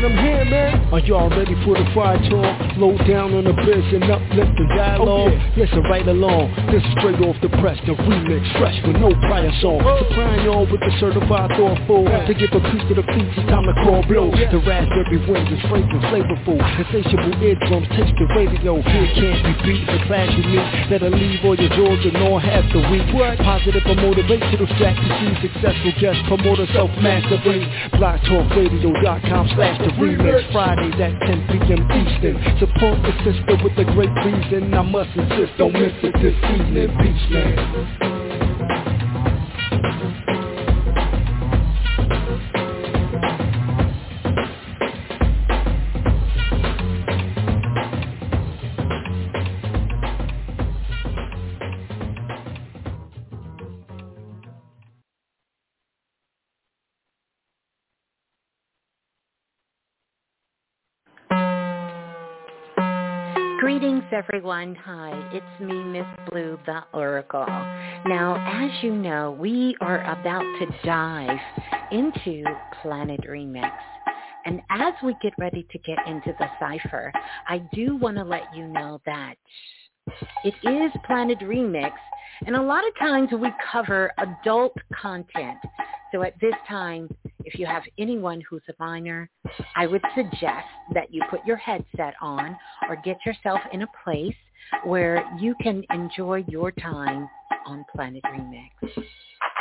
man, 0.00 0.12
I'm 0.12 0.24
here, 0.24 0.44
man. 0.44 0.92
Are 0.92 1.00
y'all 1.00 1.30
ready 1.30 1.54
for 1.64 1.76
the 1.76 1.84
fire 1.94 2.18
talk? 2.30 2.76
Low 2.76 2.96
down 3.06 3.34
on 3.34 3.44
the 3.44 3.52
biz 3.52 3.84
and 3.92 4.04
uplift 4.04 4.52
the 4.56 4.66
dialogue. 4.74 5.08
Oh, 5.08 5.30
yeah. 5.30 5.64
Listen 5.64 5.82
right 5.86 6.06
along. 6.06 6.50
This 6.72 6.82
is 6.82 6.92
straight 6.98 7.20
off 7.22 7.36
the 7.42 7.50
press, 7.60 7.78
the 7.86 7.94
remix, 7.94 8.42
fresh 8.58 8.76
with 8.86 8.96
no 8.96 9.12
prior 9.28 9.52
song. 9.60 9.80
Oh. 9.84 10.00
Supplying 10.08 10.44
y'all 10.44 10.66
with 10.66 10.80
the 10.80 10.92
certified 10.98 11.50
thoughtful. 11.56 12.04
Yeah. 12.04 12.26
To 12.26 12.34
give 12.34 12.52
a 12.52 12.60
piece 12.72 12.84
to 12.88 12.94
the 12.96 13.06
feet, 13.12 13.28
it's 13.36 13.46
time 13.48 13.64
to 13.68 13.74
call 13.84 14.02
blow. 14.08 14.32
Yeah. 14.34 14.50
The 14.50 14.60
raspberry 14.64 15.20
wind 15.28 15.48
is 15.52 15.62
fragrant, 15.68 16.04
flavorful. 16.08 16.58
Insatiable 16.58 17.36
eardrums, 17.42 17.88
taste 17.94 18.16
the 18.16 18.26
radio. 18.34 18.80
Here 18.80 19.10
can't 19.14 19.40
be 19.44 19.52
beat, 19.62 19.84
the 19.86 19.98
class 20.08 20.28
you 20.34 20.44
meet. 20.48 20.68
That'll 20.90 21.12
leave 21.12 21.44
all 21.44 21.56
your 21.56 21.72
doors 21.76 22.02
and 22.02 22.16
all 22.24 22.40
half 22.40 22.64
the 22.72 22.82
week. 22.90 23.06
What? 23.14 23.38
Positive 23.38 23.84
or 23.84 23.98
motivational 24.00 24.68
strategy. 24.74 25.28
Successful 25.44 25.92
guest 26.00 26.18
promoter, 26.26 26.66
self-mastery. 26.72 27.62
BlogTalkRadio.com 27.94 29.44
slash 29.54 29.78
the 29.84 29.89
remix. 29.98 30.52
Fridays 30.52 30.94
at 31.00 31.18
10 31.26 31.46
p.m. 31.48 31.82
Eastern. 31.90 32.36
Support 32.58 33.02
the 33.02 33.12
sister 33.24 33.56
with 33.62 33.78
a 33.78 33.84
great 33.92 34.12
reason. 34.24 34.74
I 34.74 34.82
must 34.82 35.10
insist, 35.16 35.56
don't 35.58 35.72
miss 35.72 35.92
it 36.02 36.14
this 36.20 36.36
evening. 36.54 36.88
Peace, 36.98 37.30
man. 37.30 38.19
Everyone. 64.12 64.74
Hi, 64.74 65.30
it's 65.32 65.60
me, 65.60 65.84
Miss 65.84 66.06
Blue, 66.30 66.58
the 66.66 66.82
Oracle. 66.92 67.46
Now, 68.06 68.36
as 68.46 68.82
you 68.82 68.92
know, 68.92 69.36
we 69.38 69.76
are 69.80 70.00
about 70.02 70.42
to 70.42 70.66
dive 70.84 71.38
into 71.92 72.42
Planet 72.82 73.20
Remix. 73.28 73.70
And 74.46 74.62
as 74.70 74.94
we 75.04 75.14
get 75.22 75.32
ready 75.38 75.66
to 75.70 75.78
get 75.78 75.98
into 76.06 76.34
the 76.38 76.46
cipher, 76.58 77.12
I 77.48 77.58
do 77.72 77.96
want 77.96 78.16
to 78.16 78.24
let 78.24 78.44
you 78.54 78.66
know 78.66 79.00
that 79.06 79.36
it 80.44 80.54
is 80.62 80.92
Planet 81.06 81.38
Remix, 81.40 81.92
and 82.46 82.56
a 82.56 82.62
lot 82.62 82.86
of 82.86 82.96
times 82.98 83.30
we 83.32 83.52
cover 83.70 84.12
adult 84.18 84.74
content. 84.94 85.58
So 86.12 86.22
at 86.22 86.34
this 86.40 86.54
time, 86.68 87.08
if 87.44 87.58
you 87.58 87.66
have 87.66 87.82
anyone 87.98 88.42
who's 88.48 88.62
a 88.68 88.72
minor, 88.78 89.30
I 89.76 89.86
would 89.86 90.02
suggest 90.14 90.66
that 90.92 91.12
you 91.12 91.22
put 91.30 91.44
your 91.46 91.56
headset 91.56 92.14
on 92.20 92.56
or 92.88 92.96
get 92.96 93.18
yourself 93.24 93.60
in 93.72 93.82
a 93.82 93.86
place 94.04 94.34
where 94.84 95.24
you 95.38 95.54
can 95.62 95.84
enjoy 95.90 96.44
your 96.48 96.72
time 96.72 97.28
on 97.66 97.84
Planet 97.94 98.22
Remix. 98.24 98.70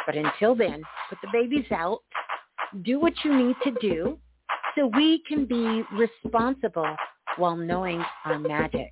But 0.06 0.16
until 0.16 0.56
then, 0.56 0.82
put 1.10 1.20
the 1.22 1.30
babies 1.32 1.72
out, 1.72 2.00
do 2.84 3.00
what 3.00 3.14
you 3.24 3.36
need 3.36 3.56
to 3.64 3.72
do 3.80 4.18
so 4.76 4.88
we 4.96 5.22
can 5.28 5.46
be 5.46 5.84
responsible 5.94 6.96
while 7.38 7.56
knowing 7.56 8.04
our 8.26 8.40
magic. 8.40 8.92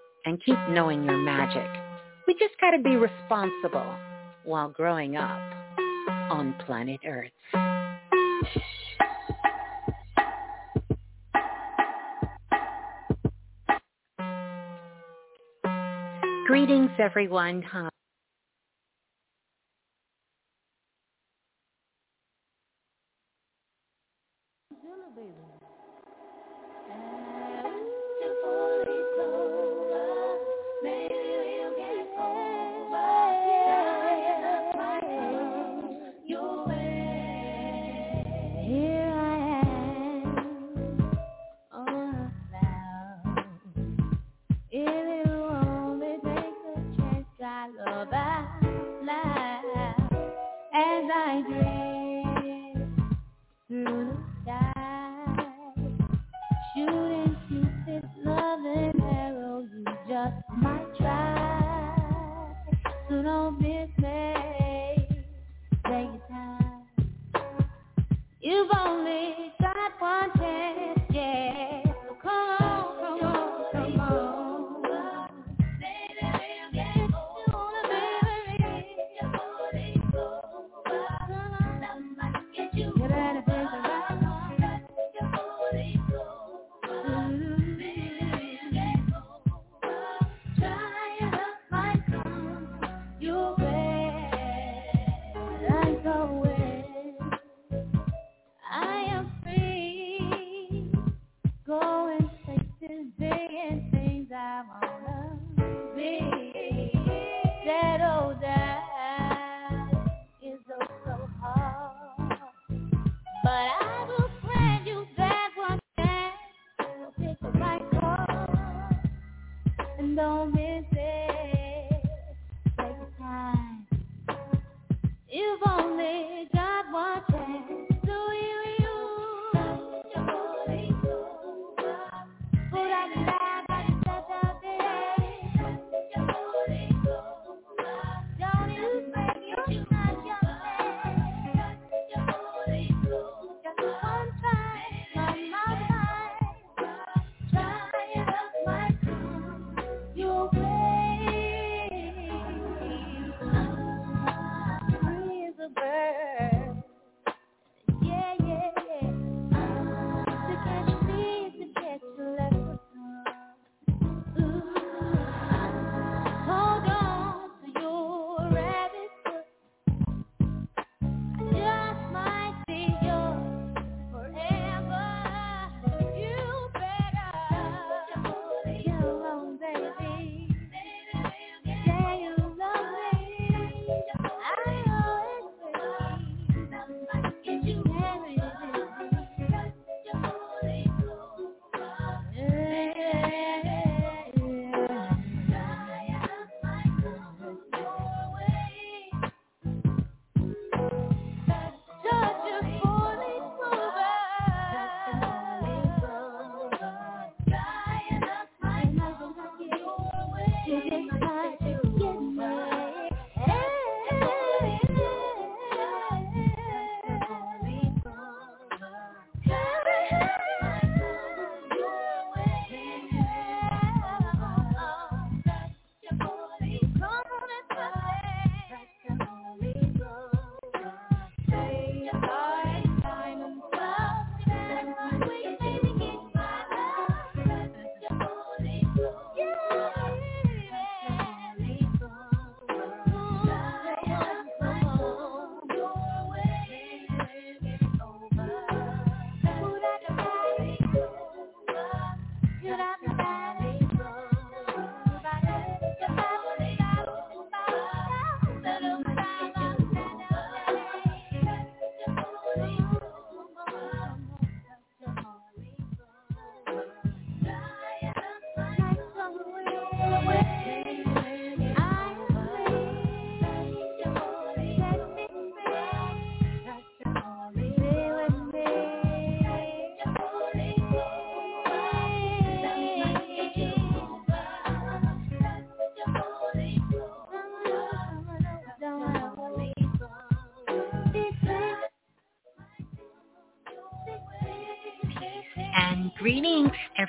and 0.25 0.41
keep 0.45 0.57
knowing 0.69 1.03
your 1.03 1.17
magic. 1.17 1.69
We 2.27 2.33
just 2.35 2.59
got 2.59 2.71
to 2.71 2.79
be 2.81 2.95
responsible 2.95 3.95
while 4.43 4.69
growing 4.69 5.17
up 5.17 5.41
on 6.29 6.55
planet 6.65 6.99
Earth. 7.05 7.31
Greetings, 16.47 16.91
everyone. 16.99 17.63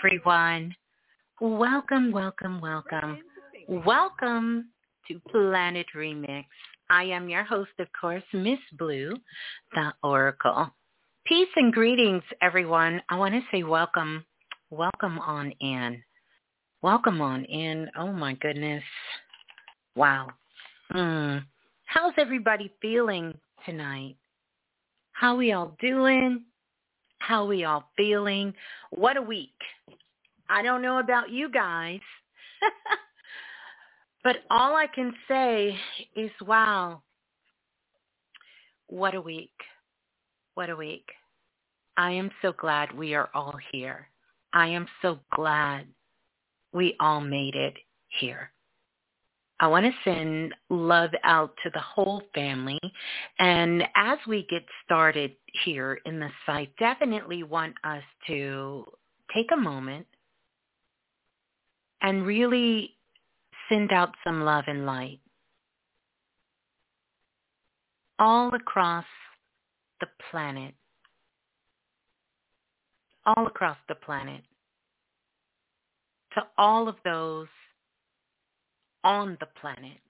Everyone. 0.04 0.74
Welcome, 1.40 2.10
welcome, 2.10 2.60
welcome. 2.60 3.20
Welcome 3.68 4.70
to 5.06 5.20
Planet 5.30 5.86
Remix. 5.94 6.44
I 6.90 7.04
am 7.04 7.28
your 7.28 7.44
host, 7.44 7.70
of 7.78 7.86
course, 7.98 8.24
Miss 8.32 8.58
Blue, 8.78 9.14
the 9.74 9.92
Oracle. 10.02 10.74
Peace 11.24 11.48
and 11.54 11.72
greetings, 11.72 12.24
everyone. 12.40 13.00
I 13.10 13.16
want 13.16 13.34
to 13.34 13.42
say 13.52 13.62
welcome, 13.62 14.24
welcome 14.70 15.20
on 15.20 15.52
in. 15.60 16.02
Welcome 16.82 17.20
on 17.20 17.44
in. 17.44 17.88
Oh, 17.96 18.12
my 18.12 18.34
goodness. 18.34 18.82
Wow. 19.94 20.30
Mm. 20.92 21.44
How's 21.84 22.14
everybody 22.18 22.72
feeling 22.82 23.34
tonight? 23.64 24.16
How 25.12 25.36
we 25.36 25.52
all 25.52 25.76
doing? 25.80 26.42
How 27.20 27.44
we 27.44 27.62
all 27.62 27.88
feeling? 27.96 28.52
What 28.90 29.16
a 29.16 29.22
week. 29.22 29.52
I 30.52 30.60
don't 30.60 30.82
know 30.82 30.98
about 30.98 31.30
you 31.30 31.48
guys, 31.50 32.00
but 34.24 34.36
all 34.50 34.76
I 34.76 34.86
can 34.86 35.14
say 35.26 35.74
is, 36.14 36.30
wow, 36.42 37.02
what 38.86 39.14
a 39.14 39.20
week. 39.20 39.54
What 40.54 40.68
a 40.68 40.76
week. 40.76 41.06
I 41.96 42.10
am 42.10 42.30
so 42.42 42.52
glad 42.52 42.92
we 42.92 43.14
are 43.14 43.30
all 43.34 43.54
here. 43.72 44.08
I 44.52 44.66
am 44.66 44.86
so 45.00 45.20
glad 45.34 45.86
we 46.74 46.96
all 47.00 47.22
made 47.22 47.54
it 47.54 47.74
here. 48.20 48.50
I 49.58 49.68
want 49.68 49.86
to 49.86 49.92
send 50.04 50.52
love 50.68 51.12
out 51.24 51.54
to 51.64 51.70
the 51.72 51.80
whole 51.80 52.22
family. 52.34 52.80
And 53.38 53.84
as 53.96 54.18
we 54.28 54.46
get 54.50 54.64
started 54.84 55.32
here 55.64 55.98
in 56.04 56.20
the 56.20 56.28
site, 56.44 56.76
definitely 56.78 57.42
want 57.42 57.74
us 57.84 58.02
to 58.26 58.84
take 59.34 59.46
a 59.54 59.56
moment 59.56 60.06
and 62.02 62.26
really 62.26 62.94
send 63.68 63.92
out 63.92 64.10
some 64.24 64.42
love 64.42 64.64
and 64.66 64.84
light 64.84 65.20
all 68.22 68.54
across 68.54 69.04
the 70.00 70.06
planet. 70.30 70.74
All 73.26 73.46
across 73.46 73.76
the 73.88 73.96
planet. 73.96 74.42
To 76.34 76.42
all 76.56 76.88
of 76.88 76.96
those 77.04 77.48
on 79.04 79.36
the 79.40 79.48
planet 79.60 80.00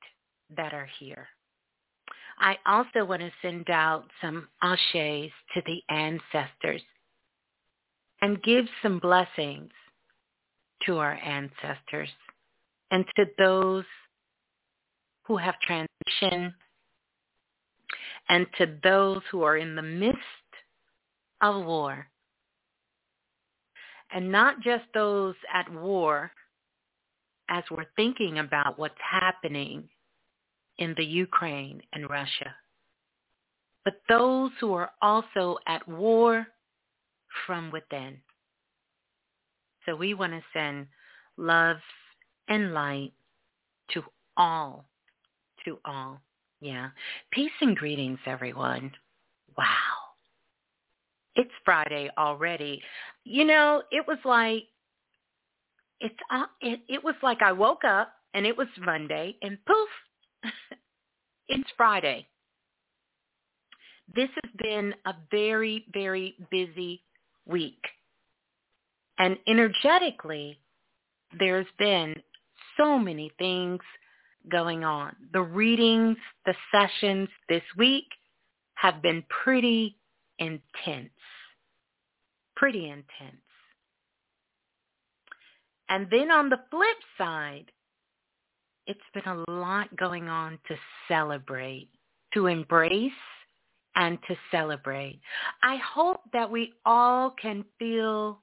that 0.56 0.74
are 0.74 0.88
here. 1.00 1.26
I 2.38 2.56
also 2.66 3.04
want 3.04 3.22
to 3.22 3.30
send 3.40 3.70
out 3.70 4.04
some 4.20 4.48
ashes 4.62 5.30
to 5.54 5.62
the 5.64 5.80
ancestors 5.88 6.82
and 8.20 8.42
give 8.42 8.66
some 8.82 8.98
blessings 8.98 9.70
to 10.86 10.98
our 10.98 11.14
ancestors 11.14 12.08
and 12.90 13.04
to 13.16 13.26
those 13.38 13.84
who 15.24 15.36
have 15.36 15.54
transitioned 15.68 16.52
and 18.28 18.46
to 18.58 18.78
those 18.82 19.20
who 19.30 19.42
are 19.42 19.56
in 19.56 19.74
the 19.74 19.82
midst 19.82 20.18
of 21.40 21.64
war. 21.64 22.06
And 24.14 24.30
not 24.30 24.60
just 24.60 24.84
those 24.94 25.34
at 25.52 25.72
war, 25.72 26.30
as 27.48 27.64
we're 27.70 27.86
thinking 27.96 28.38
about 28.38 28.78
what's 28.78 28.94
happening 28.98 29.88
in 30.78 30.94
the 30.96 31.04
Ukraine 31.04 31.82
and 31.92 32.08
Russia, 32.08 32.54
but 33.84 33.94
those 34.08 34.50
who 34.60 34.72
are 34.74 34.90
also 35.00 35.58
at 35.66 35.86
war 35.88 36.46
from 37.46 37.70
within. 37.70 38.18
So 39.86 39.96
we 39.96 40.14
want 40.14 40.32
to 40.32 40.42
send 40.52 40.86
love 41.36 41.78
and 42.48 42.72
light 42.72 43.12
to 43.92 44.02
all, 44.36 44.84
to 45.64 45.78
all. 45.84 46.20
Yeah. 46.60 46.90
Peace 47.32 47.50
and 47.60 47.76
greetings, 47.76 48.18
everyone. 48.26 48.92
Wow. 49.58 49.66
It's 51.34 51.50
Friday 51.64 52.10
already. 52.18 52.82
You 53.24 53.44
know, 53.44 53.82
it 53.90 54.06
was 54.06 54.18
like 54.24 54.64
it's 56.00 56.14
uh, 56.30 56.46
it, 56.60 56.80
it 56.88 57.02
was 57.02 57.14
like 57.22 57.42
I 57.42 57.52
woke 57.52 57.84
up 57.84 58.12
and 58.34 58.46
it 58.46 58.56
was 58.56 58.66
Monday 58.80 59.36
and 59.42 59.56
poof, 59.64 59.88
it's 61.48 61.70
Friday. 61.76 62.26
This 64.14 64.28
has 64.42 64.52
been 64.58 64.94
a 65.06 65.14
very, 65.30 65.86
very 65.92 66.34
busy 66.50 67.02
week. 67.46 67.82
And 69.22 69.38
energetically, 69.46 70.58
there's 71.38 71.68
been 71.78 72.12
so 72.76 72.98
many 72.98 73.30
things 73.38 73.78
going 74.50 74.82
on. 74.82 75.14
The 75.32 75.42
readings, 75.42 76.16
the 76.44 76.56
sessions 76.72 77.28
this 77.48 77.62
week 77.78 78.06
have 78.74 79.00
been 79.00 79.22
pretty 79.44 79.96
intense. 80.40 81.12
Pretty 82.56 82.86
intense. 82.86 83.46
And 85.88 86.08
then 86.10 86.32
on 86.32 86.48
the 86.48 86.58
flip 86.68 86.88
side, 87.16 87.70
it's 88.88 88.98
been 89.14 89.28
a 89.28 89.44
lot 89.48 89.96
going 89.96 90.28
on 90.28 90.58
to 90.66 90.74
celebrate, 91.06 91.90
to 92.34 92.48
embrace, 92.48 93.12
and 93.94 94.18
to 94.26 94.34
celebrate. 94.50 95.20
I 95.62 95.76
hope 95.76 96.22
that 96.32 96.50
we 96.50 96.72
all 96.84 97.30
can 97.40 97.64
feel 97.78 98.40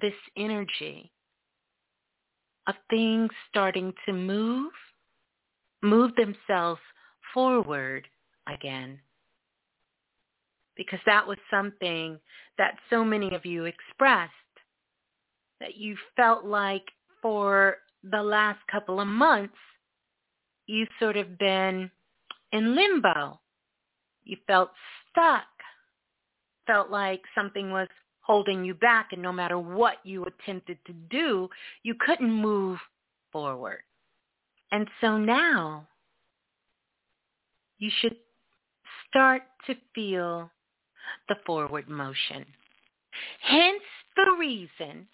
this 0.00 0.14
energy 0.36 1.10
of 2.66 2.74
things 2.90 3.30
starting 3.48 3.92
to 4.06 4.12
move, 4.12 4.72
move 5.82 6.12
themselves 6.16 6.80
forward 7.32 8.06
again. 8.48 8.98
Because 10.76 10.98
that 11.06 11.26
was 11.26 11.38
something 11.50 12.18
that 12.58 12.76
so 12.90 13.04
many 13.04 13.34
of 13.34 13.46
you 13.46 13.64
expressed, 13.64 14.32
that 15.60 15.76
you 15.76 15.96
felt 16.16 16.44
like 16.44 16.84
for 17.22 17.78
the 18.02 18.22
last 18.22 18.58
couple 18.70 19.00
of 19.00 19.08
months, 19.08 19.56
you've 20.66 20.88
sort 21.00 21.16
of 21.16 21.38
been 21.38 21.90
in 22.52 22.74
limbo. 22.74 23.40
You 24.24 24.36
felt 24.46 24.70
stuck, 25.10 25.46
felt 26.66 26.90
like 26.90 27.22
something 27.34 27.70
was 27.70 27.88
holding 28.26 28.64
you 28.64 28.74
back 28.74 29.10
and 29.12 29.22
no 29.22 29.32
matter 29.32 29.58
what 29.58 29.98
you 30.04 30.24
attempted 30.24 30.78
to 30.86 30.92
do, 30.92 31.48
you 31.84 31.94
couldn't 31.94 32.30
move 32.30 32.78
forward. 33.30 33.82
And 34.72 34.88
so 35.00 35.16
now 35.16 35.86
you 37.78 37.90
should 38.00 38.16
start 39.08 39.42
to 39.66 39.74
feel 39.94 40.50
the 41.28 41.36
forward 41.46 41.88
motion. 41.88 42.44
Hence 43.42 43.82
the 44.16 44.34
reason 44.38 45.06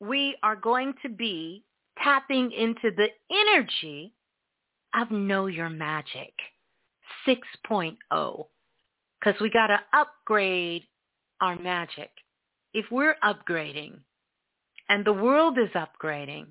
we 0.00 0.36
are 0.42 0.56
going 0.56 0.92
to 1.02 1.08
be 1.08 1.64
tapping 2.02 2.52
into 2.52 2.90
the 2.96 3.08
energy 3.30 4.12
of 4.94 5.10
Know 5.10 5.46
Your 5.46 5.70
Magic 5.70 6.34
6.0 7.26 7.96
because 9.20 9.40
we 9.40 9.48
got 9.48 9.68
to 9.68 9.78
upgrade 9.92 10.82
our 11.42 11.58
magic. 11.58 12.10
If 12.72 12.86
we're 12.90 13.16
upgrading 13.22 13.98
and 14.88 15.04
the 15.04 15.12
world 15.12 15.58
is 15.58 15.68
upgrading, 15.74 16.46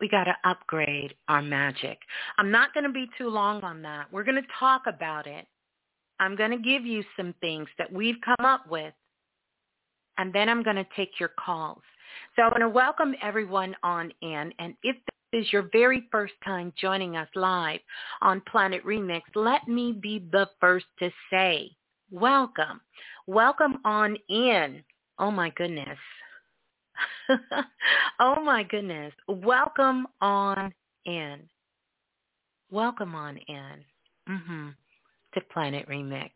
we 0.00 0.08
got 0.08 0.24
to 0.24 0.34
upgrade 0.44 1.14
our 1.28 1.42
magic. 1.42 1.98
I'm 2.38 2.50
not 2.50 2.72
going 2.72 2.84
to 2.84 2.92
be 2.92 3.06
too 3.18 3.28
long 3.28 3.62
on 3.62 3.82
that. 3.82 4.06
We're 4.12 4.24
going 4.24 4.42
to 4.42 4.48
talk 4.58 4.82
about 4.86 5.26
it. 5.26 5.46
I'm 6.18 6.34
going 6.34 6.50
to 6.50 6.58
give 6.58 6.84
you 6.84 7.04
some 7.16 7.34
things 7.40 7.68
that 7.78 7.92
we've 7.92 8.16
come 8.24 8.44
up 8.44 8.68
with, 8.68 8.94
and 10.16 10.32
then 10.32 10.48
I'm 10.48 10.62
going 10.62 10.76
to 10.76 10.86
take 10.96 11.20
your 11.20 11.30
calls. 11.38 11.82
So 12.34 12.42
I 12.42 12.46
want 12.46 12.60
to 12.60 12.68
welcome 12.68 13.14
everyone 13.22 13.76
on 13.82 14.12
in, 14.22 14.52
and 14.58 14.74
if 14.82 14.96
this 15.32 15.44
is 15.44 15.52
your 15.52 15.68
very 15.72 16.08
first 16.10 16.34
time 16.44 16.72
joining 16.80 17.16
us 17.16 17.28
live 17.34 17.80
on 18.22 18.42
Planet 18.50 18.84
Remix, 18.84 19.22
let 19.34 19.68
me 19.68 19.92
be 19.92 20.26
the 20.32 20.48
first 20.60 20.86
to 21.00 21.10
say 21.30 21.70
welcome. 22.10 22.80
Welcome 23.26 23.78
on 23.84 24.16
in. 24.28 24.82
Oh 25.18 25.30
my 25.30 25.50
goodness. 25.50 25.98
oh 28.20 28.42
my 28.42 28.62
goodness. 28.64 29.12
Welcome 29.28 30.06
on 30.20 30.72
in. 31.04 31.40
Welcome 32.70 33.14
on 33.14 33.38
in 33.48 33.84
mm-hmm. 34.28 34.68
to 35.34 35.40
Planet 35.52 35.88
Remix. 35.88 36.30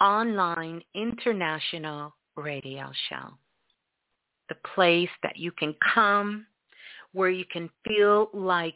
Online 0.00 0.82
international 0.94 2.14
radio 2.36 2.90
show. 3.08 3.30
The 4.48 4.56
place 4.74 5.08
that 5.22 5.36
you 5.36 5.50
can 5.52 5.74
come 5.94 6.46
where 7.12 7.30
you 7.30 7.44
can 7.50 7.70
feel 7.86 8.28
like 8.34 8.74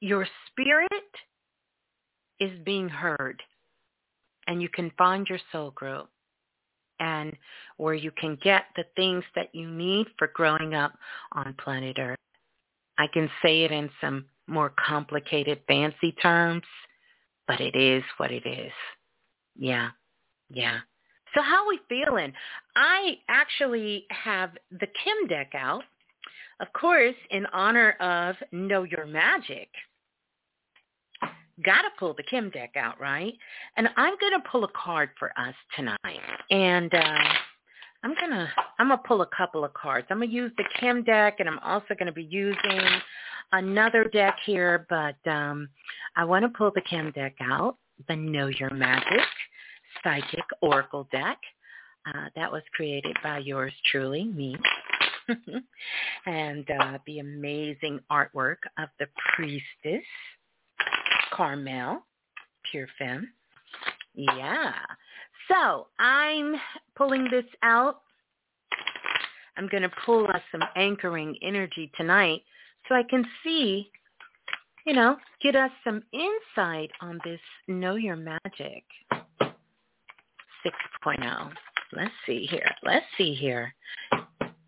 your 0.00 0.26
spirit 0.46 0.90
is 2.40 2.50
being 2.64 2.88
heard 2.88 3.42
and 4.46 4.62
you 4.62 4.68
can 4.68 4.90
find 4.96 5.26
your 5.28 5.40
soul 5.52 5.70
group 5.72 6.08
and 7.00 7.36
where 7.76 7.94
you 7.94 8.10
can 8.10 8.38
get 8.42 8.64
the 8.76 8.84
things 8.96 9.24
that 9.34 9.54
you 9.54 9.68
need 9.68 10.06
for 10.18 10.28
growing 10.28 10.74
up 10.74 10.92
on 11.32 11.54
planet 11.62 11.98
Earth. 11.98 12.18
I 12.98 13.06
can 13.12 13.30
say 13.42 13.62
it 13.62 13.72
in 13.72 13.90
some 14.00 14.26
more 14.46 14.72
complicated, 14.86 15.60
fancy 15.68 16.12
terms, 16.22 16.62
but 17.46 17.60
it 17.60 17.76
is 17.76 18.02
what 18.16 18.30
it 18.30 18.46
is. 18.46 18.72
Yeah, 19.58 19.90
yeah. 20.50 20.78
So 21.34 21.42
how 21.42 21.64
are 21.64 21.68
we 21.68 21.80
feeling? 21.88 22.32
I 22.74 23.18
actually 23.28 24.06
have 24.10 24.52
the 24.70 24.86
Kim 24.86 25.28
deck 25.28 25.52
out, 25.54 25.82
of 26.60 26.72
course, 26.72 27.14
in 27.30 27.44
honor 27.52 27.92
of 28.00 28.36
Know 28.52 28.84
Your 28.84 29.06
Magic 29.06 29.68
got 31.64 31.82
to 31.82 31.88
pull 31.98 32.14
the 32.14 32.22
Kim 32.22 32.50
deck 32.50 32.72
out, 32.76 33.00
right? 33.00 33.32
And 33.76 33.88
I'm 33.96 34.14
going 34.20 34.32
to 34.32 34.48
pull 34.50 34.64
a 34.64 34.68
card 34.68 35.10
for 35.18 35.32
us 35.38 35.54
tonight. 35.74 36.20
And 36.50 36.92
uh, 36.94 37.18
I'm 38.02 38.14
going 38.14 38.30
to 38.30 38.48
I'm 38.78 38.88
going 38.88 38.98
to 38.98 39.08
pull 39.08 39.22
a 39.22 39.28
couple 39.36 39.64
of 39.64 39.72
cards. 39.74 40.06
I'm 40.10 40.18
going 40.18 40.30
to 40.30 40.34
use 40.34 40.52
the 40.56 40.64
Kim 40.78 41.02
deck 41.02 41.36
and 41.38 41.48
I'm 41.48 41.58
also 41.60 41.94
going 41.94 42.06
to 42.06 42.12
be 42.12 42.24
using 42.24 42.80
another 43.52 44.04
deck 44.04 44.36
here, 44.44 44.86
but 44.88 45.16
um, 45.30 45.68
I 46.16 46.24
want 46.24 46.44
to 46.44 46.48
pull 46.48 46.72
the 46.74 46.82
Kim 46.82 47.10
deck 47.12 47.36
out, 47.40 47.76
the 48.08 48.16
Know 48.16 48.48
Your 48.48 48.70
Magic 48.70 49.24
Psychic 50.02 50.44
Oracle 50.60 51.08
deck. 51.10 51.38
Uh, 52.06 52.26
that 52.36 52.52
was 52.52 52.62
created 52.74 53.16
by 53.22 53.38
yours 53.38 53.72
truly, 53.90 54.24
me. 54.24 54.56
and 56.26 56.70
uh, 56.70 56.98
the 57.06 57.18
amazing 57.18 57.98
artwork 58.12 58.58
of 58.78 58.88
the 59.00 59.06
priestess 59.34 60.04
Carmel, 61.32 62.04
Pure 62.70 62.88
Femme. 62.98 63.32
Yeah. 64.14 64.72
So 65.48 65.88
I'm 65.98 66.56
pulling 66.96 67.28
this 67.30 67.44
out. 67.62 68.02
I'm 69.56 69.68
going 69.68 69.82
to 69.82 69.90
pull 70.04 70.26
us 70.26 70.42
some 70.52 70.62
anchoring 70.74 71.36
energy 71.42 71.90
tonight 71.96 72.42
so 72.88 72.94
I 72.94 73.02
can 73.02 73.24
see, 73.42 73.90
you 74.86 74.92
know, 74.92 75.16
get 75.42 75.56
us 75.56 75.70
some 75.84 76.02
insight 76.12 76.90
on 77.00 77.20
this 77.24 77.40
Know 77.68 77.96
Your 77.96 78.16
Magic 78.16 78.84
6.0. 80.64 81.52
Let's 81.92 82.10
see 82.26 82.46
here. 82.46 82.70
Let's 82.82 83.06
see 83.16 83.34
here. 83.34 83.74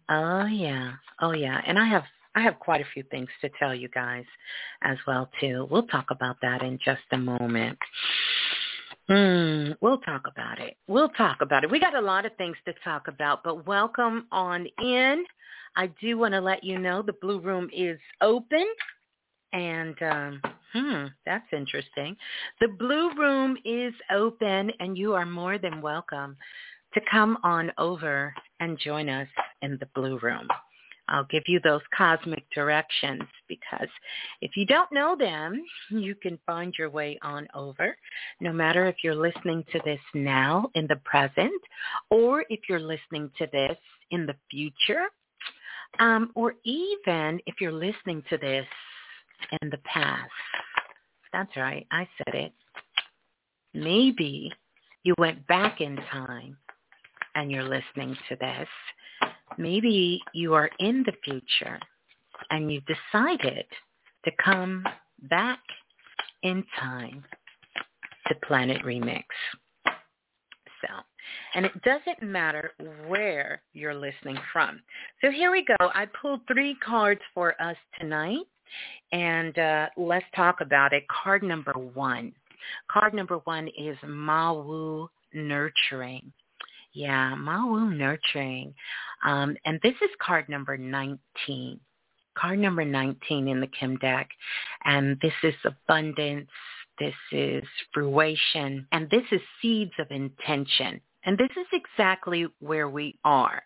Oh, 0.09 0.47
yeah. 0.47 0.93
Oh, 1.21 1.33
yeah. 1.33 1.61
And 1.67 1.79
I 1.79 1.87
have 1.87 2.05
I 2.38 2.42
have 2.42 2.61
quite 2.61 2.80
a 2.80 2.87
few 2.95 3.02
things 3.11 3.28
to 3.40 3.50
tell 3.59 3.75
you 3.75 3.88
guys 3.88 4.25
as 4.83 4.97
well 5.09 5.28
too. 5.40 5.66
We'll 5.73 5.88
talk 5.88 6.12
about 6.12 6.37
that 6.40 6.62
in 6.62 6.78
just 6.85 7.00
a 7.11 7.18
moment. 7.18 7.76
Hmm, 9.09 9.73
we'll 9.80 9.99
talk 9.99 10.28
about 10.28 10.61
it. 10.61 10.76
We'll 10.87 11.09
talk 11.09 11.38
about 11.40 11.64
it. 11.64 11.71
We 11.71 11.80
got 11.80 11.97
a 11.97 12.00
lot 12.00 12.26
of 12.26 12.37
things 12.37 12.57
to 12.66 12.75
talk 12.85 13.09
about, 13.09 13.42
but 13.42 13.66
welcome 13.66 14.28
on 14.30 14.68
in. 14.80 15.25
I 15.75 15.88
do 16.00 16.16
want 16.16 16.33
to 16.35 16.40
let 16.40 16.62
you 16.62 16.78
know 16.78 17.02
the 17.02 17.14
Blue 17.14 17.40
Room 17.40 17.71
is 17.73 17.99
open. 18.21 18.66
And 19.52 20.00
um, 20.00 20.42
hmm, 20.73 21.07
that's 21.26 21.52
interesting. 21.52 22.16
The 22.61 22.68
Blue 22.68 23.16
Room 23.16 23.57
is 23.64 23.95
open 24.12 24.71
and 24.78 24.97
you 24.97 25.14
are 25.14 25.26
more 25.26 25.59
than 25.59 25.83
welcome 25.83 26.37
to 26.95 27.00
come 27.11 27.37
on 27.42 27.73
over 27.78 28.33
and 28.61 28.78
join 28.78 29.09
us 29.09 29.28
in 29.61 29.76
the 29.80 29.88
Blue 29.92 30.21
Room. 30.21 30.47
I'll 31.09 31.25
give 31.25 31.45
you 31.47 31.61
those 31.61 31.81
cosmic 31.97 32.45
directions 32.55 33.23
because 33.49 33.88
if 34.41 34.57
you 34.57 34.67
don't 34.67 34.93
know 34.93 35.17
them, 35.17 35.62
you 35.91 36.15
can 36.15 36.38
find 36.47 36.75
your 36.79 36.91
way 36.91 37.19
on 37.23 37.49
over, 37.55 37.97
no 38.41 38.53
matter 38.53 38.87
if 38.87 38.97
you're 39.03 39.15
listening 39.15 39.65
to 39.73 39.81
this 39.85 40.00
now 40.15 40.71
in 40.75 40.87
the 40.87 40.97
present 41.05 41.61
or 42.11 42.45
if 42.50 42.61
you're 42.69 42.81
listening 42.81 43.31
to 43.38 43.49
this 43.53 43.77
in 44.11 44.27
the 44.27 44.37
future, 44.50 45.07
um, 45.99 46.31
or 46.35 46.55
even 46.65 47.41
if 47.47 47.61
you're 47.61 47.73
listening 47.73 48.23
to 48.29 48.37
this 48.38 48.67
in 49.62 49.71
the 49.71 49.79
past. 49.79 50.31
That's 51.33 51.57
right, 51.57 51.87
I 51.91 52.09
said 52.19 52.35
it. 52.35 52.53
Maybe 53.75 54.53
you 55.05 55.15
went 55.19 55.47
back 55.47 55.81
in 55.81 55.97
time 56.11 56.57
and 57.35 57.50
you're 57.50 57.62
listening 57.62 58.17
to 58.29 58.37
this 58.37 58.69
maybe 59.59 60.21
you 60.33 60.55
are 60.55 60.71
in 60.79 61.05
the 61.05 61.12
future 61.25 61.79
and 62.50 62.73
you've 62.73 62.85
decided 62.87 63.67
to 64.25 64.31
come 64.43 64.85
back 65.29 65.61
in 66.43 66.65
time 66.79 67.25
to 68.29 68.35
Planet 68.47 68.83
Remix. 68.85 69.25
So, 69.85 70.88
and 71.55 71.67
it 71.67 71.73
doesn't 71.83 72.23
matter 72.23 72.73
where 73.07 73.62
you're 73.73 73.95
listening 73.95 74.38
from. 74.53 74.81
So 75.21 75.31
here 75.31 75.50
we 75.50 75.65
go. 75.65 75.77
I 75.81 76.07
pulled 76.21 76.41
three 76.47 76.77
cards 76.85 77.21
for 77.35 77.61
us 77.61 77.77
tonight, 77.99 78.47
and 79.12 79.59
uh, 79.59 79.88
let's 79.97 80.27
talk 80.37 80.61
about 80.61 80.93
it. 80.93 81.05
Card 81.09 81.43
number 81.43 81.73
one. 81.73 82.33
Card 82.91 83.15
number 83.15 83.38
one 83.45 83.69
is 83.77 83.97
Mawu 84.05 85.09
Nurturing. 85.35 86.33
Yeah, 86.92 87.35
Ma 87.35 87.59
Mawu 87.59 87.97
Nurturing. 87.97 88.75
Um, 89.25 89.57
and 89.64 89.78
this 89.83 89.95
is 90.02 90.11
card 90.21 90.49
number 90.49 90.76
19. 90.76 91.80
Card 92.37 92.59
number 92.59 92.85
19 92.85 93.49
in 93.49 93.61
the 93.61 93.66
Kim 93.66 93.97
deck. 93.97 94.28
And 94.85 95.18
this 95.21 95.33
is 95.42 95.54
abundance. 95.64 96.49
This 96.99 97.14
is 97.33 97.64
fruition. 97.92 98.87
And 98.92 99.09
this 99.11 99.25
is 99.33 99.40
seeds 99.61 99.92
of 99.99 100.11
intention. 100.11 101.00
And 101.25 101.37
this 101.37 101.50
is 101.57 101.66
exactly 101.73 102.47
where 102.61 102.88
we 102.88 103.18
are. 103.25 103.62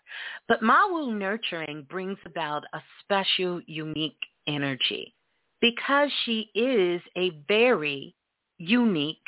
But 0.48 0.62
Ma 0.62 0.88
Mawu 0.88 1.16
Nurturing 1.16 1.86
brings 1.88 2.18
about 2.26 2.64
a 2.72 2.80
special, 3.02 3.60
unique 3.66 4.18
energy 4.46 5.14
because 5.60 6.10
she 6.24 6.50
is 6.54 7.00
a 7.16 7.30
very 7.46 8.14
unique 8.58 9.24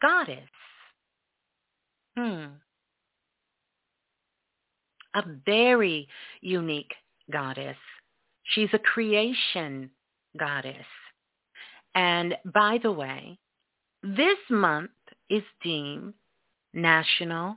goddess. 0.00 0.48
Hmm. 2.16 2.46
A 5.14 5.22
very 5.44 6.08
unique 6.40 6.92
goddess. 7.30 7.76
She's 8.44 8.70
a 8.72 8.78
creation 8.78 9.90
goddess. 10.38 10.86
And 11.94 12.36
by 12.44 12.78
the 12.82 12.92
way, 12.92 13.38
this 14.02 14.38
month 14.48 14.90
is 15.28 15.42
deemed 15.62 16.14
National 16.72 17.56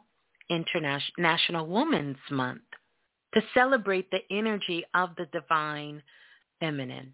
International 0.50 1.14
National 1.18 1.68
Women's 1.68 2.18
Month 2.30 2.62
to 3.34 3.42
celebrate 3.54 4.10
the 4.12 4.22
energy 4.32 4.84
of 4.94 5.12
the 5.18 5.28
divine 5.32 6.02
feminine. 6.60 7.14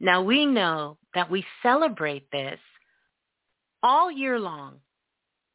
Now 0.00 0.22
we 0.22 0.46
know 0.46 0.98
that 1.14 1.30
we 1.30 1.44
celebrate 1.62 2.30
this 2.30 2.58
all 3.82 4.10
year 4.10 4.38
long, 4.38 4.76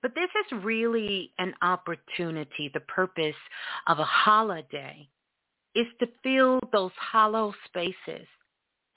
but 0.02 0.14
this 0.16 0.30
is 0.46 0.64
really 0.64 1.32
an 1.40 1.54
opportunity. 1.62 2.70
The 2.74 2.82
purpose 2.82 3.36
of 3.88 4.00
a 4.00 4.06
holiday 4.06 5.08
is 5.76 5.88
to 6.00 6.08
fill 6.24 6.60
those 6.72 6.92
hollow 6.98 7.54
spaces 7.66 8.28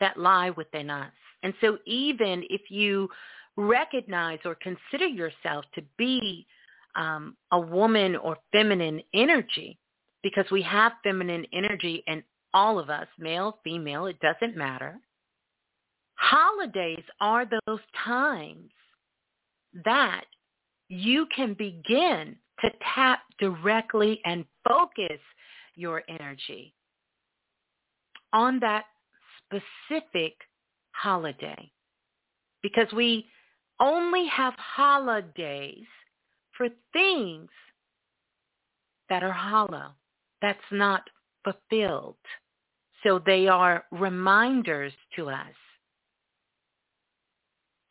that 0.00 0.19
lie 0.19 0.50
within 0.50 0.90
us. 0.90 1.12
And 1.42 1.54
so 1.61 1.78
even 1.87 2.45
if 2.50 2.71
you 2.71 3.09
recognize 3.57 4.38
or 4.45 4.57
consider 4.57 5.07
yourself 5.07 5.64
to 5.75 5.83
be 5.97 6.47
um, 6.97 7.37
a 7.52 7.61
woman 7.61 8.16
or 8.16 8.37
feminine 8.52 9.02
energy, 9.14 9.78
because 10.23 10.45
we 10.50 10.62
have 10.62 10.92
feminine 11.02 11.47
energy 11.52 12.02
in 12.07 12.23
all 12.52 12.78
of 12.78 12.90
us, 12.90 13.07
male, 13.19 13.59
female, 13.64 14.07
it 14.07 14.19
doesn't 14.21 14.57
matter. 14.57 14.99
Holidays 16.14 17.04
are 17.21 17.47
those 17.66 17.80
times 18.04 18.71
that 19.85 20.25
you 20.90 21.26
can 21.35 21.54
begin 21.54 22.37
to 22.61 22.70
tap 22.94 23.20
directly 23.38 24.20
and 24.25 24.44
focus 24.68 25.20
your 25.76 26.02
energy 26.09 26.75
on 28.32 28.59
that 28.61 28.85
specific 29.38 30.35
holiday. 30.90 31.70
Because 32.61 32.92
we 32.92 33.26
only 33.78 34.26
have 34.26 34.52
holidays 34.59 35.87
for 36.56 36.68
things 36.92 37.49
that 39.09 39.23
are 39.23 39.32
hollow, 39.32 39.92
that's 40.42 40.59
not 40.73 41.09
fulfilled. 41.44 42.16
So 43.04 43.23
they 43.25 43.47
are 43.47 43.85
reminders 43.92 44.92
to 45.16 45.30
us 45.30 45.54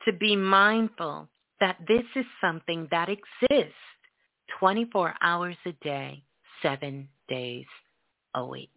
to 0.06 0.14
be 0.14 0.36
mindful 0.36 1.30
that 1.60 1.78
this 1.88 2.04
is 2.16 2.26
something 2.42 2.88
that 2.92 3.10
exists 3.10 3.76
24 4.60 5.16
hours 5.22 5.58
a 5.66 5.72
day, 5.84 6.24
seven 6.62 7.08
days 7.28 7.66
a 8.36 8.46
week. 8.46 8.70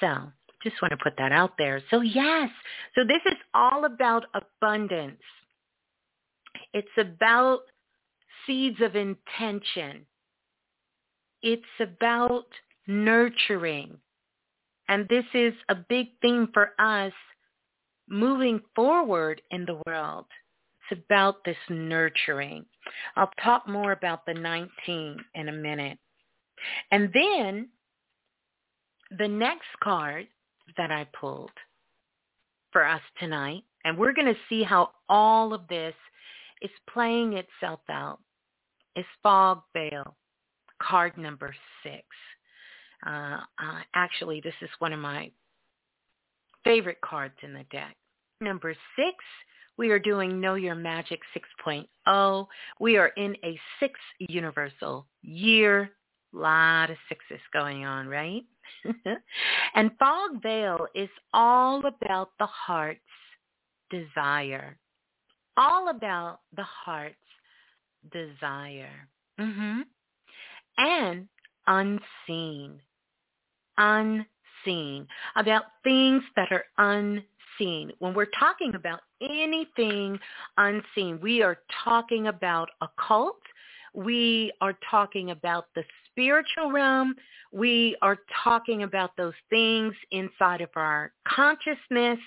So 0.00 0.32
just 0.62 0.80
want 0.82 0.92
to 0.92 0.98
put 1.02 1.16
that 1.18 1.32
out 1.32 1.52
there. 1.58 1.82
So 1.90 2.00
yes, 2.00 2.50
so 2.94 3.02
this 3.04 3.22
is 3.26 3.38
all 3.54 3.84
about 3.84 4.24
abundance. 4.34 5.20
It's 6.72 6.88
about 6.98 7.60
seeds 8.46 8.80
of 8.80 8.96
intention. 8.96 10.06
It's 11.42 11.62
about 11.80 12.46
nurturing. 12.86 13.98
And 14.88 15.08
this 15.08 15.24
is 15.34 15.52
a 15.68 15.74
big 15.74 16.08
theme 16.22 16.48
for 16.52 16.70
us 16.78 17.12
moving 18.08 18.60
forward 18.74 19.42
in 19.50 19.66
the 19.66 19.80
world. 19.86 20.26
It's 20.90 21.00
about 21.08 21.44
this 21.44 21.56
nurturing. 21.68 22.64
I'll 23.16 23.30
talk 23.42 23.68
more 23.68 23.92
about 23.92 24.24
the 24.26 24.34
19 24.34 25.16
in 25.34 25.48
a 25.48 25.52
minute. 25.52 25.98
And 26.90 27.10
then 27.12 27.68
the 29.18 29.28
next 29.28 29.68
card 29.82 30.26
that 30.76 30.90
I 30.90 31.06
pulled 31.18 31.50
for 32.72 32.86
us 32.86 33.00
tonight, 33.18 33.62
and 33.84 33.96
we're 33.96 34.12
going 34.12 34.32
to 34.32 34.40
see 34.48 34.62
how 34.62 34.90
all 35.08 35.52
of 35.52 35.66
this 35.68 35.94
is 36.62 36.70
playing 36.92 37.34
itself 37.34 37.80
out 37.88 38.18
is 38.96 39.04
Fog 39.22 39.62
Veil, 39.72 40.16
card 40.82 41.16
number 41.16 41.54
six. 41.82 42.04
Uh, 43.06 43.38
uh, 43.58 43.80
actually, 43.94 44.40
this 44.40 44.54
is 44.62 44.70
one 44.78 44.92
of 44.92 44.98
my 44.98 45.30
favorite 46.64 47.00
cards 47.04 47.34
in 47.42 47.52
the 47.52 47.64
deck. 47.70 47.94
Number 48.40 48.74
six, 48.96 49.16
we 49.78 49.90
are 49.90 49.98
doing 49.98 50.40
Know 50.40 50.54
Your 50.54 50.74
Magic 50.74 51.20
6.0. 51.66 52.46
We 52.80 52.96
are 52.96 53.08
in 53.08 53.36
a 53.44 53.58
six 53.80 53.98
universal 54.18 55.06
year. 55.22 55.90
A 56.34 56.36
Lot 56.36 56.90
of 56.90 56.96
sixes 57.08 57.40
going 57.52 57.84
on, 57.84 58.08
right? 58.08 58.42
and 59.74 59.90
Fog 59.98 60.42
Veil 60.42 60.86
is 60.94 61.08
all 61.32 61.84
about 61.86 62.30
the 62.38 62.46
heart's 62.46 63.00
desire. 63.90 64.76
All 65.56 65.88
about 65.88 66.40
the 66.54 66.64
heart's 66.64 67.14
desire. 68.12 69.08
Mm-hmm. 69.40 69.80
And 70.78 71.28
unseen. 71.66 72.80
Unseen. 73.78 75.06
About 75.36 75.64
things 75.84 76.22
that 76.34 76.50
are 76.50 76.64
unseen. 76.78 77.24
When 77.58 78.14
we're 78.14 78.26
talking 78.38 78.74
about 78.74 79.00
anything 79.22 80.18
unseen, 80.58 81.18
we 81.20 81.42
are 81.42 81.58
talking 81.84 82.26
about 82.26 82.68
occult. 82.80 83.40
We 83.94 84.52
are 84.60 84.76
talking 84.90 85.30
about 85.30 85.66
the 85.74 85.84
spiritual 86.10 86.70
realm. 86.70 87.14
We 87.52 87.96
are 88.02 88.18
talking 88.44 88.82
about 88.82 89.10
those 89.16 89.34
things 89.48 89.94
inside 90.10 90.60
of 90.60 90.68
our 90.76 91.12
consciousness, 91.26 92.18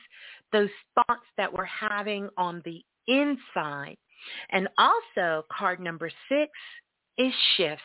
those 0.51 0.69
thoughts 0.95 1.25
that 1.37 1.51
we're 1.53 1.65
having 1.65 2.29
on 2.37 2.61
the 2.65 2.83
inside. 3.07 3.97
And 4.49 4.67
also 4.77 5.45
card 5.51 5.79
number 5.79 6.09
six 6.27 6.51
is 7.17 7.33
shifts. 7.55 7.83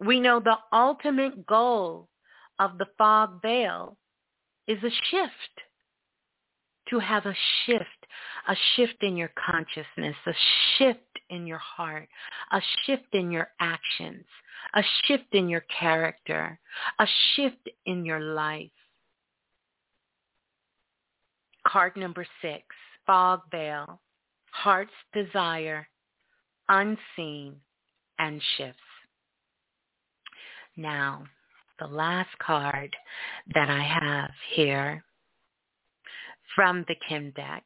We 0.00 0.20
know 0.20 0.40
the 0.40 0.58
ultimate 0.72 1.46
goal 1.46 2.08
of 2.58 2.78
the 2.78 2.86
fog 2.98 3.40
veil 3.42 3.96
is 4.66 4.78
a 4.82 4.90
shift, 5.10 5.60
to 6.94 7.00
have 7.00 7.26
a 7.26 7.34
shift, 7.66 8.06
a 8.48 8.54
shift 8.76 9.02
in 9.02 9.16
your 9.16 9.30
consciousness, 9.50 10.14
a 10.26 10.32
shift 10.78 11.00
in 11.30 11.46
your 11.46 11.58
heart, 11.58 12.08
a 12.52 12.60
shift 12.84 13.12
in 13.12 13.30
your 13.30 13.48
actions, 13.60 14.24
a 14.74 14.82
shift 15.04 15.32
in 15.32 15.48
your 15.48 15.64
character, 15.80 16.58
a 17.00 17.06
shift 17.34 17.68
in 17.86 18.04
your 18.04 18.20
life. 18.20 18.70
Card 21.66 21.96
number 21.96 22.26
six, 22.40 22.62
fog 23.06 23.40
veil 23.50 24.00
heart's 24.52 24.92
desire, 25.12 25.88
unseen, 26.68 27.56
and 28.20 28.40
shifts. 28.56 28.78
Now, 30.76 31.24
the 31.80 31.88
last 31.88 32.30
card 32.38 32.94
that 33.52 33.68
I 33.68 33.82
have 33.82 34.30
here 34.54 35.02
from 36.54 36.84
the 36.88 36.96
Kim 37.08 37.30
deck 37.32 37.64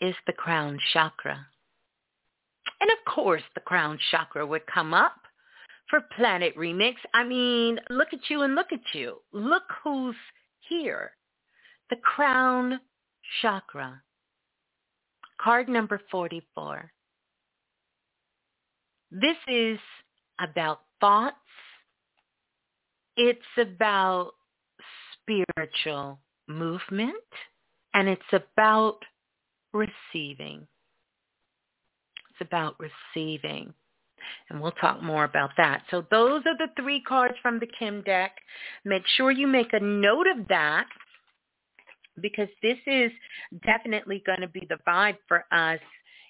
is 0.00 0.14
the 0.26 0.32
crown 0.32 0.78
chakra. 0.92 1.46
And 2.80 2.90
of 2.90 3.14
course, 3.14 3.42
the 3.54 3.60
crown 3.60 3.98
chakra 4.10 4.46
would 4.46 4.66
come 4.66 4.92
up 4.92 5.16
for 5.88 6.00
Planet 6.16 6.56
Remix. 6.56 6.94
I 7.14 7.24
mean, 7.24 7.78
look 7.90 8.08
at 8.12 8.28
you 8.28 8.42
and 8.42 8.54
look 8.54 8.72
at 8.72 8.80
you. 8.92 9.18
Look 9.32 9.64
who's 9.82 10.16
here. 10.68 11.12
The 11.90 11.96
crown 11.96 12.80
chakra. 13.40 14.02
Card 15.40 15.68
number 15.68 16.00
44. 16.10 16.90
This 19.10 19.36
is 19.48 19.78
about 20.40 20.80
thoughts. 21.00 21.36
It's 23.16 23.40
about 23.56 24.32
spiritual 25.22 26.18
movement 26.48 27.14
and 27.94 28.08
it's 28.08 28.22
about 28.32 28.98
receiving. 29.72 30.66
It's 32.30 32.40
about 32.40 32.76
receiving. 32.78 33.72
And 34.48 34.60
we'll 34.60 34.72
talk 34.72 35.02
more 35.02 35.24
about 35.24 35.50
that. 35.56 35.82
So 35.90 36.04
those 36.10 36.42
are 36.46 36.56
the 36.56 36.68
three 36.80 37.00
cards 37.02 37.34
from 37.42 37.58
the 37.58 37.68
Kim 37.78 38.02
deck. 38.02 38.32
Make 38.84 39.06
sure 39.16 39.30
you 39.30 39.46
make 39.46 39.72
a 39.72 39.80
note 39.80 40.26
of 40.26 40.48
that 40.48 40.86
because 42.20 42.48
this 42.62 42.78
is 42.86 43.10
definitely 43.66 44.22
going 44.24 44.40
to 44.40 44.48
be 44.48 44.66
the 44.68 44.78
vibe 44.86 45.18
for 45.28 45.44
us 45.52 45.80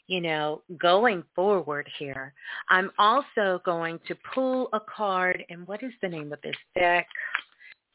you 0.06 0.20
know, 0.20 0.62
going 0.78 1.22
forward 1.34 1.88
here. 1.98 2.34
I'm 2.68 2.90
also 2.98 3.60
going 3.64 3.98
to 4.06 4.14
pull 4.34 4.68
a 4.72 4.80
card, 4.80 5.42
and 5.48 5.66
what 5.66 5.82
is 5.82 5.92
the 6.02 6.08
name 6.08 6.32
of 6.32 6.40
this 6.42 6.56
deck? 6.74 7.06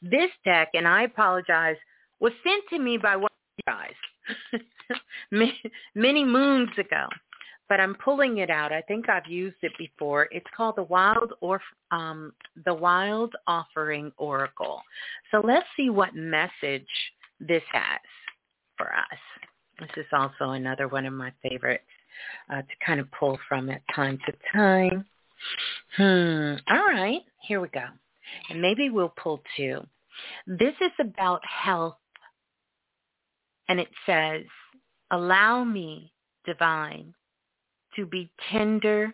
This 0.01 0.32
deck, 0.43 0.69
and 0.73 0.88
I 0.88 1.03
apologize, 1.03 1.75
was 2.19 2.34
sent 2.43 2.63
to 2.71 2.79
me 2.79 2.97
by 2.97 3.15
one 3.15 3.29
guys 3.65 3.93
many 5.95 6.26
moons 6.26 6.69
ago, 6.78 7.08
but 7.67 7.80
I'm 7.80 7.95
pulling 7.95 8.39
it 8.39 8.50
out. 8.50 8.72
I 8.72 8.82
think 8.82 9.10
I've 9.10 9.28
used 9.28 9.58
it 9.62 9.72
before. 9.78 10.28
It's 10.32 10.45
called 10.56 10.76
the 10.76 10.84
Wild 10.84 11.34
or 11.41 11.62
um, 11.91 12.34
the 12.65 12.74
Wild 12.74 13.36
Offering 13.48 14.12
Oracle. 14.17 14.82
So 15.32 15.41
let's 15.43 15.67
see 15.78 15.89
what 15.89 16.15
message 16.15 16.88
this 17.39 17.63
has 17.72 18.00
for 18.78 18.88
us. 18.88 19.19
This 19.80 19.89
is 19.98 20.06
also 20.12 20.52
another 20.52 20.88
one 20.88 21.06
of 21.06 21.13
my 21.13 21.32
favorites 21.41 21.84
uh, 22.50 22.62
to 22.62 22.86
kind 22.86 23.00
of 23.00 23.08
pull 23.12 23.39
from 23.48 23.69
at 23.69 23.82
time 23.95 24.19
to 24.26 24.34
time. 24.54 25.06
Hmm. 25.95 26.56
All 26.69 26.88
right. 26.88 27.22
Here 27.48 27.62
we 27.62 27.69
go. 27.69 27.86
And 28.50 28.62
maybe 28.62 28.89
we'll 28.89 29.13
pull 29.22 29.41
two. 29.56 29.86
This 30.45 30.74
is 30.82 30.91
about 31.00 31.41
health. 31.45 31.95
And 33.69 33.79
it 33.79 33.89
says, 34.05 34.43
allow 35.12 35.63
me, 35.63 36.12
divine, 36.45 37.13
to 37.95 38.05
be 38.05 38.32
tender 38.51 39.13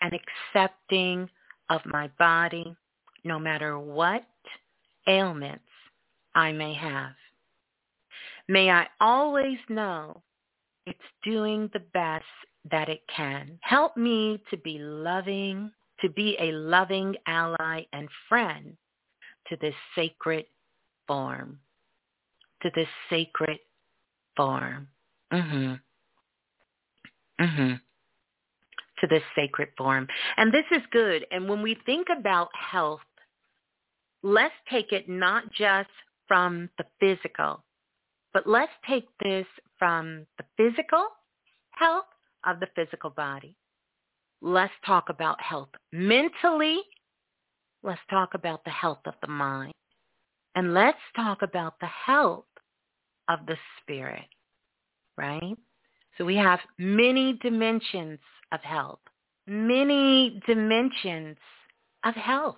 and 0.00 0.12
accepting 0.14 1.28
of 1.68 1.80
my 1.84 2.08
body, 2.18 2.74
no 3.24 3.38
matter 3.38 3.78
what 3.78 4.24
ailments 5.08 5.64
I 6.34 6.52
may 6.52 6.72
have. 6.74 7.12
May 8.48 8.70
I 8.70 8.86
always 9.00 9.58
know 9.68 10.22
it's 10.86 10.98
doing 11.24 11.68
the 11.72 11.82
best 11.92 12.24
that 12.70 12.88
it 12.88 13.02
can. 13.14 13.58
Help 13.62 13.96
me 13.96 14.40
to 14.50 14.56
be 14.58 14.78
loving, 14.78 15.70
to 16.00 16.08
be 16.08 16.36
a 16.40 16.52
loving 16.52 17.16
ally 17.26 17.82
and 17.92 18.08
friend 18.28 18.76
to 19.48 19.56
this 19.60 19.74
sacred 19.94 20.46
form, 21.06 21.58
to 22.62 22.70
this 22.74 22.88
sacred 23.10 23.58
form. 24.38 24.88
Mhm. 25.32 25.80
Mhm. 27.40 27.80
To 29.00 29.06
this 29.06 29.22
sacred 29.34 29.68
form. 29.76 30.08
And 30.36 30.52
this 30.52 30.64
is 30.70 30.82
good. 30.92 31.26
And 31.30 31.48
when 31.48 31.60
we 31.60 31.74
think 31.74 32.08
about 32.08 32.54
health, 32.54 33.00
let's 34.22 34.54
take 34.70 34.92
it 34.92 35.08
not 35.08 35.50
just 35.52 35.90
from 36.28 36.70
the 36.78 36.86
physical, 37.00 37.64
but 38.32 38.46
let's 38.46 38.72
take 38.86 39.08
this 39.18 39.46
from 39.78 40.26
the 40.38 40.44
physical 40.56 41.06
health 41.72 42.06
of 42.44 42.60
the 42.60 42.68
physical 42.74 43.10
body. 43.10 43.56
Let's 44.40 44.74
talk 44.86 45.08
about 45.08 45.40
health 45.40 45.70
mentally. 45.92 46.80
Let's 47.82 48.00
talk 48.10 48.34
about 48.34 48.64
the 48.64 48.70
health 48.70 49.04
of 49.06 49.14
the 49.20 49.28
mind. 49.28 49.74
And 50.54 50.74
let's 50.74 50.98
talk 51.14 51.42
about 51.42 51.78
the 51.80 51.86
health 51.86 52.47
of 53.28 53.40
the 53.46 53.56
spirit, 53.80 54.26
right? 55.16 55.56
So 56.16 56.24
we 56.24 56.36
have 56.36 56.60
many 56.78 57.38
dimensions 57.42 58.18
of 58.52 58.60
health, 58.60 59.00
many 59.46 60.40
dimensions 60.46 61.36
of 62.04 62.14
health. 62.14 62.56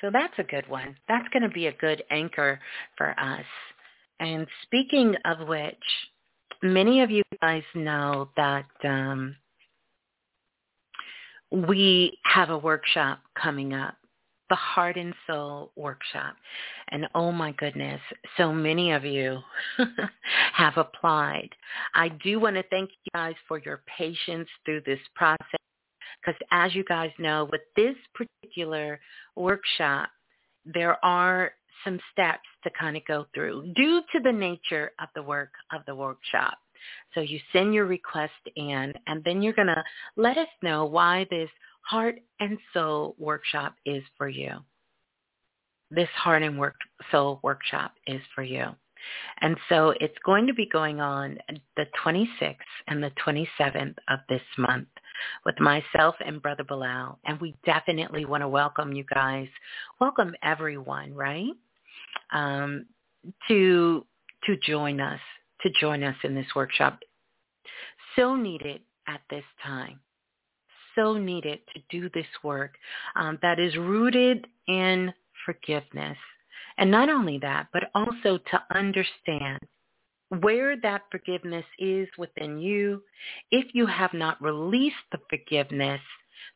So 0.00 0.10
that's 0.12 0.34
a 0.38 0.42
good 0.42 0.68
one. 0.68 0.96
That's 1.08 1.28
going 1.28 1.44
to 1.44 1.48
be 1.48 1.68
a 1.68 1.72
good 1.72 2.02
anchor 2.10 2.58
for 2.96 3.18
us. 3.20 3.44
And 4.18 4.46
speaking 4.64 5.14
of 5.24 5.46
which, 5.46 5.76
many 6.62 7.02
of 7.02 7.10
you 7.10 7.22
guys 7.40 7.62
know 7.74 8.28
that 8.36 8.66
um, 8.84 9.36
we 11.50 12.18
have 12.24 12.50
a 12.50 12.58
workshop 12.58 13.20
coming 13.40 13.74
up, 13.74 13.94
the 14.52 14.56
Heart 14.56 14.98
and 14.98 15.14
Soul 15.26 15.72
Workshop. 15.76 16.36
And 16.90 17.08
oh 17.14 17.32
my 17.32 17.52
goodness, 17.52 18.02
so 18.36 18.52
many 18.52 18.92
of 18.92 19.02
you 19.02 19.38
have 20.52 20.76
applied. 20.76 21.48
I 21.94 22.10
do 22.22 22.38
want 22.38 22.56
to 22.56 22.62
thank 22.64 22.90
you 22.90 23.10
guys 23.14 23.34
for 23.48 23.60
your 23.60 23.80
patience 23.96 24.46
through 24.66 24.82
this 24.84 24.98
process 25.14 25.58
because 26.20 26.38
as 26.50 26.74
you 26.74 26.84
guys 26.84 27.10
know, 27.18 27.48
with 27.50 27.62
this 27.76 27.96
particular 28.14 29.00
workshop, 29.36 30.10
there 30.66 31.02
are 31.02 31.52
some 31.82 31.98
steps 32.12 32.46
to 32.64 32.70
kind 32.78 32.98
of 32.98 33.06
go 33.06 33.24
through 33.34 33.72
due 33.74 34.02
to 34.12 34.20
the 34.20 34.32
nature 34.32 34.92
of 35.00 35.08
the 35.14 35.22
work 35.22 35.52
of 35.74 35.80
the 35.86 35.94
workshop. 35.94 36.58
So 37.14 37.20
you 37.20 37.40
send 37.54 37.72
your 37.72 37.86
request 37.86 38.32
in 38.54 38.92
and 39.06 39.24
then 39.24 39.40
you're 39.40 39.54
going 39.54 39.68
to 39.68 39.84
let 40.16 40.36
us 40.36 40.48
know 40.62 40.84
why 40.84 41.26
this 41.30 41.48
heart 41.82 42.20
and 42.40 42.58
soul 42.72 43.14
workshop 43.18 43.74
is 43.84 44.02
for 44.16 44.28
you. 44.28 44.52
This 45.90 46.08
heart 46.14 46.42
and 46.42 46.58
work, 46.58 46.76
soul 47.10 47.40
workshop 47.42 47.92
is 48.06 48.20
for 48.34 48.42
you. 48.42 48.66
And 49.40 49.56
so 49.68 49.92
it's 50.00 50.16
going 50.24 50.46
to 50.46 50.54
be 50.54 50.66
going 50.66 51.00
on 51.00 51.36
the 51.76 51.86
26th 52.04 52.56
and 52.86 53.02
the 53.02 53.10
27th 53.26 53.96
of 54.08 54.20
this 54.28 54.42
month 54.56 54.88
with 55.44 55.58
myself 55.58 56.14
and 56.24 56.40
Brother 56.40 56.64
Balah. 56.64 57.16
And 57.26 57.40
we 57.40 57.56
definitely 57.66 58.24
want 58.24 58.42
to 58.42 58.48
welcome 58.48 58.92
you 58.92 59.04
guys. 59.12 59.48
Welcome 60.00 60.34
everyone, 60.42 61.12
right? 61.14 61.50
um, 62.32 62.86
to 63.48 64.04
to 64.44 64.56
join 64.56 65.00
us 65.00 65.20
to 65.62 65.70
join 65.80 66.02
us 66.02 66.16
in 66.24 66.34
this 66.34 66.46
workshop. 66.56 66.98
So 68.16 68.34
needed 68.34 68.80
at 69.06 69.20
this 69.30 69.44
time. 69.62 70.00
So 70.94 71.16
needed 71.16 71.60
to 71.74 71.80
do 71.90 72.08
this 72.10 72.26
work 72.42 72.74
um, 73.16 73.38
that 73.42 73.58
is 73.58 73.76
rooted 73.76 74.46
in 74.68 75.12
forgiveness. 75.44 76.16
And 76.78 76.90
not 76.90 77.08
only 77.08 77.38
that, 77.38 77.68
but 77.72 77.90
also 77.94 78.38
to 78.38 78.62
understand 78.74 79.60
where 80.40 80.76
that 80.80 81.02
forgiveness 81.10 81.66
is 81.78 82.08
within 82.16 82.58
you, 82.58 83.02
if 83.50 83.74
you 83.74 83.86
have 83.86 84.14
not 84.14 84.40
released 84.42 84.96
the 85.10 85.20
forgiveness, 85.28 86.00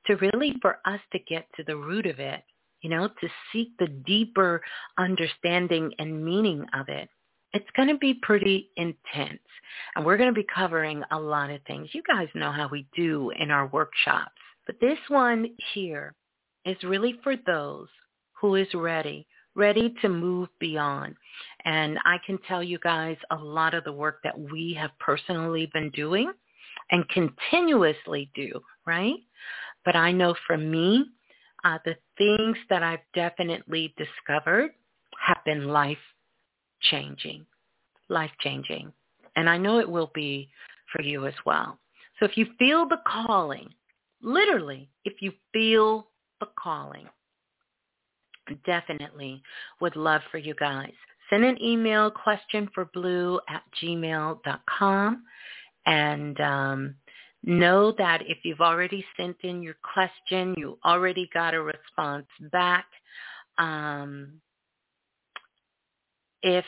to 0.06 0.16
really 0.16 0.54
for 0.62 0.78
us 0.86 1.00
to 1.12 1.18
get 1.18 1.46
to 1.56 1.64
the 1.64 1.76
root 1.76 2.06
of 2.06 2.18
it 2.18 2.42
you 2.86 2.90
know, 2.90 3.08
to 3.08 3.28
seek 3.52 3.70
the 3.78 3.88
deeper 3.88 4.62
understanding 4.98 5.92
and 5.98 6.24
meaning 6.24 6.64
of 6.72 6.88
it. 6.88 7.08
It's 7.52 7.70
going 7.76 7.88
to 7.88 7.98
be 7.98 8.14
pretty 8.14 8.70
intense. 8.76 9.40
And 9.94 10.04
we're 10.04 10.16
going 10.16 10.28
to 10.28 10.40
be 10.40 10.46
covering 10.54 11.02
a 11.10 11.18
lot 11.18 11.50
of 11.50 11.60
things. 11.66 11.88
You 11.92 12.02
guys 12.06 12.28
know 12.34 12.52
how 12.52 12.68
we 12.68 12.86
do 12.94 13.30
in 13.38 13.50
our 13.50 13.66
workshops. 13.68 14.32
But 14.66 14.80
this 14.80 14.98
one 15.08 15.48
here 15.72 16.14
is 16.64 16.76
really 16.82 17.14
for 17.22 17.36
those 17.46 17.88
who 18.40 18.56
is 18.56 18.66
ready, 18.74 19.26
ready 19.54 19.94
to 20.02 20.08
move 20.08 20.48
beyond. 20.58 21.14
And 21.64 21.98
I 22.04 22.18
can 22.26 22.38
tell 22.48 22.62
you 22.62 22.78
guys 22.78 23.16
a 23.30 23.36
lot 23.36 23.74
of 23.74 23.84
the 23.84 23.92
work 23.92 24.18
that 24.24 24.38
we 24.38 24.76
have 24.78 24.90
personally 24.98 25.70
been 25.72 25.90
doing 25.90 26.32
and 26.90 27.08
continuously 27.08 28.30
do, 28.34 28.60
right? 28.86 29.16
But 29.84 29.96
I 29.96 30.12
know 30.12 30.34
for 30.46 30.58
me, 30.58 31.06
uh, 31.64 31.78
the 31.84 31.96
things 32.18 32.56
that 32.70 32.82
I've 32.82 33.00
definitely 33.14 33.94
discovered 33.96 34.72
have 35.18 35.38
been 35.44 35.68
life 35.68 35.98
changing, 36.90 37.46
life 38.08 38.30
changing. 38.40 38.92
And 39.36 39.48
I 39.48 39.58
know 39.58 39.78
it 39.78 39.88
will 39.88 40.10
be 40.14 40.48
for 40.92 41.02
you 41.02 41.26
as 41.26 41.34
well. 41.44 41.78
So 42.18 42.24
if 42.24 42.36
you 42.36 42.46
feel 42.58 42.88
the 42.88 43.00
calling, 43.06 43.68
literally, 44.22 44.88
if 45.04 45.20
you 45.20 45.32
feel 45.52 46.08
the 46.40 46.48
calling, 46.58 47.06
definitely 48.64 49.42
would 49.80 49.96
love 49.96 50.22
for 50.30 50.38
you 50.38 50.54
guys. 50.54 50.92
Send 51.28 51.44
an 51.44 51.60
email 51.62 52.10
question 52.10 52.68
for 52.74 52.86
blue 52.94 53.40
at 53.48 53.62
gmail.com 53.82 55.24
and 55.86 56.40
um, 56.40 56.94
Know 57.46 57.92
that 57.92 58.22
if 58.26 58.38
you've 58.42 58.60
already 58.60 59.04
sent 59.16 59.36
in 59.44 59.62
your 59.62 59.76
question, 59.94 60.52
you 60.58 60.80
already 60.84 61.30
got 61.32 61.54
a 61.54 61.62
response 61.62 62.26
back. 62.50 62.86
Um, 63.56 64.40
if 66.46 66.64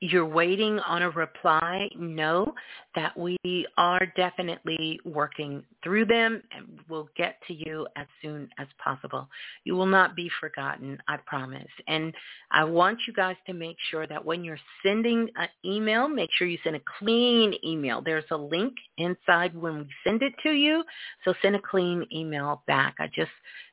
you're 0.00 0.26
waiting 0.26 0.78
on 0.80 1.00
a 1.00 1.10
reply, 1.10 1.88
know 1.98 2.52
that 2.94 3.16
we 3.16 3.38
are 3.78 4.04
definitely 4.14 5.00
working 5.06 5.64
through 5.82 6.04
them 6.04 6.42
and 6.52 6.80
we'll 6.86 7.08
get 7.16 7.38
to 7.48 7.54
you 7.54 7.86
as 7.96 8.06
soon 8.20 8.46
as 8.58 8.66
possible. 8.82 9.26
You 9.64 9.74
will 9.74 9.86
not 9.86 10.14
be 10.14 10.30
forgotten, 10.38 10.98
I 11.08 11.16
promise. 11.24 11.70
And 11.88 12.12
I 12.50 12.64
want 12.64 12.98
you 13.06 13.14
guys 13.14 13.36
to 13.46 13.54
make 13.54 13.78
sure 13.90 14.06
that 14.06 14.22
when 14.22 14.44
you're 14.44 14.60
sending 14.84 15.30
an 15.36 15.48
email, 15.64 16.08
make 16.08 16.30
sure 16.34 16.46
you 16.46 16.58
send 16.62 16.76
a 16.76 16.82
clean 16.98 17.54
email. 17.64 18.02
There's 18.02 18.24
a 18.30 18.36
link 18.36 18.74
inside 18.98 19.56
when 19.56 19.78
we 19.78 19.88
send 20.04 20.22
it 20.22 20.34
to 20.42 20.50
you. 20.50 20.84
So 21.24 21.32
send 21.40 21.56
a 21.56 21.62
clean 21.62 22.06
email 22.12 22.62
back. 22.66 22.96
I 23.00 23.06
just 23.06 23.30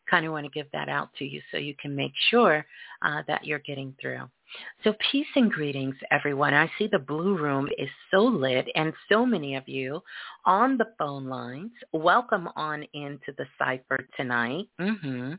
kind 0.10 0.26
of 0.26 0.32
want 0.32 0.46
to 0.46 0.52
give 0.52 0.72
that 0.72 0.88
out 0.88 1.10
to 1.16 1.26
you 1.26 1.42
so 1.52 1.58
you 1.58 1.76
can 1.82 1.94
make 1.94 2.14
sure 2.30 2.66
uh, 3.02 3.24
that 3.28 3.46
you're 3.46 3.60
getting 3.60 3.94
through. 4.02 4.22
So 4.84 4.94
peace 5.12 5.28
and 5.36 5.52
greetings, 5.52 5.96
everyone. 6.12 6.54
I 6.54 6.70
see 6.78 6.88
the 6.92 7.00
blue 7.00 7.38
room 7.38 7.68
is 7.78 7.90
so 8.12 8.24
lit 8.24 8.68
and 8.76 8.94
so 9.10 9.26
many 9.26 9.56
of 9.56 9.68
you 9.68 10.02
on 10.46 10.78
the 10.78 10.88
phone 10.98 11.28
lines. 11.28 11.72
Welcome 11.94 12.50
on 12.56 12.84
into 12.94 13.34
the 13.38 13.46
cipher 13.58 14.06
tonight. 14.18 14.68
Mm-hmm. 14.80 15.34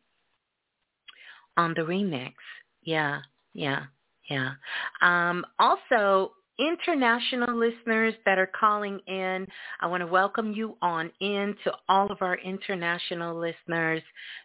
on 1.58 1.74
the 1.76 1.82
remix. 1.82 2.34
Yeah, 2.84 3.22
yeah. 3.54 3.86
Yeah. 4.30 4.52
Um, 5.02 5.46
also, 5.60 6.34
international 6.60 7.58
listeners 7.58 8.14
that 8.26 8.38
are 8.38 8.50
calling 8.60 9.00
in, 9.08 9.48
I 9.82 9.88
want 9.88 10.02
to 10.02 10.08
welcome 10.08 10.54
you 10.54 10.78
on 10.82 11.12
in 11.20 11.56
to 11.64 11.74
all 11.90 12.12
of 12.12 12.22
our 12.22 12.38
international 12.38 13.36
listeners, 13.38 14.02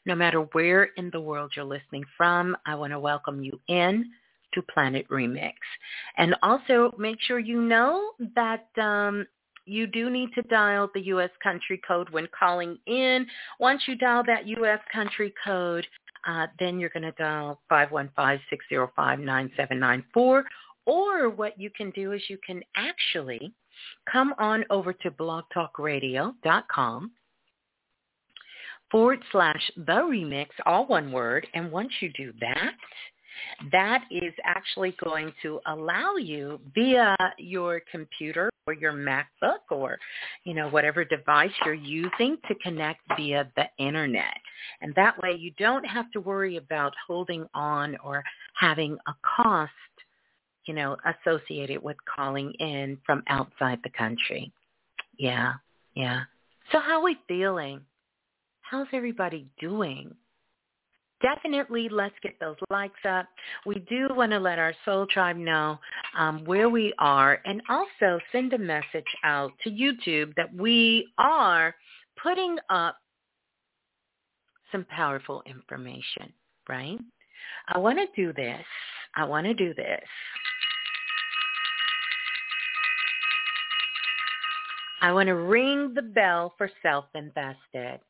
no 0.06 0.14
matter 0.14 0.40
where 0.52 0.84
in 0.96 1.10
the 1.10 1.20
world 1.20 1.52
you're 1.54 1.64
listening 1.64 2.04
from. 2.16 2.56
I 2.66 2.74
want 2.74 2.92
to 2.92 2.98
welcome 2.98 3.42
you 3.42 3.60
in 3.68 4.10
to 4.54 4.62
Planet 4.62 5.06
Remix. 5.10 5.54
And 6.16 6.34
also 6.42 6.94
make 6.98 7.20
sure 7.20 7.38
you 7.38 7.60
know 7.60 8.12
that 8.34 8.68
um, 8.80 9.26
you 9.66 9.86
do 9.86 10.08
need 10.08 10.30
to 10.34 10.42
dial 10.42 10.88
the 10.94 11.02
U.S. 11.02 11.30
country 11.42 11.80
code 11.86 12.08
when 12.10 12.26
calling 12.38 12.78
in. 12.86 13.26
Once 13.60 13.82
you 13.86 13.96
dial 13.96 14.22
that 14.26 14.46
U.S. 14.46 14.80
country 14.90 15.32
code, 15.44 15.86
uh, 16.26 16.46
then 16.58 16.78
you're 16.78 16.90
going 16.90 17.02
to 17.02 17.12
dial 17.12 17.60
515-605-9794. 17.70 20.42
Or 20.86 21.28
what 21.28 21.60
you 21.60 21.68
can 21.70 21.90
do 21.90 22.12
is 22.12 22.22
you 22.28 22.38
can 22.46 22.62
actually 22.76 23.52
come 24.10 24.34
on 24.38 24.64
over 24.70 24.92
to 24.92 25.10
blogtalkradio.com 25.10 27.10
forward 28.90 29.22
slash 29.32 29.70
the 29.76 29.92
remix, 29.92 30.46
all 30.64 30.86
one 30.86 31.12
word. 31.12 31.46
And 31.54 31.70
once 31.70 31.92
you 32.00 32.10
do 32.16 32.32
that, 32.40 32.72
that 33.72 34.04
is 34.10 34.32
actually 34.44 34.94
going 35.02 35.32
to 35.42 35.60
allow 35.66 36.16
you 36.16 36.60
via 36.74 37.16
your 37.38 37.82
computer 37.90 38.50
or 38.66 38.74
your 38.74 38.92
MacBook 38.92 39.70
or, 39.70 39.98
you 40.44 40.54
know, 40.54 40.68
whatever 40.68 41.04
device 41.04 41.50
you're 41.64 41.74
using 41.74 42.36
to 42.48 42.54
connect 42.62 43.00
via 43.16 43.50
the 43.56 43.64
internet. 43.78 44.36
And 44.80 44.94
that 44.94 45.18
way 45.22 45.36
you 45.38 45.52
don't 45.58 45.84
have 45.84 46.10
to 46.12 46.20
worry 46.20 46.56
about 46.56 46.92
holding 47.06 47.46
on 47.54 47.96
or 48.04 48.22
having 48.54 48.96
a 49.06 49.12
cost, 49.36 49.72
you 50.66 50.74
know, 50.74 50.96
associated 51.26 51.82
with 51.82 51.96
calling 52.14 52.52
in 52.58 52.98
from 53.06 53.22
outside 53.28 53.80
the 53.82 53.90
country. 53.90 54.52
Yeah, 55.18 55.54
yeah. 55.94 56.22
So 56.70 56.78
how 56.78 56.98
are 56.98 57.04
we 57.04 57.16
feeling? 57.26 57.80
How's 58.60 58.88
everybody 58.92 59.46
doing? 59.58 60.14
Definitely 61.20 61.88
let's 61.88 62.14
get 62.22 62.38
those 62.40 62.56
likes 62.70 63.00
up. 63.08 63.26
We 63.66 63.76
do 63.88 64.08
want 64.10 64.32
to 64.32 64.38
let 64.38 64.58
our 64.58 64.74
soul 64.84 65.06
tribe 65.06 65.36
know 65.36 65.78
um, 66.16 66.44
where 66.44 66.68
we 66.68 66.92
are 66.98 67.40
and 67.44 67.62
also 67.68 68.20
send 68.32 68.52
a 68.52 68.58
message 68.58 69.04
out 69.24 69.52
to 69.64 69.70
YouTube 69.70 70.34
that 70.36 70.54
we 70.54 71.08
are 71.18 71.74
putting 72.22 72.56
up 72.70 72.96
some 74.72 74.84
powerful 74.84 75.42
information, 75.46 76.32
right? 76.68 76.98
I 77.68 77.78
want 77.78 77.98
to 77.98 78.06
do 78.16 78.32
this. 78.32 78.64
I 79.16 79.24
want 79.24 79.46
to 79.46 79.54
do 79.54 79.74
this. 79.74 80.04
I 85.00 85.12
want 85.12 85.28
to 85.28 85.34
ring 85.34 85.94
the 85.94 86.02
bell 86.02 86.54
for 86.58 86.70
self-invested. 86.82 88.00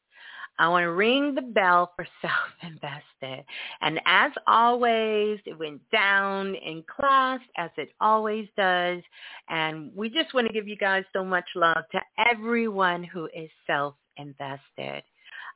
I 0.58 0.68
want 0.68 0.84
to 0.84 0.90
ring 0.90 1.34
the 1.34 1.42
bell 1.42 1.92
for 1.94 2.06
self-invested. 2.22 3.44
And 3.80 4.00
as 4.06 4.32
always, 4.46 5.38
it 5.46 5.58
went 5.58 5.80
down 5.90 6.54
in 6.54 6.84
class 6.84 7.40
as 7.56 7.70
it 7.76 7.90
always 8.00 8.48
does. 8.56 9.02
And 9.48 9.92
we 9.94 10.10
just 10.10 10.34
want 10.34 10.46
to 10.48 10.52
give 10.52 10.68
you 10.68 10.76
guys 10.76 11.04
so 11.12 11.24
much 11.24 11.46
love 11.54 11.84
to 11.92 12.00
everyone 12.30 13.04
who 13.04 13.26
is 13.26 13.50
self-invested. 13.66 15.02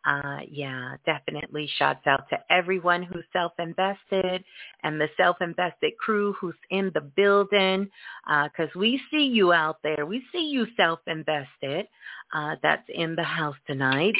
Uh, 0.05 0.39
yeah, 0.51 0.97
definitely 1.07 1.71
shouts 1.79 2.05
out 2.07 2.29
to 2.29 2.37
everyone 2.51 3.05
who's 3.05 3.25
self-invested 3.33 4.43
and 4.83 5.01
the 5.01 5.09
self-invested 5.17 5.97
crew 5.97 6.35
who's 6.41 6.57
in 6.71 6.91
the 6.93 7.01
building 7.01 7.89
because 8.25 8.69
uh, 8.75 8.79
we 8.79 9.01
see 9.13 9.25
you 9.25 9.53
out 9.53 9.79
there. 9.85 10.05
We 10.05 10.25
see 10.33 10.51
you 10.51 10.67
self-invested 10.77 11.87
uh, 12.35 12.57
that's 12.65 12.89
in 12.93 13.15
the 13.15 13.23
house 13.23 13.55
tonight 13.69 14.17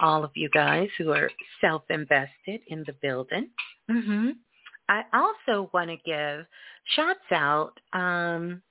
all 0.00 0.24
of 0.24 0.30
you 0.34 0.48
guys 0.50 0.88
who 0.98 1.10
are 1.12 1.30
self-invested 1.60 2.60
in 2.68 2.84
the 2.86 2.94
building. 3.02 3.48
Mm-hmm. 3.90 4.30
I 4.88 5.02
also 5.12 5.70
want 5.72 5.90
to 5.90 5.96
give 6.04 6.46
shouts 6.96 7.20
out. 7.30 7.72
Um, 7.92 8.62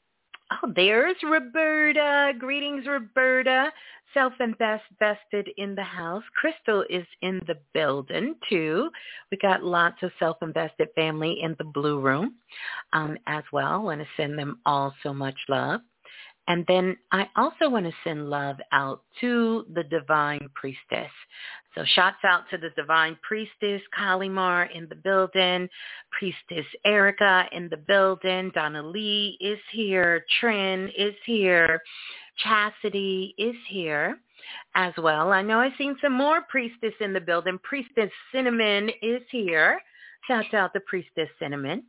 oh, 0.51 0.71
there's 0.75 1.15
Roberta. 1.23 2.33
Greetings, 2.39 2.87
Roberta. 2.87 3.71
Self-invested 4.13 5.49
in 5.57 5.75
the 5.75 5.83
house. 5.83 6.23
Crystal 6.35 6.83
is 6.89 7.05
in 7.21 7.41
the 7.45 7.57
building 7.73 8.35
too. 8.49 8.89
We 9.31 9.37
got 9.37 9.63
lots 9.63 10.01
of 10.01 10.11
self-invested 10.17 10.87
family 10.95 11.41
in 11.41 11.55
the 11.59 11.65
blue 11.65 11.99
room 11.99 12.35
um, 12.93 13.17
as 13.27 13.43
well. 13.51 13.83
Want 13.83 14.01
to 14.01 14.07
send 14.15 14.39
them 14.39 14.59
all 14.65 14.93
so 15.03 15.13
much 15.13 15.37
love. 15.49 15.81
And 16.47 16.63
then 16.67 16.97
I 17.12 17.27
also 17.36 17.69
want 17.69 17.86
to 17.86 17.91
send 18.03 18.29
love 18.29 18.57
out 18.71 19.01
to 19.19 19.65
the 19.73 19.83
divine 19.83 20.47
priestess. 20.55 21.12
So 21.75 21.83
shouts 21.93 22.23
out 22.23 22.43
to 22.49 22.57
the 22.57 22.69
divine 22.75 23.17
priestess, 23.21 23.81
Kalimar 23.97 24.67
in 24.73 24.88
the 24.89 24.95
building, 24.95 25.69
priestess 26.17 26.65
Erica 26.86 27.45
in 27.51 27.69
the 27.69 27.77
building, 27.77 28.51
Donna 28.55 28.81
Lee 28.81 29.38
is 29.39 29.60
here, 29.71 30.25
Trin 30.39 30.89
is 30.97 31.13
here, 31.25 31.81
Chastity 32.38 33.36
is 33.38 33.55
here 33.67 34.17
as 34.75 34.93
well. 34.97 35.31
I 35.31 35.41
know 35.41 35.60
I've 35.60 35.73
seen 35.77 35.97
some 36.01 36.13
more 36.13 36.41
priestess 36.49 36.93
in 37.01 37.13
the 37.13 37.21
building. 37.21 37.60
Priestess 37.62 38.12
Cinnamon 38.31 38.89
is 39.01 39.21
here. 39.29 39.79
Shouts 40.27 40.53
out 40.53 40.73
to 40.73 40.79
Priestess 40.81 41.29
Cinnamon 41.39 41.83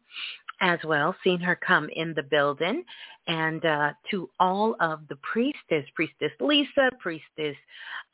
as 0.61 0.79
well, 0.85 1.15
seen 1.23 1.41
her 1.41 1.57
come 1.57 1.89
in 1.95 2.15
the 2.15 2.23
building. 2.23 2.85
And 3.27 3.65
uh, 3.65 3.93
to 4.11 4.31
all 4.41 4.75
of 4.81 5.01
the 5.09 5.17
priestess, 5.17 5.85
Priestess 5.95 6.33
Lisa, 6.41 6.91
Priestess 6.99 7.57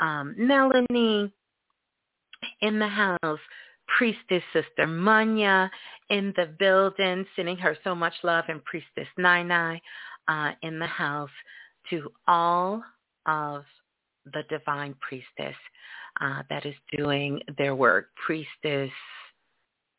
um, 0.00 0.34
Melanie 0.36 1.32
in 2.60 2.78
the 2.78 2.88
house, 2.88 3.40
Priestess 3.96 4.42
Sister 4.52 4.86
Munya 4.86 5.70
in 6.10 6.32
the 6.36 6.46
building, 6.58 7.24
sending 7.36 7.56
her 7.56 7.76
so 7.84 7.94
much 7.94 8.14
love, 8.22 8.44
and 8.48 8.64
Priestess 8.64 9.08
Nai 9.16 9.80
uh, 10.28 10.50
in 10.62 10.78
the 10.78 10.86
house, 10.86 11.30
to 11.90 12.10
all 12.26 12.82
of 13.26 13.64
the 14.32 14.42
divine 14.48 14.94
priestess 15.00 15.56
uh, 16.20 16.42
that 16.48 16.64
is 16.66 16.74
doing 16.96 17.40
their 17.58 17.74
work. 17.74 18.08
Priestess 18.26 18.90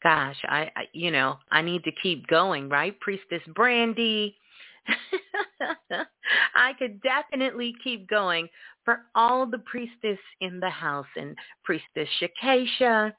gosh, 0.05 0.37
I, 0.43 0.69
I 0.75 0.83
you 0.93 1.09
know, 1.09 1.39
I 1.51 1.63
need 1.63 1.83
to 1.85 1.91
keep 1.91 2.27
going, 2.27 2.69
right? 2.69 2.97
Priestess 2.99 3.41
Brandy. 3.55 4.37
I 6.55 6.73
could 6.77 7.01
definitely 7.01 7.73
keep 7.83 8.07
going 8.07 8.47
for 8.83 8.99
all 9.15 9.47
the 9.47 9.57
priestess 9.59 10.19
in 10.41 10.59
the 10.59 10.69
house 10.69 11.07
and 11.15 11.35
priestess 11.63 12.07
Shakesha, 12.21 13.11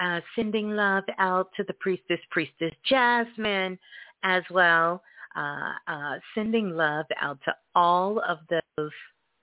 uh, 0.00 0.20
sending 0.34 0.70
love 0.70 1.04
out 1.18 1.50
to 1.58 1.64
the 1.64 1.74
priestess, 1.74 2.20
priestess 2.30 2.72
Jasmine 2.86 3.78
as 4.24 4.42
well, 4.50 5.02
uh, 5.36 5.72
uh, 5.86 6.14
sending 6.34 6.70
love 6.70 7.04
out 7.20 7.38
to 7.44 7.54
all 7.74 8.22
of 8.26 8.38
those 8.48 8.90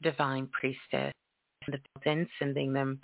divine 0.01 0.49
priestess 0.59 1.13
and 1.67 1.79
then 2.03 2.27
sending 2.39 2.73
them 2.73 2.99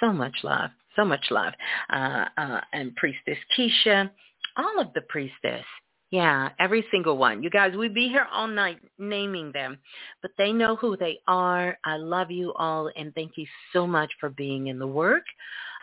so 0.00 0.12
much 0.12 0.36
love 0.42 0.70
so 0.98 1.04
much 1.04 1.24
love. 1.30 1.54
Uh, 1.90 2.24
uh, 2.36 2.60
and 2.72 2.94
Priestess 2.96 3.38
Keisha, 3.56 4.10
all 4.56 4.80
of 4.80 4.92
the 4.94 5.02
priestess 5.02 5.64
Yeah, 6.10 6.50
every 6.58 6.84
single 6.90 7.16
one. 7.16 7.42
You 7.42 7.50
guys, 7.50 7.76
we'd 7.76 7.94
be 7.94 8.08
here 8.08 8.26
all 8.32 8.48
night 8.48 8.78
naming 8.98 9.52
them, 9.52 9.78
but 10.22 10.32
they 10.36 10.52
know 10.52 10.74
who 10.76 10.96
they 10.96 11.20
are. 11.28 11.78
I 11.84 11.96
love 11.96 12.30
you 12.30 12.52
all, 12.54 12.90
and 12.96 13.14
thank 13.14 13.32
you 13.36 13.46
so 13.72 13.86
much 13.86 14.10
for 14.18 14.30
being 14.30 14.66
in 14.66 14.78
the 14.78 14.86
work 14.86 15.24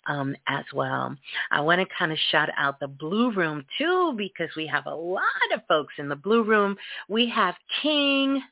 um, 0.06 0.36
as 0.48 0.64
well. 0.74 1.16
I 1.50 1.60
want 1.60 1.80
to 1.80 1.96
kind 1.98 2.12
of 2.12 2.18
shout 2.30 2.50
out 2.56 2.78
the 2.78 2.88
Blue 2.88 3.32
Room 3.32 3.64
too, 3.78 4.14
because 4.16 4.50
we 4.56 4.66
have 4.66 4.86
a 4.86 4.94
lot 4.94 5.22
of 5.54 5.60
folks 5.66 5.94
in 5.98 6.08
the 6.08 6.16
Blue 6.16 6.42
Room. 6.42 6.76
We 7.08 7.28
have 7.30 7.54
King 7.82 8.42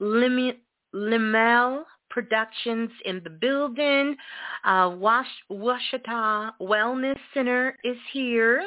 Lim- 0.00 0.60
Limel 0.92 1.84
Productions 2.18 2.90
in 3.04 3.20
the 3.22 3.30
building. 3.30 4.16
Uh, 4.64 4.92
Wash, 4.98 5.28
Washita 5.52 6.50
Wellness 6.60 7.16
Center 7.32 7.78
is 7.84 7.96
here. 8.12 8.60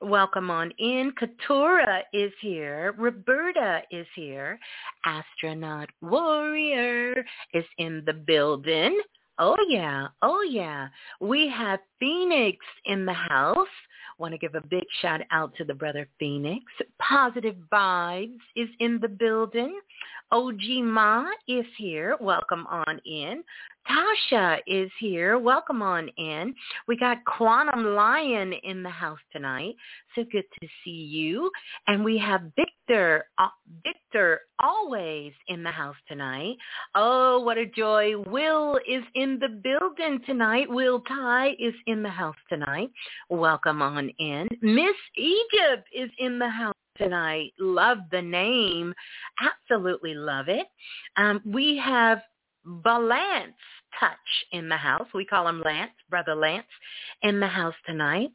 Welcome 0.00 0.50
on 0.50 0.70
in. 0.78 1.12
Katura 1.12 2.00
is 2.14 2.32
here. 2.40 2.94
Roberta 2.96 3.82
is 3.90 4.06
here. 4.16 4.58
Astronaut 5.04 5.90
Warrior 6.00 7.26
is 7.52 7.64
in 7.76 8.02
the 8.06 8.14
building. 8.14 8.98
Oh 9.38 9.56
yeah, 9.68 10.08
oh 10.22 10.40
yeah. 10.40 10.88
We 11.20 11.46
have 11.48 11.80
Phoenix 12.00 12.56
in 12.86 13.04
the 13.04 13.12
house. 13.12 13.68
Want 14.18 14.32
to 14.32 14.38
give 14.38 14.56
a 14.56 14.60
big 14.60 14.84
shout 15.00 15.20
out 15.30 15.54
to 15.56 15.64
the 15.64 15.74
brother 15.74 16.08
Phoenix. 16.18 16.64
Positive 16.98 17.54
Vibes 17.70 18.40
is 18.56 18.68
in 18.80 18.98
the 19.00 19.08
building. 19.08 19.78
OG 20.32 20.82
Ma 20.82 21.26
is 21.46 21.64
here. 21.76 22.16
Welcome 22.20 22.66
on 22.66 23.00
in. 23.06 23.44
Tasha 23.88 24.58
is 24.66 24.90
here. 25.00 25.38
Welcome 25.38 25.82
on 25.82 26.08
in. 26.18 26.54
We 26.86 26.96
got 26.96 27.24
Quantum 27.24 27.94
Lion 27.94 28.52
in 28.62 28.82
the 28.82 28.90
house 28.90 29.18
tonight. 29.32 29.74
So 30.14 30.24
good 30.30 30.44
to 30.60 30.68
see 30.84 30.90
you. 30.90 31.50
And 31.86 32.04
we 32.04 32.18
have 32.18 32.42
Victor, 32.56 33.26
uh, 33.38 33.48
Victor 33.84 34.40
always 34.62 35.32
in 35.48 35.62
the 35.62 35.70
house 35.70 35.96
tonight. 36.06 36.56
Oh, 36.94 37.40
what 37.40 37.56
a 37.56 37.66
joy. 37.66 38.18
Will 38.18 38.78
is 38.88 39.04
in 39.14 39.38
the 39.38 39.48
building 39.48 40.20
tonight. 40.26 40.68
Will 40.68 41.00
Ty 41.00 41.54
is 41.58 41.74
in 41.86 42.02
the 42.02 42.10
house 42.10 42.36
tonight. 42.48 42.90
Welcome 43.30 43.80
on 43.80 44.10
in. 44.18 44.48
Miss 44.60 44.96
Egypt 45.16 45.88
is 45.94 46.10
in 46.18 46.38
the 46.38 46.48
house 46.48 46.74
tonight. 46.98 47.52
Love 47.58 47.98
the 48.10 48.20
name. 48.20 48.92
Absolutely 49.40 50.14
love 50.14 50.48
it. 50.48 50.66
Um, 51.16 51.40
we 51.46 51.76
have 51.78 52.20
Balance 52.68 53.54
Touch 53.98 54.18
in 54.52 54.68
the 54.68 54.76
house. 54.76 55.08
We 55.14 55.24
call 55.24 55.48
him 55.48 55.62
Lance, 55.62 55.92
Brother 56.10 56.34
Lance, 56.34 56.66
in 57.22 57.40
the 57.40 57.46
house 57.46 57.74
tonight. 57.86 58.30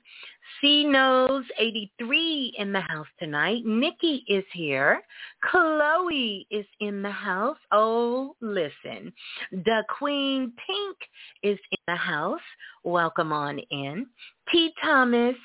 C 0.59 0.83
Knows 0.83 1.45
83 1.57 2.55
in 2.57 2.73
the 2.73 2.81
house 2.81 3.07
tonight. 3.19 3.65
Nikki 3.65 4.23
is 4.27 4.43
here. 4.51 5.01
Chloe 5.43 6.47
is 6.49 6.65
in 6.79 7.01
the 7.01 7.11
house. 7.11 7.57
Oh, 7.71 8.35
listen. 8.41 9.13
The 9.51 9.83
Queen 9.97 10.53
Pink 10.65 10.97
is 11.43 11.59
in 11.71 11.79
the 11.87 11.95
house. 11.95 12.41
Welcome 12.83 13.31
on 13.31 13.59
in. 13.59 14.07
T. 14.51 14.73
Thomas 14.81 15.35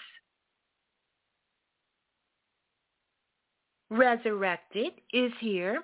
Resurrected 3.90 4.92
is 5.14 5.32
here. 5.40 5.82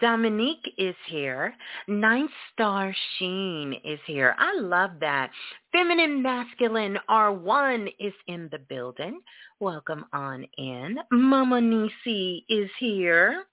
Dominique 0.00 0.72
is 0.78 0.94
here. 1.06 1.54
Ninth 1.86 2.30
Star 2.52 2.94
Sheen 3.18 3.74
is 3.84 3.98
here. 4.06 4.34
I 4.38 4.58
love 4.58 4.92
that. 5.00 5.30
Feminine 5.70 6.22
Masculine 6.22 6.98
R1 7.10 7.92
is 7.98 8.14
in 8.26 8.48
the 8.50 8.58
building. 8.58 9.20
Welcome 9.60 10.06
on 10.14 10.46
in. 10.56 10.98
Mama 11.10 11.60
Nisi 11.60 12.46
is 12.48 12.70
here. 12.78 13.44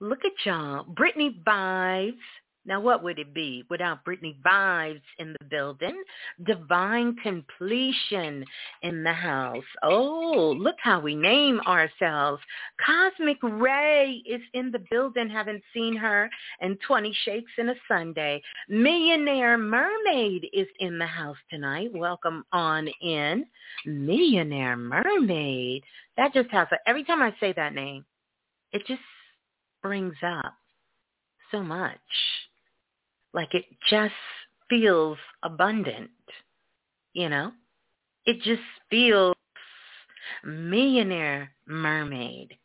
Look 0.00 0.24
at 0.24 0.32
y'all. 0.44 0.84
Brittany 0.84 1.40
Vibes 1.46 2.14
now, 2.70 2.78
what 2.78 3.02
would 3.02 3.18
it 3.18 3.34
be 3.34 3.64
without 3.68 4.04
Brittany 4.04 4.38
Vibes 4.46 5.02
in 5.18 5.32
the 5.32 5.44
building? 5.46 6.04
Divine 6.46 7.16
Completion 7.16 8.44
in 8.82 9.02
the 9.02 9.12
house. 9.12 9.64
Oh, 9.82 10.54
look 10.56 10.76
how 10.80 11.00
we 11.00 11.16
name 11.16 11.58
ourselves. 11.66 12.40
Cosmic 12.86 13.38
Ray 13.42 14.22
is 14.24 14.40
in 14.54 14.70
the 14.70 14.84
building. 14.88 15.28
Haven't 15.28 15.64
seen 15.74 15.96
her 15.96 16.30
in 16.60 16.78
20 16.86 17.12
Shakes 17.24 17.50
in 17.58 17.70
a 17.70 17.74
Sunday. 17.88 18.40
Millionaire 18.68 19.58
Mermaid 19.58 20.46
is 20.52 20.68
in 20.78 20.96
the 20.96 21.06
house 21.06 21.38
tonight. 21.50 21.90
Welcome 21.92 22.44
on 22.52 22.86
in. 23.00 23.46
Millionaire 23.84 24.76
Mermaid. 24.76 25.82
That 26.16 26.32
just 26.32 26.50
has 26.50 26.68
a, 26.70 26.76
every 26.88 27.02
time 27.02 27.20
I 27.20 27.34
say 27.40 27.52
that 27.52 27.74
name, 27.74 28.04
it 28.70 28.86
just 28.86 29.02
brings 29.82 30.14
up 30.22 30.54
so 31.50 31.64
much 31.64 31.98
like 33.32 33.54
it 33.54 33.64
just 33.88 34.14
feels 34.68 35.18
abundant, 35.42 36.10
you 37.12 37.28
know? 37.28 37.52
It 38.26 38.42
just 38.42 38.62
feels 38.90 39.34
millionaire 40.44 41.52
mermaid. 41.66 42.56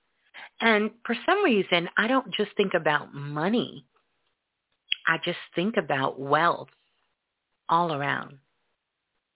And 0.62 0.92
for 1.06 1.16
some 1.26 1.44
reason, 1.44 1.90
I 1.98 2.08
don't 2.08 2.34
just 2.34 2.52
think 2.56 2.74
about 2.74 3.14
money. 3.14 3.86
I 5.08 5.18
just 5.24 5.38
think 5.54 5.76
about 5.78 6.20
wealth 6.20 6.70
all 7.70 7.94
around. 7.94 8.38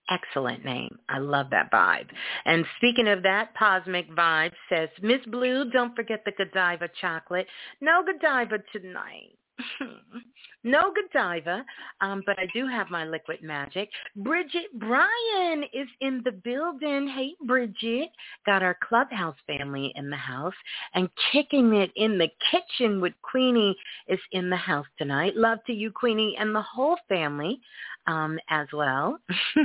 Excellent 0.09 0.65
name. 0.65 0.97
I 1.07 1.19
love 1.19 1.51
that 1.51 1.71
vibe. 1.71 2.07
And 2.45 2.65
speaking 2.77 3.07
of 3.07 3.21
that, 3.23 3.55
Cosmic 3.55 4.09
Vibe 4.09 4.53
says, 4.67 4.89
Miss 5.03 5.23
Blue, 5.27 5.69
don't 5.69 5.95
forget 5.95 6.23
the 6.25 6.31
Godiva 6.31 6.89
chocolate. 6.99 7.45
No 7.79 8.03
Godiva 8.03 8.57
tonight. 8.71 9.37
no 10.63 10.91
Godiva, 10.93 11.65
um, 12.01 12.23
but 12.25 12.37
I 12.39 12.47
do 12.53 12.67
have 12.67 12.89
my 12.89 13.05
liquid 13.05 13.41
magic. 13.41 13.89
Bridget 14.15 14.67
Bryan 14.73 15.63
is 15.73 15.87
in 16.01 16.21
the 16.23 16.31
building. 16.31 17.07
Hey, 17.07 17.33
Bridget. 17.45 18.09
Got 18.45 18.63
our 18.63 18.77
clubhouse 18.87 19.35
family 19.47 19.91
in 19.95 20.09
the 20.09 20.17
house 20.17 20.53
and 20.93 21.09
kicking 21.31 21.73
it 21.75 21.91
in 21.95 22.17
the 22.17 22.29
kitchen 22.51 23.01
with 23.01 23.13
Queenie 23.21 23.75
is 24.07 24.19
in 24.31 24.49
the 24.49 24.57
house 24.57 24.87
tonight. 24.97 25.35
Love 25.35 25.59
to 25.67 25.73
you, 25.73 25.91
Queenie, 25.91 26.35
and 26.39 26.53
the 26.53 26.61
whole 26.61 26.97
family 27.07 27.59
um, 28.07 28.39
as 28.49 28.67
well. 28.73 29.19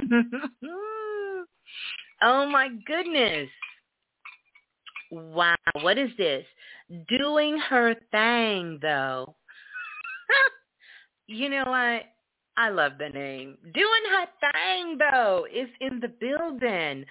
oh, 2.22 2.46
my 2.46 2.68
goodness. 2.87 3.48
Wow, 5.11 5.54
what 5.83 5.98
is 5.98 6.11
this? 6.18 6.44
Doing 7.09 7.59
her 7.59 7.94
thing, 8.11 8.78
though. 8.83 9.35
you 11.27 11.49
know 11.49 11.65
what? 11.67 12.03
I 12.57 12.69
love 12.71 12.93
the 12.99 13.09
name. 13.09 13.57
Doing 13.75 14.05
her 14.11 14.27
thing 14.53 14.99
though 14.99 15.47
is 15.53 15.69
in 15.81 16.01
the 16.01 16.09
building. 16.09 17.05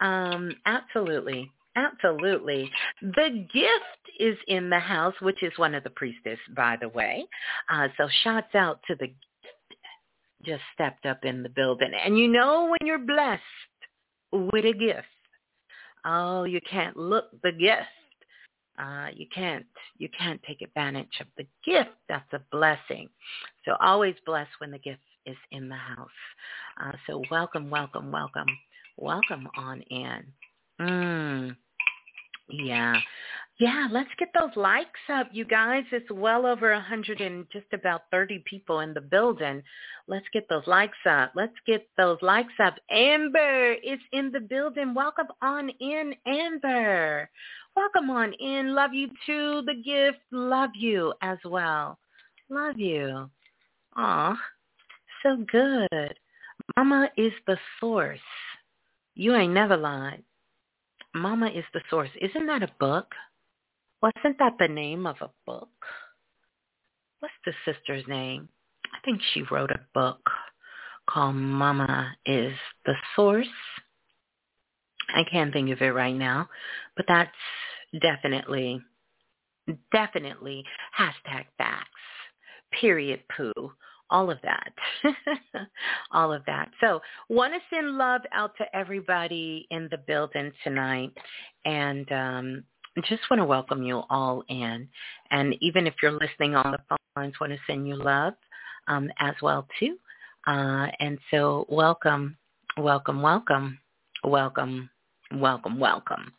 Um, 0.00 0.52
absolutely. 0.66 1.50
Absolutely. 1.76 2.70
The 3.00 3.46
gift 3.52 4.18
is 4.18 4.36
in 4.48 4.68
the 4.68 4.80
house, 4.80 5.14
which 5.20 5.44
is 5.44 5.52
one 5.56 5.76
of 5.76 5.84
the 5.84 5.90
priestess, 5.90 6.38
by 6.56 6.76
the 6.80 6.88
way. 6.88 7.24
Uh, 7.70 7.86
so 7.96 8.08
shouts 8.24 8.54
out 8.54 8.80
to 8.88 8.96
the 8.96 9.12
just 10.44 10.62
stepped 10.74 11.06
up 11.06 11.24
in 11.24 11.42
the 11.42 11.48
building. 11.48 11.92
And 12.04 12.18
you 12.18 12.28
know 12.28 12.68
when 12.68 12.86
you're 12.86 12.98
blessed 12.98 13.42
with 14.32 14.64
a 14.64 14.72
gift, 14.72 15.06
oh, 16.04 16.44
you 16.44 16.60
can't 16.68 16.96
look 16.96 17.26
the 17.42 17.52
gift 17.52 17.86
uh, 18.78 19.08
you 19.14 19.26
can't 19.34 19.66
you 19.98 20.08
can't 20.16 20.40
take 20.44 20.62
advantage 20.62 21.20
of 21.20 21.26
the 21.36 21.46
gift. 21.64 21.90
That's 22.08 22.32
a 22.32 22.40
blessing. 22.52 23.08
So 23.64 23.76
always 23.80 24.14
bless 24.24 24.46
when 24.58 24.70
the 24.70 24.78
gift 24.78 25.00
is 25.26 25.36
in 25.50 25.68
the 25.68 25.76
house. 25.76 26.08
Uh, 26.82 26.92
so 27.06 27.22
welcome, 27.30 27.70
welcome, 27.70 28.10
welcome, 28.12 28.46
welcome 28.96 29.48
on 29.56 29.82
in. 29.82 30.24
Mm. 30.80 31.56
Yeah. 32.48 32.98
Yeah, 33.60 33.88
let's 33.90 34.10
get 34.20 34.28
those 34.38 34.54
likes 34.54 35.00
up, 35.12 35.30
you 35.32 35.44
guys. 35.44 35.82
It's 35.90 36.08
well 36.12 36.46
over 36.46 36.70
a 36.70 36.80
hundred 36.80 37.20
and 37.20 37.44
just 37.52 37.66
about 37.72 38.02
30 38.12 38.44
people 38.46 38.80
in 38.80 38.94
the 38.94 39.00
building. 39.00 39.64
Let's 40.06 40.26
get 40.32 40.48
those 40.48 40.66
likes 40.68 40.98
up. 41.10 41.32
Let's 41.34 41.56
get 41.66 41.88
those 41.96 42.18
likes 42.22 42.52
up. 42.62 42.76
Amber 42.88 43.72
is 43.72 43.98
in 44.12 44.30
the 44.30 44.38
building. 44.38 44.94
Welcome 44.94 45.26
on 45.42 45.70
in, 45.80 46.14
Amber. 46.24 47.28
Welcome 47.74 48.10
on 48.10 48.32
in. 48.34 48.76
Love 48.76 48.94
you 48.94 49.08
too. 49.26 49.62
The 49.66 49.82
gift. 49.84 50.18
Love 50.30 50.70
you 50.76 51.12
as 51.20 51.38
well. 51.44 51.98
Love 52.48 52.78
you. 52.78 53.28
Aw, 53.96 54.38
so 55.24 55.36
good. 55.50 56.14
Mama 56.76 57.10
is 57.16 57.32
the 57.48 57.58
source. 57.80 58.20
You 59.16 59.34
ain't 59.34 59.52
never 59.52 59.76
lied. 59.76 60.22
Mama 61.12 61.48
is 61.48 61.64
the 61.74 61.80
source. 61.90 62.10
Isn't 62.20 62.46
that 62.46 62.62
a 62.62 62.70
book? 62.78 63.12
Wasn't 64.02 64.38
that 64.38 64.54
the 64.58 64.68
name 64.68 65.06
of 65.06 65.16
a 65.20 65.30
book? 65.44 65.68
What's 67.20 67.34
the 67.44 67.52
sister's 67.64 68.06
name? 68.06 68.48
I 68.86 68.98
think 69.04 69.20
she 69.32 69.42
wrote 69.50 69.70
a 69.70 69.80
book 69.92 70.20
called 71.08 71.34
Mama 71.34 72.14
is 72.24 72.52
the 72.86 72.94
Source. 73.16 73.46
I 75.14 75.24
can't 75.30 75.52
think 75.52 75.70
of 75.70 75.80
it 75.80 75.90
right 75.90 76.14
now, 76.14 76.48
but 76.96 77.06
that's 77.08 77.30
definitely, 78.00 78.80
definitely 79.90 80.64
hashtag 80.98 81.46
facts, 81.56 81.88
period 82.78 83.20
poo, 83.34 83.72
all 84.10 84.30
of 84.30 84.38
that, 84.42 84.72
all 86.12 86.32
of 86.32 86.44
that. 86.46 86.70
So 86.80 87.00
want 87.28 87.54
to 87.54 87.60
send 87.74 87.96
love 87.96 88.22
out 88.32 88.52
to 88.58 88.76
everybody 88.76 89.66
in 89.70 89.88
the 89.90 89.98
building 89.98 90.52
tonight 90.62 91.12
and 91.64 92.10
um, 92.12 92.64
just 93.02 93.22
want 93.30 93.40
to 93.40 93.44
welcome 93.44 93.82
you 93.82 94.02
all 94.10 94.42
in. 94.48 94.88
And 95.30 95.54
even 95.60 95.86
if 95.86 95.94
you're 96.02 96.12
listening 96.12 96.54
on 96.54 96.72
the 96.72 96.78
phone 96.88 96.98
lines, 97.16 97.34
want 97.40 97.52
to 97.52 97.58
send 97.66 97.86
you 97.86 97.96
love 97.96 98.34
um, 98.86 99.10
as 99.20 99.34
well 99.42 99.66
too. 99.78 99.96
Uh, 100.46 100.86
and 101.00 101.18
so 101.30 101.66
welcome, 101.68 102.36
welcome, 102.76 103.20
welcome, 103.20 103.78
welcome, 104.24 104.88
welcome, 105.34 105.78
welcome. 105.78 106.32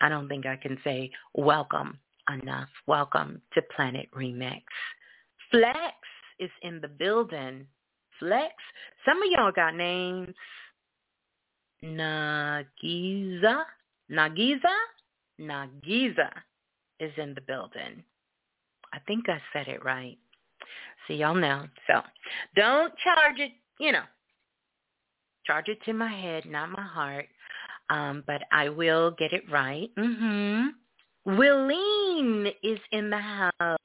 I 0.00 0.08
don't 0.08 0.28
think 0.28 0.46
I 0.46 0.56
can 0.56 0.78
say 0.84 1.10
welcome 1.34 1.98
enough. 2.32 2.68
Welcome 2.86 3.40
to 3.54 3.62
Planet 3.74 4.08
Remix. 4.16 4.62
Flex 5.50 5.94
is 6.38 6.50
in 6.62 6.80
the 6.80 6.88
building. 6.88 7.66
Flex. 8.18 8.52
Some 9.04 9.18
of 9.22 9.28
y'all 9.30 9.52
got 9.52 9.74
names. 9.74 10.34
Nagiza. 11.82 13.64
Nagiza? 14.10 14.74
Nagiza 15.40 16.30
is 17.00 17.12
in 17.16 17.34
the 17.34 17.40
building. 17.40 18.02
I 18.92 18.98
think 19.06 19.28
I 19.28 19.40
said 19.52 19.68
it 19.68 19.84
right. 19.84 20.18
See 21.06 21.14
y'all 21.14 21.34
know. 21.34 21.66
So 21.86 22.00
don't 22.54 22.92
charge 22.98 23.38
it, 23.38 23.52
you 23.78 23.92
know, 23.92 24.04
charge 25.46 25.68
it 25.68 25.78
to 25.84 25.92
my 25.92 26.12
head, 26.12 26.46
not 26.46 26.70
my 26.70 26.82
heart. 26.82 27.26
Um, 27.88 28.24
but 28.26 28.42
I 28.50 28.68
will 28.68 29.12
get 29.12 29.32
it 29.32 29.44
right. 29.50 29.90
Mm-hmm. 29.96 30.68
Willeen 31.38 32.52
is 32.62 32.78
in 32.90 33.10
the 33.10 33.18
house. 33.18 33.78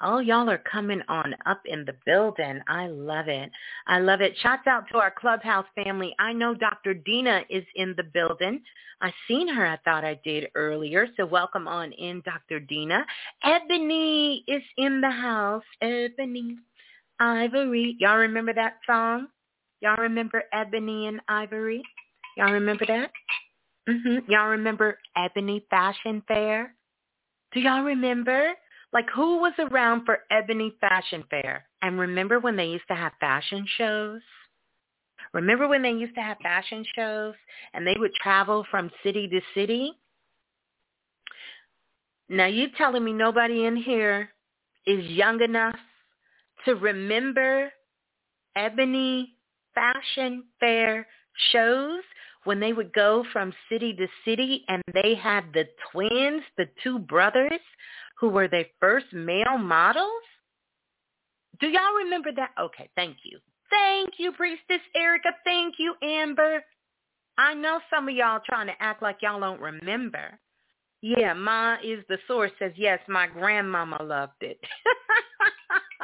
Oh, 0.00 0.20
y'all 0.20 0.48
are 0.48 0.62
coming 0.70 1.02
on 1.08 1.34
up 1.46 1.60
in 1.64 1.84
the 1.84 1.94
building. 2.06 2.60
I 2.68 2.86
love 2.86 3.26
it. 3.26 3.50
I 3.86 3.98
love 3.98 4.20
it. 4.20 4.36
Shouts 4.42 4.66
out 4.66 4.84
to 4.92 4.98
our 4.98 5.10
clubhouse 5.10 5.66
family. 5.74 6.14
I 6.20 6.32
know 6.32 6.54
Dr. 6.54 6.94
Dina 6.94 7.42
is 7.50 7.64
in 7.74 7.94
the 7.96 8.04
building. 8.04 8.60
I 9.00 9.12
seen 9.26 9.48
her. 9.48 9.66
I 9.66 9.76
thought 9.84 10.04
I 10.04 10.20
did 10.24 10.48
earlier. 10.54 11.08
So 11.16 11.26
welcome 11.26 11.66
on 11.66 11.92
in, 11.92 12.22
Dr. 12.24 12.60
Dina. 12.60 13.04
Ebony 13.42 14.44
is 14.46 14.62
in 14.76 15.00
the 15.00 15.10
house. 15.10 15.64
Ebony, 15.80 16.56
Ivory. 17.20 17.96
Y'all 17.98 18.18
remember 18.18 18.54
that 18.54 18.78
song? 18.86 19.28
Y'all 19.80 19.96
remember 19.96 20.44
Ebony 20.52 21.06
and 21.06 21.20
Ivory? 21.28 21.82
Y'all 22.36 22.52
remember 22.52 22.86
that? 22.86 23.10
Mm-hmm. 23.88 24.30
Y'all 24.30 24.48
remember 24.48 24.98
Ebony 25.16 25.64
Fashion 25.70 26.22
Fair? 26.28 26.74
Do 27.52 27.60
y'all 27.60 27.82
remember? 27.82 28.52
Like 28.92 29.08
who 29.14 29.38
was 29.38 29.52
around 29.58 30.06
for 30.06 30.20
Ebony 30.30 30.72
Fashion 30.80 31.24
Fair? 31.30 31.66
And 31.82 31.98
remember 31.98 32.40
when 32.40 32.56
they 32.56 32.66
used 32.66 32.88
to 32.88 32.94
have 32.94 33.12
fashion 33.20 33.66
shows? 33.76 34.20
Remember 35.34 35.68
when 35.68 35.82
they 35.82 35.90
used 35.90 36.14
to 36.14 36.22
have 36.22 36.38
fashion 36.38 36.84
shows 36.94 37.34
and 37.74 37.86
they 37.86 37.96
would 37.98 38.14
travel 38.14 38.64
from 38.70 38.90
city 39.02 39.28
to 39.28 39.40
city? 39.54 39.92
Now 42.30 42.46
you 42.46 42.68
telling 42.76 43.04
me 43.04 43.12
nobody 43.12 43.66
in 43.66 43.76
here 43.76 44.30
is 44.86 45.04
young 45.10 45.42
enough 45.42 45.76
to 46.64 46.74
remember 46.74 47.70
Ebony 48.56 49.34
Fashion 49.74 50.44
Fair 50.60 51.06
shows 51.52 52.02
when 52.44 52.60
they 52.60 52.72
would 52.72 52.92
go 52.92 53.24
from 53.32 53.52
city 53.68 53.92
to 53.94 54.06
city 54.24 54.64
and 54.68 54.82
they 54.94 55.14
had 55.14 55.44
the 55.52 55.64
twins, 55.92 56.42
the 56.56 56.66
two 56.82 56.98
brothers 56.98 57.60
who 58.20 58.28
were 58.28 58.48
their 58.48 58.66
first 58.80 59.06
male 59.12 59.58
models? 59.58 60.22
Do 61.60 61.68
y'all 61.68 61.94
remember 62.04 62.30
that? 62.36 62.50
Okay, 62.60 62.88
thank 62.96 63.18
you. 63.24 63.38
Thank 63.70 64.14
you, 64.18 64.32
Priestess 64.32 64.80
Erica. 64.94 65.30
Thank 65.44 65.74
you, 65.78 65.94
Amber. 66.02 66.64
I 67.36 67.54
know 67.54 67.80
some 67.90 68.08
of 68.08 68.14
y'all 68.14 68.40
trying 68.44 68.66
to 68.66 68.72
act 68.80 69.02
like 69.02 69.18
y'all 69.22 69.40
don't 69.40 69.60
remember. 69.60 70.38
Yeah, 71.00 71.32
Ma 71.32 71.76
is 71.84 72.02
the 72.08 72.18
source 72.26 72.50
says, 72.58 72.72
yes, 72.76 72.98
my 73.08 73.28
grandmama 73.28 74.02
loved 74.02 74.40
it. 74.40 74.58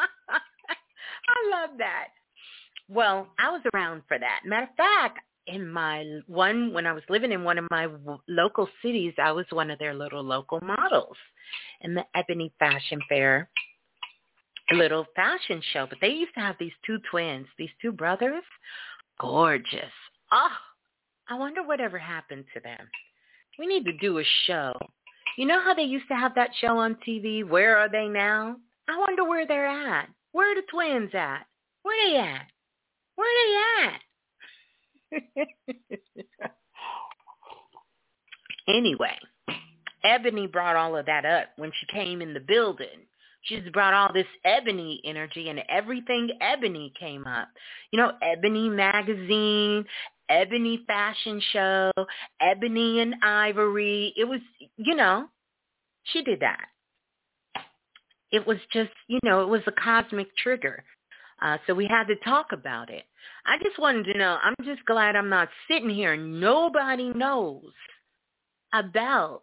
I 1.28 1.50
love 1.50 1.70
that. 1.78 2.08
Well, 2.88 3.28
I 3.38 3.50
was 3.50 3.62
around 3.74 4.02
for 4.06 4.18
that. 4.18 4.40
Matter 4.44 4.68
of 4.70 4.76
fact, 4.76 5.18
in 5.46 5.68
my 5.68 6.20
one 6.26 6.72
when 6.72 6.86
I 6.86 6.92
was 6.92 7.02
living 7.08 7.32
in 7.32 7.44
one 7.44 7.58
of 7.58 7.66
my 7.70 7.88
local 8.28 8.68
cities, 8.82 9.14
I 9.22 9.32
was 9.32 9.46
one 9.50 9.70
of 9.70 9.78
their 9.78 9.94
little 9.94 10.22
local 10.22 10.60
models 10.60 11.16
in 11.80 11.94
the 11.94 12.04
Ebony 12.14 12.52
Fashion 12.58 13.00
Fair 13.08 13.48
little 14.72 15.06
fashion 15.14 15.60
show. 15.72 15.86
But 15.88 15.98
they 16.00 16.08
used 16.08 16.34
to 16.34 16.40
have 16.40 16.56
these 16.58 16.72
two 16.86 16.98
twins, 17.10 17.46
these 17.58 17.70
two 17.82 17.92
brothers, 17.92 18.42
gorgeous. 19.20 19.92
Oh, 20.32 20.48
I 21.28 21.34
wonder 21.34 21.62
whatever 21.62 21.98
happened 21.98 22.44
to 22.54 22.60
them. 22.60 22.88
We 23.58 23.66
need 23.66 23.84
to 23.84 23.92
do 23.98 24.18
a 24.18 24.24
show. 24.46 24.72
You 25.36 25.46
know 25.46 25.62
how 25.62 25.74
they 25.74 25.82
used 25.82 26.08
to 26.08 26.14
have 26.14 26.34
that 26.34 26.50
show 26.60 26.78
on 26.78 26.96
TV? 27.06 27.46
Where 27.46 27.76
are 27.76 27.88
they 27.88 28.08
now? 28.08 28.56
I 28.88 28.98
wonder 28.98 29.24
where 29.24 29.46
they're 29.46 29.66
at. 29.66 30.08
Where 30.32 30.52
are 30.52 30.54
the 30.54 30.66
twins 30.70 31.10
at? 31.14 31.46
Where 31.82 31.94
are 31.94 32.10
they 32.10 32.16
at? 32.16 32.46
Where 33.16 33.28
are 33.28 33.82
they 33.82 33.86
at? 33.86 34.00
anyway, 38.68 39.16
Ebony 40.04 40.46
brought 40.46 40.76
all 40.76 40.96
of 40.96 41.06
that 41.06 41.24
up 41.24 41.48
when 41.56 41.72
she 41.78 41.86
came 41.86 42.22
in 42.22 42.34
the 42.34 42.40
building. 42.40 43.06
She's 43.42 43.68
brought 43.72 43.92
all 43.92 44.12
this 44.12 44.26
ebony 44.44 45.02
energy 45.04 45.50
and 45.50 45.60
everything 45.68 46.30
ebony 46.40 46.92
came 46.98 47.26
up. 47.26 47.48
You 47.90 47.98
know, 47.98 48.12
Ebony 48.22 48.70
magazine, 48.70 49.84
Ebony 50.30 50.82
fashion 50.86 51.42
show, 51.52 51.90
Ebony 52.40 53.00
and 53.00 53.16
Ivory. 53.22 54.14
It 54.16 54.24
was, 54.24 54.40
you 54.76 54.94
know, 54.94 55.26
she 56.04 56.22
did 56.22 56.40
that. 56.40 56.66
It 58.32 58.46
was 58.46 58.56
just, 58.72 58.90
you 59.08 59.20
know, 59.22 59.42
it 59.42 59.48
was 59.48 59.60
a 59.66 59.72
cosmic 59.72 60.34
trigger. 60.36 60.82
Uh, 61.42 61.58
so 61.66 61.74
we 61.74 61.86
had 61.86 62.04
to 62.08 62.16
talk 62.16 62.52
about 62.52 62.90
it. 62.90 63.04
I 63.46 63.58
just 63.58 63.78
wanted 63.78 64.04
to 64.04 64.18
know, 64.18 64.38
I'm 64.42 64.54
just 64.64 64.84
glad 64.86 65.16
I'm 65.16 65.28
not 65.28 65.48
sitting 65.68 65.90
here. 65.90 66.16
Nobody 66.16 67.10
knows 67.10 67.72
about 68.72 69.42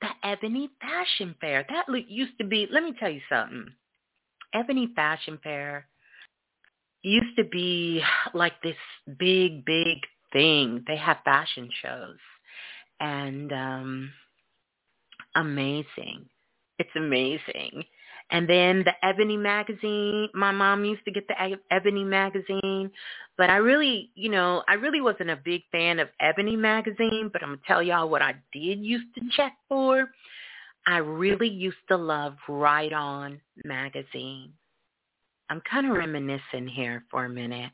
the 0.00 0.08
Ebony 0.22 0.70
Fashion 0.80 1.34
Fair. 1.40 1.66
That 1.68 1.86
used 2.08 2.38
to 2.38 2.44
be, 2.44 2.68
let 2.70 2.82
me 2.82 2.94
tell 2.98 3.10
you 3.10 3.20
something. 3.28 3.66
Ebony 4.54 4.90
Fashion 4.94 5.38
Fair 5.42 5.86
used 7.02 7.36
to 7.36 7.44
be 7.44 8.02
like 8.34 8.60
this 8.62 8.76
big, 9.18 9.64
big 9.64 9.98
thing. 10.32 10.84
They 10.86 10.96
have 10.96 11.18
fashion 11.24 11.70
shows. 11.82 12.16
And 13.00 13.52
um 13.52 14.12
amazing. 15.34 16.28
It's 16.78 16.90
amazing. 16.96 17.84
And 18.30 18.48
then 18.48 18.84
the 18.84 18.92
Ebony 19.02 19.36
magazine, 19.36 20.28
my 20.34 20.50
mom 20.50 20.84
used 20.84 21.04
to 21.06 21.10
get 21.10 21.26
the 21.28 21.58
Ebony 21.70 22.04
magazine, 22.04 22.90
but 23.38 23.48
I 23.48 23.56
really, 23.56 24.10
you 24.14 24.30
know, 24.30 24.62
I 24.68 24.74
really 24.74 25.00
wasn't 25.00 25.30
a 25.30 25.36
big 25.36 25.62
fan 25.72 25.98
of 25.98 26.08
Ebony 26.20 26.56
magazine, 26.56 27.30
but 27.32 27.42
I'm 27.42 27.50
going 27.50 27.60
to 27.60 27.66
tell 27.66 27.82
y'all 27.82 28.10
what 28.10 28.20
I 28.20 28.34
did 28.52 28.80
used 28.80 29.14
to 29.14 29.22
check 29.34 29.54
for. 29.68 30.08
I 30.86 30.98
really 30.98 31.48
used 31.48 31.76
to 31.88 31.96
love 31.96 32.36
Right 32.48 32.92
On 32.92 33.40
magazine. 33.64 34.52
I'm 35.50 35.62
kind 35.70 35.86
of 35.86 35.96
reminiscing 35.96 36.68
here 36.68 37.04
for 37.10 37.24
a 37.24 37.30
minute. 37.30 37.70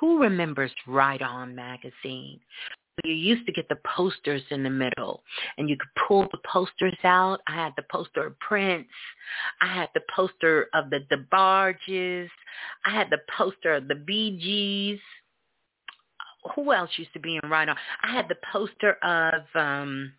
Who 0.00 0.20
remembers 0.20 0.72
Right 0.86 1.22
On 1.22 1.54
magazine? 1.54 2.40
You 3.02 3.14
used 3.14 3.44
to 3.46 3.52
get 3.52 3.68
the 3.68 3.78
posters 3.96 4.42
in 4.50 4.62
the 4.62 4.70
middle 4.70 5.22
and 5.58 5.68
you 5.68 5.76
could 5.76 6.06
pull 6.06 6.22
the 6.30 6.38
posters 6.50 6.96
out. 7.02 7.40
I 7.48 7.54
had 7.54 7.72
the 7.76 7.84
poster 7.90 8.26
of 8.26 8.38
Prince. 8.38 8.86
I 9.60 9.74
had 9.74 9.88
the 9.94 10.02
poster 10.14 10.68
of 10.74 10.90
the 10.90 11.00
DeBarges. 11.10 12.28
I 12.84 12.90
had 12.90 13.10
the 13.10 13.18
poster 13.36 13.74
of 13.74 13.88
the 13.88 13.96
Bee 13.96 14.38
Gees. 14.40 15.00
Who 16.54 16.72
else 16.72 16.90
used 16.96 17.12
to 17.14 17.20
be 17.20 17.40
in 17.42 17.50
Right 17.50 17.68
On? 17.68 17.76
I 18.02 18.12
had 18.12 18.28
the 18.28 18.36
poster 18.52 18.92
of 19.02 19.42
um 19.54 20.12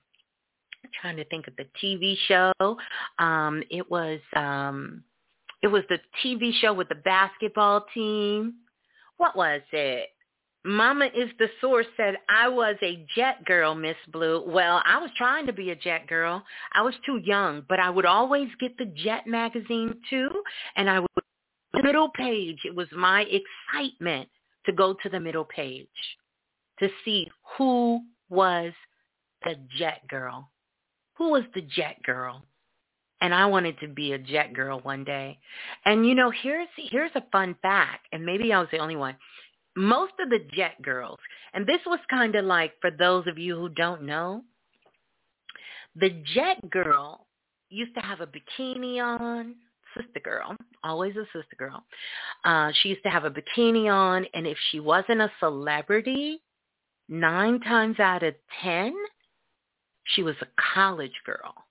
I'm 0.83 0.91
trying 1.01 1.17
to 1.17 1.25
think 1.25 1.47
of 1.47 1.55
the 1.55 1.67
TV 1.81 2.15
show. 2.27 2.77
Um 3.19 3.63
it 3.69 3.89
was 3.89 4.19
um 4.35 5.03
it 5.61 5.67
was 5.67 5.83
the 5.89 5.99
TV 6.23 6.51
show 6.59 6.73
with 6.73 6.89
the 6.89 6.95
basketball 6.95 7.85
team. 7.93 8.55
What 9.17 9.35
was 9.35 9.61
it? 9.71 10.09
Mama 10.65 11.05
is 11.15 11.29
the 11.39 11.49
source 11.61 11.87
said 11.97 12.17
I 12.29 12.49
was 12.49 12.75
a 12.83 13.05
jet 13.15 13.45
girl, 13.45 13.75
Miss 13.75 13.95
Blue. 14.11 14.43
Well, 14.47 14.81
I 14.85 14.97
was 14.99 15.11
trying 15.17 15.45
to 15.47 15.53
be 15.53 15.71
a 15.71 15.75
jet 15.75 16.07
girl. 16.07 16.43
I 16.73 16.81
was 16.81 16.95
too 17.05 17.21
young, 17.23 17.63
but 17.69 17.79
I 17.79 17.89
would 17.89 18.05
always 18.05 18.49
get 18.59 18.77
the 18.77 18.85
Jet 18.85 19.27
magazine 19.27 19.95
too, 20.09 20.29
and 20.75 20.89
I 20.89 21.01
would 21.01 21.09
middle 21.83 22.09
page. 22.09 22.59
It 22.65 22.75
was 22.75 22.87
my 22.95 23.23
excitement 23.23 24.29
to 24.65 24.73
go 24.73 24.95
to 25.03 25.09
the 25.09 25.19
middle 25.19 25.45
page. 25.45 25.87
to 26.79 26.89
see 27.05 27.29
who 27.57 28.01
was 28.29 28.73
the 29.43 29.55
jet 29.77 30.01
girl. 30.09 30.49
Who 31.17 31.31
was 31.31 31.43
the 31.53 31.61
jet 31.61 31.97
girl? 32.03 32.43
And 33.21 33.33
I 33.33 33.45
wanted 33.45 33.79
to 33.79 33.87
be 33.87 34.13
a 34.13 34.17
jet 34.19 34.53
girl 34.53 34.79
one 34.81 35.03
day. 35.03 35.39
And 35.85 36.05
you 36.05 36.15
know, 36.15 36.31
here's 36.31 36.67
here's 36.77 37.11
a 37.15 37.23
fun 37.31 37.55
fact, 37.61 38.07
and 38.11 38.25
maybe 38.25 38.51
I 38.53 38.59
was 38.59 38.69
the 38.71 38.79
only 38.79 38.95
one. 38.97 39.15
Most 39.75 40.13
of 40.19 40.29
the 40.29 40.39
jet 40.53 40.81
girls, 40.81 41.19
and 41.53 41.67
this 41.67 41.81
was 41.85 41.99
kind 42.09 42.35
of 42.35 42.45
like 42.45 42.73
for 42.79 42.91
those 42.91 43.27
of 43.27 43.37
you 43.37 43.55
who 43.55 43.69
don't 43.69 44.03
know, 44.03 44.43
the 45.95 46.09
jet 46.33 46.69
girl 46.69 47.27
used 47.69 47.93
to 47.95 48.01
have 48.01 48.21
a 48.21 48.27
bikini 48.27 49.01
on, 49.01 49.55
sister 49.97 50.19
girl, 50.19 50.55
always 50.83 51.15
a 51.15 51.25
sister 51.25 51.55
girl. 51.57 51.83
Uh, 52.43 52.71
she 52.81 52.89
used 52.89 53.03
to 53.03 53.09
have 53.09 53.25
a 53.25 53.31
bikini 53.31 53.91
on, 53.91 54.25
and 54.33 54.45
if 54.45 54.57
she 54.71 54.79
wasn't 54.79 55.21
a 55.21 55.31
celebrity, 55.39 56.41
nine 57.09 57.59
times 57.61 57.99
out 57.99 58.23
of 58.23 58.33
ten, 58.61 58.93
she 60.05 60.23
was 60.23 60.35
a 60.41 60.47
college 60.73 61.19
girl. 61.25 61.64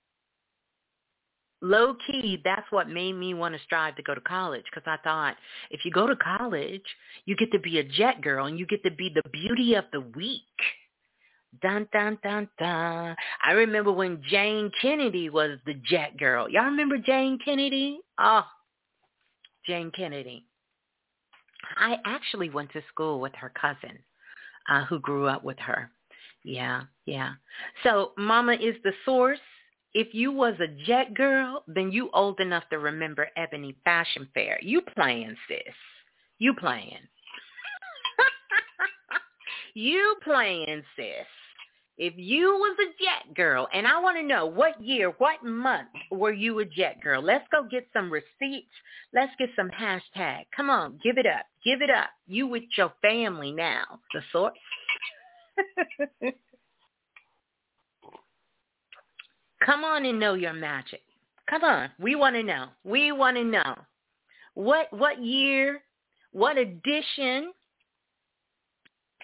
Low 1.64 1.96
key, 2.06 2.42
that's 2.44 2.70
what 2.70 2.90
made 2.90 3.14
me 3.14 3.32
want 3.32 3.54
to 3.54 3.60
strive 3.62 3.96
to 3.96 4.02
go 4.02 4.14
to 4.14 4.20
college 4.20 4.64
because 4.70 4.86
I 4.86 5.02
thought 5.02 5.34
if 5.70 5.82
you 5.86 5.90
go 5.90 6.06
to 6.06 6.14
college, 6.14 6.84
you 7.24 7.34
get 7.36 7.50
to 7.52 7.58
be 7.58 7.78
a 7.78 7.82
jet 7.82 8.20
girl 8.20 8.44
and 8.44 8.58
you 8.58 8.66
get 8.66 8.84
to 8.84 8.90
be 8.90 9.10
the 9.14 9.26
beauty 9.30 9.72
of 9.72 9.84
the 9.90 10.02
week. 10.02 10.42
Dun 11.62 11.88
dun 11.90 12.18
dun 12.22 12.50
dun. 12.58 13.16
I 13.42 13.52
remember 13.52 13.90
when 13.90 14.20
Jayne 14.28 14.70
Kennedy 14.82 15.30
was 15.30 15.58
the 15.64 15.72
jet 15.88 16.18
girl. 16.18 16.50
Y'all 16.50 16.64
remember 16.64 16.98
Jayne 16.98 17.38
Kennedy? 17.42 17.98
Oh, 18.18 18.44
Jayne 19.66 19.90
Kennedy. 19.96 20.44
I 21.78 21.96
actually 22.04 22.50
went 22.50 22.72
to 22.72 22.82
school 22.92 23.20
with 23.20 23.32
her 23.36 23.50
cousin, 23.58 23.98
uh, 24.68 24.84
who 24.84 25.00
grew 25.00 25.28
up 25.28 25.42
with 25.42 25.58
her. 25.60 25.90
Yeah, 26.44 26.82
yeah. 27.06 27.30
So 27.84 28.12
Mama 28.18 28.52
is 28.52 28.74
the 28.84 28.92
source. 29.06 29.38
If 29.94 30.12
you 30.12 30.32
was 30.32 30.54
a 30.58 30.66
jet 30.84 31.14
girl, 31.14 31.62
then 31.68 31.92
you 31.92 32.10
old 32.12 32.40
enough 32.40 32.64
to 32.70 32.78
remember 32.78 33.28
Ebony 33.36 33.76
Fashion 33.84 34.28
Fair. 34.34 34.58
You 34.60 34.80
playing, 34.80 35.36
sis. 35.48 35.74
You 36.38 36.52
playing. 36.54 36.98
you 39.74 40.16
playing, 40.24 40.82
sis. 40.96 41.26
If 41.96 42.14
you 42.16 42.48
was 42.48 42.76
a 42.80 43.04
jet 43.04 43.36
girl, 43.36 43.68
and 43.72 43.86
I 43.86 44.00
want 44.00 44.16
to 44.16 44.22
know 44.24 44.46
what 44.46 44.82
year, 44.82 45.10
what 45.18 45.44
month 45.44 45.90
were 46.10 46.32
you 46.32 46.58
a 46.58 46.64
jet 46.64 47.00
girl? 47.00 47.22
Let's 47.22 47.46
go 47.52 47.68
get 47.70 47.86
some 47.92 48.12
receipts. 48.12 48.72
Let's 49.12 49.32
get 49.38 49.50
some 49.54 49.70
hashtag. 49.70 50.46
Come 50.56 50.70
on, 50.70 50.98
give 51.04 51.18
it 51.18 51.26
up. 51.26 51.46
Give 51.64 51.82
it 51.82 51.90
up. 51.90 52.10
You 52.26 52.48
with 52.48 52.64
your 52.76 52.92
family 53.00 53.52
now. 53.52 53.84
The 54.12 54.22
source. 54.32 54.58
Come 59.64 59.84
on 59.84 60.04
and 60.04 60.20
know 60.20 60.34
your 60.34 60.52
magic. 60.52 61.00
Come 61.48 61.64
on. 61.64 61.90
We 61.98 62.14
want 62.14 62.36
to 62.36 62.42
know. 62.42 62.66
We 62.84 63.12
want 63.12 63.36
to 63.36 63.44
know. 63.44 63.74
What 64.54 64.92
what 64.92 65.22
year, 65.22 65.82
what 66.32 66.56
edition, 66.58 67.52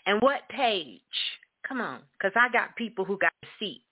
and 0.07 0.21
what 0.21 0.41
page 0.49 1.01
Come 1.71 1.81
on, 1.81 2.01
because 2.19 2.33
I 2.35 2.49
got 2.53 2.75
people 2.75 3.05
who 3.05 3.17
got 3.17 3.33
receipts. 3.43 3.85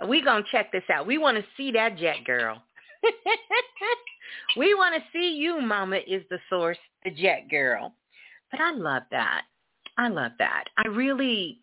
and 0.00 0.08
we 0.08 0.20
going 0.20 0.42
to 0.42 0.48
check 0.50 0.72
this 0.72 0.82
out. 0.92 1.06
We 1.06 1.16
want 1.16 1.36
to 1.36 1.44
see 1.56 1.70
that 1.70 1.96
jet 1.96 2.24
girl. 2.26 2.60
we 4.56 4.74
want 4.74 4.96
to 4.96 5.02
see 5.12 5.36
you, 5.36 5.60
Mama 5.60 6.00
is 6.08 6.24
the 6.28 6.40
source, 6.48 6.76
the 7.04 7.12
jet 7.12 7.48
girl. 7.48 7.94
But 8.50 8.60
I 8.60 8.72
love 8.72 9.04
that. 9.12 9.42
I 9.96 10.08
love 10.08 10.32
that. 10.40 10.64
I 10.76 10.88
really, 10.88 11.60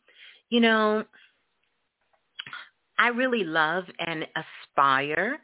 you 0.49 0.61
know, 0.61 1.03
I 2.99 3.09
really 3.09 3.43
love 3.43 3.85
and 3.99 4.25
aspire 4.35 5.39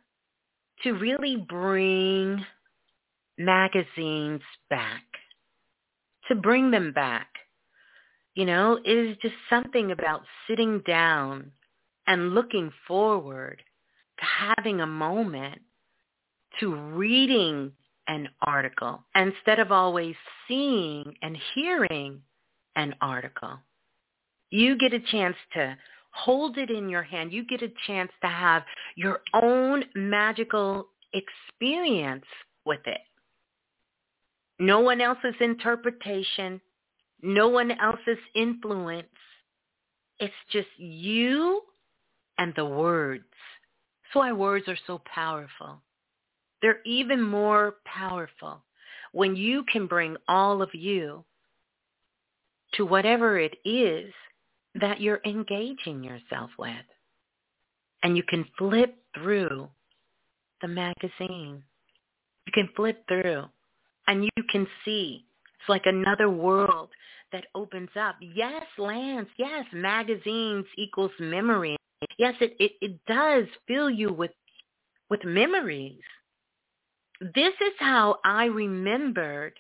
to 0.84 0.94
really 0.94 1.38
bring 1.38 2.46
magazines 3.38 4.42
back, 4.70 5.04
to 6.28 6.36
bring 6.36 6.72
them 6.72 6.94
back 6.94 7.28
you 8.36 8.46
know, 8.46 8.80
it 8.84 8.92
is 8.92 9.18
just 9.22 9.36
something 9.50 9.92
about 9.92 10.24
sitting 10.48 10.80
down 10.88 11.52
and 12.08 12.34
looking 12.34 12.72
forward 12.88 13.62
to 14.20 14.26
having 14.26 14.82
a 14.82 14.88
moment 14.88 15.62
to 16.60 16.76
reading 16.76 17.72
an 18.08 18.30
article 18.42 19.04
instead 19.16 19.60
of 19.60 19.72
always 19.72 20.16
seeing 20.48 21.16
and 21.22 21.38
hearing 21.54 22.22
an 22.76 22.96
article. 23.02 23.60
You 24.50 24.78
get 24.78 24.94
a 24.94 25.00
chance 25.00 25.36
to 25.54 25.78
hold 26.14 26.58
it 26.58 26.70
in 26.70 26.90
your 26.90 27.04
hand. 27.04 27.34
You 27.34 27.46
get 27.46 27.62
a 27.62 27.72
chance 27.88 28.12
to 28.22 28.28
have 28.28 28.64
your 28.96 29.22
own 29.34 29.84
magical 29.96 30.88
experience 31.14 32.26
with 32.66 32.80
it. 32.86 33.02
No 34.60 34.80
one 34.80 35.02
else's 35.02 35.36
interpretation, 35.42 36.62
no 37.22 37.50
one 37.50 37.72
else's 37.72 38.20
influence. 38.36 39.08
It's 40.20 40.34
just 40.52 40.68
you 40.78 41.62
and 42.38 42.54
the 42.56 42.66
words. 42.66 43.24
That's 44.04 44.16
why 44.16 44.32
words 44.32 44.68
are 44.68 44.78
so 44.86 45.02
powerful. 45.06 45.82
They're 46.62 46.82
even 46.86 47.22
more 47.22 47.76
powerful 47.86 48.64
when 49.12 49.36
you 49.36 49.64
can 49.72 49.88
bring 49.88 50.16
all 50.28 50.62
of 50.62 50.70
you 50.74 51.26
to 52.76 52.86
whatever 52.86 53.38
it 53.40 53.58
is 53.66 54.14
that 54.76 55.02
you're 55.02 55.22
engaging 55.26 56.04
yourself 56.04 56.50
with. 56.58 56.72
And 58.04 58.18
you 58.18 58.24
can 58.24 58.46
flip 58.58 58.96
through 59.16 59.70
the 60.62 60.68
magazine. 60.68 61.64
You 62.46 62.54
can 62.54 62.70
flip 62.76 63.04
through 63.08 63.46
and 64.08 64.24
you 64.24 64.44
can 64.52 64.68
see. 64.84 65.26
It's 65.60 65.70
like 65.70 65.86
another 65.86 66.30
world 66.30 66.90
that 67.32 67.46
opens 67.56 67.90
up. 68.00 68.16
Yes, 68.22 68.64
Lance. 68.78 69.30
Yes, 69.38 69.66
magazines 69.74 70.66
equals 70.78 71.12
memory. 71.20 71.78
Yes, 72.18 72.36
it, 72.42 72.56
it, 72.60 72.74
it 72.82 73.00
does 73.08 73.46
fill 73.68 73.90
you 73.90 74.12
with 74.12 74.32
with 75.10 75.24
memories. 75.24 76.02
This 77.22 77.54
is 77.62 77.74
how 77.80 78.18
I 78.26 78.46
remembered 78.46 79.54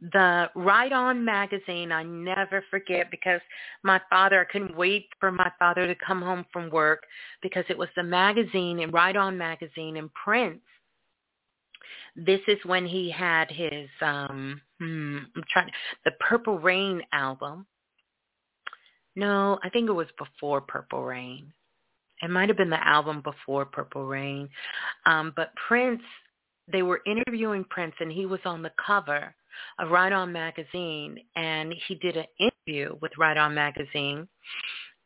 the 0.00 0.50
Right 0.54 0.92
On 0.92 1.24
magazine. 1.24 1.90
I 1.90 2.02
never 2.02 2.64
forget 2.70 3.10
because 3.10 3.40
my 3.82 4.00
father, 4.10 4.40
I 4.40 4.52
couldn't 4.52 4.76
wait 4.76 5.08
for 5.20 5.32
my 5.32 5.50
father 5.58 5.86
to 5.86 5.94
come 6.06 6.20
home 6.20 6.44
from 6.52 6.70
work 6.70 7.04
because 7.42 7.64
it 7.68 7.78
was 7.78 7.88
the 7.96 8.02
magazine 8.02 8.80
and 8.80 8.92
Right 8.92 9.16
On 9.16 9.36
magazine 9.36 9.96
and 9.96 10.12
Prince 10.12 10.60
this 12.16 12.40
is 12.48 12.58
when 12.64 12.86
he 12.86 13.10
had 13.10 13.50
his 13.50 13.88
um 14.00 14.60
hmm, 14.78 15.18
I'm 15.36 15.44
trying 15.50 15.70
the 16.04 16.12
Purple 16.12 16.58
Rain 16.58 17.02
album. 17.12 17.66
No, 19.14 19.58
I 19.62 19.70
think 19.70 19.88
it 19.88 19.92
was 19.92 20.08
before 20.18 20.60
Purple 20.60 21.02
Rain. 21.04 21.52
It 22.22 22.30
might 22.30 22.48
have 22.48 22.56
been 22.56 22.70
the 22.70 22.86
album 22.86 23.22
before 23.22 23.64
Purple 23.64 24.06
Rain. 24.06 24.48
Um, 25.04 25.32
but 25.36 25.52
Prince, 25.68 26.02
they 26.70 26.82
were 26.82 27.02
interviewing 27.06 27.64
Prince 27.68 27.94
and 28.00 28.10
he 28.10 28.26
was 28.26 28.40
on 28.44 28.62
the 28.62 28.72
cover 28.84 29.34
of 29.78 29.90
Right 29.90 30.12
On 30.12 30.32
magazine 30.32 31.18
and 31.34 31.74
he 31.88 31.94
did 31.96 32.16
an 32.16 32.26
interview 32.38 32.96
with 33.00 33.12
Right 33.18 33.36
On 33.36 33.54
magazine. 33.54 34.28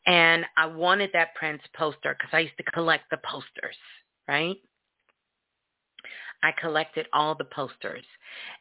And 0.06 0.44
I 0.56 0.66
wanted 0.66 1.10
that 1.12 1.34
Prince 1.34 1.62
poster 1.76 2.16
because 2.18 2.30
I 2.32 2.40
used 2.40 2.56
to 2.56 2.64
collect 2.72 3.04
the 3.10 3.18
posters, 3.18 3.76
right? 4.26 4.56
I 6.42 6.52
collected 6.52 7.06
all 7.12 7.34
the 7.34 7.44
posters. 7.44 8.04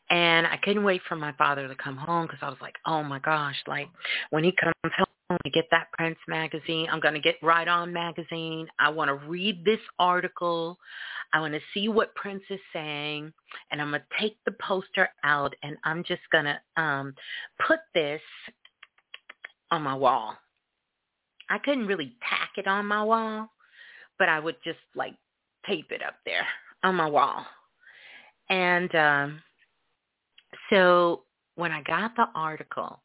And 0.09 0.47
I 0.47 0.57
couldn't 0.57 0.83
wait 0.83 1.01
for 1.07 1.15
my 1.15 1.31
father 1.33 1.67
to 1.67 1.75
come 1.75 1.97
home 1.97 2.25
because 2.25 2.39
I 2.41 2.49
was 2.49 2.57
like, 2.61 2.75
oh 2.85 3.03
my 3.03 3.19
gosh, 3.19 3.55
like 3.67 3.87
when 4.31 4.43
he 4.43 4.51
comes 4.51 4.73
home 4.83 5.05
I'm 5.29 5.37
going 5.43 5.53
to 5.53 5.57
get 5.57 5.69
that 5.69 5.91
Prince 5.91 6.17
magazine, 6.27 6.87
I'm 6.91 6.99
going 6.99 7.13
to 7.13 7.19
get 7.19 7.35
Right 7.43 7.67
On 7.67 7.93
magazine. 7.93 8.67
I 8.79 8.89
want 8.89 9.09
to 9.09 9.27
read 9.27 9.63
this 9.63 9.79
article. 9.99 10.79
I 11.33 11.39
want 11.39 11.53
to 11.53 11.59
see 11.71 11.87
what 11.87 12.15
Prince 12.15 12.41
is 12.49 12.59
saying. 12.73 13.31
And 13.69 13.79
I'm 13.79 13.91
going 13.91 14.01
to 14.01 14.19
take 14.19 14.37
the 14.45 14.55
poster 14.59 15.09
out 15.23 15.53
and 15.61 15.77
I'm 15.83 16.03
just 16.03 16.21
going 16.31 16.45
to 16.45 16.81
um, 16.81 17.13
put 17.67 17.77
this 17.93 18.21
on 19.69 19.83
my 19.83 19.93
wall. 19.93 20.35
I 21.47 21.59
couldn't 21.59 21.85
really 21.85 22.15
tack 22.27 22.51
it 22.57 22.65
on 22.65 22.87
my 22.87 23.03
wall, 23.03 23.51
but 24.17 24.29
I 24.29 24.39
would 24.39 24.57
just 24.63 24.79
like 24.95 25.13
tape 25.67 25.91
it 25.91 26.01
up 26.01 26.15
there 26.25 26.45
on 26.83 26.95
my 26.95 27.07
wall. 27.07 27.45
And 28.49 28.93
um, 28.95 29.41
so 30.69 31.23
when 31.55 31.71
I 31.71 31.81
got 31.83 32.15
the 32.15 32.27
article, 32.35 33.01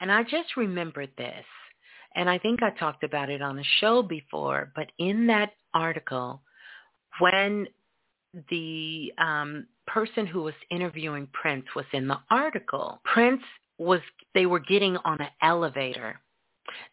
and 0.00 0.10
I 0.10 0.22
just 0.22 0.56
remembered 0.56 1.10
this, 1.16 1.44
and 2.16 2.28
I 2.28 2.38
think 2.38 2.62
I 2.62 2.70
talked 2.70 3.04
about 3.04 3.30
it 3.30 3.40
on 3.40 3.56
the 3.56 3.64
show 3.80 4.02
before, 4.02 4.72
but 4.74 4.90
in 4.98 5.26
that 5.28 5.52
article, 5.74 6.42
when 7.20 7.66
the 8.50 9.12
um, 9.18 9.66
person 9.86 10.26
who 10.26 10.42
was 10.42 10.54
interviewing 10.70 11.28
Prince 11.32 11.66
was 11.74 11.86
in 11.92 12.08
the 12.08 12.18
article, 12.30 13.00
Prince 13.04 13.42
was 13.78 14.00
they 14.34 14.46
were 14.46 14.60
getting 14.60 14.96
on 14.98 15.20
an 15.20 15.28
elevator. 15.42 16.20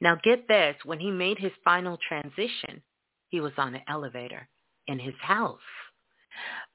Now 0.02 0.18
get 0.24 0.48
this, 0.48 0.76
when 0.86 1.00
he 1.00 1.12
made 1.12 1.38
his 1.38 1.52
final 1.64 1.98
transition, 2.08 2.82
he 3.30 3.40
was 3.40 3.52
on 3.58 3.76
an 3.76 3.82
elevator 3.88 4.48
in 4.88 5.00
his 5.00 5.14
house. 5.22 5.60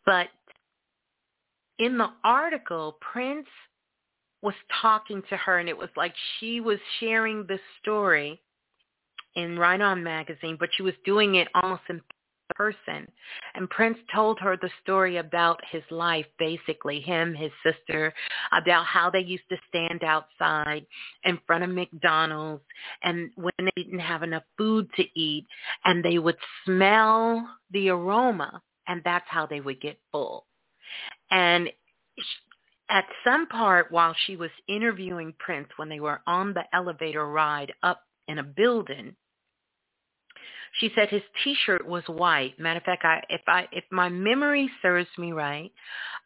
But 0.05 0.29
in 1.83 1.99
the 1.99 2.11
article, 2.23 2.97
Prince 3.01 3.49
was 4.41 4.55
talking 4.81 5.23
to 5.29 5.37
her 5.37 5.59
and 5.59 5.69
it 5.69 5.77
was 5.77 5.89
like 5.97 6.15
she 6.39 6.61
was 6.61 6.79
sharing 7.01 7.45
the 7.47 7.59
story 7.81 8.41
in 9.35 9.59
Right 9.59 9.79
magazine, 9.97 10.57
but 10.59 10.69
she 10.77 10.83
was 10.83 10.95
doing 11.05 11.37
it 11.37 11.49
almost 11.55 11.83
in 11.89 12.01
person. 12.55 13.09
And 13.55 13.69
Prince 13.71 13.99
told 14.15 14.39
her 14.41 14.57
the 14.57 14.71
story 14.83 15.17
about 15.17 15.61
his 15.71 15.83
life, 15.91 16.27
basically, 16.39 17.01
him, 17.01 17.35
his 17.35 17.51
sister, 17.65 18.13
about 18.53 18.87
how 18.87 19.11
they 19.11 19.21
used 19.21 19.49
to 19.51 19.57
stand 19.69 20.05
outside 20.05 20.87
in 21.25 21.39
front 21.47 21.65
of 21.65 21.71
McDonald's 21.71 22.63
and 23.03 23.31
when 23.35 23.53
they 23.59 23.83
didn't 23.83 23.99
have 23.99 24.23
enough 24.23 24.45
food 24.57 24.89
to 24.97 25.05
eat 25.19 25.47
and 25.85 26.05
they 26.05 26.19
would 26.19 26.37
smell 26.65 27.49
the 27.73 27.89
aroma 27.89 28.63
and 28.87 29.01
that's 29.05 29.27
how 29.29 29.47
they 29.47 29.61
would 29.61 29.81
get 29.81 29.99
full. 30.13 30.47
And 31.33 31.71
at 32.91 33.07
some 33.25 33.47
part 33.49 33.91
while 33.91 34.15
she 34.27 34.37
was 34.37 34.51
interviewing 34.69 35.35
Prince 35.39 35.69
when 35.77 35.89
they 35.89 35.99
were 35.99 36.21
on 36.27 36.53
the 36.53 36.65
elevator 36.75 37.27
ride 37.27 37.73
up 37.83 38.03
in 38.29 38.39
a 38.39 38.43
building, 38.43 39.17
she 40.79 40.91
said 40.95 41.09
his 41.09 41.23
T-shirt 41.43 41.87
was 41.87 42.05
white. 42.07 42.59
Matter 42.59 42.79
of 42.79 42.85
fact, 42.85 43.05
I, 43.05 43.23
if 43.29 43.41
I 43.47 43.67
if 43.73 43.85
my 43.91 44.09
memory 44.09 44.71
serves 44.83 45.09
me 45.19 45.33
right, 45.33 45.73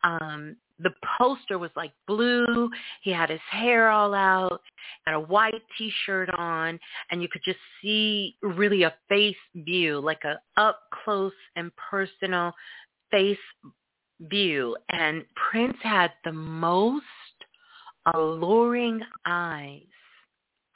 um, 0.04 0.56
the 0.78 0.90
poster 1.18 1.58
was 1.58 1.70
like 1.76 1.92
blue. 2.06 2.68
He 3.02 3.10
had 3.10 3.30
his 3.30 3.40
hair 3.50 3.88
all 3.88 4.12
out, 4.14 4.60
had 5.06 5.14
a 5.14 5.20
white 5.20 5.62
T-shirt 5.78 6.30
on, 6.36 6.78
and 7.10 7.22
you 7.22 7.28
could 7.28 7.42
just 7.44 7.58
see 7.80 8.36
really 8.42 8.82
a 8.82 8.94
face 9.08 9.36
view, 9.54 10.00
like 10.00 10.22
a 10.24 10.40
up 10.60 10.80
close 11.04 11.32
and 11.56 11.70
personal 11.76 12.52
face 13.10 13.38
view. 14.20 14.76
And 14.90 15.24
Prince 15.50 15.76
had 15.82 16.12
the 16.24 16.32
most 16.32 17.04
alluring 18.14 19.00
eyes 19.26 19.82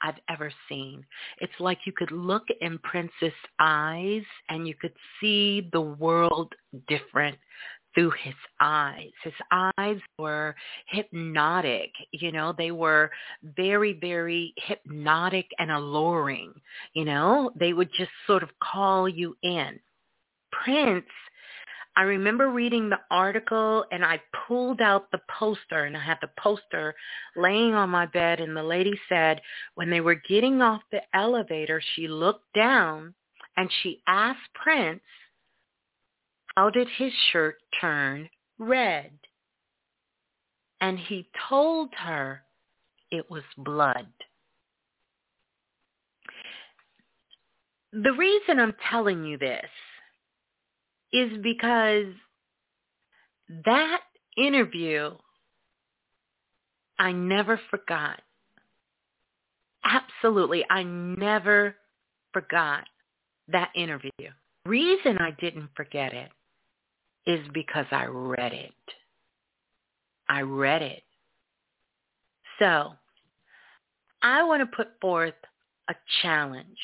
I've 0.01 0.19
ever 0.29 0.51
seen. 0.67 1.05
It's 1.39 1.53
like 1.59 1.79
you 1.85 1.93
could 1.93 2.11
look 2.11 2.43
in 2.61 2.79
Prince's 2.79 3.33
eyes 3.59 4.23
and 4.49 4.67
you 4.67 4.73
could 4.73 4.93
see 5.19 5.69
the 5.71 5.81
world 5.81 6.53
different 6.87 7.37
through 7.93 8.11
his 8.23 8.33
eyes. 8.59 9.11
His 9.23 9.33
eyes 9.51 9.99
were 10.17 10.55
hypnotic, 10.87 11.91
you 12.11 12.31
know, 12.31 12.53
they 12.57 12.71
were 12.71 13.11
very, 13.43 13.93
very 13.93 14.53
hypnotic 14.57 15.47
and 15.59 15.71
alluring, 15.71 16.53
you 16.93 17.05
know, 17.05 17.51
they 17.59 17.73
would 17.73 17.89
just 17.97 18.11
sort 18.27 18.43
of 18.43 18.49
call 18.63 19.09
you 19.09 19.35
in. 19.43 19.79
Prince 20.51 21.05
I 21.95 22.03
remember 22.03 22.49
reading 22.49 22.89
the 22.89 22.99
article 23.09 23.85
and 23.91 24.05
I 24.05 24.21
pulled 24.47 24.79
out 24.81 25.11
the 25.11 25.19
poster 25.39 25.83
and 25.83 25.97
I 25.97 25.99
had 25.99 26.19
the 26.21 26.29
poster 26.39 26.95
laying 27.35 27.73
on 27.73 27.89
my 27.89 28.05
bed 28.05 28.39
and 28.39 28.55
the 28.55 28.63
lady 28.63 28.97
said 29.09 29.41
when 29.75 29.89
they 29.89 29.99
were 29.99 30.15
getting 30.15 30.61
off 30.61 30.81
the 30.91 31.01
elevator, 31.13 31.81
she 31.95 32.07
looked 32.07 32.53
down 32.53 33.13
and 33.57 33.69
she 33.81 34.01
asked 34.07 34.39
Prince, 34.55 35.01
how 36.55 36.69
did 36.69 36.87
his 36.97 37.11
shirt 37.31 37.55
turn 37.79 38.29
red? 38.57 39.11
And 40.79 40.97
he 40.97 41.29
told 41.49 41.89
her 41.95 42.43
it 43.11 43.29
was 43.29 43.43
blood. 43.57 44.07
The 47.91 48.13
reason 48.13 48.59
I'm 48.59 48.75
telling 48.89 49.25
you 49.25 49.37
this 49.37 49.69
is 51.13 51.31
because 51.41 52.13
that 53.65 54.01
interview 54.37 55.11
I 57.01 57.11
never 57.11 57.59
forgot. 57.71 58.21
Absolutely, 59.83 60.63
I 60.69 60.83
never 60.83 61.75
forgot 62.31 62.83
that 63.47 63.71
interview. 63.75 64.11
Reason 64.67 65.17
I 65.17 65.31
didn't 65.41 65.69
forget 65.75 66.13
it 66.13 66.29
is 67.25 67.39
because 67.55 67.87
I 67.89 68.05
read 68.05 68.53
it. 68.53 68.71
I 70.29 70.41
read 70.41 70.83
it. 70.83 71.01
So, 72.59 72.93
I 74.21 74.43
want 74.43 74.61
to 74.61 74.77
put 74.77 74.89
forth 75.01 75.33
a 75.89 75.95
challenge 76.21 76.77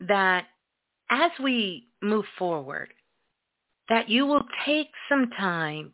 that 0.00 0.44
as 1.10 1.32
we 1.42 1.88
move 2.08 2.24
forward, 2.38 2.92
that 3.88 4.08
you 4.08 4.26
will 4.26 4.44
take 4.64 4.90
some 5.08 5.30
time 5.30 5.92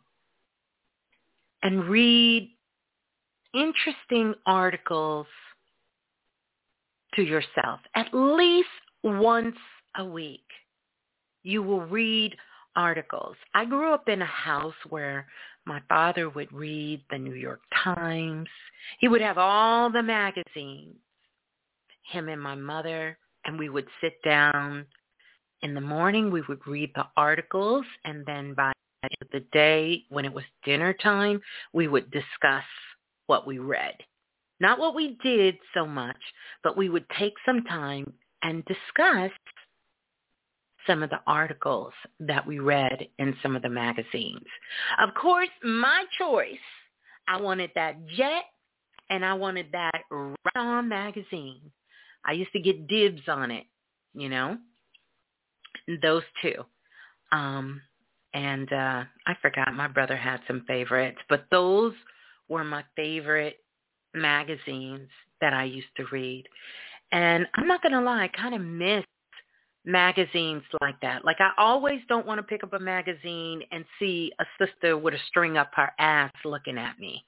and 1.61 1.85
read 1.85 2.49
interesting 3.53 4.33
articles 4.45 5.27
to 7.15 7.21
yourself 7.21 7.79
at 7.95 8.13
least 8.13 8.67
once 9.03 9.55
a 9.97 10.05
week. 10.05 10.45
You 11.43 11.61
will 11.61 11.85
read 11.85 12.35
articles. 12.75 13.35
I 13.53 13.65
grew 13.65 13.93
up 13.93 14.09
in 14.09 14.21
a 14.21 14.25
house 14.25 14.73
where 14.89 15.27
my 15.65 15.81
father 15.87 16.29
would 16.29 16.51
read 16.51 17.03
the 17.09 17.17
New 17.17 17.35
York 17.35 17.61
Times. 17.83 18.49
He 18.99 19.07
would 19.07 19.21
have 19.21 19.37
all 19.37 19.89
the 19.89 20.03
magazines, 20.03 20.95
him 22.03 22.29
and 22.29 22.41
my 22.41 22.55
mother, 22.55 23.17
and 23.45 23.59
we 23.59 23.69
would 23.69 23.87
sit 24.01 24.21
down 24.23 24.85
in 25.63 25.73
the 25.73 25.81
morning 25.81 26.29
we 26.29 26.43
would 26.47 26.65
read 26.67 26.91
the 26.93 27.07
articles 27.17 27.85
and 28.03 28.25
then 28.25 28.53
by 28.53 28.71
the 29.01 29.05
end 29.05 29.17
of 29.21 29.27
the 29.31 29.47
day 29.57 30.03
when 30.09 30.25
it 30.25 30.33
was 30.33 30.43
dinner 30.63 30.93
time 30.93 31.41
we 31.71 31.87
would 31.87 32.11
discuss 32.11 32.65
what 33.27 33.47
we 33.47 33.57
read. 33.57 33.95
Not 34.59 34.77
what 34.77 34.93
we 34.93 35.17
did 35.23 35.57
so 35.73 35.87
much 35.87 36.19
but 36.63 36.77
we 36.77 36.89
would 36.89 37.05
take 37.17 37.33
some 37.45 37.63
time 37.63 38.13
and 38.43 38.63
discuss 38.65 39.31
some 40.85 41.01
of 41.01 41.09
the 41.09 41.21
articles 41.25 41.93
that 42.19 42.45
we 42.45 42.59
read 42.59 43.07
in 43.17 43.33
some 43.41 43.55
of 43.55 43.61
the 43.61 43.69
magazines. 43.69 44.45
Of 45.01 45.15
course 45.15 45.49
my 45.63 46.03
choice 46.19 46.57
i 47.27 47.39
wanted 47.39 47.71
that 47.75 48.05
jet 48.17 48.43
and 49.09 49.23
i 49.23 49.33
wanted 49.33 49.67
that 49.71 50.01
right 50.11 50.57
on 50.57 50.89
magazine. 50.89 51.71
I 52.25 52.33
used 52.33 52.51
to 52.51 52.59
get 52.59 52.87
dibs 52.87 53.21
on 53.29 53.49
it 53.49 53.65
you 54.13 54.27
know 54.27 54.57
those 56.01 56.23
two. 56.41 56.63
Um, 57.31 57.81
and 58.33 58.71
uh, 58.71 59.03
I 59.27 59.35
forgot 59.41 59.73
my 59.73 59.87
brother 59.87 60.15
had 60.15 60.41
some 60.47 60.63
favorites, 60.67 61.19
but 61.29 61.45
those 61.51 61.93
were 62.49 62.63
my 62.63 62.83
favorite 62.95 63.57
magazines 64.13 65.09
that 65.41 65.53
I 65.53 65.65
used 65.65 65.87
to 65.97 66.05
read. 66.11 66.45
And 67.11 67.45
I'm 67.55 67.67
not 67.67 67.81
going 67.81 67.93
to 67.93 68.01
lie, 68.01 68.23
I 68.23 68.27
kind 68.29 68.55
of 68.55 68.61
miss 68.61 69.03
magazines 69.85 70.63
like 70.81 70.99
that. 71.01 71.25
Like 71.25 71.37
I 71.39 71.51
always 71.57 71.99
don't 72.07 72.25
want 72.25 72.39
to 72.39 72.43
pick 72.43 72.63
up 72.63 72.73
a 72.73 72.79
magazine 72.79 73.61
and 73.71 73.85
see 73.99 74.31
a 74.39 74.45
sister 74.57 74.97
with 74.97 75.13
a 75.13 75.19
string 75.27 75.57
up 75.57 75.71
her 75.75 75.91
ass 75.99 76.31
looking 76.45 76.77
at 76.77 76.99
me. 76.99 77.25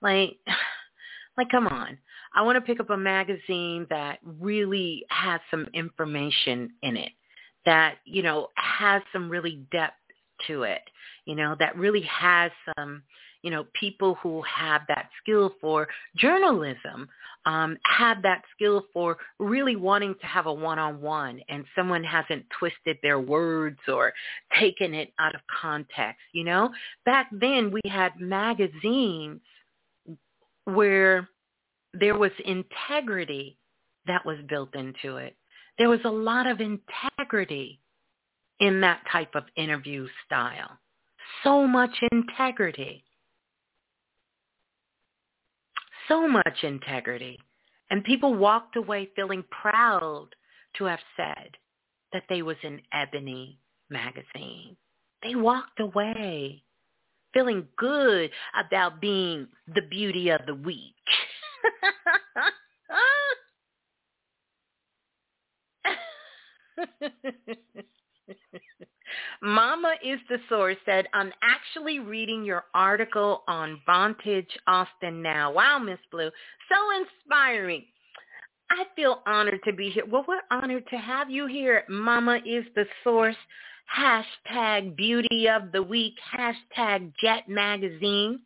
Like 0.00 0.36
like 1.38 1.48
come 1.50 1.68
on. 1.68 1.98
I 2.34 2.42
want 2.42 2.56
to 2.56 2.60
pick 2.60 2.80
up 2.80 2.90
a 2.90 2.96
magazine 2.96 3.86
that 3.90 4.18
really 4.24 5.04
has 5.10 5.40
some 5.50 5.66
information 5.74 6.72
in 6.82 6.96
it 6.96 7.12
that, 7.64 7.96
you 8.04 8.22
know, 8.22 8.48
has 8.56 9.02
some 9.12 9.28
really 9.28 9.64
depth 9.70 9.94
to 10.46 10.64
it, 10.64 10.82
you 11.24 11.34
know, 11.36 11.54
that 11.58 11.76
really 11.76 12.02
has 12.02 12.50
some, 12.76 13.02
you 13.42 13.50
know, 13.50 13.64
people 13.78 14.16
who 14.22 14.42
have 14.42 14.82
that 14.88 15.08
skill 15.20 15.54
for 15.60 15.88
journalism, 16.16 17.08
um, 17.44 17.76
have 17.84 18.22
that 18.22 18.42
skill 18.54 18.84
for 18.92 19.16
really 19.38 19.76
wanting 19.76 20.14
to 20.20 20.26
have 20.26 20.46
a 20.46 20.52
one-on-one 20.52 21.40
and 21.48 21.64
someone 21.74 22.04
hasn't 22.04 22.44
twisted 22.58 22.96
their 23.02 23.18
words 23.20 23.78
or 23.88 24.12
taken 24.58 24.94
it 24.94 25.12
out 25.18 25.34
of 25.34 25.40
context, 25.60 26.20
you 26.32 26.44
know? 26.44 26.70
Back 27.04 27.28
then 27.32 27.72
we 27.72 27.80
had 27.88 28.12
magazines 28.20 29.40
where 30.64 31.28
there 31.94 32.16
was 32.16 32.30
integrity 32.44 33.58
that 34.06 34.24
was 34.24 34.38
built 34.48 34.74
into 34.74 35.16
it. 35.16 35.36
There 35.78 35.88
was 35.88 36.00
a 36.04 36.10
lot 36.10 36.46
of 36.46 36.60
integrity 36.60 37.80
in 38.60 38.80
that 38.82 39.02
type 39.10 39.34
of 39.34 39.44
interview 39.56 40.06
style. 40.24 40.78
So 41.42 41.66
much 41.66 41.90
integrity. 42.12 43.04
So 46.08 46.28
much 46.28 46.62
integrity. 46.62 47.38
And 47.90 48.04
people 48.04 48.34
walked 48.34 48.76
away 48.76 49.10
feeling 49.16 49.44
proud 49.50 50.28
to 50.76 50.84
have 50.84 51.00
said 51.16 51.56
that 52.12 52.24
they 52.28 52.42
was 52.42 52.56
in 52.62 52.80
Ebony 52.92 53.58
magazine. 53.90 54.76
They 55.22 55.34
walked 55.34 55.80
away 55.80 56.62
feeling 57.32 57.66
good 57.76 58.30
about 58.58 59.00
being 59.00 59.48
the 59.74 59.82
beauty 59.82 60.28
of 60.30 60.42
the 60.46 60.54
week. 60.54 60.94
Mama 69.42 69.94
is 70.04 70.20
the 70.28 70.38
source 70.48 70.76
said, 70.84 71.06
I'm 71.12 71.32
actually 71.42 71.98
reading 71.98 72.44
your 72.44 72.64
article 72.74 73.42
on 73.48 73.80
Vantage 73.86 74.58
Austin 74.66 75.22
now. 75.22 75.52
Wow, 75.52 75.78
Miss 75.78 75.98
Blue. 76.10 76.30
So 76.70 76.76
inspiring. 77.00 77.84
I 78.70 78.84
feel 78.96 79.22
honored 79.26 79.60
to 79.64 79.72
be 79.72 79.90
here. 79.90 80.06
Well, 80.06 80.24
we're 80.26 80.40
honored 80.50 80.86
to 80.88 80.96
have 80.96 81.28
you 81.28 81.46
here. 81.46 81.84
Mama 81.88 82.40
is 82.46 82.64
the 82.74 82.86
source. 83.04 83.36
Hashtag 83.94 84.96
beauty 84.96 85.48
of 85.48 85.72
the 85.72 85.82
week. 85.82 86.14
Hashtag 86.34 87.12
jet 87.20 87.48
magazine. 87.48 88.40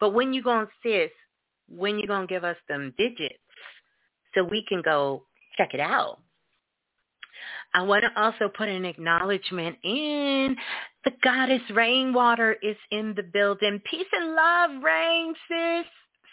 But 0.00 0.14
when 0.14 0.32
you 0.32 0.42
going 0.42 0.66
to, 0.66 0.72
sis, 0.82 1.10
when 1.68 1.98
you 1.98 2.06
going 2.06 2.26
to 2.26 2.32
give 2.32 2.44
us 2.44 2.56
them 2.68 2.94
digits 2.96 3.34
so 4.34 4.42
we 4.42 4.64
can 4.66 4.80
go 4.80 5.24
check 5.58 5.74
it 5.74 5.80
out? 5.80 6.20
I 7.78 7.82
want 7.82 8.02
to 8.02 8.20
also 8.20 8.48
put 8.48 8.68
an 8.68 8.84
acknowledgement 8.84 9.76
in. 9.84 10.56
The 11.04 11.12
goddess 11.22 11.62
Rainwater 11.72 12.56
is 12.60 12.74
in 12.90 13.14
the 13.14 13.22
building. 13.22 13.80
Peace 13.88 14.08
and 14.10 14.34
love, 14.34 14.82
Rain, 14.82 15.32
sis. 15.46 15.86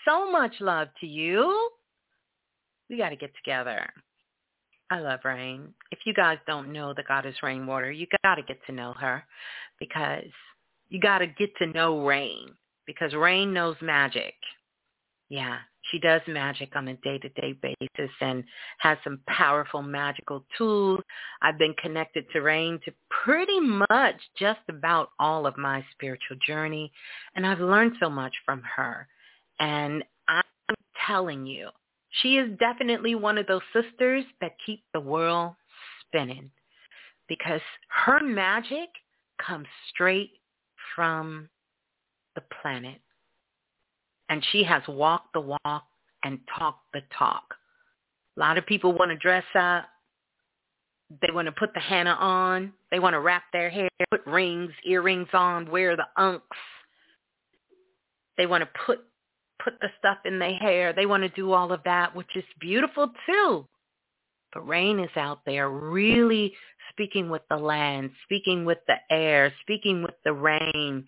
So 0.08 0.32
much 0.32 0.54
love 0.60 0.88
to 1.02 1.06
you. 1.06 1.70
We 2.90 2.98
got 2.98 3.10
to 3.10 3.16
get 3.16 3.30
together. 3.36 3.88
I 4.90 5.02
love 5.02 5.20
Rain. 5.24 5.72
If 5.92 6.00
you 6.08 6.16
guys 6.16 6.40
don't 6.48 6.74
know 6.74 6.96
the 6.96 7.04
goddess 7.04 7.36
Rainwater, 7.44 7.92
you 7.92 8.08
got 8.24 8.36
to 8.36 8.42
get 8.42 8.58
to 8.66 8.72
know 8.72 8.94
her 8.94 9.24
because 9.80 10.32
you 10.90 11.00
got 11.00 11.20
to 11.20 11.28
get 11.28 11.56
to 11.58 11.68
know 11.68 12.04
Rain 12.08 12.56
because 12.88 13.14
Rain 13.14 13.54
knows 13.54 13.76
magic. 13.84 14.34
Yeah, 15.30 15.60
she 15.92 16.00
does 16.00 16.22
magic 16.28 16.76
on 16.76 16.88
a 16.88 16.96
day-to-day 16.98 17.56
basis 17.62 18.12
and 18.22 18.44
has 18.80 18.98
some 19.04 19.20
powerful 19.28 19.82
magical 19.82 20.46
tools. 20.58 21.02
I've 21.42 21.60
been 21.60 21.76
connected 21.82 22.26
to 22.34 22.42
Rain 22.42 22.80
to 22.86 22.94
pretty 23.10 23.60
much 23.60 24.16
just 24.38 24.62
about 24.70 25.10
all 25.20 25.46
of 25.46 25.58
my 25.58 25.86
spiritual 25.92 26.38
journey, 26.46 26.92
and 27.36 27.46
I've 27.46 27.60
learned 27.60 27.94
so 28.00 28.10
much 28.10 28.34
from 28.46 28.62
her. 28.76 29.08
And 29.60 30.04
I'm 30.28 30.44
telling 31.08 31.46
you, 31.46 31.70
she 32.22 32.38
is 32.38 32.58
definitely 32.58 33.16
one 33.16 33.38
of 33.38 33.48
those 33.48 33.62
sisters 33.74 34.24
that 34.42 34.54
keep 34.66 34.84
the 34.94 35.00
world 35.00 35.54
spinning 36.02 36.50
because 37.28 37.62
her 37.90 38.24
magic 38.24 38.90
comes 39.46 39.68
straight 39.90 40.32
from 40.96 41.50
the 42.36 42.44
planet 42.62 43.02
and 44.30 44.44
she 44.52 44.64
has 44.64 44.82
walked 44.88 45.34
the 45.34 45.42
walk 45.42 45.84
and 46.24 46.40
talked 46.58 46.92
the 46.94 47.02
talk. 47.18 47.44
A 48.38 48.40
lot 48.40 48.58
of 48.58 48.66
people 48.66 48.94
want 48.94 49.12
to 49.12 49.18
dress 49.18 49.46
up. 49.58 49.86
They 51.22 51.32
want 51.32 51.46
to 51.46 51.52
put 51.52 51.74
the 51.74 51.80
henna 51.80 52.18
on. 52.20 52.74
They 52.92 53.00
want 53.00 53.14
to 53.14 53.20
wrap 53.20 53.44
their 53.54 53.70
hair, 53.70 53.90
put 54.10 54.26
rings, 54.26 54.72
earrings 54.86 55.28
on, 55.34 55.70
wear 55.70 55.96
the 55.96 56.08
unks. 56.18 56.42
They 58.38 58.46
want 58.46 58.64
to 58.64 58.70
put 58.86 59.00
put 59.64 59.80
the 59.82 59.90
stuff 60.00 60.18
in 60.26 60.40
their 60.40 60.54
hair. 60.54 60.94
They 60.94 61.06
want 61.06 61.24
to 61.24 61.30
do 61.30 61.54
all 61.54 61.72
of 61.72 61.82
that, 61.86 62.16
which 62.16 62.36
is 62.36 62.44
beautiful 62.60 63.12
too. 63.26 63.68
But 64.54 64.68
Rain 64.68 65.00
is 65.00 65.10
out 65.16 65.40
there 65.46 65.70
really 65.70 66.54
speaking 66.92 67.30
with 67.30 67.42
the 67.50 67.58
land, 67.58 68.12
speaking 68.24 68.64
with 68.64 68.78
the 68.88 68.96
air, 69.10 69.54
speaking 69.62 70.02
with 70.02 70.16
the 70.24 70.34
rain, 70.34 71.06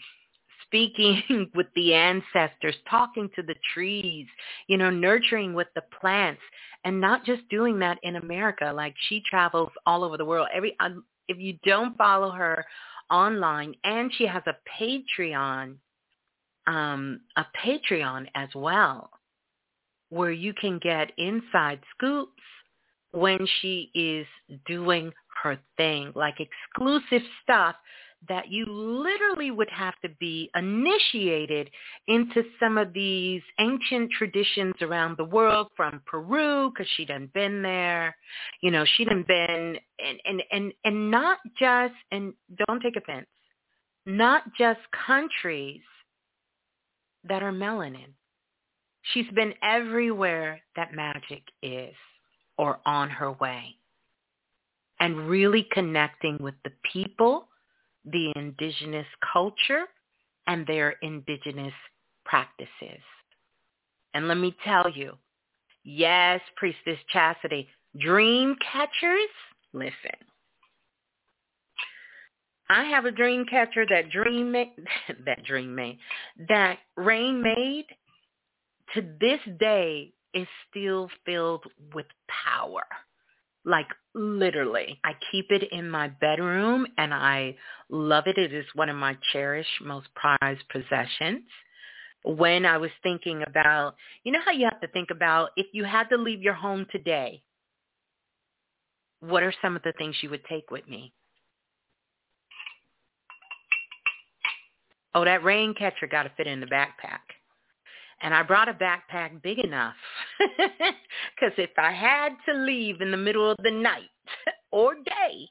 speaking 0.68 1.50
with 1.56 1.68
the 1.76 1.94
ancestors, 1.94 2.76
talking 2.90 3.30
to 3.36 3.44
the 3.44 3.56
trees, 3.74 4.28
you 4.68 4.78
know, 4.78 4.90
nurturing 4.90 5.54
with 5.54 5.68
the 5.76 5.84
plants, 6.00 6.42
and 6.84 7.02
not 7.02 7.26
just 7.26 7.48
doing 7.50 7.80
that 7.80 7.98
in 8.04 8.18
America. 8.18 8.72
Like 8.74 8.94
she 9.10 9.22
travels 9.30 9.72
all 9.86 10.04
over 10.04 10.18
the 10.18 10.26
world. 10.26 10.48
Every 10.54 10.76
um, 10.80 11.04
if 11.28 11.38
you 11.38 11.58
don't 11.66 11.98
follow 11.98 12.32
her 12.32 12.66
online, 13.10 13.74
and 13.84 14.12
she 14.14 14.26
has 14.26 14.44
a 14.48 14.56
Patreon, 14.80 15.76
um, 16.68 17.22
a 17.36 17.46
Patreon 17.66 18.28
as 18.36 18.50
well, 18.56 19.10
where 20.10 20.32
you 20.32 20.54
can 20.54 20.80
get 20.80 21.12
inside 21.18 21.80
scoops 21.96 22.42
when 23.12 23.40
she 23.62 23.90
is 23.96 24.28
doing 24.66 25.12
her 25.44 25.58
thing, 25.78 26.12
like 26.16 26.36
exclusive 26.40 27.26
stuff 27.44 27.76
that 28.30 28.50
you 28.50 28.66
literally 28.66 29.52
would 29.52 29.70
have 29.70 29.94
to 30.02 30.10
be 30.20 30.50
initiated 30.56 31.70
into 32.08 32.44
some 32.60 32.78
of 32.78 32.94
these 32.94 33.42
ancient 33.60 34.12
traditions 34.12 34.74
around 34.82 35.18
the 35.18 35.24
world 35.24 35.68
from 35.76 36.02
Peru 36.06 36.70
because 36.70 36.88
she 36.96 37.06
done 37.06 37.30
been 37.34 37.62
there. 37.62 38.16
You 38.62 38.72
know, 38.72 38.86
she 38.96 39.06
done 39.06 39.26
been 39.28 39.78
and, 40.00 40.20
and, 40.26 40.44
and, 40.52 40.74
and 40.84 41.12
not 41.12 41.40
just, 41.60 41.94
and 42.12 42.34
don't 42.68 42.82
take 42.82 42.96
offense, 42.96 43.28
not 44.06 44.44
just 44.58 44.80
countries 45.06 45.82
that 47.28 47.44
are 47.44 47.52
melanin. 47.52 48.14
She's 49.14 49.30
been 49.34 49.54
everywhere 49.62 50.62
that 50.76 50.94
magic 50.94 51.44
is 51.62 51.96
or 52.58 52.80
on 52.86 53.10
her 53.10 53.32
way 53.34 53.76
and 55.00 55.30
really 55.30 55.68
connecting 55.72 56.38
with 56.40 56.56
the 56.64 56.72
people 56.92 57.48
the 58.12 58.32
indigenous 58.36 59.08
culture 59.34 59.86
and 60.48 60.66
their 60.66 60.92
indigenous 61.02 61.74
practices. 62.26 63.02
And 64.14 64.28
let 64.28 64.38
me 64.38 64.56
tell 64.64 64.90
you, 64.90 65.14
yes, 65.84 66.42
Priestess 66.56 67.00
Chastity, 67.12 67.68
dream 68.00 68.56
catchers, 68.72 69.30
listen. 69.74 69.94
I 72.70 72.84
have 72.86 73.06
a 73.06 73.12
dream 73.12 73.46
catcher 73.46 73.86
that 73.90 74.10
dream 74.10 74.52
made, 74.52 74.72
that 75.26 75.44
dream 75.46 75.74
made, 75.74 76.00
that 76.50 76.80
rain 76.96 77.42
made 77.42 77.86
to 78.94 79.02
this 79.20 79.40
day 79.60 80.14
is 80.34 80.48
still 80.70 81.10
filled 81.26 81.64
with 81.94 82.06
power 82.28 82.84
like 83.68 83.88
literally. 84.16 85.00
I 85.04 85.12
keep 85.32 85.52
it 85.52 85.64
in 85.72 85.90
my 85.90 86.08
bedroom 86.08 86.88
and 86.98 87.14
I 87.14 87.56
love 87.90 88.24
it. 88.26 88.38
It 88.38 88.54
is 88.54 88.66
one 88.74 88.90
of 88.90 88.96
my 88.96 89.18
cherished, 89.34 89.82
most 89.84 90.08
prized 90.16 90.64
possessions. 90.72 91.44
When 92.24 92.66
I 92.66 92.78
was 92.78 92.90
thinking 93.04 93.44
about, 93.46 93.96
you 94.24 94.32
know 94.32 94.40
how 94.44 94.52
you 94.52 94.66
have 94.66 94.82
to 94.82 94.88
think 94.88 95.10
about 95.12 95.50
if 95.58 95.68
you 95.74 95.84
had 95.84 96.08
to 96.10 96.18
leave 96.18 96.42
your 96.42 96.54
home 96.54 96.88
today, 96.92 97.44
what 99.20 99.44
are 99.44 99.54
some 99.62 99.76
of 99.76 99.84
the 99.84 99.94
things 99.98 100.16
you 100.22 100.30
would 100.30 100.46
take 100.46 100.72
with 100.72 100.88
me? 100.88 101.14
Oh, 105.14 105.26
that 105.26 105.44
rain 105.44 105.74
catcher 105.74 106.08
got 106.08 106.24
to 106.24 106.32
fit 106.38 106.48
in 106.48 106.60
the 106.60 106.68
backpack. 106.68 107.37
And 108.22 108.34
I 108.34 108.42
brought 108.44 108.68
a 108.70 108.74
backpack 108.74 109.42
big 109.44 109.60
enough 109.60 109.96
because 110.40 111.54
if 111.58 111.70
I 111.78 111.92
had 111.92 112.30
to 112.48 112.54
leave 112.54 113.02
in 113.02 113.12
the 113.12 113.18
middle 113.18 113.52
of 113.52 113.58
the 113.64 113.72
night 113.72 114.10
or 114.72 114.96
day, 114.96 115.48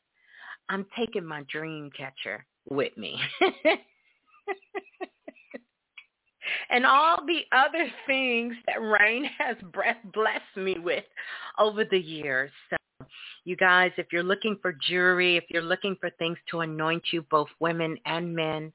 I'm 0.69 0.85
taking 0.97 1.25
my 1.25 1.45
dream 1.49 1.91
catcher 1.97 2.45
with 2.69 2.97
me. 2.97 3.21
and 6.71 6.85
all 6.85 7.25
the 7.27 7.43
other 7.53 7.89
things 8.07 8.55
that 8.67 8.81
Rain 8.81 9.29
has 9.39 9.57
blessed 10.12 10.57
me 10.57 10.79
with 10.79 11.05
over 11.59 11.85
the 11.85 11.99
years. 11.99 12.51
So 12.71 12.77
you 13.45 13.57
guys, 13.57 13.93
if 13.97 14.07
you're 14.12 14.23
looking 14.23 14.59
for 14.61 14.73
jewelry, 14.73 15.37
if 15.37 15.45
you're 15.49 15.62
looking 15.62 15.97
for 16.01 16.11
things 16.19 16.39
to 16.51 16.61
anoint 16.61 17.05
you, 17.12 17.23
both 17.31 17.49
women 17.61 17.97
and 18.05 18.35
men, 18.35 18.73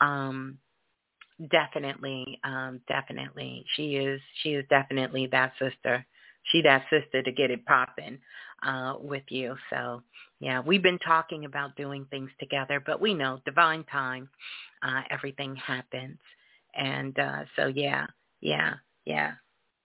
um, 0.00 0.58
Definitely, 1.48 2.38
um, 2.44 2.80
definitely. 2.86 3.64
She 3.74 3.96
is 3.96 4.20
she 4.42 4.50
is 4.50 4.64
definitely 4.68 5.26
that 5.28 5.52
sister. 5.58 6.04
She 6.44 6.60
that 6.62 6.84
sister 6.90 7.22
to 7.22 7.32
get 7.32 7.50
it 7.50 7.64
popping 7.64 8.18
uh, 8.62 8.96
with 9.00 9.22
you. 9.30 9.56
So 9.70 10.02
yeah, 10.40 10.60
we've 10.60 10.82
been 10.82 10.98
talking 10.98 11.46
about 11.46 11.76
doing 11.76 12.04
things 12.10 12.30
together, 12.38 12.82
but 12.84 13.00
we 13.00 13.14
know 13.14 13.40
divine 13.46 13.84
time, 13.84 14.28
uh, 14.82 15.00
everything 15.10 15.56
happens. 15.56 16.18
And 16.74 17.18
uh, 17.18 17.44
so 17.56 17.68
yeah, 17.68 18.06
yeah, 18.42 18.74
yeah, 19.06 19.32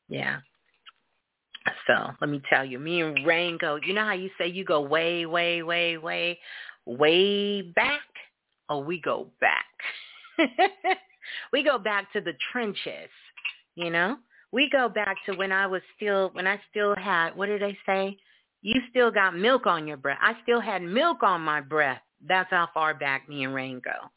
yeah. 0.09 0.39
So 1.87 2.11
let 2.21 2.29
me 2.29 2.41
tell 2.49 2.65
you, 2.65 2.79
me 2.79 3.01
and 3.01 3.25
Rain 3.25 3.57
go, 3.59 3.77
you 3.83 3.93
know 3.93 4.05
how 4.05 4.13
you 4.13 4.29
say 4.37 4.47
you 4.47 4.65
go 4.65 4.81
way, 4.81 5.25
way, 5.25 5.63
way, 5.63 5.97
way, 5.97 6.39
way 6.85 7.61
back? 7.61 8.01
Oh, 8.69 8.79
we 8.79 8.99
go 8.99 9.27
back. 9.39 9.65
we 11.53 11.63
go 11.63 11.77
back 11.77 12.11
to 12.13 12.21
the 12.21 12.33
trenches, 12.51 13.09
you 13.75 13.89
know? 13.89 14.17
We 14.51 14.69
go 14.69 14.87
back 14.89 15.17
to 15.25 15.33
when 15.33 15.51
I 15.51 15.67
was 15.67 15.81
still, 15.95 16.29
when 16.33 16.47
I 16.47 16.59
still 16.69 16.95
had, 16.95 17.35
what 17.35 17.47
did 17.47 17.61
they 17.61 17.77
say? 17.85 18.17
You 18.61 18.81
still 18.89 19.11
got 19.11 19.35
milk 19.35 19.65
on 19.67 19.87
your 19.87 19.97
breath. 19.97 20.19
I 20.21 20.33
still 20.43 20.61
had 20.61 20.81
milk 20.81 21.23
on 21.23 21.41
my 21.41 21.61
breath. 21.61 22.01
That's 22.27 22.49
how 22.49 22.69
far 22.73 22.93
back 22.93 23.27
me 23.29 23.43
and 23.43 23.53
Rain 23.53 23.81
go. 23.83 24.09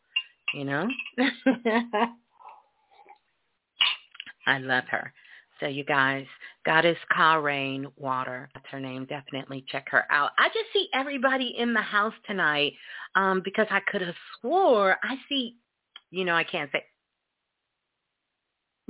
you 0.54 0.64
know? 0.64 0.88
I 4.46 4.58
love 4.58 4.84
her. 4.90 5.12
So 5.60 5.66
you 5.66 5.84
guys, 5.84 6.24
Goddess 6.64 6.98
Karain 7.16 7.86
Water, 7.96 8.48
that's 8.54 8.66
her 8.70 8.80
name. 8.80 9.06
Definitely 9.06 9.64
check 9.68 9.86
her 9.90 10.04
out. 10.10 10.30
I 10.38 10.48
just 10.48 10.72
see 10.72 10.88
everybody 10.94 11.54
in 11.58 11.74
the 11.74 11.82
house 11.82 12.14
tonight 12.26 12.74
um, 13.16 13.42
because 13.44 13.66
I 13.70 13.80
could 13.90 14.02
have 14.02 14.14
swore 14.40 14.96
I 15.02 15.16
see, 15.28 15.56
you 16.10 16.24
know, 16.24 16.34
I 16.34 16.44
can't 16.44 16.70
say, 16.72 16.84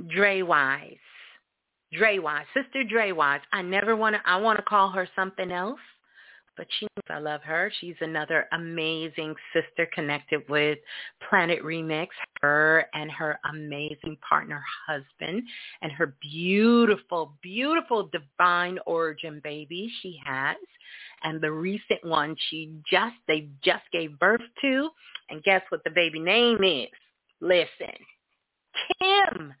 Dre 0.07 0.41
Wise. 0.41 0.95
Dre 1.91 2.19
Wise, 2.19 2.45
Sister 2.53 2.83
Dre 2.83 3.11
Wise. 3.11 3.41
I 3.51 3.61
never 3.61 3.95
want 3.95 4.15
to, 4.15 4.21
I 4.25 4.37
want 4.37 4.57
to 4.57 4.63
call 4.63 4.89
her 4.91 5.07
something 5.15 5.51
else 5.51 5.79
but 6.59 6.67
she 6.77 6.85
knows 6.85 7.03
I 7.09 7.19
love 7.19 7.41
her. 7.43 7.71
She's 7.79 7.95
another 8.01 8.47
amazing 8.51 9.33
sister 9.53 9.89
connected 9.93 10.41
with 10.49 10.77
Planet 11.29 11.63
Remix, 11.63 12.07
her 12.41 12.85
and 12.93 13.09
her 13.09 13.39
amazing 13.49 14.17
partner 14.27 14.61
husband 14.85 15.41
and 15.81 15.89
her 15.93 16.17
beautiful, 16.21 17.37
beautiful 17.41 18.11
divine 18.11 18.77
origin 18.85 19.39
baby 19.41 19.89
she 20.01 20.19
has. 20.25 20.57
And 21.23 21.39
the 21.39 21.51
recent 21.51 22.03
one 22.03 22.35
she 22.49 22.73
just, 22.91 23.15
they 23.25 23.47
just 23.63 23.85
gave 23.93 24.19
birth 24.19 24.41
to. 24.61 24.89
And 25.29 25.41
guess 25.43 25.61
what 25.69 25.81
the 25.85 25.91
baby 25.91 26.19
name 26.19 26.61
is? 26.61 26.89
Listen, 27.39 27.95
Kim, 28.99 29.53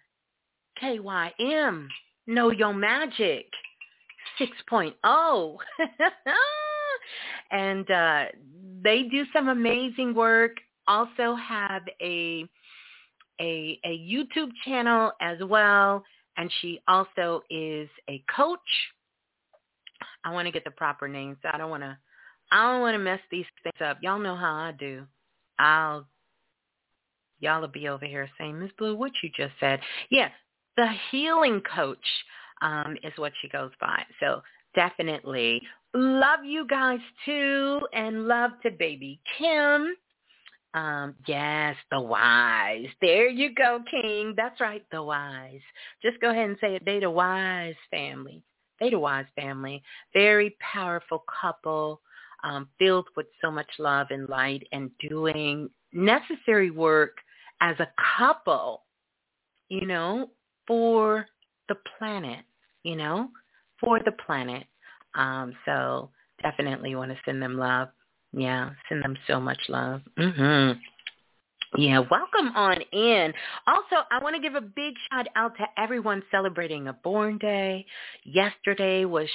K-Y-M, 0.79 1.89
Know 2.27 2.51
Your 2.51 2.73
Magic. 2.73 3.45
6.0. 4.39 5.57
and 7.51 7.91
uh, 7.91 8.25
they 8.83 9.03
do 9.03 9.25
some 9.33 9.49
amazing 9.49 10.13
work. 10.13 10.57
Also 10.87 11.35
have 11.35 11.83
a 12.01 12.45
a 13.41 13.79
a 13.85 13.97
YouTube 13.99 14.49
channel 14.65 15.11
as 15.21 15.37
well, 15.41 16.03
and 16.37 16.51
she 16.61 16.81
also 16.87 17.41
is 17.49 17.87
a 18.09 18.23
coach. 18.35 18.59
I 20.25 20.33
want 20.33 20.47
to 20.47 20.51
get 20.51 20.63
the 20.63 20.71
proper 20.71 21.07
names. 21.07 21.37
So 21.41 21.49
I 21.53 21.57
don't 21.57 21.69
want 21.69 21.83
to. 21.83 21.97
I 22.51 22.71
don't 22.71 22.81
want 22.81 22.95
to 22.95 22.99
mess 22.99 23.19
these 23.29 23.45
things 23.63 23.87
up. 23.87 23.99
Y'all 24.01 24.19
know 24.19 24.35
how 24.35 24.55
I 24.55 24.71
do. 24.71 25.05
I'll 25.59 26.07
y'all 27.39 27.61
will 27.61 27.67
be 27.67 27.87
over 27.87 28.05
here 28.05 28.29
saying, 28.37 28.59
Miss 28.59 28.71
Blue, 28.77 28.95
what 28.95 29.11
you 29.21 29.29
just 29.35 29.53
said. 29.59 29.79
Yeah, 30.09 30.29
the 30.79 30.87
healing 31.11 31.61
coach 31.75 31.97
um, 32.61 32.95
is 33.03 33.11
what 33.17 33.33
she 33.41 33.49
goes 33.49 33.71
by. 33.81 34.01
So 34.21 34.41
definitely 34.75 35.61
love 35.93 36.45
you 36.45 36.65
guys 36.65 36.99
too 37.25 37.81
and 37.91 38.29
love 38.29 38.51
to 38.63 38.71
baby 38.71 39.19
Kim. 39.37 39.93
Um, 40.73 41.15
yes, 41.27 41.75
the 41.91 41.99
wise. 41.99 42.85
There 43.01 43.27
you 43.27 43.53
go, 43.53 43.83
King. 43.91 44.35
That's 44.37 44.61
right, 44.61 44.85
the 44.89 45.03
wise. 45.03 45.59
Just 46.01 46.21
go 46.21 46.29
ahead 46.29 46.47
and 46.47 46.57
say 46.61 46.75
it. 46.75 46.85
They 46.85 47.01
the 47.01 47.09
wise 47.09 47.75
family. 47.91 48.41
They 48.79 48.89
the 48.89 48.99
wise 48.99 49.25
family. 49.35 49.83
Very 50.13 50.55
powerful 50.61 51.25
couple, 51.41 51.99
um, 52.45 52.69
filled 52.77 53.07
with 53.17 53.27
so 53.41 53.51
much 53.51 53.69
love 53.79 54.07
and 54.11 54.29
light 54.29 54.65
and 54.71 54.91
doing 55.09 55.69
necessary 55.91 56.71
work 56.71 57.17
as 57.59 57.75
a 57.79 57.87
couple, 58.17 58.83
you 59.67 59.85
know, 59.85 60.29
for 60.69 61.25
the 61.67 61.75
planet, 61.97 62.45
you 62.83 62.95
know, 62.95 63.29
for 63.79 63.99
the 64.05 64.11
planet. 64.25 64.65
Um, 65.15 65.53
so 65.65 66.11
definitely 66.43 66.93
want 66.93 67.11
to 67.11 67.17
send 67.25 67.41
them 67.41 67.57
love. 67.57 67.89
Yeah, 68.31 68.69
send 68.87 69.03
them 69.03 69.17
so 69.27 69.39
much 69.39 69.57
love. 69.67 70.01
Mhm. 70.15 70.79
Yeah, 71.75 71.99
welcome 71.99 72.55
on 72.55 72.81
in. 72.91 73.33
Also, 73.67 73.97
I 74.11 74.19
want 74.23 74.35
to 74.35 74.41
give 74.41 74.55
a 74.55 74.61
big 74.61 74.93
shout 75.11 75.27
out 75.35 75.55
to 75.57 75.65
everyone 75.77 76.23
celebrating 76.31 76.87
a 76.87 76.93
born 76.93 77.37
day. 77.39 77.85
Yesterday 78.23 79.05
was 79.05 79.29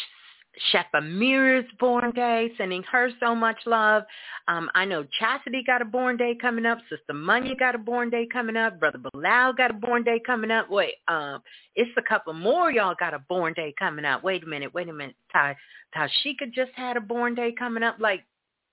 Chef 0.71 0.87
Amira's 0.95 1.69
born 1.79 2.13
day, 2.13 2.51
sending 2.57 2.83
her 2.85 3.11
so 3.21 3.35
much 3.35 3.57
love. 3.67 4.05
Um, 4.47 4.71
I 4.75 4.85
know 4.85 5.05
Chastity 5.19 5.63
got 5.67 5.83
a 5.83 5.85
born 5.85 6.17
day 6.17 6.37
coming 6.41 6.67
up. 6.67 6.79
Sister 6.89 7.13
Munya 7.13 7.59
got 7.59 7.75
a 7.75 7.79
born 7.79 8.11
day 8.11 8.27
coming 8.33 8.57
up. 8.57 8.79
Brother 8.79 8.99
Bilal 8.99 9.53
got 9.55 9.71
a 9.71 9.75
born 9.75 10.05
day 10.05 10.21
coming 10.25 10.51
up. 10.51 10.71
Wait, 10.71 10.95
um, 11.09 11.41
it's 11.75 11.91
a 11.97 12.03
couple 12.03 12.33
more 12.33 12.71
y'all 12.71 12.95
got 12.99 13.15
a 13.15 13.19
born 13.29 13.53
day 13.55 13.75
coming 13.79 14.05
up. 14.05 14.23
Wait 14.23 14.45
a 14.45 14.47
minute, 14.47 14.73
wait 14.75 14.89
a 14.89 14.93
minute. 14.93 15.17
Ty, 15.33 15.57
Tashika 15.97 16.53
just 16.53 16.73
had 16.75 16.97
a 16.97 17.01
born 17.01 17.35
day 17.35 17.53
coming 17.59 17.83
up. 17.83 17.97
Like, 17.99 18.25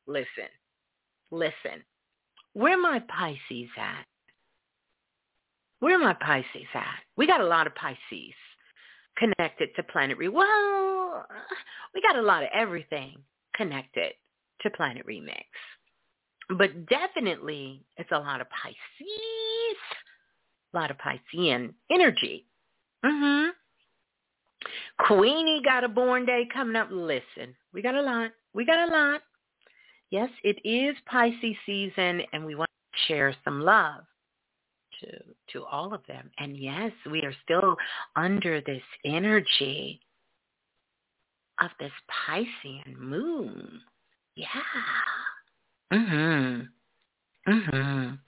listen, 0.08 0.50
listen. 1.32 1.84
Where 2.54 2.80
my 2.80 3.00
Pisces 3.08 3.70
at? 3.78 4.06
Where 5.80 5.98
my 5.98 6.14
Pisces 6.14 6.68
at? 6.76 7.00
We 7.18 7.26
got 7.26 7.42
a 7.42 7.46
lot 7.46 7.66
of 7.66 7.74
Pisces 7.76 8.36
connected 9.18 9.70
to 9.76 9.84
Planet 9.84 10.18
Remix. 10.18 10.34
Well, 10.34 11.01
we 11.94 12.02
got 12.02 12.16
a 12.16 12.22
lot 12.22 12.44
of 12.44 12.50
everything 12.54 13.18
connected 13.56 14.14
to 14.62 14.70
Planet 14.72 15.06
Remix. 15.06 15.46
But 16.58 16.88
definitely 16.88 17.84
it's 17.98 18.12
a 18.12 18.20
lot 18.20 18.42
of 18.42 18.48
Pisces, 18.50 19.78
a 20.74 20.78
lot 20.78 20.92
of 20.92 20.98
Piscean 20.98 21.74
energy. 21.90 22.46
Mhm. 23.04 23.52
Queenie 25.00 25.62
got 25.64 25.84
a 25.84 25.90
born 25.90 26.26
day 26.26 26.48
coming 26.54 26.76
up. 26.76 26.90
Listen, 26.92 27.56
we 27.74 27.82
got 27.82 27.96
a 27.96 28.02
lot. 28.02 28.32
We 28.54 28.66
got 28.66 28.90
a 28.90 28.92
lot. 28.92 29.22
Yes, 30.10 30.30
it 30.44 30.60
is 30.66 30.96
Pisces 31.06 31.56
season 31.66 32.22
and 32.34 32.46
we 32.46 32.56
want 32.56 32.70
to 32.94 33.00
share 33.08 33.34
some 33.44 33.62
love 33.62 34.04
to 35.00 35.24
to 35.54 35.66
all 35.66 35.94
of 35.94 36.06
them. 36.08 36.30
And 36.38 36.58
yes, 36.58 36.92
we 37.10 37.22
are 37.22 37.34
still 37.44 37.76
under 38.16 38.62
this 38.62 38.84
energy 39.06 40.02
of 41.62 41.70
this 41.80 41.92
Piscean 42.10 42.98
moon. 42.98 43.82
Yeah. 44.36 44.48
Mhm. 45.92 46.70
Mhm. 47.48 48.20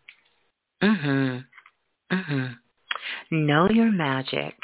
Mhm. 0.81 1.47
Mhm. 2.11 2.59
Know 3.31 3.69
your 3.69 3.91
magic 3.91 4.55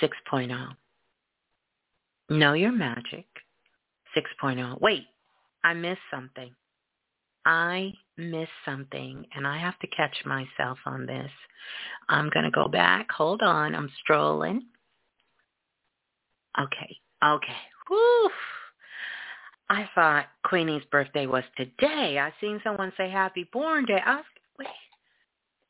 6.0. 0.00 0.76
Know 2.28 2.52
your 2.52 2.72
magic 2.72 3.26
6.0. 4.14 4.80
Wait, 4.80 5.06
I 5.64 5.74
missed 5.74 6.00
something. 6.10 6.54
I 7.44 7.92
missed 8.16 8.52
something 8.64 9.26
and 9.34 9.46
I 9.46 9.58
have 9.58 9.78
to 9.80 9.86
catch 9.86 10.24
myself 10.24 10.78
on 10.84 11.06
this. 11.06 11.30
I'm 12.08 12.28
going 12.30 12.44
to 12.44 12.50
go 12.50 12.68
back. 12.68 13.10
Hold 13.12 13.42
on. 13.42 13.74
I'm 13.74 13.90
strolling. 14.00 14.62
Okay. 16.58 16.98
Okay. 17.24 17.52
Whew. 17.88 18.30
I 19.68 19.88
thought 19.94 20.26
Queenie's 20.44 20.84
birthday 20.90 21.26
was 21.26 21.44
today. 21.56 22.18
I 22.18 22.32
seen 22.40 22.60
someone 22.64 22.92
say 22.96 23.08
happy 23.08 23.48
born 23.52 23.84
day. 23.84 24.00
I 24.04 24.16
was, 24.16 24.24
wait. 24.58 24.68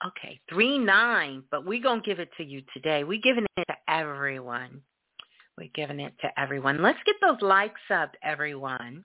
Okay, 0.07 0.41
three 0.49 0.79
nine, 0.79 1.43
but 1.51 1.67
we 1.67 1.81
gonna 1.81 2.01
give 2.01 2.19
it 2.19 2.31
to 2.39 2.45
you 2.45 2.63
today. 2.73 3.05
We 3.05 3.21
giving 3.21 3.45
it 3.59 3.65
to 3.69 3.75
everyone. 3.89 4.81
We're 5.59 5.69
giving 5.75 6.01
it 6.01 6.15
to 6.23 6.41
everyone. 6.41 6.81
Let's 6.81 6.99
get 7.05 7.17
those 7.21 7.43
likes 7.43 7.81
up, 7.91 8.13
everyone. 8.23 9.05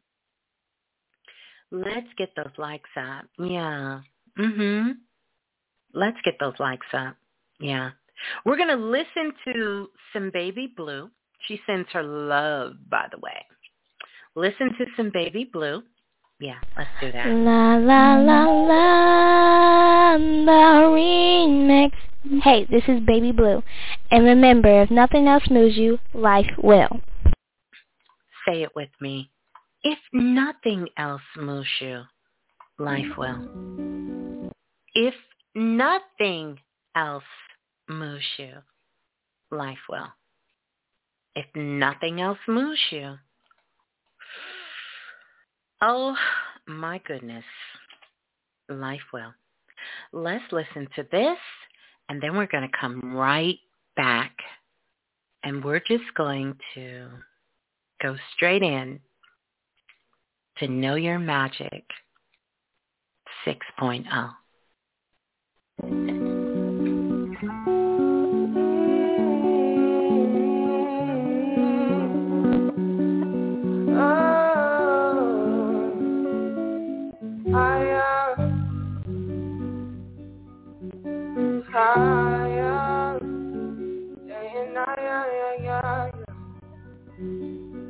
Let's 1.71 2.07
get 2.17 2.29
those 2.37 2.53
likes 2.57 2.89
up. 2.95 3.25
Yeah. 3.37 4.01
Mhm. 4.37 4.99
Let's 5.93 6.21
get 6.21 6.39
those 6.39 6.57
likes 6.59 6.87
up. 6.93 7.17
Yeah. 7.59 7.91
We're 8.45 8.55
to 8.69 8.75
listen 8.75 9.33
to 9.45 9.91
some 10.13 10.29
Baby 10.29 10.67
Blue. 10.67 11.11
She 11.47 11.61
sends 11.65 11.89
her 11.93 12.03
love, 12.03 12.73
by 12.89 13.07
the 13.11 13.19
way. 13.19 13.45
Listen 14.35 14.69
to 14.77 14.85
some 14.97 15.11
Baby 15.13 15.49
Blue. 15.51 15.83
Yeah, 16.39 16.59
let's 16.77 16.89
do 16.99 17.11
that. 17.11 17.27
La 17.27 17.75
la 17.77 18.17
la 18.17 18.43
la 18.43 20.17
the 20.17 20.91
remix. 20.91 21.91
Hey, 22.43 22.65
this 22.69 22.83
is 22.87 22.99
Baby 23.05 23.31
Blue. 23.31 23.63
And 24.11 24.25
remember, 24.25 24.81
if 24.81 24.91
nothing 24.91 25.27
else 25.27 25.43
moves 25.49 25.77
you, 25.77 25.99
life 26.13 26.49
will. 26.61 27.01
Say 28.47 28.63
it 28.63 28.75
with 28.75 28.89
me. 28.99 29.29
If 29.83 29.99
nothing 30.11 30.87
else 30.97 31.21
moves 31.37 31.69
you, 31.79 32.03
life 32.79 33.17
will. 33.17 34.51
If 34.93 35.13
nothing 35.53 36.59
else 36.95 37.23
moves 37.87 38.25
you, 38.37 38.53
life 39.51 39.77
will 39.89 40.07
if 41.36 41.45
nothing 41.55 42.21
else 42.21 42.39
moves 42.47 42.79
you. 42.91 43.15
Oh, 45.81 46.15
my 46.67 47.01
goodness. 47.05 47.43
Life 48.69 49.01
will. 49.13 49.33
Let's 50.13 50.51
listen 50.51 50.88
to 50.95 51.05
this, 51.11 51.38
and 52.09 52.21
then 52.21 52.36
we're 52.36 52.47
going 52.47 52.67
to 52.67 52.77
come 52.79 53.15
right 53.15 53.59
back. 53.95 54.31
And 55.43 55.63
we're 55.63 55.79
just 55.79 56.05
going 56.17 56.57
to 56.73 57.07
go 58.01 58.15
straight 58.36 58.63
in 58.63 58.99
to 60.57 60.67
Know 60.67 60.95
Your 60.95 61.19
Magic 61.19 61.83
6.0. 63.45 64.31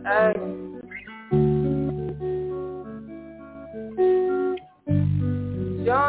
Show 0.06 0.12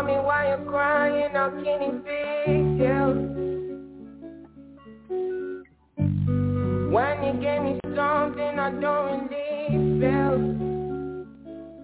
me 0.03 0.17
why 0.21 0.49
you're 0.49 0.67
crying, 0.69 1.33
how 1.33 1.49
can 1.49 1.81
it 1.81 2.05
be 2.05 2.13
you? 2.85 3.07
When 6.93 7.25
you 7.25 7.33
gave 7.41 7.63
me 7.63 7.81
something 7.97 8.59
I 8.59 8.71
don't 8.79 9.31
really 9.31 9.99
feel. 9.99 10.41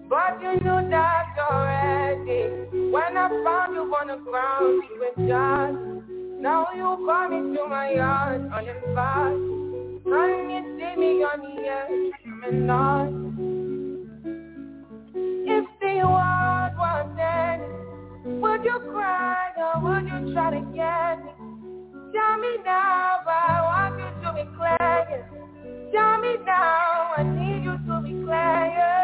But 0.07 0.39
you 0.43 0.51
knew 0.59 0.89
that 0.91 1.35
already. 1.49 2.41
When 2.91 3.17
I 3.17 3.27
found 3.43 3.73
you 3.73 3.81
on 3.91 4.07
the 4.07 4.17
ground, 4.17 4.83
you 4.87 4.99
were 4.99 5.15
just. 5.27 5.77
Now 6.39 6.67
you 6.75 7.03
brought 7.03 7.31
me 7.31 7.57
to 7.57 7.65
my 7.67 7.93
yard 7.93 8.51
on 8.53 8.65
fast 8.93 9.72
Brian 10.03 10.79
Jamie 10.79 11.21
got 11.21 11.39
me 11.39 11.55
dreaming 12.23 12.69
on. 12.69 13.35
If 15.29 15.65
the 15.79 15.95
world 16.07 16.73
was 16.77 17.17
ending, 17.19 18.41
would 18.41 18.63
you 18.65 18.79
cry 18.91 19.51
or 19.57 19.81
would 19.83 20.05
you 20.05 20.33
try 20.33 20.51
to 20.51 20.61
get 20.75 21.25
me? 21.25 21.31
Tell 22.13 22.37
me 22.37 22.57
now, 22.65 23.21
I 23.27 23.61
want 23.63 23.99
you 23.99 24.09
to 24.23 24.33
be 24.33 24.57
clear. 24.57 25.29
Tell 25.93 26.17
me 26.19 26.37
now, 26.45 27.13
I 27.17 27.23
need 27.23 27.63
you 27.63 27.77
to 27.77 28.01
be 28.03 28.25
clear. 28.25 29.02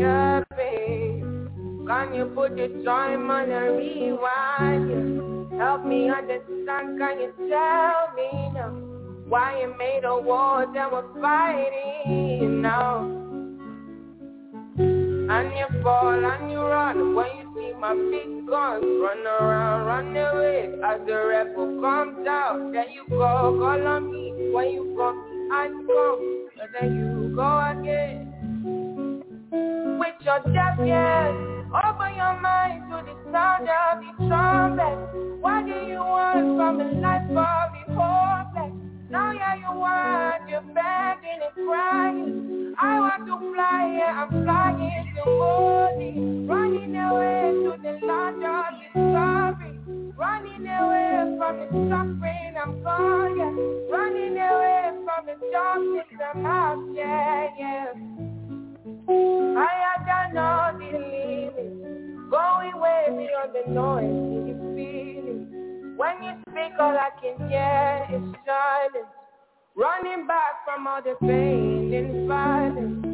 cafe. 0.00 1.22
Can 1.86 2.14
you 2.14 2.24
put 2.34 2.56
your 2.56 2.72
time 2.84 3.30
on 3.30 3.50
a 3.50 3.72
rewind? 3.76 5.60
Help 5.60 5.84
me 5.84 6.08
understand, 6.08 6.98
can 6.98 7.20
you 7.20 7.32
tell 7.50 8.08
me 8.16 8.30
now? 8.54 8.72
Why 9.28 9.60
you 9.60 9.74
made 9.78 10.04
a 10.04 10.18
war 10.18 10.66
that 10.72 10.90
we're 10.90 11.20
fighting 11.20 12.62
now? 12.62 13.04
And 14.78 15.52
you 15.56 15.82
fall 15.82 16.24
and 16.24 16.50
you 16.50 16.58
run 16.58 17.14
when 17.14 17.26
you 17.38 17.46
see 17.54 17.72
my 17.78 17.94
big 17.94 18.48
guns 18.48 18.82
Run 18.82 19.24
around, 19.26 19.86
run 19.86 20.16
away 20.16 20.70
as 20.84 21.00
the 21.06 21.14
rebel 21.14 21.80
comes 21.80 22.26
out 22.26 22.72
Then 22.72 22.86
you 22.92 23.04
go, 23.08 23.54
call 23.60 23.86
on 23.86 24.10
me 24.10 24.50
when 24.52 24.70
you 24.70 24.92
from 24.96 25.50
I 25.52 25.68
come 25.68 26.48
But 26.56 26.68
then 26.80 26.96
you 26.98 27.36
go 27.36 27.50
again 27.70 28.39
with 29.52 30.14
your 30.20 30.38
job, 30.54 30.78
yes. 30.86 31.34
Open 31.74 32.14
your 32.14 32.40
mind 32.40 32.86
to 32.90 33.02
the 33.02 33.14
sound 33.32 33.68
of 33.68 33.98
the 33.98 34.26
trumpet. 34.28 34.96
What 35.40 35.66
do 35.66 35.72
you 35.72 35.98
want 35.98 36.56
from 36.56 36.80
a 36.80 36.86
life 37.00 37.30
of 37.30 37.72
the 37.74 37.94
hopeless? 37.94 38.72
Now 39.10 39.32
yeah, 39.32 39.56
you 39.56 39.78
want 39.78 40.48
all 70.90 71.00
the 71.02 71.14
pain 71.20 71.94
and 71.94 72.28
fighting 72.28 73.09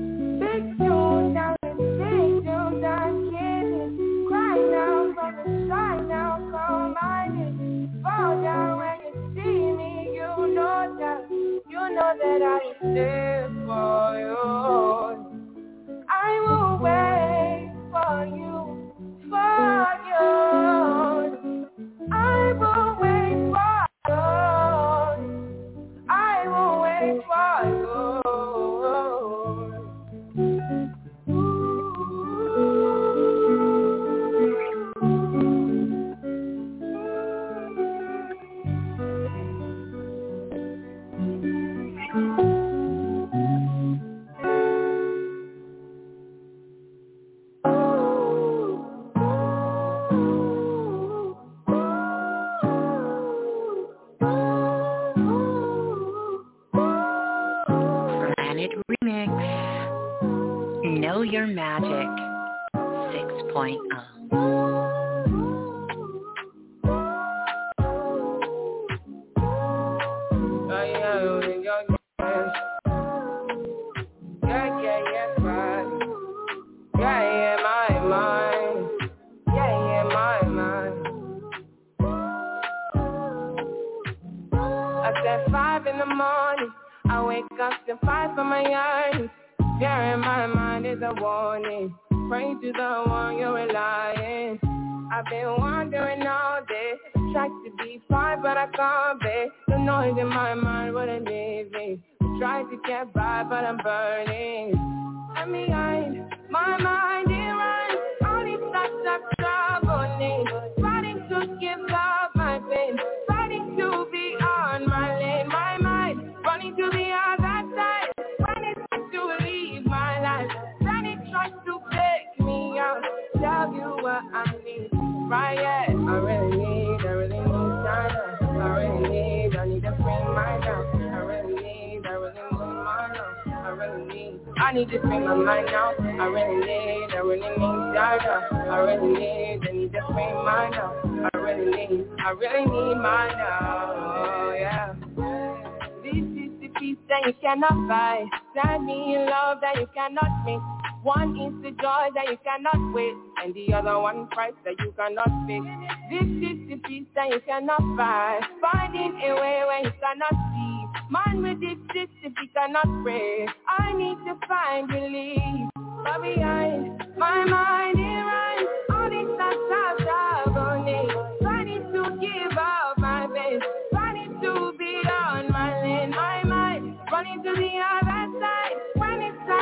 cannot 150.07 150.45
make. 150.45 150.61
One 151.03 151.37
is 151.39 151.55
the 151.63 151.71
joy 151.71 152.09
that 152.15 152.27
you 152.29 152.39
cannot 152.45 152.95
wait, 152.95 153.15
and 153.43 153.55
the 153.55 153.73
other 153.75 153.99
one 153.99 154.29
price 154.29 154.55
that 154.65 154.75
you 154.79 154.93
cannot 154.97 155.31
fix. 155.47 155.65
This 156.11 156.27
is 156.27 156.59
the 156.69 156.77
peace 156.87 157.07
that 157.15 157.31
you 157.31 157.41
cannot 157.47 157.81
buy. 157.97 158.41
Finding 158.61 159.19
a 159.23 159.35
way 159.35 159.63
where 159.67 159.83
you 159.85 159.93
cannot 160.01 160.35
see. 160.53 160.77
Man 161.11 161.43
with 161.43 161.61
this 161.61 161.79
this 161.95 162.09
if 162.23 162.33
he 162.41 162.49
cannot 162.55 162.87
pray. 163.03 163.47
I 163.69 163.93
need 163.95 164.19
to 164.27 164.35
find 164.49 164.91
relief. 164.91 165.71
But 165.75 166.23
behind 166.23 167.03
my 167.17 167.45
mind 167.45 167.99
it 167.99 168.23
runs 168.31 168.69
all 168.91 169.11
thoughts 169.39 169.71
of 169.83 170.55
agony. 170.55 171.09
Trying 171.43 171.93
to 171.93 172.03
give 172.21 172.59
up 172.59 172.99
my 172.99 173.27
best. 173.27 173.65
Trying 173.93 174.41
to 174.43 174.73
be 174.79 175.03
on 175.09 175.51
my 175.53 175.83
lane. 175.83 176.11
My 176.11 176.43
mind 176.45 176.99
running 177.11 177.43
to 177.43 177.55
the 177.55 177.71
other. 177.79 178.06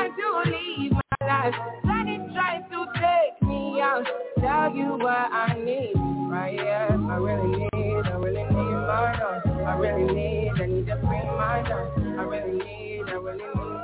Time 0.04 0.12
to 0.18 0.50
leave 0.50 0.92
my 0.92 1.26
life. 1.26 1.54
It 2.06 2.34
tries 2.34 2.62
to 2.70 2.84
take 2.92 3.48
me 3.48 3.80
out. 3.80 4.04
Tell 4.38 4.76
you 4.76 4.98
what 4.98 5.08
I 5.08 5.56
need. 5.64 5.94
Right, 6.30 6.54
yeah. 6.56 6.88
I 6.90 7.16
really 7.16 7.56
need, 7.56 7.70
I 7.72 8.16
really 8.16 8.42
need 8.42 8.52
my 8.52 9.18
love. 9.18 9.42
I 9.66 9.78
really 9.78 10.12
need, 10.12 10.52
I 10.60 10.66
need 10.66 10.86
to 10.88 10.96
bring 10.96 11.26
my 11.26 11.66
love. 11.66 11.96
I 11.96 12.22
really 12.22 12.58
need, 12.58 13.04
I 13.08 13.12
really 13.14 13.38
need. 13.38 13.74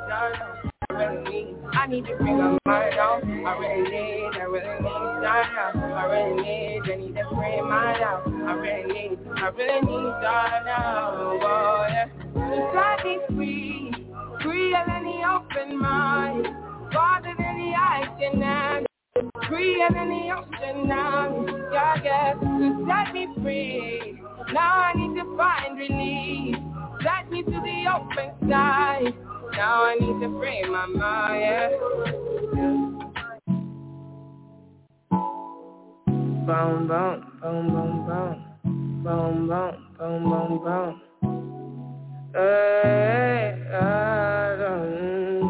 I 0.91 0.93
really 0.93 1.31
need, 1.31 1.57
I 1.73 1.87
need 1.87 2.05
up. 3.01 3.23
I 3.25 3.57
really 3.59 3.91
need, 3.91 4.37
I 4.37 4.43
really 4.43 4.75
need 4.77 4.83
my 4.85 5.41
love. 5.57 5.77
I 5.77 6.05
really 6.05 6.43
need, 6.43 6.83
I 6.85 6.97
need 6.97 7.15
to 7.15 7.25
bring 7.35 7.65
my 7.65 7.99
love. 7.99 8.27
I 8.27 8.53
really 8.53 8.93
need, 8.93 9.19
I 9.37 9.49
really 9.49 9.81
need 9.81 10.13
my 10.21 10.61
love. 10.67 11.41
Oh 11.43 11.87
yeah, 11.89 12.07
to 12.35 12.71
set 12.75 13.07
me 13.07 13.19
free, 13.35 14.00
freer 14.43 14.83
than 14.87 15.05
the 15.05 15.23
open 15.29 15.79
mind, 15.79 16.47
farther 16.93 17.35
than 17.39 17.59
the 17.59 17.75
eye 17.77 18.07
can 18.19 18.41
handle. 18.41 18.87
Freer 19.49 19.89
than 19.93 20.09
the 20.09 20.31
ocean 20.35 20.89
now, 20.89 21.45
yeah, 21.73 21.97
yeah, 22.03 22.35
to 22.35 22.87
set 22.87 23.13
me 23.13 23.27
free. 23.43 24.21
Now 24.53 24.79
I 24.79 24.93
need 24.95 25.19
to 25.19 25.37
find 25.37 25.79
relief. 25.79 26.57
Set 27.03 27.31
me 27.31 27.43
to 27.43 27.51
the 27.51 27.85
open 27.95 28.31
sky. 28.47 29.01
Now 29.53 29.85
I 29.85 29.95
need 29.95 30.21
to 30.21 30.39
free 30.39 30.69
my 30.69 30.87
mind. 30.87 31.73
Boom, 36.47 36.89
boom, 36.89 37.39
boom, 37.41 37.69
boom, 37.69 38.07
boom. 38.07 38.51
Boom, 39.03 39.49
boom, 39.49 39.75
boom, 39.99 40.25
boom, 40.25 40.65
boom. 40.65 41.10
I 42.35 42.39
don't, 44.59 45.43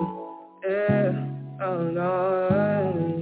yeah, 0.65 1.13
oh 1.63 1.83
no. 1.83 2.49
I 2.51 3.20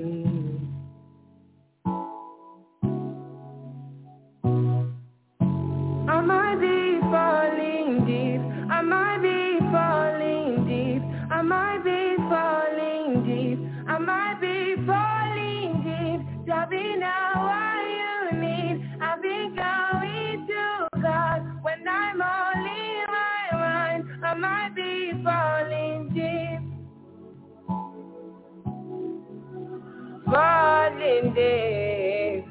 Falling 30.30 31.34
deep. 31.34 32.44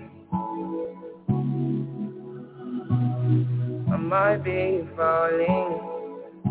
I 3.92 3.98
might 3.98 4.38
be 4.38 4.88
falling. 4.96 5.88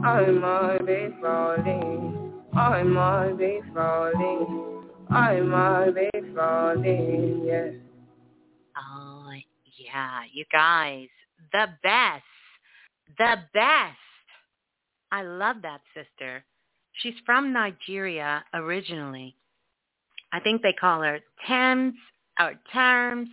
I 0.04 0.26
might 0.30 0.86
be 0.86 1.08
falling. 1.20 2.32
I 2.54 2.82
might 2.82 3.34
be 3.38 3.60
falling. 3.74 4.84
I 5.10 5.40
might 5.40 5.90
be 5.94 6.10
falling. 6.34 7.44
Yes. 7.44 7.74
Oh, 8.76 9.30
yeah, 9.78 10.20
you 10.32 10.44
guys, 10.52 11.08
the 11.52 11.66
best, 11.82 12.24
the 13.18 13.36
best. 13.52 13.98
I 15.12 15.22
love 15.22 15.56
that 15.62 15.80
sister. 15.94 16.44
She's 16.92 17.14
from 17.24 17.52
Nigeria 17.52 18.44
originally. 18.54 19.35
I 20.32 20.40
think 20.40 20.62
they 20.62 20.72
call 20.72 21.02
her 21.02 21.20
Thames 21.46 21.94
or 22.40 22.54
Terms. 22.72 23.28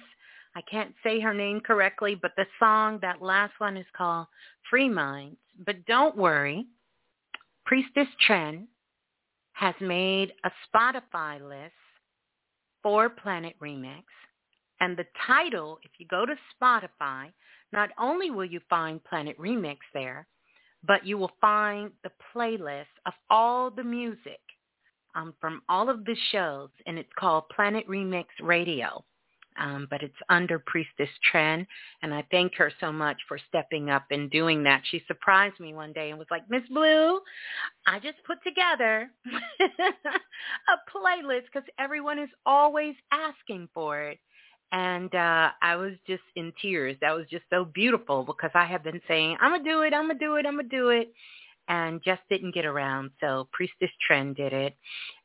I 0.56 0.62
can't 0.70 0.94
say 1.04 1.20
her 1.20 1.34
name 1.34 1.62
correctly, 1.62 2.16
but 2.16 2.32
the 2.38 2.46
song, 2.60 3.00
that 3.02 3.22
last 3.22 3.54
one 3.58 3.78
is 3.78 3.86
called 3.98 4.28
Free 4.70 4.90
Minds. 4.90 5.38
But 5.66 5.86
don't 5.86 6.16
worry, 6.16 6.68
Priestess 7.66 8.08
Tren 8.28 8.68
has 9.54 9.76
made 9.82 10.34
a 10.44 10.52
Spotify 10.68 11.42
list 11.42 11.74
for 12.82 13.10
Planet 13.10 13.56
Remix. 13.62 14.04
And 14.80 14.98
the 14.98 15.06
title, 15.26 15.80
if 15.84 15.92
you 15.98 16.06
go 16.08 16.26
to 16.26 16.36
Spotify, 16.62 17.32
not 17.72 17.90
only 18.00 18.30
will 18.30 18.46
you 18.46 18.60
find 18.70 19.04
Planet 19.04 19.38
Remix 19.40 19.78
there, 19.94 20.28
but 20.86 21.06
you 21.06 21.18
will 21.18 21.32
find 21.40 21.92
the 22.04 22.12
playlist 22.36 22.86
of 23.06 23.14
all 23.30 23.72
the 23.72 23.84
music 23.84 24.42
um, 25.16 25.34
from 25.40 25.62
all 25.70 25.90
of 25.90 26.06
the 26.06 26.16
shows, 26.32 26.70
and 26.86 26.98
it's 26.98 27.12
called 27.18 27.50
Planet 27.50 27.88
Remix 27.88 28.26
Radio 28.42 29.04
um, 29.60 29.88
but 29.90 30.02
it's 30.02 30.14
under 30.30 30.60
Priestess 30.60 31.10
Tren, 31.32 31.66
and 32.02 32.14
I 32.14 32.24
thank 32.32 32.56
her 32.56 32.72
so 32.80 32.92
much 32.92 33.18
for 33.28 33.40
stepping 33.50 33.90
up 33.90 34.06
and 34.12 34.30
doing 34.30 34.64
that. 34.64 34.82
She 34.90 35.04
surprised 35.08 35.60
me 35.60 35.74
one 35.74 35.94
day 35.94 36.10
and 36.10 36.20
was 36.20 36.28
like, 36.32 36.50
Miss 36.50 36.64
Blue, 36.70 37.20
I 37.86 38.00
just 38.00 38.18
put 38.26 38.42
together 38.44 39.10
a 39.60 40.98
playlist 40.98 41.46
because 41.52 41.68
everyone 41.78 42.20
is 42.20 42.30
always 42.46 42.96
asking 43.12 43.70
for 43.74 44.02
it. 44.02 44.20
And 44.72 45.14
uh, 45.14 45.52
I 45.62 45.76
was 45.76 45.94
just 46.08 46.24
in 46.36 46.52
tears. 46.60 46.98
That 47.02 47.16
was 47.16 47.28
just 47.30 47.44
so 47.52 47.64
beautiful 47.64 48.24
because 48.24 48.50
I 48.56 48.66
have 48.66 48.84
been 48.84 49.02
saying, 49.08 49.38
I'm 49.40 49.52
going 49.52 49.64
to 49.64 49.70
do 49.70 49.82
it, 49.82 49.94
I'm 49.94 50.08
going 50.08 50.18
to 50.18 50.26
do 50.26 50.36
it, 50.36 50.46
I'm 50.48 50.56
going 50.56 50.70
to 50.70 50.76
do 50.76 50.90
it 50.90 51.14
and 51.68 52.02
just 52.04 52.22
didn't 52.30 52.54
get 52.54 52.66
around. 52.66 53.12
So 53.20 53.48
Priestess 53.52 53.92
Tren 54.10 54.36
did 54.36 54.54
it 54.54 54.76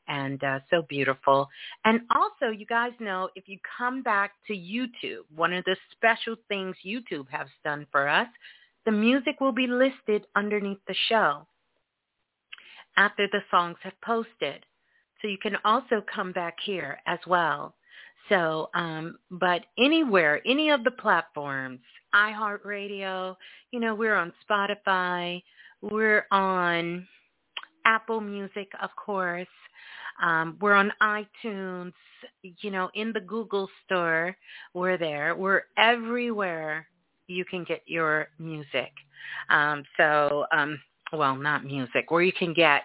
and 0.09 0.43
uh, 0.43 0.61
so 0.71 0.83
beautiful. 0.89 1.49
And 1.85 2.01
also, 2.15 2.51
you 2.51 2.67
guys 2.67 2.93
know, 2.99 3.29
if 3.35 3.49
you 3.49 3.59
come 3.79 4.03
back 4.03 4.33
to 4.47 4.55
YouTube, 4.55 5.25
one 5.35 5.53
of 5.53 5.65
the 5.65 5.77
special 5.93 6.37
things 6.49 6.77
YouTube 6.85 7.29
has 7.31 7.47
done 7.65 7.87
for 7.93 8.09
us, 8.09 8.29
the 8.87 8.93
music 8.93 9.41
will 9.41 9.53
be 9.53 9.67
listed 9.67 10.27
underneath 10.35 10.79
the 10.89 10.95
show 11.09 11.47
after 12.97 13.29
the 13.31 13.41
songs 13.51 13.77
have 13.83 14.01
posted. 14.03 14.65
So 15.21 15.29
you 15.29 15.39
can 15.39 15.57
also 15.65 16.03
come 16.13 16.33
back 16.33 16.57
here 16.65 16.99
as 17.07 17.19
well. 17.27 17.75
So, 18.29 18.71
um, 18.75 19.19
but 19.31 19.65
anywhere, 19.79 20.41
any 20.47 20.71
of 20.71 20.85
the 20.85 20.91
platforms, 20.91 21.81
iHeartRadio, 22.15 23.37
you 23.71 23.81
know, 23.81 23.95
we're 23.95 24.17
on 24.17 24.33
Spotify, 24.49 25.43
we're 25.83 26.27
on 26.31 27.07
Apple 27.85 28.21
Music, 28.21 28.69
of 28.83 28.91
course. 28.97 29.47
Um, 30.23 30.57
we're 30.61 30.75
on 30.75 30.93
iTunes, 31.01 31.93
you 32.43 32.71
know, 32.71 32.91
in 32.95 33.13
the 33.13 33.21
Google 33.21 33.69
store. 33.85 34.37
We're 34.75 34.99
there. 34.99 35.37
We're 35.37 35.63
everywhere 35.77 36.87
you 37.29 37.45
can 37.45 37.65
get 37.65 37.83
your 37.87 38.29
music. 38.39 38.93
Um, 39.51 39.85
so, 39.97 40.47
um, 40.53 40.81
well, 41.13 41.37
not 41.37 41.65
music, 41.65 42.11
where 42.11 42.23
you 42.23 42.33
can 42.33 42.53
get 42.53 42.85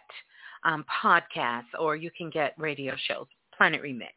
um, 0.64 0.86
podcasts 1.04 1.74
or 1.80 1.96
you 1.96 2.12
can 2.16 2.30
get 2.30 2.54
radio 2.58 2.96
shows, 3.08 3.26
Planet 3.58 3.82
Remix. 3.82 4.14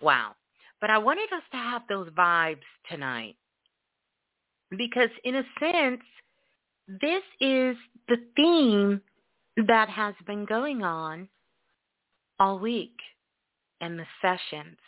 Wow. 0.00 0.34
But 0.80 0.90
I 0.90 0.98
wanted 0.98 1.32
us 1.32 1.42
to 1.50 1.56
have 1.56 1.82
those 1.88 2.08
vibes 2.10 2.62
tonight 2.88 3.36
because 4.70 5.10
in 5.24 5.36
a 5.36 5.42
sense, 5.58 6.00
this 6.88 7.22
is 7.40 7.76
the 8.08 8.16
theme 8.34 9.00
that 9.66 9.88
has 9.88 10.14
been 10.26 10.44
going 10.44 10.82
on 10.82 11.28
all 12.38 12.58
week 12.58 12.96
in 13.80 13.96
the 13.96 14.06
sessions. 14.22 14.78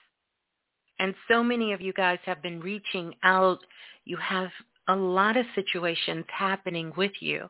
And 0.99 1.15
so 1.29 1.43
many 1.43 1.73
of 1.73 1.81
you 1.81 1.93
guys 1.93 2.19
have 2.25 2.43
been 2.43 2.61
reaching 2.61 3.15
out. 3.23 3.59
You 4.05 4.17
have 4.19 4.51
a 4.89 4.97
lot 4.97 5.37
of 5.37 5.47
situations 5.55 6.25
happening 6.29 6.93
with 6.97 7.13
you 7.21 7.49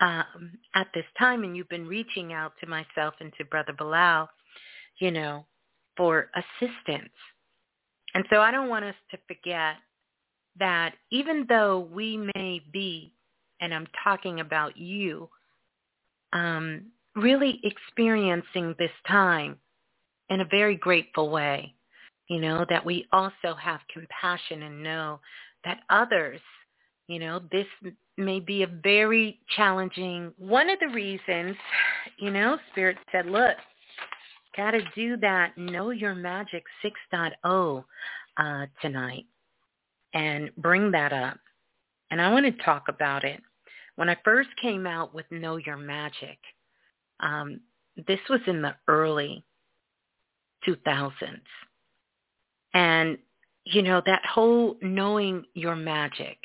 um, 0.00 0.58
at 0.74 0.88
this 0.94 1.04
time, 1.18 1.44
and 1.44 1.56
you've 1.56 1.68
been 1.68 1.86
reaching 1.86 2.32
out 2.32 2.52
to 2.60 2.66
myself 2.66 3.14
and 3.20 3.32
to 3.38 3.44
Brother 3.44 3.72
Balah, 3.72 4.28
you 4.98 5.10
know, 5.10 5.46
for 5.96 6.30
assistance. 6.34 7.12
And 8.14 8.24
so 8.30 8.40
I 8.40 8.50
don't 8.50 8.68
want 8.68 8.84
us 8.84 8.94
to 9.10 9.18
forget 9.26 9.76
that 10.58 10.94
even 11.10 11.46
though 11.48 11.88
we 11.92 12.16
may 12.34 12.62
be, 12.72 13.12
and 13.60 13.74
I'm 13.74 13.86
talking 14.04 14.40
about 14.40 14.76
you, 14.76 15.28
um, 16.32 16.86
really 17.14 17.60
experiencing 17.64 18.74
this 18.78 18.90
time 19.08 19.56
in 20.28 20.40
a 20.40 20.44
very 20.44 20.76
grateful 20.76 21.30
way, 21.30 21.74
you 22.28 22.40
know, 22.40 22.66
that 22.68 22.84
we 22.84 23.06
also 23.12 23.54
have 23.58 23.80
compassion 23.92 24.64
and 24.64 24.82
know 24.82 25.20
that 25.64 25.80
others, 25.90 26.40
you 27.08 27.18
know, 27.18 27.40
this 27.50 27.66
may 28.16 28.40
be 28.40 28.62
a 28.62 28.66
very 28.82 29.40
challenging, 29.54 30.32
one 30.38 30.68
of 30.70 30.78
the 30.80 30.88
reasons, 30.88 31.56
you 32.18 32.30
know, 32.30 32.58
Spirit 32.72 32.96
said, 33.12 33.26
look, 33.26 33.56
got 34.56 34.72
to 34.72 34.80
do 34.94 35.16
that 35.18 35.56
Know 35.56 35.90
Your 35.90 36.14
Magic 36.14 36.64
6.0 36.84 37.84
uh, 38.36 38.66
tonight 38.80 39.24
and 40.14 40.50
bring 40.56 40.90
that 40.90 41.12
up. 41.12 41.38
And 42.10 42.20
I 42.20 42.32
want 42.32 42.46
to 42.46 42.64
talk 42.64 42.84
about 42.88 43.24
it. 43.24 43.40
When 43.96 44.08
I 44.08 44.16
first 44.24 44.50
came 44.60 44.86
out 44.86 45.14
with 45.14 45.26
Know 45.30 45.56
Your 45.56 45.76
Magic, 45.76 46.38
um, 47.20 47.60
this 48.06 48.20
was 48.28 48.40
in 48.46 48.62
the 48.62 48.74
early 48.88 49.44
2000s. 50.66 51.40
And, 52.74 53.18
you 53.64 53.82
know, 53.82 54.02
that 54.04 54.24
whole 54.26 54.76
knowing 54.82 55.44
your 55.54 55.76
magic, 55.76 56.38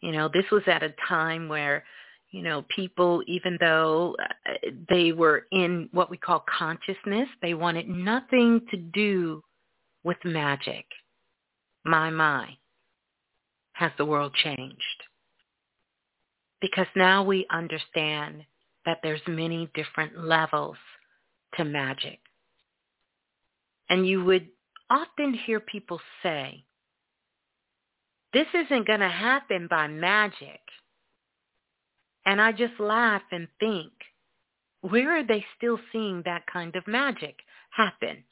you 0.00 0.12
know, 0.12 0.28
this 0.32 0.44
was 0.52 0.62
at 0.66 0.82
a 0.82 0.94
time 1.08 1.48
where, 1.48 1.84
you 2.30 2.42
know, 2.42 2.64
people, 2.74 3.22
even 3.26 3.56
though 3.60 4.14
uh, 4.46 4.70
they 4.90 5.12
were 5.12 5.46
in 5.52 5.88
what 5.92 6.10
we 6.10 6.16
call 6.16 6.44
consciousness, 6.58 7.28
they 7.40 7.54
wanted 7.54 7.88
nothing 7.88 8.60
to 8.70 8.76
do 8.76 9.42
with 10.04 10.18
magic. 10.24 10.84
My, 11.84 12.10
my, 12.10 12.56
has 13.72 13.92
the 13.98 14.04
world 14.04 14.34
changed? 14.34 15.02
Because 16.60 16.86
now 16.94 17.24
we 17.24 17.46
understand 17.50 18.44
that 18.86 18.98
there's 19.02 19.20
many 19.26 19.70
different 19.74 20.18
levels 20.18 20.76
to 21.56 21.64
magic. 21.64 22.20
And 23.88 24.06
you 24.06 24.24
would 24.24 24.48
often 24.88 25.34
hear 25.34 25.60
people 25.60 26.00
say, 26.22 26.64
this 28.32 28.46
isn't 28.54 28.86
going 28.86 29.00
to 29.00 29.08
happen 29.08 29.66
by 29.68 29.88
magic. 29.88 30.60
And 32.24 32.40
I 32.40 32.52
just 32.52 32.78
laugh 32.78 33.22
and 33.30 33.48
think, 33.60 33.92
where 34.80 35.18
are 35.18 35.26
they 35.26 35.44
still 35.56 35.78
seeing 35.92 36.22
that 36.24 36.46
kind 36.52 36.74
of 36.76 36.86
magic 36.86 37.36
happen? 37.70 38.24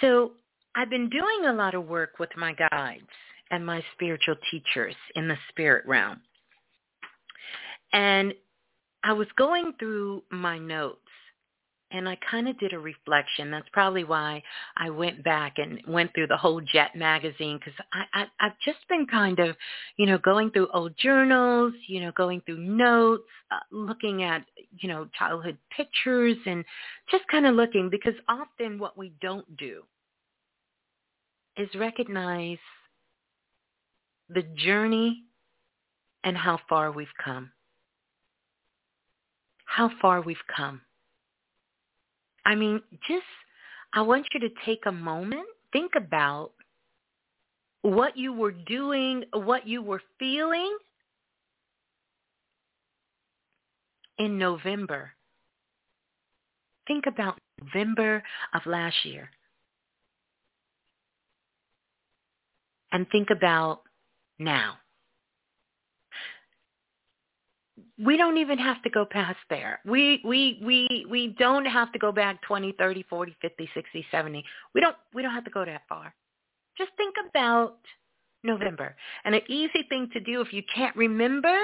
So 0.00 0.32
I've 0.74 0.90
been 0.90 1.10
doing 1.10 1.46
a 1.46 1.52
lot 1.52 1.74
of 1.74 1.86
work 1.86 2.18
with 2.18 2.30
my 2.36 2.54
guides 2.54 3.06
and 3.50 3.64
my 3.64 3.82
spiritual 3.94 4.36
teachers 4.50 4.94
in 5.14 5.28
the 5.28 5.36
spirit 5.48 5.86
realm. 5.86 6.20
And 7.92 8.34
I 9.02 9.12
was 9.12 9.28
going 9.36 9.72
through 9.78 10.22
my 10.30 10.58
notes 10.58 11.00
and 11.90 12.08
I 12.08 12.18
kind 12.30 12.48
of 12.48 12.58
did 12.58 12.72
a 12.74 12.78
reflection. 12.78 13.50
That's 13.50 13.68
probably 13.72 14.04
why 14.04 14.42
I 14.76 14.90
went 14.90 15.24
back 15.24 15.54
and 15.56 15.80
went 15.88 16.12
through 16.14 16.26
the 16.26 16.36
whole 16.36 16.60
Jet 16.60 16.94
magazine 16.94 17.58
because 17.58 17.80
I, 17.92 18.20
I, 18.20 18.26
I've 18.40 18.58
just 18.64 18.78
been 18.88 19.06
kind 19.06 19.38
of, 19.38 19.56
you 19.96 20.04
know, 20.04 20.18
going 20.18 20.50
through 20.50 20.68
old 20.74 20.92
journals, 20.98 21.72
you 21.86 22.00
know, 22.00 22.12
going 22.12 22.42
through 22.42 22.58
notes, 22.58 23.24
uh, 23.50 23.60
looking 23.72 24.22
at, 24.22 24.44
you 24.78 24.88
know, 24.88 25.08
childhood 25.18 25.56
pictures 25.74 26.36
and 26.44 26.64
just 27.10 27.24
kind 27.28 27.46
of 27.46 27.54
looking 27.54 27.88
because 27.90 28.14
often 28.28 28.78
what 28.78 28.98
we 28.98 29.12
don't 29.22 29.56
do 29.56 29.82
is 31.56 31.68
recognize 31.74 32.58
the 34.28 34.42
journey 34.42 35.24
and 36.24 36.36
how 36.36 36.58
far 36.68 36.92
we've 36.92 37.06
come. 37.22 37.50
How 39.64 39.90
far 40.00 40.20
we've 40.20 40.36
come. 40.54 40.80
I 42.44 42.54
mean, 42.54 42.80
just, 43.06 43.24
I 43.92 44.02
want 44.02 44.26
you 44.32 44.40
to 44.40 44.48
take 44.64 44.86
a 44.86 44.92
moment, 44.92 45.46
think 45.72 45.92
about 45.96 46.52
what 47.82 48.16
you 48.16 48.32
were 48.32 48.52
doing, 48.52 49.24
what 49.32 49.66
you 49.66 49.82
were 49.82 50.02
feeling 50.18 50.76
in 54.18 54.38
November. 54.38 55.12
Think 56.86 57.04
about 57.06 57.38
November 57.62 58.22
of 58.54 58.62
last 58.66 59.04
year. 59.04 59.30
And 62.90 63.06
think 63.10 63.28
about 63.30 63.82
now. 64.38 64.74
We 68.02 68.16
don't 68.16 68.38
even 68.38 68.58
have 68.58 68.80
to 68.82 68.90
go 68.90 69.04
past 69.04 69.38
there. 69.50 69.80
We 69.84 70.20
we 70.24 70.60
we 70.64 71.06
we 71.10 71.34
don't 71.38 71.64
have 71.64 71.92
to 71.92 71.98
go 71.98 72.12
back 72.12 72.40
20, 72.42 72.74
30, 72.78 73.04
40, 73.10 73.36
50, 73.40 73.70
60, 73.74 74.06
70. 74.10 74.44
We 74.74 74.80
don't 74.80 74.96
we 75.14 75.22
don't 75.22 75.34
have 75.34 75.44
to 75.44 75.50
go 75.50 75.64
that 75.64 75.82
far. 75.88 76.14
Just 76.76 76.90
think 76.96 77.14
about 77.28 77.78
November. 78.44 78.94
And 79.24 79.34
an 79.34 79.42
easy 79.48 79.84
thing 79.88 80.08
to 80.12 80.20
do 80.20 80.40
if 80.40 80.52
you 80.52 80.62
can't 80.74 80.94
remember, 80.94 81.56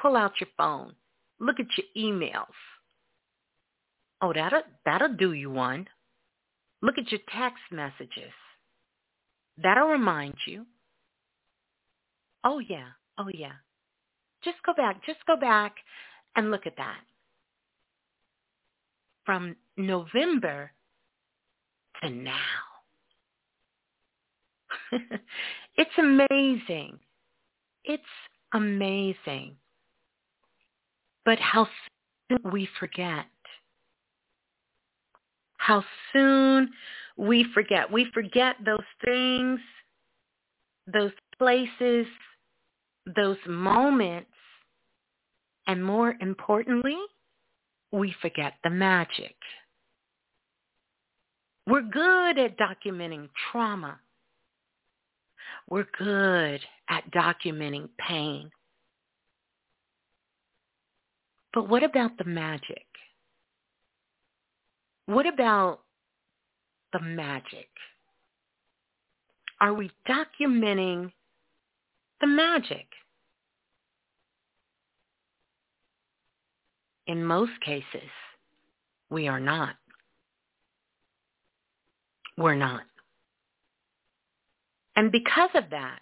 pull 0.00 0.16
out 0.16 0.32
your 0.40 0.48
phone. 0.56 0.94
Look 1.40 1.56
at 1.58 1.66
your 1.76 2.12
emails. 2.12 2.54
Oh, 4.22 4.32
that'll 4.32 4.62
that'll 4.84 5.14
do 5.14 5.32
you 5.32 5.50
one. 5.50 5.88
Look 6.82 6.98
at 6.98 7.10
your 7.10 7.20
text 7.36 7.62
messages. 7.70 8.32
That'll 9.62 9.88
remind 9.88 10.34
you. 10.46 10.66
Oh 12.44 12.58
yeah. 12.58 12.88
Oh 13.18 13.28
yeah. 13.32 13.52
Just 14.42 14.56
go 14.64 14.72
back. 14.74 15.04
Just 15.04 15.24
go 15.26 15.36
back 15.36 15.76
and 16.36 16.50
look 16.50 16.66
at 16.66 16.76
that. 16.76 17.00
From 19.24 19.56
November 19.76 20.72
to 22.02 22.10
now. 22.10 22.36
it's 25.76 25.90
amazing. 25.98 26.98
It's 27.84 28.02
amazing. 28.54 29.56
But 31.24 31.38
how 31.38 31.68
soon 32.28 32.52
we 32.52 32.68
forget. 32.78 33.26
How 35.58 35.84
soon 36.12 36.70
we 37.16 37.44
forget. 37.52 37.90
We 37.92 38.06
forget 38.14 38.56
those 38.64 38.78
things, 39.04 39.60
those 40.86 41.12
places, 41.38 42.06
those 43.16 43.38
moments, 43.46 44.30
and 45.66 45.84
more 45.84 46.14
importantly, 46.20 46.98
we 47.92 48.14
forget 48.20 48.54
the 48.64 48.70
magic. 48.70 49.34
We're 51.66 51.82
good 51.82 52.38
at 52.38 52.58
documenting 52.58 53.28
trauma. 53.50 54.00
We're 55.68 55.86
good 55.98 56.60
at 56.88 57.10
documenting 57.12 57.88
pain. 57.98 58.50
But 61.52 61.68
what 61.68 61.82
about 61.82 62.16
the 62.18 62.24
magic? 62.24 62.86
What 65.06 65.26
about 65.26 65.80
the 66.92 67.00
magic? 67.00 67.68
Are 69.60 69.74
we 69.74 69.90
documenting 70.08 71.12
the 72.20 72.26
magic. 72.26 72.86
In 77.06 77.24
most 77.24 77.52
cases, 77.64 78.08
we 79.10 79.26
are 79.26 79.40
not. 79.40 79.74
We're 82.36 82.54
not. 82.54 82.82
And 84.96 85.10
because 85.10 85.50
of 85.54 85.64
that, 85.70 86.00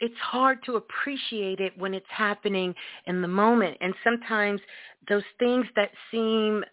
it's 0.00 0.18
hard 0.20 0.58
to 0.64 0.76
appreciate 0.76 1.60
it 1.60 1.76
when 1.76 1.94
it's 1.94 2.06
happening 2.08 2.74
in 3.06 3.22
the 3.22 3.28
moment. 3.28 3.76
And 3.80 3.94
sometimes 4.04 4.60
those 5.08 5.24
things 5.38 5.66
that 5.74 5.90
seem 6.10 6.64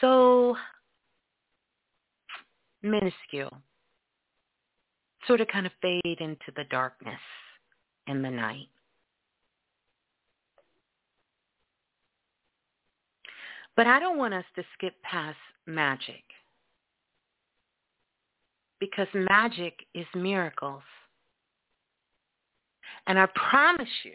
so 0.00 0.56
minuscule 2.82 3.62
sort 5.26 5.40
of 5.40 5.48
kind 5.48 5.66
of 5.66 5.72
fade 5.80 6.20
into 6.20 6.52
the 6.56 6.64
darkness 6.70 7.20
in 8.06 8.22
the 8.22 8.30
night. 8.30 8.68
But 13.76 13.86
I 13.86 13.98
don't 13.98 14.18
want 14.18 14.34
us 14.34 14.44
to 14.56 14.62
skip 14.74 14.94
past 15.02 15.38
magic 15.66 16.22
because 18.80 19.06
magic 19.14 19.74
is 19.94 20.06
miracles. 20.14 20.82
And 23.06 23.18
I 23.18 23.26
promise 23.34 23.88
you, 24.04 24.12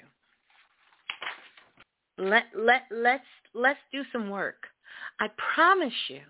let, 2.18 2.44
let, 2.56 2.84
let's, 2.92 3.24
let's 3.54 3.80
do 3.92 4.04
some 4.12 4.30
work. 4.30 4.68
I 5.20 5.28
promise 5.56 5.94
you, 6.10 6.22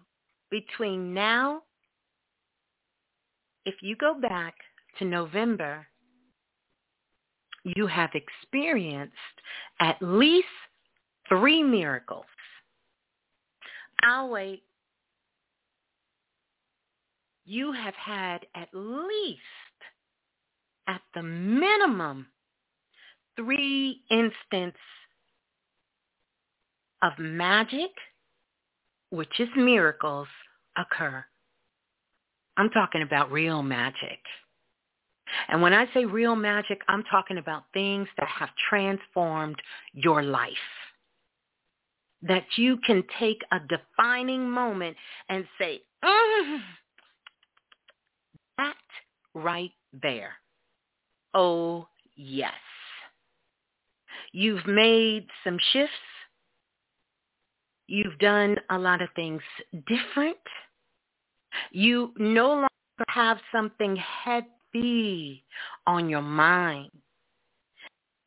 between 0.50 1.14
now 1.14 1.64
if 3.66 3.76
you 3.82 3.96
go 3.98 4.16
back 4.20 4.56
to 5.00 5.06
November 5.06 5.88
you 7.76 7.88
have 7.88 8.12
experienced 8.14 9.14
at 9.80 9.98
least 10.02 10.48
three 11.28 11.62
miracles. 11.62 12.26
I'll 14.04 14.30
wait. 14.30 14.64
You 17.46 17.72
have 17.72 17.94
had 17.96 18.46
at 18.56 18.70
least, 18.74 19.42
at 20.88 21.02
the 21.14 21.24
minimum, 21.24 22.28
three 23.36 24.02
instances 24.10 24.80
of 27.02 27.14
magic, 27.20 27.92
which 29.10 29.40
is 29.40 29.50
miracles, 29.56 30.28
occur. 30.78 31.24
I'm 32.58 32.70
talking 32.70 33.02
about 33.02 33.32
real 33.32 33.62
magic. 33.62 34.20
And 35.48 35.62
when 35.62 35.74
I 35.74 35.86
say 35.94 36.06
real 36.06 36.36
magic, 36.36 36.82
I'm 36.88 37.04
talking 37.04 37.38
about 37.38 37.64
things 37.74 38.08
that 38.18 38.28
have 38.28 38.50
transformed 38.70 39.62
your 39.94 40.24
life. 40.24 40.54
That 42.22 42.46
you 42.56 42.78
can 42.78 43.04
take 43.20 43.42
a 43.52 43.60
defining 43.60 44.50
moment 44.50 44.98
and 45.30 45.46
say, 45.60 45.82
mm, 46.04 46.60
that 48.58 48.76
right 49.34 49.72
there. 50.02 50.34
Oh, 51.34 51.88
yes. 52.16 52.54
You've 54.32 54.66
made 54.66 55.28
some 55.44 55.58
shifts. 55.72 55.94
You've 57.88 58.18
done 58.20 58.58
a 58.70 58.78
lot 58.78 59.02
of 59.02 59.10
things 59.16 59.42
different. 59.88 60.38
You 61.72 62.14
no 62.18 62.48
longer 62.50 62.68
have 63.10 63.38
something 63.52 63.96
heavy 64.74 65.44
on 65.86 66.10
your 66.10 66.22
mind. 66.22 66.92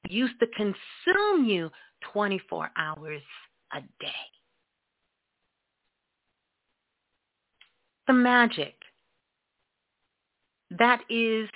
It 0.04 0.10
used 0.10 0.38
to 0.40 0.46
consume 0.56 1.44
you 1.44 1.70
24 2.12 2.70
hours 2.76 3.22
a 3.72 3.80
day. 3.80 4.12
The 8.06 8.14
magic. 8.14 8.74
That 10.78 11.00
is 11.10 11.48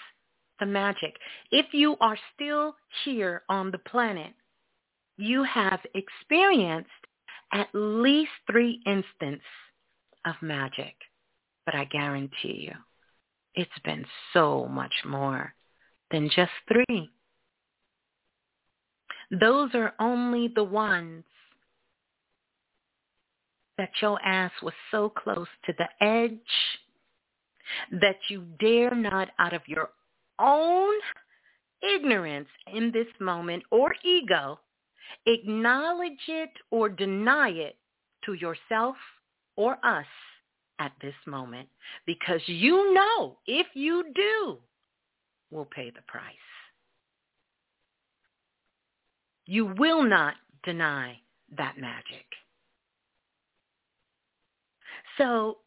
the 0.60 0.66
magic. 0.66 1.14
If 1.50 1.66
you 1.72 1.96
are 2.00 2.18
still 2.34 2.74
here 3.04 3.42
on 3.48 3.70
the 3.70 3.78
planet, 3.78 4.32
you 5.16 5.44
have 5.44 5.80
experienced 5.94 6.90
at 7.52 7.68
least 7.72 8.30
three 8.50 8.80
instances 8.86 9.40
of 10.26 10.34
magic. 10.42 10.94
But 11.64 11.74
I 11.74 11.84
guarantee 11.84 12.68
you, 12.68 12.74
it's 13.54 13.70
been 13.84 14.04
so 14.32 14.66
much 14.66 14.92
more 15.04 15.54
than 16.10 16.28
just 16.34 16.52
three. 16.68 17.10
Those 19.30 19.70
are 19.74 19.94
only 19.98 20.48
the 20.54 20.64
ones 20.64 21.24
that 23.78 23.90
your 24.00 24.20
ass 24.24 24.52
was 24.62 24.74
so 24.90 25.08
close 25.08 25.48
to 25.66 25.74
the 25.76 25.88
edge 26.04 26.38
that 27.90 28.16
you 28.28 28.44
dare 28.60 28.94
not 28.94 29.30
out 29.38 29.52
of 29.52 29.62
your 29.66 29.90
own 30.38 30.94
ignorance 31.82 32.48
in 32.72 32.92
this 32.92 33.06
moment 33.20 33.62
or 33.70 33.94
ego 34.04 34.58
acknowledge 35.26 36.12
it 36.28 36.50
or 36.70 36.88
deny 36.88 37.48
it 37.48 37.76
to 38.24 38.34
yourself 38.34 38.96
or 39.56 39.76
us 39.84 40.06
at 40.78 40.92
this 41.00 41.14
moment 41.26 41.68
because 42.06 42.40
you 42.46 42.92
know 42.94 43.38
if 43.46 43.66
you 43.74 44.04
do, 44.14 44.58
we'll 45.50 45.64
pay 45.66 45.90
the 45.90 46.02
price. 46.06 46.34
You 49.46 49.66
will 49.66 50.02
not 50.02 50.34
deny 50.64 51.18
that 51.56 51.76
magic. 51.78 52.24
So, 55.18 55.58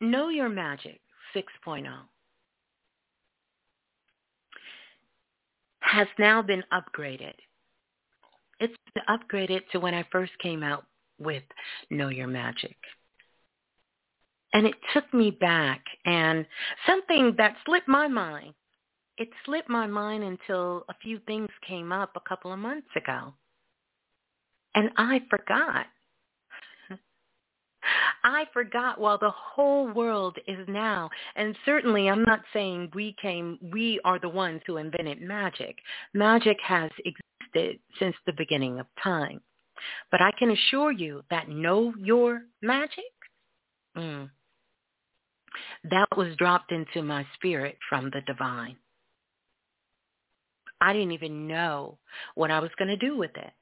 Know 0.00 0.28
Your 0.28 0.48
Magic 0.48 1.00
6.0 1.34 1.86
has 5.80 6.08
now 6.18 6.42
been 6.42 6.64
upgraded. 6.72 7.34
It's 8.60 8.74
been 8.94 9.04
upgraded 9.08 9.60
to 9.72 9.80
when 9.80 9.94
I 9.94 10.04
first 10.10 10.32
came 10.42 10.62
out 10.62 10.84
with 11.22 11.44
Know 11.90 12.08
Your 12.08 12.26
Magic. 12.26 12.76
And 14.52 14.66
it 14.66 14.74
took 14.92 15.12
me 15.14 15.30
back 15.30 15.82
and 16.04 16.46
something 16.86 17.34
that 17.38 17.56
slipped 17.64 17.88
my 17.88 18.06
mind. 18.08 18.52
It 19.16 19.28
slipped 19.44 19.68
my 19.68 19.86
mind 19.86 20.24
until 20.24 20.84
a 20.88 20.94
few 21.02 21.18
things 21.26 21.48
came 21.66 21.92
up 21.92 22.10
a 22.16 22.28
couple 22.28 22.52
of 22.52 22.58
months 22.58 22.88
ago. 22.96 23.34
And 24.74 24.90
I 24.96 25.20
forgot. 25.30 25.86
I 28.24 28.44
forgot 28.52 29.00
while 29.00 29.18
the 29.18 29.30
whole 29.30 29.88
world 29.88 30.38
is 30.46 30.66
now. 30.68 31.10
And 31.34 31.56
certainly 31.64 32.08
I'm 32.08 32.24
not 32.24 32.40
saying 32.52 32.90
we 32.94 33.16
came, 33.20 33.58
we 33.72 34.00
are 34.04 34.18
the 34.18 34.28
ones 34.28 34.60
who 34.66 34.76
invented 34.76 35.20
magic. 35.20 35.78
Magic 36.14 36.58
has 36.62 36.90
existed 37.04 37.80
since 37.98 38.14
the 38.26 38.32
beginning 38.32 38.78
of 38.78 38.86
time. 39.02 39.40
But 40.10 40.20
I 40.20 40.30
can 40.38 40.50
assure 40.50 40.92
you 40.92 41.22
that 41.30 41.48
know 41.48 41.92
your 41.98 42.42
magic, 42.60 43.04
mm, 43.96 44.28
that 45.90 46.08
was 46.16 46.36
dropped 46.36 46.72
into 46.72 47.02
my 47.02 47.26
spirit 47.34 47.78
from 47.88 48.10
the 48.10 48.20
divine. 48.26 48.76
I 50.80 50.92
didn't 50.92 51.12
even 51.12 51.46
know 51.46 51.98
what 52.34 52.50
I 52.50 52.58
was 52.58 52.70
going 52.78 52.88
to 52.88 52.96
do 52.96 53.16
with 53.16 53.36
it. 53.36 53.52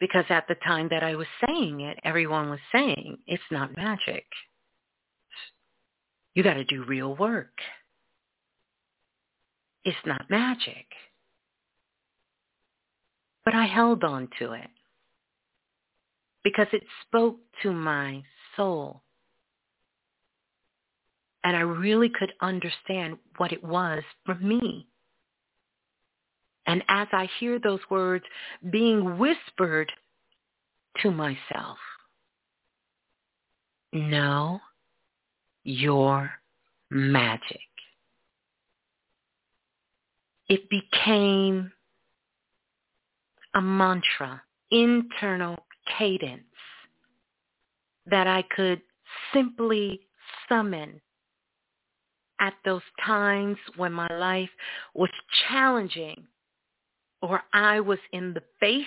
Because 0.00 0.24
at 0.28 0.46
the 0.48 0.56
time 0.56 0.88
that 0.90 1.02
I 1.02 1.14
was 1.14 1.26
saying 1.46 1.80
it, 1.80 1.98
everyone 2.04 2.50
was 2.50 2.60
saying, 2.72 3.18
it's 3.26 3.42
not 3.50 3.76
magic. 3.76 4.26
You 6.34 6.42
got 6.42 6.54
to 6.54 6.64
do 6.64 6.84
real 6.84 7.14
work. 7.14 7.52
It's 9.84 9.96
not 10.04 10.28
magic. 10.28 10.86
But 13.44 13.54
I 13.54 13.66
held 13.66 14.04
on 14.04 14.28
to 14.40 14.52
it 14.52 14.68
because 16.44 16.66
it 16.72 16.82
spoke 17.06 17.38
to 17.62 17.72
my 17.72 18.22
soul. 18.56 19.02
And 21.42 21.56
I 21.56 21.60
really 21.60 22.08
could 22.08 22.32
understand 22.40 23.18
what 23.38 23.52
it 23.52 23.64
was 23.64 24.02
for 24.24 24.36
me. 24.36 24.86
And 26.66 26.82
as 26.88 27.08
I 27.12 27.28
hear 27.40 27.58
those 27.58 27.80
words 27.90 28.24
being 28.70 29.18
whispered 29.18 29.90
to 31.02 31.10
myself, 31.10 31.78
know 33.92 34.60
your 35.64 36.30
magic. 36.90 37.60
It 40.48 40.68
became 40.68 41.72
a 43.54 43.60
mantra, 43.60 44.42
internal 44.70 45.58
cadence 45.98 46.42
that 48.06 48.26
I 48.26 48.42
could 48.54 48.80
simply 49.32 50.00
summon 50.48 51.00
at 52.40 52.54
those 52.64 52.82
times 53.04 53.56
when 53.76 53.92
my 53.92 54.08
life 54.08 54.50
was 54.94 55.10
challenging 55.48 56.26
or 57.22 57.42
I 57.52 57.80
was 57.80 57.98
in 58.12 58.34
the 58.34 58.42
face 58.60 58.84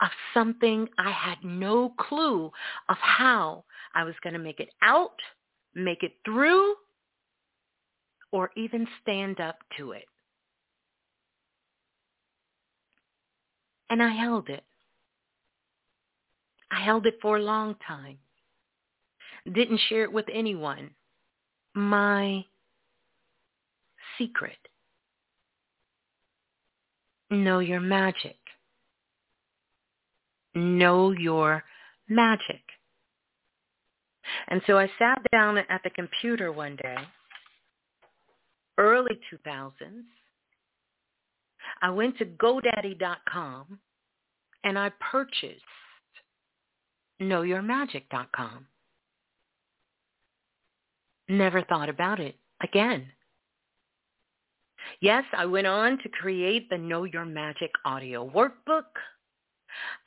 of 0.00 0.08
something 0.34 0.88
I 0.98 1.10
had 1.10 1.38
no 1.42 1.92
clue 1.98 2.50
of 2.88 2.96
how 2.98 3.64
I 3.94 4.04
was 4.04 4.14
going 4.22 4.34
to 4.34 4.38
make 4.38 4.60
it 4.60 4.70
out, 4.82 5.18
make 5.74 6.02
it 6.02 6.12
through, 6.24 6.74
or 8.32 8.50
even 8.56 8.86
stand 9.02 9.40
up 9.40 9.56
to 9.78 9.92
it. 9.92 10.04
And 13.88 14.02
I 14.02 14.10
held 14.10 14.48
it. 14.48 14.64
I 16.70 16.82
held 16.82 17.06
it 17.06 17.18
for 17.22 17.36
a 17.36 17.42
long 17.42 17.76
time. 17.86 18.18
Didn't 19.52 19.80
share 19.88 20.02
it 20.02 20.12
with 20.12 20.26
anyone. 20.32 20.90
My 21.74 22.44
secret. 24.18 24.58
Know 27.30 27.60
your 27.60 27.80
magic. 27.80 28.36
Know 30.54 31.10
your 31.12 31.62
magic. 32.08 32.62
And 34.48 34.62
so 34.66 34.78
I 34.78 34.90
sat 34.98 35.20
down 35.30 35.58
at 35.58 35.80
the 35.84 35.90
computer 35.90 36.50
one 36.50 36.76
day, 36.76 36.96
early 38.78 39.18
2000s. 39.32 39.70
I 41.82 41.90
went 41.90 42.16
to 42.18 42.24
GoDaddy.com 42.24 43.78
and 44.64 44.78
I 44.78 44.90
purchased 45.12 45.62
knowyourmagic.com. 47.20 48.66
Never 51.28 51.62
thought 51.62 51.88
about 51.88 52.20
it 52.20 52.36
again. 52.62 53.06
Yes, 55.00 55.24
I 55.36 55.44
went 55.46 55.66
on 55.66 55.98
to 56.02 56.08
create 56.08 56.70
the 56.70 56.78
Know 56.78 57.04
Your 57.04 57.24
Magic 57.24 57.70
audio 57.84 58.28
workbook. 58.30 58.84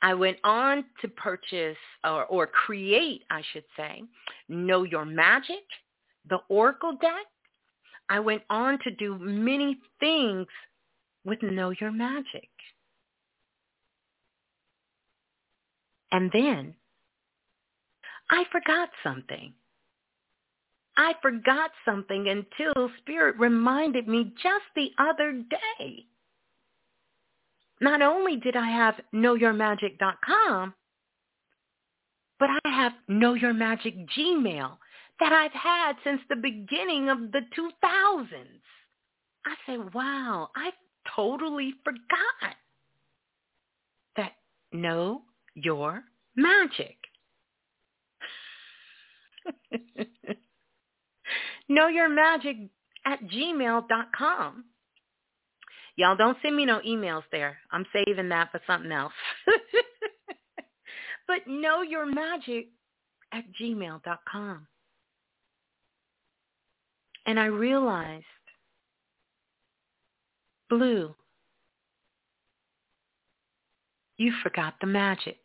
I 0.02 0.14
went 0.14 0.38
on 0.42 0.84
to 1.00 1.08
purchase 1.08 1.76
or, 2.04 2.24
or 2.26 2.46
create, 2.46 3.22
I 3.30 3.42
should 3.52 3.64
say, 3.76 4.02
Know 4.48 4.84
Your 4.84 5.04
Magic, 5.04 5.62
the 6.28 6.38
Oracle 6.48 6.92
deck. 7.00 7.26
I 8.08 8.18
went 8.18 8.42
on 8.50 8.78
to 8.82 8.90
do 8.90 9.16
many 9.18 9.78
things 10.00 10.46
with 11.24 11.42
Know 11.42 11.70
Your 11.80 11.92
Magic. 11.92 12.48
And 16.12 16.30
then 16.32 16.74
I 18.30 18.44
forgot 18.52 18.88
something. 19.02 19.52
I 20.96 21.14
forgot 21.22 21.70
something 21.84 22.28
until 22.28 22.90
Spirit 22.98 23.36
reminded 23.38 24.06
me 24.06 24.32
just 24.42 24.64
the 24.76 24.90
other 24.98 25.32
day. 25.32 26.06
Not 27.80 28.02
only 28.02 28.36
did 28.36 28.56
I 28.56 28.68
have 28.68 29.00
knowyourmagic.com, 29.14 30.74
but 32.38 32.50
I 32.64 32.68
have 32.68 32.92
Know 33.08 33.34
Your 33.34 33.54
Magic 33.54 33.94
Gmail 34.16 34.76
that 35.20 35.32
I've 35.32 35.52
had 35.52 35.96
since 36.04 36.20
the 36.28 36.36
beginning 36.36 37.08
of 37.08 37.32
the 37.32 37.42
2000s. 37.56 38.26
I 39.46 39.54
said, 39.66 39.94
wow, 39.94 40.50
I 40.54 40.70
totally 41.16 41.74
forgot 41.84 42.56
that 44.16 44.32
Know 44.72 45.22
Your 45.54 46.02
Magic. 46.36 46.96
know 51.68 51.88
your 51.88 52.08
magic 52.08 52.56
at 53.04 53.22
gmail.com. 53.24 54.64
Y'all 55.96 56.16
don't 56.16 56.38
send 56.42 56.56
me 56.56 56.64
no 56.64 56.80
emails 56.80 57.24
there. 57.30 57.58
I'm 57.70 57.84
saving 57.92 58.30
that 58.30 58.50
for 58.50 58.60
something 58.66 58.92
else. 58.92 59.12
but 61.26 61.46
know 61.46 61.82
your 61.82 62.06
magic 62.06 62.68
at 63.32 63.44
gmail.com. 63.60 64.66
And 67.26 67.38
I 67.38 67.46
realized, 67.46 68.24
Blue, 70.68 71.14
you 74.16 74.32
forgot 74.42 74.74
the 74.80 74.86
magic. 74.86 75.38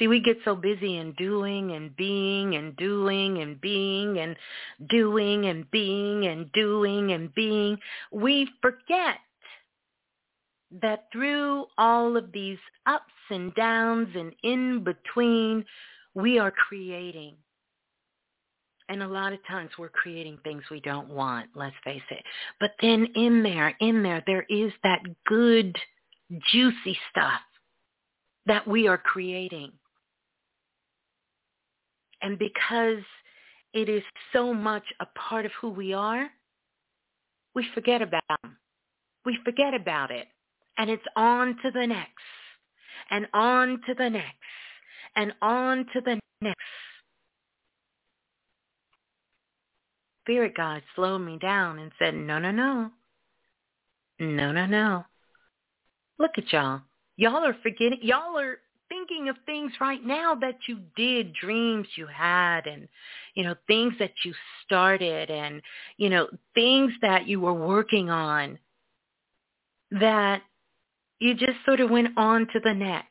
See, 0.00 0.08
we 0.08 0.18
get 0.18 0.38
so 0.46 0.56
busy 0.56 0.96
in 0.96 1.12
doing 1.12 1.72
and 1.72 1.94
being 1.94 2.56
and 2.56 2.74
doing 2.76 3.42
and 3.42 3.60
being 3.60 4.18
and 4.18 4.34
doing 4.88 5.44
and 5.44 5.70
being 5.70 6.26
and 6.26 6.50
doing 6.52 7.12
and 7.12 7.34
being. 7.34 7.76
We 8.10 8.48
forget 8.62 9.16
that 10.80 11.08
through 11.12 11.66
all 11.76 12.16
of 12.16 12.32
these 12.32 12.56
ups 12.86 13.12
and 13.28 13.54
downs 13.54 14.08
and 14.14 14.32
in 14.42 14.84
between, 14.84 15.66
we 16.14 16.38
are 16.38 16.50
creating. 16.50 17.34
And 18.88 19.02
a 19.02 19.08
lot 19.08 19.34
of 19.34 19.46
times 19.46 19.70
we're 19.78 19.90
creating 19.90 20.38
things 20.42 20.62
we 20.70 20.80
don't 20.80 21.10
want, 21.10 21.50
let's 21.54 21.76
face 21.84 22.00
it. 22.10 22.24
But 22.58 22.70
then 22.80 23.06
in 23.16 23.42
there, 23.42 23.76
in 23.80 24.02
there, 24.02 24.22
there 24.26 24.46
is 24.48 24.72
that 24.82 25.02
good, 25.26 25.76
juicy 26.50 26.98
stuff 27.10 27.42
that 28.46 28.66
we 28.66 28.88
are 28.88 28.98
creating. 28.98 29.72
And 32.22 32.38
because 32.38 33.02
it 33.72 33.88
is 33.88 34.02
so 34.32 34.52
much 34.52 34.84
a 35.00 35.06
part 35.18 35.46
of 35.46 35.52
who 35.60 35.70
we 35.70 35.92
are, 35.92 36.28
we 37.54 37.66
forget 37.74 38.02
about 38.02 38.22
them. 38.42 38.56
We 39.24 39.38
forget 39.44 39.74
about 39.74 40.10
it. 40.10 40.26
And 40.78 40.88
it's 40.90 41.04
on 41.16 41.56
to 41.62 41.70
the 41.70 41.86
next, 41.86 42.10
and 43.10 43.26
on 43.34 43.80
to 43.86 43.94
the 43.94 44.08
next, 44.08 44.26
and 45.16 45.32
on 45.42 45.86
to 45.92 46.00
the 46.00 46.18
next. 46.40 46.56
Spirit 50.24 50.54
God 50.56 50.82
slowed 50.94 51.22
me 51.22 51.38
down 51.38 51.78
and 51.78 51.90
said, 51.98 52.14
no, 52.14 52.38
no, 52.38 52.50
no. 52.50 52.90
No, 54.20 54.52
no, 54.52 54.66
no. 54.66 55.04
Look 56.18 56.32
at 56.38 56.52
y'all. 56.52 56.82
Y'all 57.16 57.44
are 57.44 57.56
forgetting. 57.62 57.98
Y'all 58.02 58.38
are 58.38 58.58
thinking 58.90 59.30
of 59.30 59.36
things 59.46 59.72
right 59.80 60.04
now 60.04 60.34
that 60.34 60.58
you 60.68 60.80
did, 60.96 61.32
dreams 61.32 61.86
you 61.96 62.06
had 62.06 62.66
and, 62.66 62.86
you 63.34 63.44
know, 63.44 63.54
things 63.66 63.94
that 63.98 64.12
you 64.24 64.34
started 64.66 65.30
and, 65.30 65.62
you 65.96 66.10
know, 66.10 66.28
things 66.54 66.92
that 67.00 67.26
you 67.26 67.40
were 67.40 67.54
working 67.54 68.10
on 68.10 68.58
that 69.92 70.42
you 71.18 71.34
just 71.34 71.58
sort 71.64 71.80
of 71.80 71.90
went 71.90 72.08
on 72.18 72.46
to 72.52 72.60
the 72.60 72.74
next. 72.74 73.06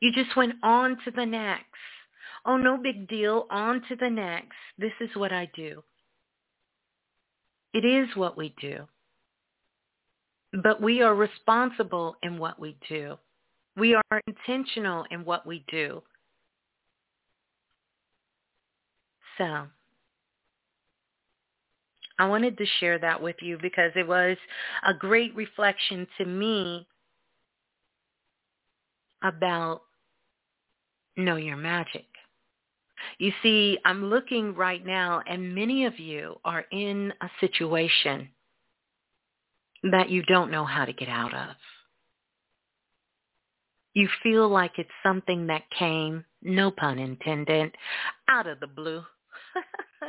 You 0.00 0.12
just 0.12 0.36
went 0.36 0.54
on 0.62 0.98
to 1.04 1.10
the 1.10 1.26
next. 1.26 1.64
Oh, 2.46 2.56
no 2.56 2.76
big 2.76 3.08
deal. 3.08 3.46
On 3.50 3.82
to 3.88 3.96
the 3.96 4.10
next. 4.10 4.56
This 4.78 4.92
is 5.00 5.08
what 5.16 5.32
I 5.32 5.50
do. 5.56 5.82
It 7.72 7.84
is 7.84 8.14
what 8.14 8.36
we 8.36 8.54
do. 8.60 8.86
But 10.62 10.80
we 10.80 11.02
are 11.02 11.14
responsible 11.14 12.16
in 12.22 12.38
what 12.38 12.60
we 12.60 12.76
do. 12.88 13.16
We 13.76 13.94
are 13.94 14.20
intentional 14.26 15.04
in 15.10 15.24
what 15.24 15.46
we 15.46 15.64
do. 15.68 16.02
So 19.38 19.66
I 22.18 22.28
wanted 22.28 22.56
to 22.58 22.66
share 22.78 22.98
that 23.00 23.20
with 23.20 23.36
you 23.40 23.58
because 23.60 23.90
it 23.96 24.06
was 24.06 24.36
a 24.86 24.94
great 24.94 25.34
reflection 25.34 26.06
to 26.18 26.24
me 26.24 26.86
about 29.22 29.82
know 31.16 31.36
your 31.36 31.56
magic. 31.56 32.04
You 33.18 33.32
see, 33.42 33.78
I'm 33.84 34.04
looking 34.06 34.54
right 34.54 34.84
now 34.84 35.22
and 35.26 35.54
many 35.54 35.86
of 35.86 35.98
you 35.98 36.36
are 36.44 36.64
in 36.70 37.12
a 37.20 37.28
situation 37.40 38.28
that 39.90 40.08
you 40.08 40.22
don't 40.22 40.50
know 40.50 40.64
how 40.64 40.84
to 40.84 40.92
get 40.92 41.08
out 41.08 41.34
of. 41.34 41.56
You 43.94 44.08
feel 44.22 44.48
like 44.48 44.72
it's 44.78 44.90
something 45.04 45.46
that 45.46 45.70
came, 45.70 46.24
no 46.42 46.72
pun 46.72 46.98
intended, 46.98 47.76
out 48.28 48.48
of 48.48 48.58
the 48.58 48.66
blue. 48.66 49.04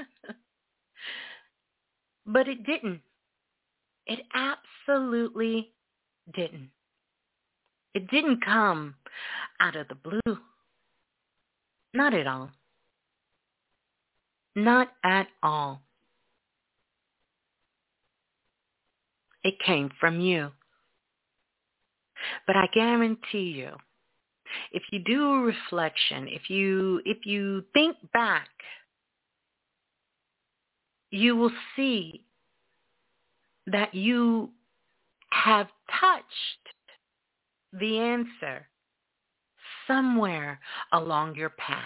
but 2.26 2.48
it 2.48 2.66
didn't. 2.66 3.02
It 4.08 4.22
absolutely 4.34 5.72
didn't. 6.34 6.70
It 7.94 8.10
didn't 8.10 8.44
come 8.44 8.96
out 9.60 9.76
of 9.76 9.88
the 9.88 9.96
blue. 9.96 10.38
Not 11.94 12.14
at 12.14 12.28
all. 12.28 12.52
Not 14.56 14.90
at 15.04 15.28
all. 15.44 15.82
It 19.44 19.60
came 19.60 19.92
from 20.00 20.20
you. 20.20 20.52
But 22.48 22.56
I 22.56 22.68
guarantee 22.74 23.52
you, 23.52 23.72
if 24.72 24.84
you 24.92 25.00
do 25.00 25.32
a 25.32 25.42
reflection, 25.42 26.28
if 26.28 26.50
you 26.50 27.02
if 27.06 27.26
you 27.26 27.64
think 27.74 27.98
back, 28.14 28.50
you 31.12 31.36
will 31.36 31.52
see 31.76 32.26
that 33.68 33.94
you 33.94 34.50
have 35.32 35.68
touched 36.00 36.26
the 37.74 38.00
answer 38.00 38.68
somewhere 39.88 40.60
along 40.94 41.36
your 41.36 41.50
path. 41.50 41.82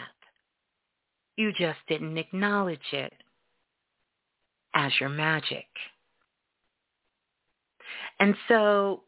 You 1.36 1.52
just 1.54 1.80
didn't 1.88 2.18
acknowledge 2.18 2.80
it 2.92 3.14
as 4.74 4.92
your 5.00 5.10
magic. 5.10 5.68
And 8.20 8.36
so 8.48 9.04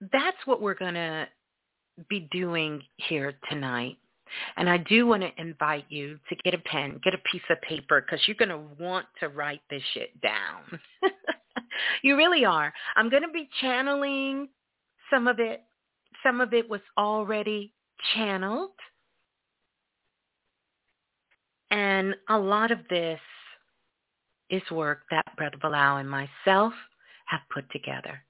that's 0.00 0.36
what 0.44 0.60
we're 0.60 0.74
going 0.74 0.94
to 0.94 1.26
be 2.08 2.28
doing 2.30 2.82
here 2.96 3.34
tonight. 3.50 3.96
And 4.56 4.68
I 4.68 4.78
do 4.78 5.06
want 5.06 5.22
to 5.22 5.30
invite 5.40 5.86
you 5.88 6.18
to 6.28 6.36
get 6.44 6.52
a 6.52 6.58
pen, 6.58 7.00
get 7.04 7.14
a 7.14 7.30
piece 7.30 7.42
of 7.48 7.60
paper, 7.62 8.00
because 8.00 8.26
you're 8.26 8.36
going 8.36 8.48
to 8.48 8.82
want 8.82 9.06
to 9.20 9.28
write 9.28 9.60
this 9.70 9.82
shit 9.94 10.20
down. 10.20 10.80
you 12.02 12.16
really 12.16 12.44
are. 12.44 12.72
I'm 12.96 13.08
going 13.08 13.22
to 13.22 13.30
be 13.32 13.48
channeling 13.60 14.48
some 15.10 15.28
of 15.28 15.38
it. 15.38 15.62
Some 16.22 16.40
of 16.40 16.52
it 16.52 16.68
was 16.68 16.80
already 16.98 17.72
channeled. 18.14 18.72
And 21.70 22.14
a 22.28 22.38
lot 22.38 22.70
of 22.70 22.78
this 22.90 23.20
is 24.50 24.62
work 24.70 25.02
that 25.10 25.24
Brother 25.36 25.56
Balah 25.62 26.00
and 26.00 26.10
myself 26.10 26.72
have 27.26 27.40
put 27.52 27.70
together 27.70 28.22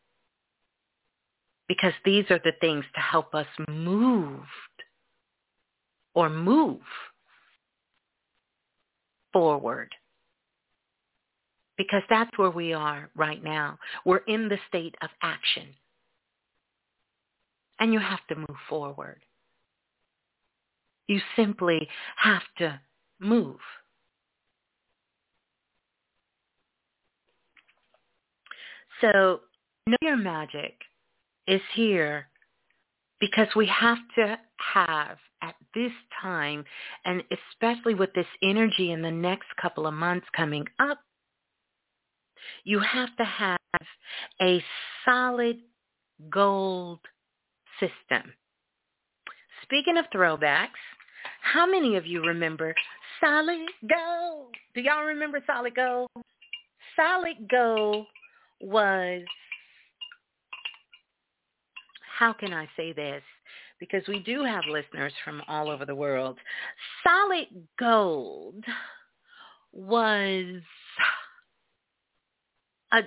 because 1.69 1.93
these 2.05 2.25
are 2.31 2.41
the 2.45 2.53
things 2.61 2.85
to 2.95 3.01
help 3.01 3.35
us 3.35 3.47
move 3.69 4.41
or 6.15 6.31
move 6.31 6.81
forward. 9.33 9.93
because 11.77 12.03
that's 12.09 12.31
where 12.39 12.51
we 12.51 12.73
are 12.73 13.11
right 13.15 13.43
now. 13.43 13.79
We're 14.05 14.19
in 14.19 14.49
the 14.49 14.59
state 14.69 14.95
of 15.03 15.11
action. 15.23 15.65
And 17.79 17.93
you 17.93 17.99
have 17.99 18.27
to 18.29 18.37
move 18.37 18.57
forward. 18.69 19.21
You 21.09 21.21
simply 21.37 21.87
have 22.17 22.43
to 22.59 22.81
move. 23.21 23.59
So 29.01 29.41
know 29.87 29.97
your 30.01 30.17
magic 30.17 30.75
is 31.47 31.61
here 31.75 32.29
because 33.21 33.49
we 33.57 33.67
have 33.67 33.99
to 34.17 34.39
have 34.75 35.19
at 35.43 35.55
this 35.75 35.93
time, 36.21 36.65
and 37.05 37.23
especially 37.31 37.95
with 37.95 38.13
this 38.15 38.27
energy 38.43 38.93
in 38.93 39.03
the 39.03 39.11
next 39.11 39.49
couple 39.61 39.87
of 39.87 39.95
months 39.95 40.27
coming 40.35 40.67
up, 40.79 40.99
you 42.65 42.81
have 42.81 43.15
to 43.17 43.25
have 43.25 43.59
a 44.41 44.63
solid 45.05 45.59
gold 46.31 47.01
system. 47.81 48.33
Speaking 49.63 49.99
of 49.99 50.05
throwbacks, 50.15 50.69
how 51.41 51.67
many 51.67 51.97
of 51.97 52.07
you 52.07 52.23
remember 52.23 52.75
Solid 53.21 53.69
Gold? 53.89 54.55
Do 54.75 54.81
y'all 54.81 55.05
remember 55.05 55.43
Solid 55.47 55.75
Gold? 55.75 56.09
Solid 56.95 57.49
Gold 57.51 58.07
was, 58.61 59.23
how 62.19 62.33
can 62.33 62.53
I 62.53 62.69
say 62.77 62.93
this? 62.93 63.23
Because 63.79 64.03
we 64.09 64.21
do 64.21 64.43
have 64.43 64.65
listeners 64.71 65.13
from 65.25 65.43
all 65.49 65.71
over 65.71 65.85
the 65.85 65.95
world. 65.95 66.39
Solid 67.07 67.47
Gold 67.79 68.65
was 69.73 70.63
a, 72.93 73.01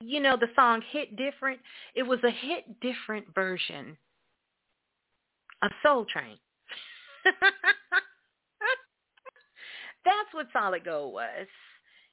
you 0.00 0.20
know, 0.20 0.36
the 0.36 0.48
song 0.54 0.82
hit 0.90 1.16
different. 1.16 1.60
It 1.94 2.02
was 2.02 2.18
a 2.22 2.30
hit 2.30 2.80
different 2.80 3.34
version 3.34 3.96
of 5.62 5.70
Soul 5.82 6.04
Train. 6.04 6.36
That's 10.04 10.32
what 10.32 10.48
Solid 10.52 10.84
Gold 10.84 11.14
was. 11.14 11.46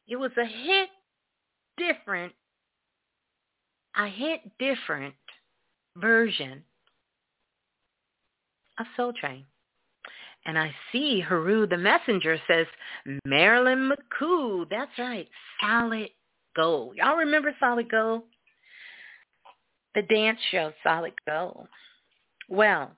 It 0.07 0.15
was 0.15 0.31
a 0.37 0.45
hit 0.45 0.89
different, 1.77 2.31
a 3.97 4.07
hit 4.07 4.39
different 4.57 5.15
version 5.99 6.63
of 8.79 8.85
Soul 8.95 9.13
Train. 9.13 9.45
And 10.45 10.57
I 10.57 10.73
see 10.91 11.19
Haru 11.19 11.67
the 11.67 11.77
messenger 11.77 12.37
says 12.47 12.67
Marilyn 13.25 13.91
McCoo. 13.91 14.69
That's 14.69 14.91
right, 14.97 15.27
Solid 15.59 16.09
Gold. 16.55 16.95
Y'all 16.95 17.17
remember 17.17 17.53
Solid 17.59 17.91
Gold? 17.91 18.23
The 19.93 20.03
dance 20.03 20.39
show 20.51 20.71
Solid 20.83 21.13
Gold. 21.27 21.67
Well, 22.49 22.91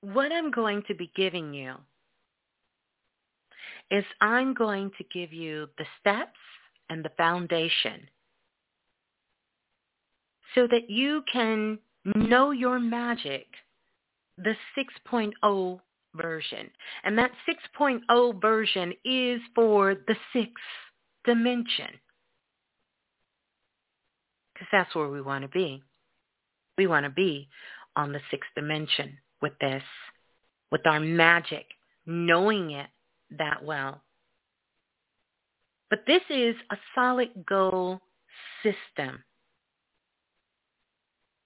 what 0.00 0.32
I'm 0.32 0.50
going 0.50 0.82
to 0.88 0.94
be 0.94 1.10
giving 1.14 1.52
you 1.52 1.74
is 3.90 4.04
I'm 4.20 4.54
going 4.54 4.92
to 4.96 5.04
give 5.12 5.32
you 5.32 5.68
the 5.76 5.84
steps 6.00 6.38
and 6.88 7.04
the 7.04 7.10
foundation 7.18 8.00
so 10.54 10.66
that 10.70 10.90
you 10.90 11.22
can 11.32 11.78
know 12.04 12.50
your 12.50 12.78
magic, 12.78 13.46
the 14.38 14.54
6.0 14.76 15.80
version. 16.14 16.70
And 17.04 17.18
that 17.18 17.30
6.0 17.78 18.40
version 18.40 18.92
is 19.04 19.40
for 19.54 19.94
the 19.94 20.16
sixth 20.32 20.64
dimension. 21.24 21.88
Because 24.54 24.68
that's 24.72 24.94
where 24.94 25.08
we 25.08 25.22
want 25.22 25.42
to 25.42 25.48
be. 25.48 25.82
We 26.76 26.86
want 26.86 27.04
to 27.04 27.10
be 27.10 27.48
on 27.96 28.12
the 28.12 28.20
sixth 28.30 28.50
dimension 28.54 29.18
with 29.42 29.52
this, 29.60 29.82
with 30.70 30.86
our 30.86 31.00
magic, 31.00 31.66
knowing 32.06 32.72
it 32.72 32.88
that 33.38 33.64
well. 33.64 34.02
But 35.88 36.04
this 36.06 36.22
is 36.30 36.54
a 36.70 36.76
solid 36.94 37.30
goal 37.48 38.00
system. 38.62 39.24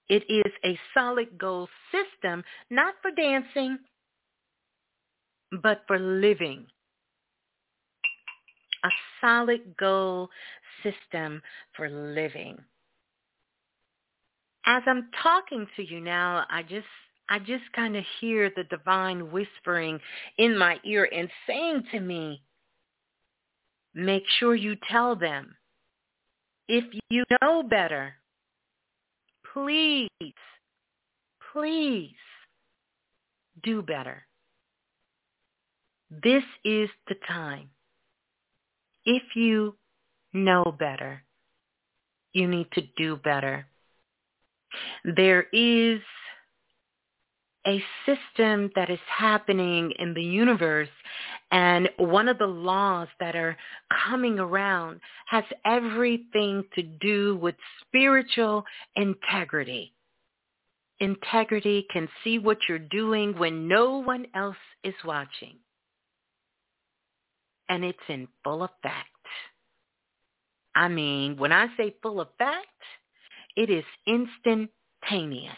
It 0.07 0.23
is 0.29 0.51
a 0.63 0.77
solid 0.93 1.37
goal 1.37 1.67
system, 1.91 2.43
not 2.69 2.93
for 3.01 3.11
dancing, 3.11 3.79
but 5.63 5.81
for 5.87 5.97
living. 5.97 6.65
A 8.83 8.89
solid 9.19 9.75
goal 9.77 10.29
system 10.83 11.41
for 11.75 11.89
living. 11.89 12.57
As 14.67 14.83
I'm 14.85 15.09
talking 15.23 15.67
to 15.75 15.83
you 15.83 16.01
now, 16.01 16.45
I 16.49 16.61
just 16.63 16.87
I 17.29 17.39
just 17.39 17.63
kind 17.75 17.95
of 17.95 18.03
hear 18.19 18.51
the 18.55 18.65
divine 18.65 19.31
whispering 19.31 19.99
in 20.37 20.57
my 20.57 20.77
ear 20.83 21.09
and 21.11 21.27
saying 21.47 21.85
to 21.91 21.99
me, 21.99 22.43
make 23.95 24.23
sure 24.39 24.53
you 24.53 24.75
tell 24.89 25.15
them. 25.15 25.55
If 26.67 26.83
you 27.09 27.23
know 27.41 27.63
better, 27.63 28.15
please, 29.55 30.09
please 31.53 32.11
do 33.63 33.81
better. 33.81 34.25
This 36.11 36.43
is 36.65 36.89
the 37.07 37.15
time. 37.27 37.69
If 39.05 39.23
you 39.35 39.77
know 40.33 40.75
better, 40.77 41.23
you 42.33 42.47
need 42.47 42.67
to 42.73 42.81
do 42.97 43.15
better. 43.15 43.67
There 45.05 45.45
is 45.53 46.01
a 47.67 47.83
system 48.05 48.71
that 48.75 48.89
is 48.89 48.99
happening 49.07 49.91
in 49.97 50.13
the 50.13 50.23
universe 50.23 50.89
and 51.51 51.89
one 51.97 52.27
of 52.27 52.37
the 52.37 52.47
laws 52.47 53.07
that 53.19 53.35
are 53.35 53.55
coming 54.07 54.39
around 54.39 54.99
has 55.27 55.43
everything 55.65 56.63
to 56.73 56.81
do 56.81 57.37
with 57.37 57.55
spiritual 57.81 58.65
integrity. 58.95 59.93
Integrity 60.99 61.85
can 61.91 62.07
see 62.23 62.39
what 62.39 62.57
you're 62.67 62.79
doing 62.79 63.37
when 63.37 63.67
no 63.67 63.99
one 63.99 64.25
else 64.33 64.55
is 64.83 64.93
watching. 65.03 65.57
And 67.69 67.83
it's 67.83 67.97
in 68.09 68.27
full 68.43 68.63
effect. 68.63 69.09
I 70.75 70.87
mean, 70.87 71.37
when 71.37 71.51
I 71.51 71.67
say 71.77 71.95
full 72.01 72.21
effect, 72.21 72.67
it 73.55 73.69
is 73.69 73.85
instantaneous. 74.07 75.55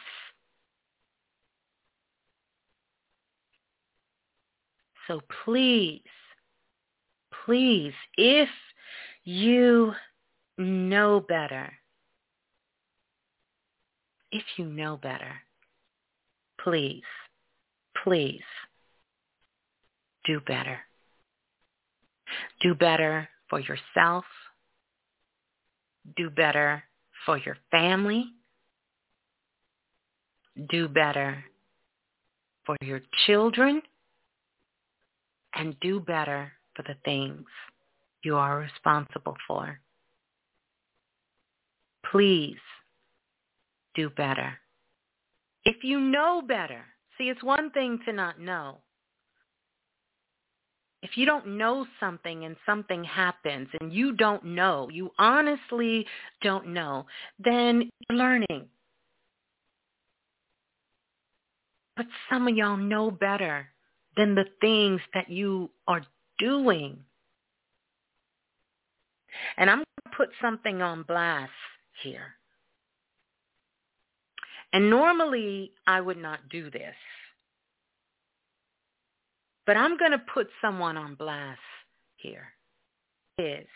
So 5.07 5.21
please, 5.45 6.01
please, 7.45 7.93
if 8.17 8.49
you 9.23 9.93
know 10.57 11.21
better, 11.21 11.71
if 14.31 14.43
you 14.57 14.65
know 14.65 14.97
better, 14.97 15.33
please, 16.61 17.03
please 18.03 18.41
do 20.25 20.41
better. 20.41 20.79
Do 22.61 22.75
better 22.75 23.29
for 23.49 23.61
yourself. 23.61 24.25
Do 26.17 26.29
better 26.29 26.83
for 27.25 27.37
your 27.37 27.55
family. 27.71 28.25
Do 30.69 30.89
better 30.89 31.45
for 32.65 32.75
your 32.81 32.99
children 33.25 33.81
and 35.55 35.79
do 35.79 35.99
better 35.99 36.51
for 36.75 36.83
the 36.83 36.95
things 37.05 37.45
you 38.23 38.35
are 38.35 38.59
responsible 38.59 39.35
for. 39.47 39.79
Please 42.11 42.57
do 43.95 44.09
better. 44.09 44.53
If 45.65 45.83
you 45.83 45.99
know 45.99 46.41
better, 46.47 46.85
see, 47.17 47.25
it's 47.25 47.43
one 47.43 47.71
thing 47.71 47.99
to 48.05 48.13
not 48.13 48.39
know. 48.39 48.77
If 51.03 51.11
you 51.15 51.25
don't 51.25 51.57
know 51.57 51.85
something 51.99 52.45
and 52.45 52.55
something 52.65 53.03
happens 53.03 53.67
and 53.79 53.93
you 53.93 54.13
don't 54.13 54.43
know, 54.43 54.89
you 54.91 55.11
honestly 55.19 56.05
don't 56.41 56.67
know, 56.67 57.05
then 57.39 57.89
you're 58.09 58.17
learning. 58.17 58.67
But 61.95 62.07
some 62.29 62.47
of 62.47 62.55
y'all 62.55 62.77
know 62.77 63.11
better 63.11 63.67
than 64.17 64.35
the 64.35 64.45
things 64.59 64.99
that 65.13 65.29
you 65.29 65.69
are 65.87 66.01
doing. 66.39 66.97
And 69.55 69.69
I'm 69.69 69.77
going 69.77 69.85
to 70.05 70.17
put 70.17 70.29
something 70.41 70.81
on 70.81 71.03
blast 71.03 71.51
here. 72.03 72.33
And 74.73 74.89
normally 74.89 75.71
I 75.85 76.01
would 76.01 76.17
not 76.17 76.49
do 76.49 76.69
this. 76.69 76.95
But 79.65 79.77
I'm 79.77 79.97
going 79.97 80.11
to 80.11 80.21
put 80.33 80.47
someone 80.61 80.97
on 80.97 81.15
blast 81.15 81.59
here 82.15 82.47
is 83.37 83.67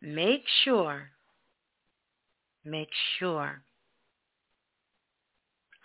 make 0.00 0.44
sure, 0.64 1.10
make 2.64 2.88
sure, 3.18 3.62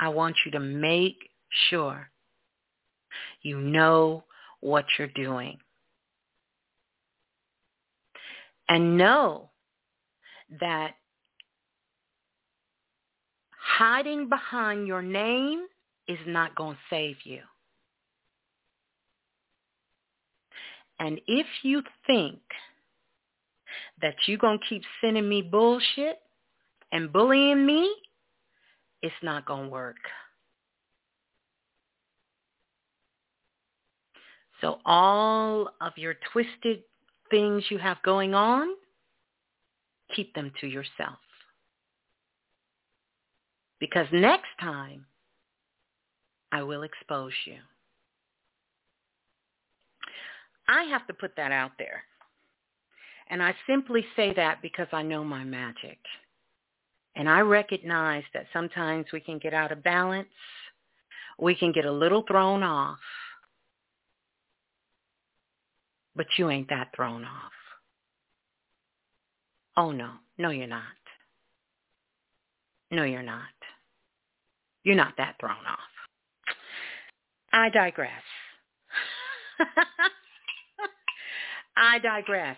I 0.03 0.09
want 0.09 0.35
you 0.45 0.51
to 0.51 0.59
make 0.59 1.15
sure 1.69 2.09
you 3.41 3.57
know 3.57 4.25
what 4.59 4.83
you're 4.99 5.07
doing. 5.07 5.57
And 8.67 8.97
know 8.97 9.49
that 10.59 10.95
hiding 13.57 14.27
behind 14.27 14.87
your 14.87 15.01
name 15.01 15.67
is 16.09 16.19
not 16.27 16.53
going 16.55 16.75
to 16.75 16.81
save 16.89 17.15
you. 17.23 17.39
And 20.99 21.21
if 21.27 21.47
you 21.61 21.81
think 22.05 22.41
that 24.01 24.15
you're 24.25 24.37
going 24.37 24.59
to 24.59 24.65
keep 24.67 24.83
sending 24.99 25.29
me 25.29 25.41
bullshit 25.41 26.17
and 26.91 27.13
bullying 27.13 27.65
me, 27.65 27.89
it's 29.03 29.13
not 29.21 29.45
going 29.45 29.65
to 29.65 29.69
work. 29.69 29.97
So 34.61 34.79
all 34.85 35.69
of 35.81 35.91
your 35.97 36.15
twisted 36.31 36.83
things 37.29 37.65
you 37.69 37.77
have 37.77 37.97
going 38.01 38.33
on, 38.33 38.69
keep 40.15 40.33
them 40.33 40.51
to 40.61 40.67
yourself. 40.67 41.19
Because 43.79 44.07
next 44.13 44.47
time, 44.61 45.05
I 46.53 46.63
will 46.63 46.83
expose 46.83 47.33
you. 47.45 47.57
I 50.69 50.83
have 50.83 51.05
to 51.07 51.13
put 51.13 51.35
that 51.35 51.51
out 51.51 51.71
there. 51.77 52.03
And 53.29 53.43
I 53.43 53.53
simply 53.67 54.05
say 54.15 54.33
that 54.35 54.61
because 54.61 54.87
I 54.93 55.01
know 55.01 55.25
my 55.25 55.43
magic. 55.43 55.97
And 57.15 57.29
I 57.29 57.41
recognize 57.41 58.23
that 58.33 58.47
sometimes 58.51 59.05
we 59.13 59.19
can 59.19 59.37
get 59.37 59.53
out 59.53 59.71
of 59.71 59.83
balance. 59.83 60.27
We 61.39 61.55
can 61.55 61.71
get 61.71 61.85
a 61.85 61.91
little 61.91 62.23
thrown 62.27 62.63
off. 62.63 62.99
But 66.15 66.27
you 66.37 66.49
ain't 66.49 66.69
that 66.69 66.89
thrown 66.95 67.23
off. 67.23 67.51
Oh, 69.75 69.91
no. 69.91 70.11
No, 70.37 70.49
you're 70.49 70.67
not. 70.67 70.81
No, 72.91 73.03
you're 73.03 73.23
not. 73.23 73.41
You're 74.83 74.95
not 74.95 75.13
that 75.17 75.35
thrown 75.39 75.51
off. 75.51 75.79
I 77.51 77.69
digress. 77.69 78.11
I 81.77 81.99
digress. 81.99 82.57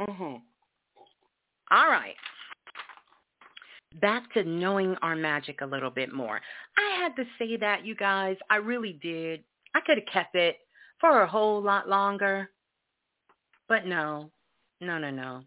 Mm-hmm. 0.00 0.36
All 1.70 1.88
right. 1.88 2.14
Back 4.00 4.32
to 4.34 4.44
knowing 4.44 4.96
our 5.02 5.14
magic 5.14 5.60
a 5.60 5.66
little 5.66 5.90
bit 5.90 6.12
more. 6.12 6.40
I 6.76 7.00
had 7.00 7.14
to 7.16 7.24
say 7.38 7.56
that, 7.58 7.84
you 7.86 7.94
guys. 7.94 8.36
I 8.50 8.56
really 8.56 8.98
did. 9.02 9.44
I 9.74 9.80
could 9.80 9.98
have 9.98 10.12
kept 10.12 10.34
it 10.34 10.56
for 11.00 11.22
a 11.22 11.26
whole 11.26 11.62
lot 11.62 11.88
longer. 11.88 12.50
But 13.68 13.86
no, 13.86 14.30
no, 14.80 14.98
no, 14.98 15.10
no. 15.10 15.42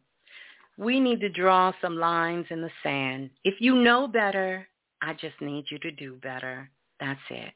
We 0.77 0.99
need 0.99 1.19
to 1.21 1.29
draw 1.29 1.73
some 1.81 1.97
lines 1.97 2.45
in 2.49 2.61
the 2.61 2.69
sand. 2.83 3.31
If 3.43 3.55
you 3.59 3.75
know 3.75 4.07
better, 4.07 4.67
I 5.01 5.13
just 5.13 5.39
need 5.41 5.65
you 5.69 5.79
to 5.79 5.91
do 5.91 6.15
better. 6.21 6.69
That's 6.99 7.19
it. 7.29 7.53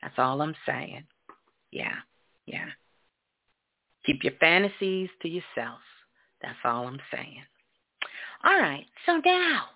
That's 0.00 0.14
all 0.18 0.42
I'm 0.42 0.54
saying. 0.66 1.04
Yeah, 1.70 1.96
yeah. 2.46 2.68
Keep 4.04 4.24
your 4.24 4.32
fantasies 4.40 5.08
to 5.22 5.28
yourself. 5.28 5.80
That's 6.42 6.58
all 6.64 6.88
I'm 6.88 7.00
saying. 7.12 7.42
All 8.44 8.58
right, 8.58 8.84
so 9.06 9.20
now, 9.24 9.66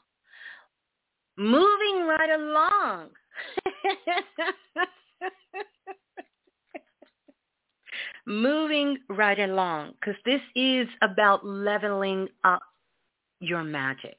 moving 1.36 2.06
right 2.06 2.30
along. 2.30 3.10
moving 8.26 8.98
right 9.08 9.38
along, 9.38 9.92
because 10.00 10.16
this 10.24 10.40
is 10.54 10.88
about 11.02 11.46
leveling 11.46 12.28
up 12.44 12.62
your 13.40 13.62
magic, 13.62 14.18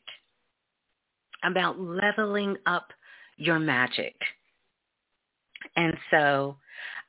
about 1.43 1.79
leveling 1.79 2.55
up 2.65 2.87
your 3.37 3.59
magic. 3.59 4.15
And 5.75 5.97
so 6.11 6.57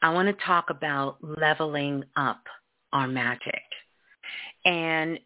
I 0.03 0.11
want 0.13 0.29
to 0.29 0.45
talk 0.45 0.71
about 0.71 1.19
leveling 1.23 2.05
up 2.17 2.43
our 2.93 3.07
magic. 3.07 3.63
And 4.65 5.21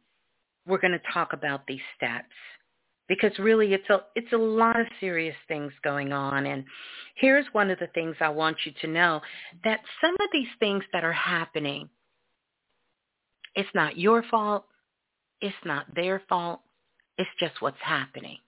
we're 0.67 0.79
going 0.79 0.93
to 0.93 1.13
talk 1.13 1.33
about 1.33 1.67
these 1.67 1.81
steps 1.97 2.35
because 3.13 3.39
really 3.39 3.75
it's 3.75 3.89
a 3.91 4.01
it's 4.15 4.33
a 4.33 4.37
lot 4.37 4.81
of 4.81 4.87
serious 4.99 5.37
things 5.47 5.71
going 5.85 6.15
on 6.15 6.47
and 6.47 6.65
here's 7.17 7.45
one 7.53 7.71
of 7.71 7.79
the 7.79 7.89
things 7.89 8.17
I 8.21 8.31
want 8.31 8.57
you 8.65 8.73
to 8.81 8.87
know 8.87 9.21
that 9.65 9.81
some 10.01 10.15
of 10.15 10.29
these 10.33 10.49
things 10.59 10.83
that 10.95 11.05
are 11.05 11.13
happening 11.13 11.91
it's 13.55 13.69
not 13.75 13.99
your 13.99 14.23
fault 14.31 14.65
it's 15.43 15.55
not 15.65 15.95
their 15.95 16.23
fault 16.27 16.61
it's 17.19 17.29
just 17.39 17.61
what's 17.61 17.77
happening 17.83 18.39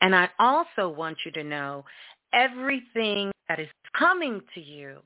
and 0.00 0.14
I 0.14 0.30
also 0.38 0.88
want 0.88 1.18
you 1.26 1.32
to 1.32 1.44
know 1.44 1.84
everything 2.32 3.30
that 3.48 3.60
is 3.60 3.68
coming 3.98 4.40
to 4.54 4.60
you 4.60 5.00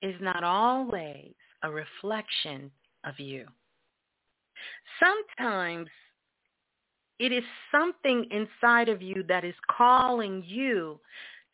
is 0.00 0.14
not 0.22 0.42
always 0.42 1.34
a 1.62 1.70
reflection 1.70 2.70
of 3.04 3.18
you. 3.18 3.46
Sometimes 5.00 5.88
it 7.18 7.32
is 7.32 7.44
something 7.70 8.26
inside 8.30 8.88
of 8.88 9.02
you 9.02 9.24
that 9.28 9.44
is 9.44 9.54
calling 9.70 10.42
you 10.46 10.98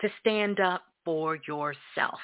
to 0.01 0.09
stand 0.21 0.61
up 0.61 0.83
for 1.05 1.37
yourself. 1.47 2.21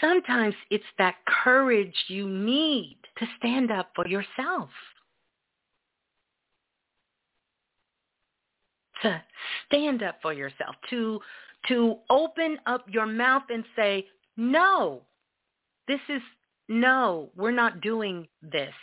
Sometimes 0.00 0.54
it's 0.70 0.84
that 0.98 1.16
courage 1.26 1.94
you 2.08 2.28
need 2.28 2.98
to 3.18 3.26
stand 3.38 3.70
up 3.70 3.90
for 3.94 4.06
yourself. 4.06 4.68
To 9.02 9.22
stand 9.66 10.02
up 10.02 10.16
for 10.20 10.32
yourself, 10.32 10.74
to 10.90 11.20
to 11.68 11.96
open 12.10 12.58
up 12.66 12.84
your 12.88 13.06
mouth 13.06 13.44
and 13.48 13.64
say, 13.74 14.06
no, 14.36 15.02
this 15.88 16.00
is, 16.08 16.22
no, 16.68 17.30
we're 17.36 17.50
not 17.50 17.80
doing 17.80 18.28
this. 18.42 18.74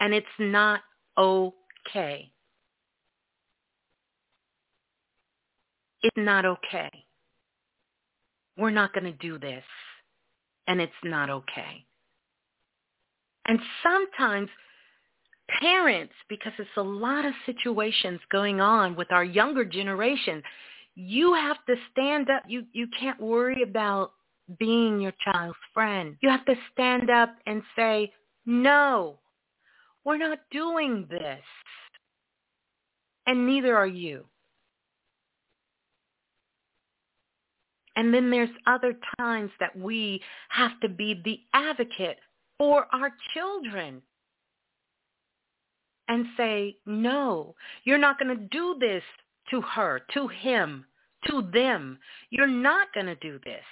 And 0.00 0.14
it's 0.14 0.26
not 0.38 0.80
okay. 1.16 2.30
It's 6.02 6.16
not 6.16 6.44
okay. 6.44 6.90
We're 8.56 8.70
not 8.70 8.92
going 8.92 9.04
to 9.04 9.12
do 9.12 9.38
this. 9.38 9.64
And 10.66 10.80
it's 10.80 10.92
not 11.02 11.30
okay. 11.30 11.84
And 13.46 13.58
sometimes 13.82 14.50
parents, 15.60 16.12
because 16.28 16.52
it's 16.58 16.68
a 16.76 16.82
lot 16.82 17.24
of 17.24 17.32
situations 17.46 18.20
going 18.30 18.60
on 18.60 18.94
with 18.94 19.10
our 19.10 19.24
younger 19.24 19.64
generation, 19.64 20.42
you 20.94 21.34
have 21.34 21.56
to 21.66 21.76
stand 21.92 22.28
up. 22.28 22.42
You, 22.46 22.64
you 22.72 22.88
can't 22.98 23.20
worry 23.20 23.62
about 23.62 24.12
being 24.58 25.00
your 25.00 25.12
child's 25.24 25.56
friend. 25.74 26.16
You 26.20 26.30
have 26.30 26.44
to 26.46 26.54
stand 26.72 27.10
up 27.10 27.34
and 27.46 27.62
say, 27.76 28.12
no, 28.46 29.18
we're 30.04 30.16
not 30.18 30.38
doing 30.50 31.06
this. 31.10 31.42
And 33.26 33.46
neither 33.46 33.76
are 33.76 33.86
you. 33.86 34.24
And 37.96 38.14
then 38.14 38.30
there's 38.30 38.48
other 38.66 38.94
times 39.18 39.50
that 39.60 39.76
we 39.76 40.22
have 40.50 40.78
to 40.80 40.88
be 40.88 41.20
the 41.24 41.40
advocate 41.52 42.18
for 42.56 42.86
our 42.92 43.12
children 43.34 44.00
and 46.06 46.24
say, 46.36 46.76
no, 46.86 47.54
you're 47.84 47.98
not 47.98 48.18
going 48.18 48.34
to 48.34 48.44
do 48.44 48.76
this 48.80 49.02
to 49.50 49.60
her, 49.60 50.00
to 50.14 50.28
him, 50.28 50.86
to 51.28 51.42
them. 51.52 51.98
You're 52.30 52.46
not 52.46 52.88
going 52.94 53.06
to 53.06 53.16
do 53.16 53.38
this. 53.44 53.64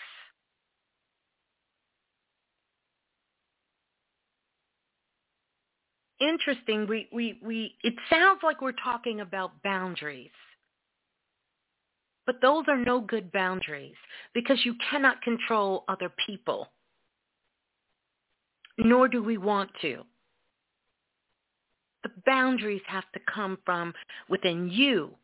Interesting. 6.21 6.87
We, 6.87 7.09
we, 7.13 7.39
we, 7.43 7.75
it 7.83 7.95
sounds 8.11 8.41
like 8.43 8.63
we're 8.63 8.73
talking 8.73 9.21
about 9.21 9.63
boundaries. 9.63 10.31
But 12.25 12.41
those 12.41 12.65
are 12.69 12.77
no 12.77 13.01
good 13.01 13.31
boundaries 13.31 13.95
because 14.35 14.65
you 14.65 14.75
cannot 14.91 15.23
control 15.23 15.85
other 15.89 16.11
people. 16.27 16.69
Nor 18.79 19.09
do 19.09 19.23
we 19.23 19.39
want 19.39 19.71
to. 19.83 20.03
The 22.03 22.11
boundaries 22.25 22.83
have 22.87 23.11
to 23.15 23.21
come 23.33 23.59
from 23.65 23.93
within 24.29 24.69
you 24.71 25.15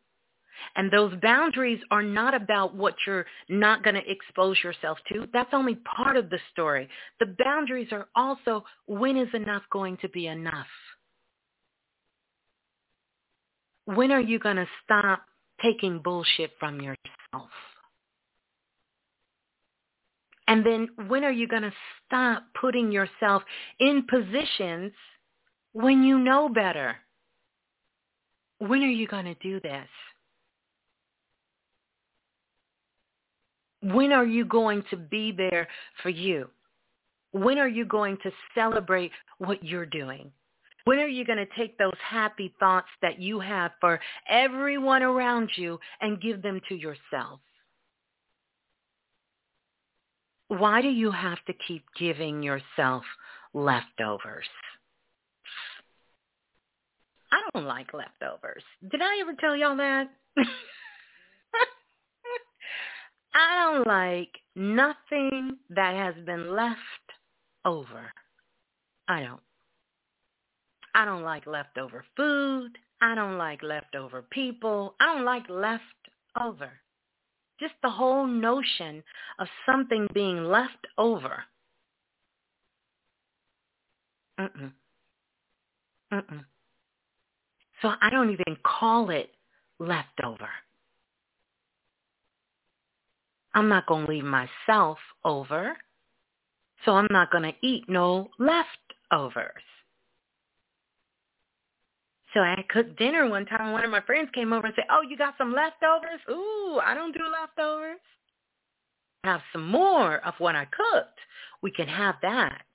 And 0.75 0.91
those 0.91 1.13
boundaries 1.21 1.79
are 1.91 2.03
not 2.03 2.33
about 2.33 2.75
what 2.75 2.95
you're 3.05 3.25
not 3.49 3.83
going 3.83 3.95
to 3.95 4.09
expose 4.09 4.57
yourself 4.63 4.97
to. 5.11 5.27
That's 5.33 5.53
only 5.53 5.75
part 5.75 6.17
of 6.17 6.29
the 6.29 6.39
story. 6.51 6.89
The 7.19 7.35
boundaries 7.43 7.89
are 7.91 8.07
also 8.15 8.63
when 8.87 9.17
is 9.17 9.29
enough 9.33 9.63
going 9.71 9.97
to 9.97 10.09
be 10.09 10.27
enough? 10.27 10.67
When 13.85 14.11
are 14.11 14.21
you 14.21 14.39
going 14.39 14.55
to 14.55 14.67
stop 14.83 15.23
taking 15.61 15.99
bullshit 15.99 16.51
from 16.59 16.79
yourself? 16.79 17.49
And 20.47 20.65
then 20.65 20.89
when 21.07 21.23
are 21.23 21.31
you 21.31 21.47
going 21.47 21.63
to 21.63 21.73
stop 22.05 22.43
putting 22.59 22.91
yourself 22.91 23.43
in 23.79 24.05
positions 24.09 24.91
when 25.71 26.03
you 26.03 26.19
know 26.19 26.49
better? 26.49 26.97
When 28.59 28.83
are 28.83 28.87
you 28.87 29.07
going 29.07 29.25
to 29.25 29.35
do 29.35 29.59
this? 29.61 29.87
When 33.83 34.13
are 34.13 34.25
you 34.25 34.45
going 34.45 34.83
to 34.89 34.97
be 34.97 35.31
there 35.31 35.67
for 36.01 36.09
you? 36.09 36.49
When 37.31 37.57
are 37.57 37.67
you 37.67 37.85
going 37.85 38.17
to 38.23 38.31
celebrate 38.55 39.11
what 39.39 39.63
you're 39.63 39.85
doing? 39.85 40.31
When 40.85 40.99
are 40.99 41.07
you 41.07 41.25
going 41.25 41.37
to 41.37 41.47
take 41.57 41.77
those 41.77 41.97
happy 42.03 42.53
thoughts 42.59 42.87
that 43.01 43.19
you 43.19 43.39
have 43.39 43.71
for 43.81 43.99
everyone 44.29 45.01
around 45.01 45.49
you 45.55 45.79
and 46.01 46.21
give 46.21 46.41
them 46.41 46.61
to 46.69 46.75
yourself? 46.75 47.39
Why 50.49 50.81
do 50.81 50.89
you 50.89 51.09
have 51.09 51.43
to 51.47 51.53
keep 51.67 51.83
giving 51.97 52.43
yourself 52.43 53.03
leftovers? 53.53 54.45
I 57.31 57.41
don't 57.53 57.65
like 57.65 57.93
leftovers. 57.93 58.63
Did 58.91 59.01
I 59.01 59.19
ever 59.21 59.33
tell 59.39 59.55
y'all 59.55 59.77
that? 59.77 60.09
I 63.33 63.71
don't 63.71 63.87
like 63.87 64.29
nothing 64.55 65.57
that 65.69 65.95
has 65.95 66.15
been 66.25 66.55
left 66.55 66.77
over. 67.65 68.11
I 69.07 69.21
don't. 69.21 69.41
I 70.95 71.05
don't 71.05 71.23
like 71.23 71.47
leftover 71.47 72.05
food. 72.15 72.77
I 73.01 73.15
don't 73.15 73.37
like 73.37 73.63
leftover 73.63 74.21
people. 74.21 74.95
I 74.99 75.13
don't 75.13 75.25
like 75.25 75.49
leftover. 75.49 76.71
Just 77.59 77.73
the 77.81 77.89
whole 77.89 78.27
notion 78.27 79.03
of 79.39 79.47
something 79.65 80.07
being 80.13 80.43
left 80.45 80.87
over. 80.97 81.43
Mm-mm. 84.39 84.71
Mm-mm. 86.11 86.45
So 87.81 87.93
I 88.01 88.09
don't 88.09 88.31
even 88.31 88.57
call 88.63 89.09
it 89.09 89.31
leftover. 89.79 90.49
I'm 93.55 93.69
not 93.69 93.85
going 93.85 94.05
to 94.05 94.11
leave 94.11 94.23
myself 94.23 94.97
over. 95.23 95.77
So 96.85 96.93
I'm 96.93 97.07
not 97.11 97.31
going 97.31 97.43
to 97.43 97.53
eat 97.61 97.85
no 97.87 98.29
leftovers. 98.39 99.63
So 102.33 102.39
I 102.39 102.63
cooked 102.69 102.97
dinner 102.97 103.29
one 103.29 103.45
time. 103.45 103.61
and 103.61 103.73
One 103.73 103.85
of 103.85 103.91
my 103.91 104.01
friends 104.01 104.29
came 104.33 104.53
over 104.53 104.65
and 104.65 104.75
said, 104.75 104.85
"Oh, 104.89 105.01
you 105.07 105.15
got 105.15 105.35
some 105.37 105.53
leftovers? 105.53 106.19
Ooh, 106.29 106.79
I 106.83 106.95
don't 106.95 107.11
do 107.13 107.21
leftovers. 107.31 107.99
Have 109.23 109.41
some 109.53 109.67
more 109.67 110.17
of 110.25 110.33
what 110.39 110.55
I 110.55 110.65
cooked. 110.65 111.19
We 111.61 111.71
can 111.71 111.87
have 111.87 112.15
that, 112.23 112.65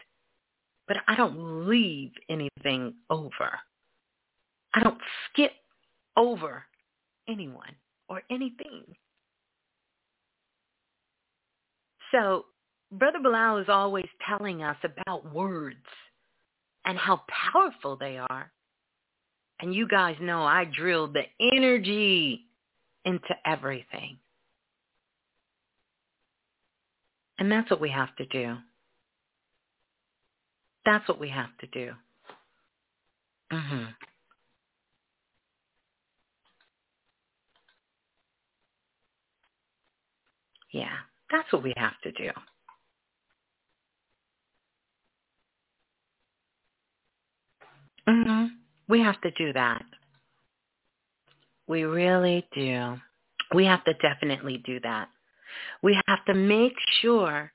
but 0.86 0.98
I 1.08 1.16
don't 1.16 1.68
leave 1.68 2.12
anything 2.30 2.94
over. 3.10 3.58
I 4.74 4.80
don't 4.80 4.98
skip 5.30 5.52
over 6.16 6.64
anyone 7.28 7.74
or 8.08 8.22
anything. 8.30 8.84
So 12.12 12.46
Brother 12.92 13.18
Balah 13.18 13.62
is 13.62 13.68
always 13.68 14.08
telling 14.26 14.62
us 14.62 14.76
about 14.82 15.32
words 15.32 15.76
and 16.84 16.96
how 16.96 17.22
powerful 17.52 17.96
they 17.96 18.18
are. 18.18 18.50
And 19.60 19.74
you 19.74 19.88
guys 19.88 20.16
know 20.20 20.42
I 20.42 20.64
drilled 20.64 21.14
the 21.14 21.24
energy 21.54 22.46
into 23.04 23.34
everything. 23.44 24.18
And 27.38 27.50
that's 27.50 27.70
what 27.70 27.80
we 27.80 27.90
have 27.90 28.14
to 28.16 28.26
do. 28.26 28.56
That's 30.84 31.06
what 31.08 31.20
we 31.20 31.28
have 31.28 31.56
to 31.60 31.66
do. 31.66 31.94
Mhm. 33.52 33.94
Yeah, 40.70 40.98
that's 41.30 41.52
what 41.52 41.62
we 41.62 41.74
have 41.76 41.98
to 42.02 42.12
do. 42.12 42.30
Mhm. 48.08 48.58
We 48.88 49.00
have 49.00 49.20
to 49.20 49.30
do 49.32 49.52
that. 49.52 49.84
We 51.66 51.84
really 51.84 52.48
do. 52.52 53.00
We 53.54 53.66
have 53.66 53.84
to 53.84 53.94
definitely 53.94 54.58
do 54.58 54.80
that. 54.80 55.10
We 55.82 56.00
have 56.06 56.24
to 56.26 56.34
make 56.34 56.74
sure 57.00 57.52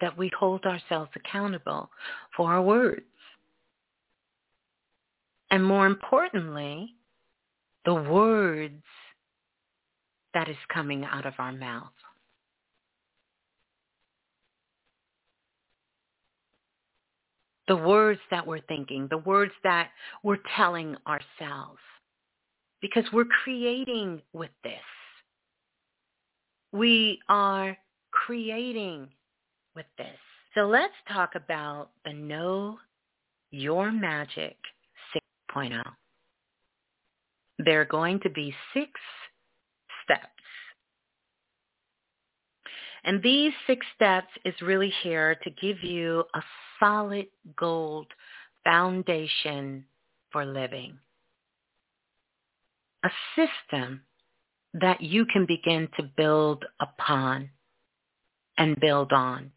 that 0.00 0.16
we 0.16 0.30
hold 0.38 0.64
ourselves 0.64 1.10
accountable 1.16 1.90
for 2.36 2.52
our 2.52 2.62
words. 2.62 3.02
And 5.50 5.64
more 5.64 5.86
importantly, 5.86 6.94
the 7.84 7.94
words 7.94 8.84
that 10.34 10.48
is 10.48 10.56
coming 10.72 11.04
out 11.04 11.26
of 11.26 11.34
our 11.38 11.52
mouth. 11.52 11.92
The 17.68 17.76
words 17.76 18.20
that 18.30 18.46
we're 18.46 18.62
thinking, 18.62 19.06
the 19.10 19.18
words 19.18 19.52
that 19.62 19.90
we're 20.22 20.38
telling 20.56 20.96
ourselves. 21.06 21.78
Because 22.80 23.04
we're 23.12 23.24
creating 23.44 24.22
with 24.32 24.50
this. 24.62 24.74
We 26.72 27.18
are 27.28 27.76
creating 28.10 29.08
with 29.74 29.86
this. 29.96 30.16
So 30.54 30.66
let's 30.66 30.94
talk 31.12 31.34
about 31.34 31.90
the 32.04 32.12
Know 32.12 32.78
Your 33.50 33.92
Magic 33.92 34.56
6.0. 35.54 35.82
There 37.58 37.80
are 37.80 37.84
going 37.84 38.20
to 38.20 38.30
be 38.30 38.54
six 38.72 38.90
steps. 40.04 40.26
And 43.04 43.22
these 43.22 43.52
six 43.66 43.84
steps 43.94 44.28
is 44.44 44.54
really 44.60 44.92
here 45.02 45.36
to 45.42 45.50
give 45.50 45.82
you 45.82 46.24
a 46.34 46.42
solid 46.80 47.26
gold 47.56 48.06
foundation 48.64 49.84
for 50.30 50.44
living. 50.44 50.98
A 53.04 53.10
system 53.36 54.02
that 54.74 55.00
you 55.00 55.24
can 55.26 55.46
begin 55.46 55.88
to 55.96 56.02
build 56.16 56.64
upon 56.80 57.50
and 58.58 58.78
build 58.80 59.12
on. 59.12 59.52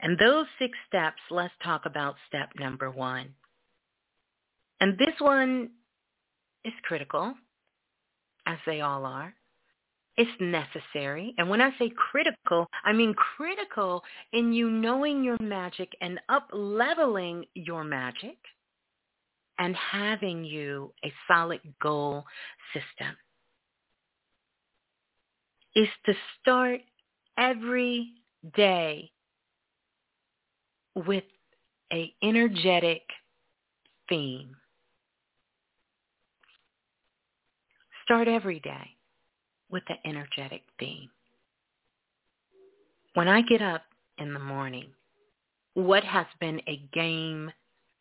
And 0.00 0.18
those 0.18 0.46
six 0.58 0.76
steps, 0.86 1.20
let's 1.30 1.54
talk 1.62 1.86
about 1.86 2.16
step 2.28 2.50
number 2.58 2.90
one. 2.90 3.34
And 4.80 4.98
this 4.98 5.14
one 5.18 5.70
is 6.64 6.74
critical, 6.82 7.34
as 8.46 8.58
they 8.66 8.82
all 8.82 9.06
are. 9.06 9.34
It's 10.16 10.30
necessary. 10.40 11.34
And 11.38 11.50
when 11.50 11.60
I 11.60 11.70
say 11.78 11.90
critical, 11.96 12.68
I 12.84 12.92
mean 12.92 13.14
critical 13.14 14.02
in 14.32 14.52
you 14.52 14.70
knowing 14.70 15.24
your 15.24 15.36
magic 15.40 15.90
and 16.00 16.20
up-leveling 16.28 17.46
your 17.54 17.82
magic 17.82 18.36
and 19.58 19.74
having 19.74 20.44
you 20.44 20.92
a 21.04 21.12
solid 21.26 21.60
goal 21.82 22.24
system 22.72 23.16
is 25.74 25.88
to 26.06 26.14
start 26.40 26.80
every 27.36 28.12
day 28.56 29.10
with 30.94 31.24
a 31.92 32.14
energetic 32.22 33.02
theme. 34.08 34.54
Start 38.04 38.28
every 38.28 38.60
day 38.60 38.93
with 39.74 39.82
the 39.88 40.08
energetic 40.08 40.62
theme. 40.78 41.10
When 43.14 43.26
I 43.26 43.42
get 43.42 43.60
up 43.60 43.82
in 44.18 44.32
the 44.32 44.38
morning, 44.38 44.86
what 45.74 46.04
has 46.04 46.26
been 46.38 46.60
a 46.68 46.80
game 46.92 47.50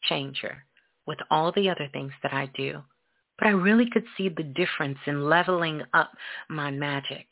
changer 0.03 0.63
with 1.07 1.17
all 1.31 1.51
the 1.51 1.69
other 1.69 1.89
things 1.91 2.11
that 2.21 2.31
I 2.31 2.45
do, 2.55 2.79
but 3.39 3.47
I 3.47 3.51
really 3.51 3.89
could 3.89 4.05
see 4.15 4.29
the 4.29 4.43
difference 4.43 4.99
in 5.07 5.27
leveling 5.27 5.81
up 5.95 6.11
my 6.47 6.69
magic 6.69 7.25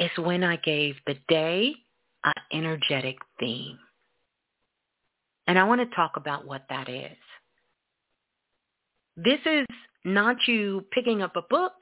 is 0.00 0.10
when 0.18 0.42
I 0.42 0.56
gave 0.56 0.96
the 1.06 1.16
day 1.28 1.72
an 2.24 2.32
energetic 2.52 3.16
theme. 3.38 3.78
And 5.46 5.56
I 5.56 5.62
want 5.62 5.88
to 5.88 5.96
talk 5.96 6.16
about 6.16 6.48
what 6.48 6.64
that 6.68 6.88
is. 6.88 7.16
This 9.16 9.40
is 9.46 9.66
not 10.04 10.36
you 10.48 10.84
picking 10.90 11.22
up 11.22 11.36
a 11.36 11.42
book. 11.42 11.74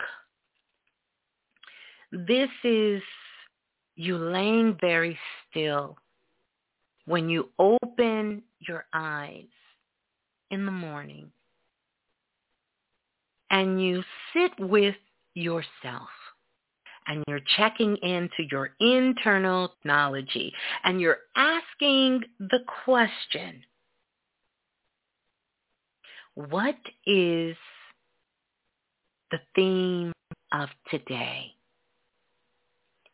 This 2.13 2.51
is 2.65 3.03
you 3.95 4.17
laying 4.17 4.77
very 4.81 5.19
still. 5.49 5.97
When 7.07 7.29
you 7.29 7.51
open 7.59 8.43
your 8.61 8.87
eyes 8.93 9.45
in 10.51 10.65
the 10.65 10.73
morning 10.73 11.31
and 13.51 13.83
you 13.83 14.03
sit 14.33 14.53
with 14.59 14.97
yourself 15.35 16.09
and 17.07 17.25
you're 17.27 17.41
checking 17.57 17.97
into 17.99 18.45
your 18.51 18.71
internal 18.81 19.69
technology 19.69 20.53
and 20.85 21.01
you're 21.01 21.19
asking 21.37 22.23
the 22.39 22.61
question, 22.85 23.63
what 26.35 26.79
is 27.07 27.57
the 29.31 29.39
theme 29.55 30.13
of 30.53 30.69
today? 30.91 31.55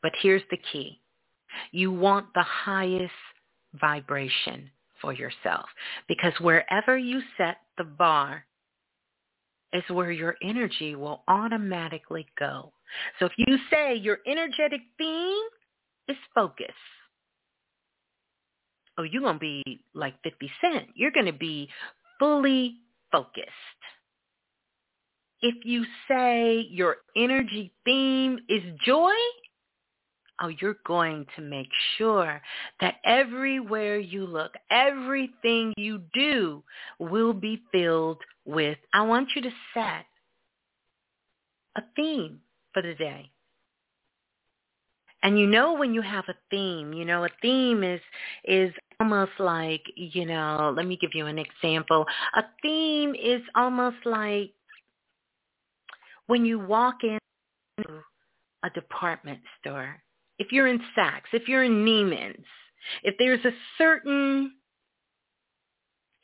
But 0.07 0.13
here's 0.23 0.43
the 0.53 0.59
key. 0.73 1.01
You 1.73 1.91
want 1.91 2.27
the 2.33 2.45
highest 2.45 3.11
vibration 3.75 4.71
for 5.01 5.13
yourself 5.13 5.65
because 6.07 6.33
wherever 6.41 6.97
you 6.97 7.21
set 7.37 7.57
the 7.77 7.83
bar 7.83 8.45
is 9.73 9.83
where 9.89 10.13
your 10.13 10.37
energy 10.45 10.95
will 10.95 11.25
automatically 11.27 12.25
go. 12.39 12.73
So 13.19 13.27
if 13.27 13.33
you 13.37 13.59
say 13.69 13.97
your 13.97 14.19
energetic 14.29 14.83
theme 14.97 15.43
is 16.07 16.17
focus, 16.33 16.67
oh, 18.99 19.03
you're 19.03 19.23
going 19.23 19.35
to 19.35 19.41
be 19.41 19.81
like 19.93 20.15
50 20.23 20.49
Cent. 20.61 20.87
You're 20.95 21.11
going 21.11 21.27
to 21.27 21.33
be 21.33 21.69
fully 22.21 22.77
focused. 23.11 23.51
If 25.43 25.65
you 25.65 25.85
say 26.07 26.65
your 26.71 26.99
energy 27.17 27.73
theme 27.85 28.39
is 28.49 28.63
joy, 28.85 29.11
oh, 30.41 30.49
you're 30.61 30.79
going 30.87 31.27
to 31.37 31.43
make 31.43 31.69
sure 31.97 32.41
that 32.81 32.97
everywhere 33.05 33.99
you 33.99 34.27
look, 34.27 34.53
everything 34.71 35.73
you 35.77 36.03
do 36.13 36.63
will 36.99 37.33
be 37.33 37.63
filled 37.73 38.19
with, 38.45 38.79
I 38.93 39.03
want 39.03 39.31
you 39.35 39.43
to 39.43 39.51
set 39.75 40.07
a 41.77 41.83
theme 41.95 42.41
for 42.73 42.83
the 42.83 42.95
day. 42.95 43.31
And 45.23 45.39
you 45.39 45.47
know 45.47 45.75
when 45.75 45.93
you 45.93 46.03
have 46.03 46.25
a 46.29 46.35
theme, 46.51 46.93
you 46.93 47.05
know, 47.05 47.25
a 47.25 47.29
theme 47.43 47.83
is 47.83 48.01
is 48.45 48.73
almost 49.01 49.33
like, 49.39 49.83
you 49.97 50.25
know, 50.25 50.73
let 50.77 50.87
me 50.87 50.97
give 50.97 51.11
you 51.15 51.27
an 51.27 51.39
example. 51.39 52.07
A 52.37 52.43
theme 52.63 53.15
is 53.15 53.43
almost 53.55 53.97
like 54.05 54.53
when 56.27 56.45
you 56.45 56.59
walk 56.59 56.97
into 57.03 58.03
a 58.63 58.71
department 58.71 59.41
store 59.61 60.01
if 60.39 60.53
you're 60.53 60.67
in 60.67 60.81
Saks, 60.97 61.33
if 61.33 61.49
you're 61.49 61.65
in 61.65 61.85
Neiman's, 61.85 62.45
if 63.03 63.15
there's 63.19 63.45
a 63.45 63.53
certain 63.79 64.53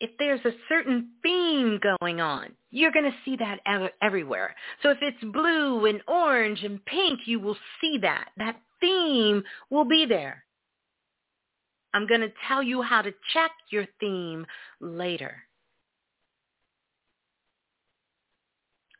if 0.00 0.10
there's 0.18 0.44
a 0.44 0.50
certain 0.68 1.10
theme 1.22 1.78
going 1.80 2.20
on, 2.20 2.48
you're 2.72 2.90
going 2.90 3.04
to 3.04 3.16
see 3.24 3.36
that 3.36 3.60
everywhere. 4.02 4.52
So 4.82 4.90
if 4.90 4.98
it's 5.00 5.32
blue 5.32 5.86
and 5.86 6.02
orange 6.08 6.64
and 6.64 6.84
pink, 6.86 7.20
you 7.24 7.38
will 7.38 7.56
see 7.80 7.98
that. 8.02 8.30
That 8.36 8.56
theme 8.80 9.44
will 9.70 9.84
be 9.84 10.04
there. 10.04 10.44
I'm 11.94 12.08
going 12.08 12.22
to 12.22 12.32
tell 12.48 12.64
you 12.64 12.82
how 12.82 13.02
to 13.02 13.12
check 13.32 13.52
your 13.70 13.86
theme 14.00 14.44
later. 14.80 15.36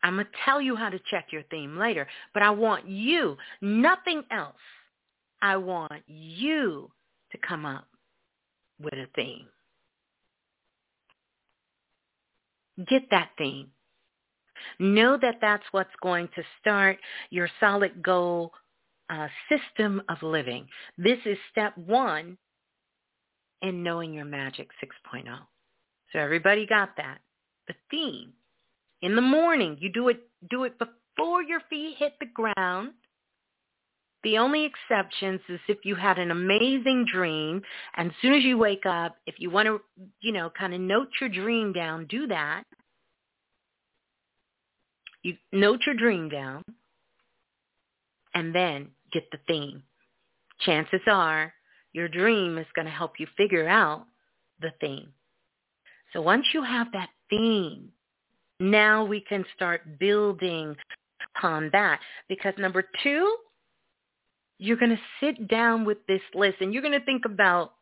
I'm 0.04 0.14
going 0.14 0.26
to 0.26 0.32
tell 0.44 0.60
you 0.60 0.76
how 0.76 0.88
to 0.88 1.00
check 1.10 1.26
your 1.32 1.42
theme 1.50 1.76
later, 1.76 2.06
but 2.32 2.44
I 2.44 2.50
want 2.50 2.86
you, 2.86 3.36
nothing 3.60 4.22
else, 4.30 4.54
I 5.42 5.56
want 5.56 6.02
you 6.06 6.90
to 7.32 7.38
come 7.38 7.66
up 7.66 7.86
with 8.80 8.94
a 8.94 9.06
theme. 9.16 9.46
Get 12.88 13.02
that 13.10 13.30
theme. 13.36 13.68
Know 14.78 15.18
that 15.20 15.38
that's 15.40 15.64
what's 15.72 15.90
going 16.00 16.28
to 16.36 16.42
start 16.60 16.98
your 17.30 17.48
solid 17.58 18.02
goal 18.02 18.52
uh, 19.10 19.26
system 19.48 20.00
of 20.08 20.22
living. 20.22 20.66
This 20.96 21.18
is 21.26 21.36
step 21.50 21.76
one 21.76 22.38
in 23.60 23.82
knowing 23.82 24.14
your 24.14 24.24
magic 24.24 24.68
6.0. 24.82 25.24
So 26.12 26.18
everybody 26.18 26.66
got 26.66 26.90
that. 26.96 27.18
The 27.66 27.74
theme. 27.90 28.32
In 29.02 29.16
the 29.16 29.22
morning, 29.22 29.76
you 29.80 29.90
do 29.90 30.08
it 30.08 30.20
do 30.50 30.64
it 30.64 30.78
before 30.78 31.42
your 31.42 31.60
feet 31.68 31.96
hit 31.98 32.14
the 32.20 32.26
ground 32.26 32.92
the 34.24 34.38
only 34.38 34.64
exceptions 34.64 35.40
is 35.48 35.60
if 35.68 35.78
you 35.84 35.94
had 35.94 36.18
an 36.18 36.30
amazing 36.30 37.06
dream 37.12 37.62
and 37.96 38.10
as 38.10 38.16
soon 38.22 38.34
as 38.34 38.44
you 38.44 38.56
wake 38.56 38.86
up, 38.86 39.16
if 39.26 39.36
you 39.38 39.50
want 39.50 39.66
to, 39.66 39.80
you 40.20 40.32
know, 40.32 40.50
kind 40.50 40.74
of 40.74 40.80
note 40.80 41.08
your 41.20 41.28
dream 41.28 41.72
down, 41.72 42.06
do 42.06 42.26
that. 42.28 42.64
You 45.22 45.34
note 45.52 45.80
your 45.86 45.94
dream 45.94 46.28
down 46.28 46.62
and 48.34 48.54
then 48.54 48.88
get 49.12 49.30
the 49.30 49.38
theme. 49.46 49.82
Chances 50.60 51.00
are 51.06 51.52
your 51.92 52.08
dream 52.08 52.58
is 52.58 52.66
going 52.74 52.86
to 52.86 52.92
help 52.92 53.18
you 53.18 53.26
figure 53.36 53.68
out 53.68 54.06
the 54.60 54.72
theme. 54.80 55.12
So 56.12 56.22
once 56.22 56.46
you 56.54 56.62
have 56.62 56.88
that 56.92 57.10
theme, 57.28 57.88
now 58.60 59.04
we 59.04 59.20
can 59.20 59.44
start 59.54 59.98
building 59.98 60.76
upon 61.36 61.70
that. 61.72 62.00
Because 62.28 62.54
number 62.58 62.84
two, 63.02 63.36
you're 64.62 64.76
going 64.76 64.96
to 64.96 65.02
sit 65.18 65.48
down 65.48 65.84
with 65.84 65.98
this 66.06 66.20
list 66.34 66.58
and 66.60 66.72
you're 66.72 66.82
going 66.82 66.98
to 66.98 67.04
think 67.04 67.24
about 67.24 67.72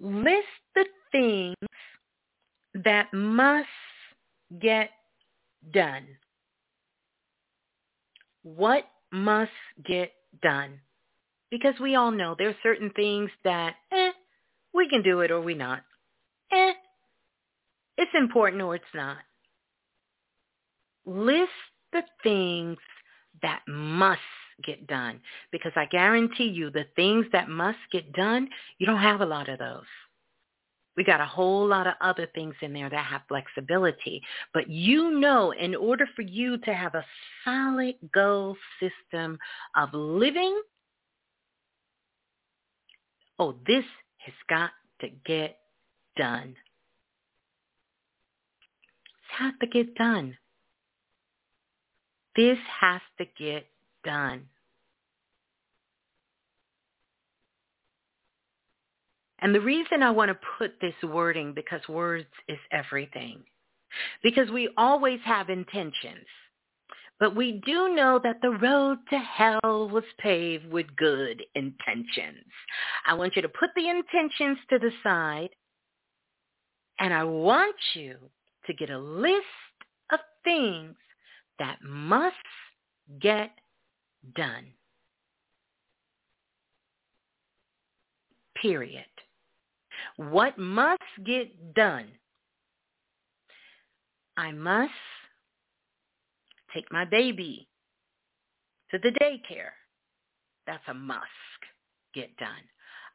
list 0.00 0.46
the 0.74 0.86
things 1.12 1.54
that 2.84 3.12
must 3.12 3.68
get 4.60 4.88
done. 5.74 6.06
What 8.42 8.84
must 9.12 9.50
get 9.84 10.12
done? 10.42 10.80
Because 11.50 11.74
we 11.82 11.96
all 11.96 12.10
know 12.10 12.34
there 12.38 12.48
are 12.48 12.56
certain 12.62 12.90
things 12.96 13.30
that, 13.44 13.74
eh, 13.92 14.12
we 14.72 14.88
can 14.88 15.02
do 15.02 15.20
it 15.20 15.30
or 15.30 15.42
we 15.42 15.54
not. 15.54 15.82
Eh, 16.50 16.72
it's 17.98 18.12
important 18.14 18.62
or 18.62 18.74
it's 18.74 18.84
not. 18.94 19.18
List 21.04 21.50
the 21.92 22.02
things 22.22 22.78
that 23.42 23.60
must 23.68 24.20
get 24.64 24.86
done 24.86 25.20
because 25.52 25.72
I 25.76 25.86
guarantee 25.86 26.48
you 26.48 26.70
the 26.70 26.86
things 26.96 27.26
that 27.32 27.48
must 27.48 27.78
get 27.92 28.12
done, 28.12 28.48
you 28.78 28.86
don't 28.86 29.00
have 29.00 29.20
a 29.20 29.26
lot 29.26 29.48
of 29.48 29.58
those. 29.58 29.84
We 30.96 31.04
got 31.04 31.20
a 31.20 31.26
whole 31.26 31.66
lot 31.66 31.86
of 31.86 31.94
other 32.00 32.26
things 32.34 32.54
in 32.62 32.72
there 32.72 32.88
that 32.88 33.04
have 33.04 33.20
flexibility. 33.28 34.22
But 34.54 34.70
you 34.70 35.20
know, 35.20 35.52
in 35.52 35.74
order 35.74 36.08
for 36.16 36.22
you 36.22 36.56
to 36.58 36.72
have 36.72 36.94
a 36.94 37.04
solid 37.44 37.96
goal 38.14 38.56
system 38.80 39.38
of 39.76 39.90
living, 39.92 40.58
oh, 43.38 43.56
this 43.66 43.84
has 44.18 44.34
got 44.48 44.70
to 45.02 45.08
get 45.26 45.58
done. 46.16 46.56
It 49.18 49.42
has 49.42 49.52
to 49.60 49.66
get 49.66 49.94
done. 49.96 50.38
This 52.36 52.58
has 52.80 53.02
to 53.18 53.26
get 53.38 53.66
done. 54.06 54.46
And 59.40 59.54
the 59.54 59.60
reason 59.60 60.02
I 60.02 60.10
want 60.10 60.30
to 60.30 60.48
put 60.58 60.72
this 60.80 60.94
wording, 61.02 61.52
because 61.52 61.86
words 61.88 62.26
is 62.48 62.58
everything, 62.72 63.42
because 64.22 64.50
we 64.50 64.70
always 64.78 65.20
have 65.24 65.50
intentions. 65.50 66.26
But 67.18 67.36
we 67.36 67.62
do 67.64 67.94
know 67.94 68.20
that 68.22 68.40
the 68.42 68.50
road 68.50 68.98
to 69.10 69.18
hell 69.18 69.88
was 69.90 70.04
paved 70.18 70.70
with 70.70 70.86
good 70.96 71.42
intentions. 71.54 72.44
I 73.06 73.14
want 73.14 73.36
you 73.36 73.42
to 73.42 73.48
put 73.48 73.70
the 73.74 73.88
intentions 73.88 74.58
to 74.70 74.78
the 74.78 74.90
side, 75.02 75.50
and 76.98 77.12
I 77.12 77.24
want 77.24 77.76
you 77.94 78.16
to 78.66 78.74
get 78.74 78.90
a 78.90 78.98
list 78.98 79.44
of 80.12 80.20
things 80.44 80.96
that 81.58 81.78
must 81.82 82.36
get 83.20 83.50
done. 84.34 84.66
Period. 88.60 89.04
What 90.16 90.58
must 90.58 91.02
get 91.24 91.74
done? 91.74 92.06
I 94.36 94.52
must 94.52 94.92
take 96.74 96.90
my 96.92 97.04
baby 97.04 97.68
to 98.90 98.98
the 98.98 99.10
daycare. 99.22 99.70
That's 100.66 100.82
a 100.88 100.94
must 100.94 101.22
get 102.14 102.36
done. 102.36 102.50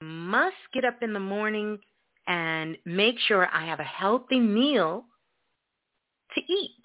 Must 0.02 0.56
get 0.74 0.86
up 0.86 1.04
in 1.04 1.14
the 1.14 1.20
morning 1.20 1.80
and 2.28 2.78
make 2.86 3.20
sure 3.28 3.48
I 3.54 3.66
have 3.66 3.80
a 3.80 3.84
healthy 3.84 4.40
meal 4.40 5.06
to 6.36 6.42
eat. 6.42 6.84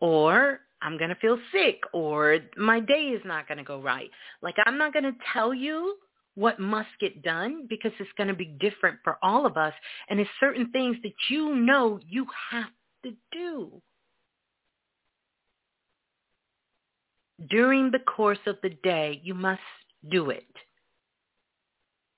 or 0.00 0.60
I'm 0.84 0.98
going 0.98 1.08
to 1.08 1.16
feel 1.16 1.38
sick 1.50 1.80
or 1.92 2.38
my 2.56 2.78
day 2.78 3.14
is 3.16 3.22
not 3.24 3.48
going 3.48 3.58
to 3.58 3.64
go 3.64 3.80
right. 3.80 4.10
Like 4.42 4.56
I'm 4.66 4.78
not 4.78 4.92
going 4.92 5.04
to 5.04 5.16
tell 5.32 5.54
you 5.54 5.96
what 6.34 6.60
must 6.60 6.88
get 7.00 7.22
done 7.22 7.66
because 7.68 7.92
it's 7.98 8.10
going 8.18 8.28
to 8.28 8.34
be 8.34 8.56
different 8.60 8.98
for 9.02 9.18
all 9.22 9.46
of 9.46 9.56
us. 9.56 9.72
And 10.08 10.20
it's 10.20 10.30
certain 10.38 10.70
things 10.70 10.96
that 11.02 11.14
you 11.30 11.54
know 11.56 11.98
you 12.06 12.26
have 12.50 12.70
to 13.04 13.12
do. 13.32 13.80
During 17.48 17.90
the 17.90 17.98
course 18.00 18.38
of 18.46 18.56
the 18.62 18.70
day, 18.82 19.20
you 19.24 19.34
must 19.34 19.60
do 20.08 20.30
it. 20.30 20.44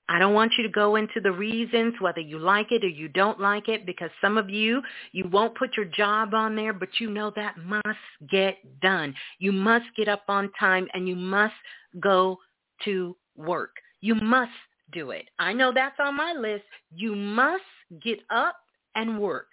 I 0.09 0.19
don't 0.19 0.33
want 0.33 0.53
you 0.57 0.63
to 0.63 0.69
go 0.69 0.95
into 0.95 1.19
the 1.21 1.31
reasons 1.31 1.95
whether 1.99 2.21
you 2.21 2.39
like 2.39 2.71
it 2.71 2.83
or 2.83 2.87
you 2.87 3.09
don't 3.09 3.39
like 3.39 3.67
it 3.67 3.85
because 3.85 4.09
some 4.21 4.37
of 4.37 4.49
you, 4.49 4.81
you 5.11 5.27
won't 5.29 5.55
put 5.55 5.75
your 5.75 5.85
job 5.85 6.33
on 6.33 6.55
there, 6.55 6.71
but 6.71 6.89
you 6.99 7.09
know 7.09 7.31
that 7.35 7.57
must 7.57 7.83
get 8.29 8.57
done. 8.81 9.13
You 9.39 9.51
must 9.51 9.85
get 9.97 10.07
up 10.07 10.23
on 10.29 10.49
time 10.57 10.87
and 10.93 11.09
you 11.09 11.15
must 11.15 11.53
go 11.99 12.37
to 12.85 13.17
work. 13.35 13.75
You 13.99 14.15
must 14.15 14.51
do 14.93 15.11
it. 15.11 15.25
I 15.39 15.51
know 15.51 15.73
that's 15.73 15.99
on 15.99 16.15
my 16.15 16.33
list. 16.33 16.63
You 16.95 17.13
must 17.13 17.63
get 18.01 18.19
up 18.29 18.55
and 18.95 19.19
work. 19.19 19.49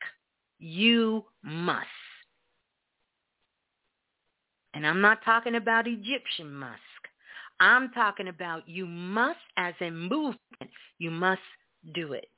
You 0.61 1.25
must. 1.43 1.87
And 4.73 4.87
I'm 4.87 5.01
not 5.01 5.25
talking 5.25 5.57
about 5.57 5.87
Egyptian 5.87 6.53
must. 6.53 6.81
I'm 7.65 7.91
talking 7.93 8.29
about 8.29 8.69
you 8.69 8.87
must 8.87 9.39
as 9.57 9.75
a 9.81 9.91
movement. 9.91 10.39
You 10.99 11.11
must 11.11 11.41
do 11.95 12.13
it. 12.13 12.29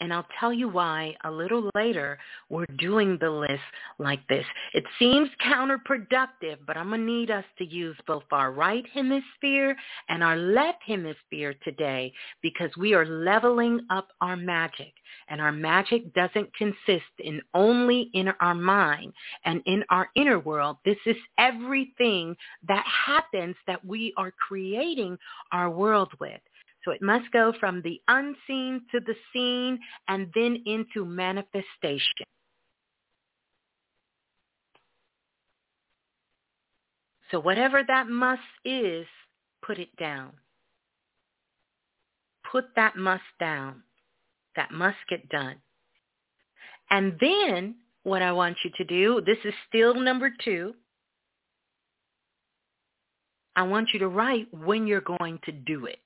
And 0.00 0.12
I'll 0.12 0.26
tell 0.40 0.52
you 0.52 0.68
why 0.68 1.14
a 1.24 1.30
little 1.30 1.70
later 1.76 2.18
we're 2.48 2.66
doing 2.78 3.18
the 3.20 3.30
list 3.30 3.62
like 3.98 4.26
this. 4.28 4.44
It 4.74 4.84
seems 4.98 5.28
counterproductive, 5.44 6.58
but 6.66 6.76
I'm 6.76 6.88
going 6.88 7.00
to 7.00 7.06
need 7.06 7.30
us 7.30 7.44
to 7.58 7.64
use 7.64 7.96
both 8.06 8.24
our 8.32 8.50
right 8.52 8.84
hemisphere 8.92 9.76
and 10.08 10.22
our 10.24 10.36
left 10.36 10.82
hemisphere 10.84 11.54
today 11.62 12.12
because 12.42 12.70
we 12.76 12.94
are 12.94 13.06
leveling 13.06 13.80
up 13.90 14.08
our 14.20 14.36
magic. 14.36 14.92
And 15.28 15.40
our 15.40 15.52
magic 15.52 16.12
doesn't 16.14 16.54
consist 16.56 17.04
in 17.18 17.40
only 17.54 18.10
in 18.14 18.28
our 18.40 18.54
mind 18.54 19.12
and 19.44 19.62
in 19.66 19.84
our 19.90 20.08
inner 20.16 20.38
world. 20.38 20.78
This 20.84 20.96
is 21.06 21.16
everything 21.38 22.34
that 22.66 22.84
happens 22.86 23.54
that 23.66 23.84
we 23.84 24.12
are 24.16 24.32
creating 24.32 25.16
our 25.52 25.70
world 25.70 26.10
with. 26.18 26.40
So 26.84 26.90
it 26.90 27.02
must 27.02 27.30
go 27.32 27.52
from 27.58 27.80
the 27.82 28.00
unseen 28.08 28.82
to 28.90 29.00
the 29.00 29.14
seen 29.32 29.78
and 30.08 30.28
then 30.34 30.62
into 30.66 31.04
manifestation. 31.04 32.26
So 37.30 37.40
whatever 37.40 37.82
that 37.86 38.08
must 38.08 38.42
is, 38.64 39.06
put 39.64 39.78
it 39.78 39.94
down. 39.96 40.32
Put 42.50 42.66
that 42.76 42.96
must 42.96 43.22
down. 43.40 43.82
That 44.56 44.70
must 44.70 44.98
get 45.08 45.28
done. 45.30 45.56
And 46.90 47.16
then 47.20 47.76
what 48.02 48.20
I 48.20 48.32
want 48.32 48.58
you 48.64 48.70
to 48.76 48.84
do, 48.84 49.22
this 49.24 49.38
is 49.44 49.54
still 49.68 49.94
number 49.94 50.30
two. 50.44 50.74
I 53.56 53.62
want 53.62 53.90
you 53.94 54.00
to 54.00 54.08
write 54.08 54.52
when 54.52 54.86
you're 54.86 55.00
going 55.00 55.38
to 55.44 55.52
do 55.52 55.86
it. 55.86 55.98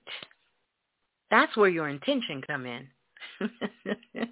That's 1.31 1.57
where 1.57 1.69
your 1.69 1.89
intention 1.89 2.43
come 2.47 2.67
in. 2.67 2.89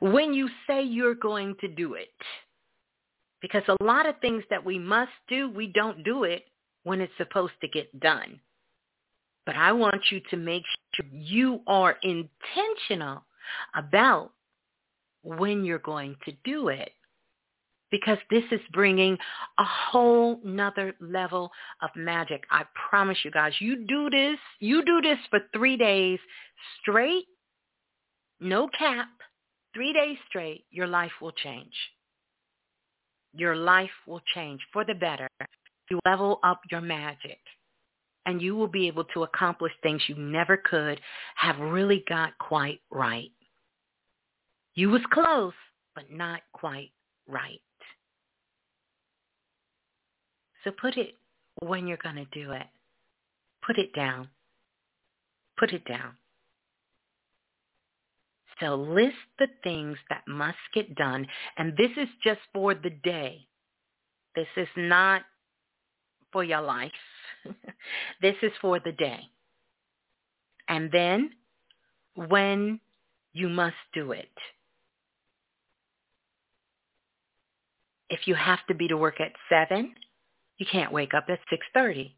when 0.00 0.34
you 0.34 0.48
say 0.66 0.82
you're 0.82 1.14
going 1.14 1.54
to 1.60 1.68
do 1.68 1.94
it. 1.94 2.08
Because 3.40 3.62
a 3.68 3.84
lot 3.84 4.08
of 4.08 4.18
things 4.20 4.42
that 4.48 4.64
we 4.64 4.78
must 4.78 5.12
do, 5.28 5.50
we 5.50 5.66
don't 5.66 6.02
do 6.02 6.24
it 6.24 6.44
when 6.84 7.00
it's 7.00 7.12
supposed 7.18 7.52
to 7.60 7.68
get 7.68 8.00
done. 8.00 8.40
But 9.44 9.56
I 9.56 9.72
want 9.72 10.00
you 10.10 10.20
to 10.30 10.36
make 10.36 10.62
sure 10.94 11.06
you 11.12 11.60
are 11.66 11.96
intentional 12.02 13.22
about 13.74 14.32
when 15.22 15.64
you're 15.64 15.78
going 15.78 16.16
to 16.24 16.32
do 16.44 16.68
it 16.68 16.92
because 17.94 18.18
this 18.28 18.42
is 18.50 18.60
bringing 18.72 19.16
a 19.60 19.64
whole 19.64 20.40
nother 20.42 20.96
level 21.00 21.52
of 21.80 21.90
magic. 21.94 22.42
I 22.50 22.64
promise 22.88 23.16
you 23.24 23.30
guys, 23.30 23.52
you 23.60 23.86
do 23.86 24.10
this, 24.10 24.36
you 24.58 24.84
do 24.84 25.00
this 25.00 25.18
for 25.30 25.38
three 25.52 25.76
days 25.76 26.18
straight, 26.80 27.26
no 28.40 28.66
cap, 28.76 29.06
three 29.74 29.92
days 29.92 30.16
straight, 30.28 30.64
your 30.72 30.88
life 30.88 31.12
will 31.22 31.30
change. 31.30 31.72
Your 33.32 33.54
life 33.54 33.94
will 34.08 34.22
change 34.34 34.60
for 34.72 34.84
the 34.84 34.94
better. 34.94 35.28
You 35.88 36.00
level 36.04 36.40
up 36.42 36.62
your 36.72 36.80
magic 36.80 37.38
and 38.26 38.42
you 38.42 38.56
will 38.56 38.66
be 38.66 38.88
able 38.88 39.04
to 39.04 39.22
accomplish 39.22 39.72
things 39.84 40.02
you 40.08 40.16
never 40.16 40.56
could 40.56 41.00
have 41.36 41.60
really 41.60 42.02
got 42.08 42.36
quite 42.38 42.80
right. 42.90 43.30
You 44.74 44.90
was 44.90 45.02
close, 45.12 45.52
but 45.94 46.10
not 46.10 46.40
quite 46.52 46.90
right. 47.28 47.60
So 50.64 50.70
put 50.70 50.96
it 50.96 51.16
when 51.60 51.86
you're 51.86 51.98
going 51.98 52.16
to 52.16 52.26
do 52.32 52.52
it. 52.52 52.66
Put 53.66 53.78
it 53.78 53.94
down. 53.94 54.28
Put 55.58 55.72
it 55.72 55.84
down. 55.84 56.14
So 58.60 58.74
list 58.74 59.16
the 59.38 59.48
things 59.62 59.98
that 60.08 60.22
must 60.26 60.58
get 60.74 60.94
done. 60.94 61.26
And 61.58 61.76
this 61.76 61.90
is 61.96 62.08
just 62.22 62.40
for 62.52 62.74
the 62.74 62.90
day. 62.90 63.46
This 64.34 64.46
is 64.56 64.68
not 64.76 65.22
for 66.32 66.42
your 66.42 66.62
life. 66.62 66.90
this 68.22 68.36
is 68.42 68.52
for 68.60 68.80
the 68.80 68.92
day. 68.92 69.20
And 70.68 70.90
then 70.90 71.30
when 72.14 72.80
you 73.32 73.48
must 73.48 73.76
do 73.92 74.12
it. 74.12 74.30
If 78.08 78.20
you 78.26 78.34
have 78.34 78.60
to 78.68 78.74
be 78.74 78.88
to 78.88 78.96
work 78.96 79.20
at 79.20 79.32
7, 79.48 79.92
you 80.58 80.66
can't 80.70 80.92
wake 80.92 81.14
up 81.14 81.26
at 81.28 81.40
6.30. 81.52 82.12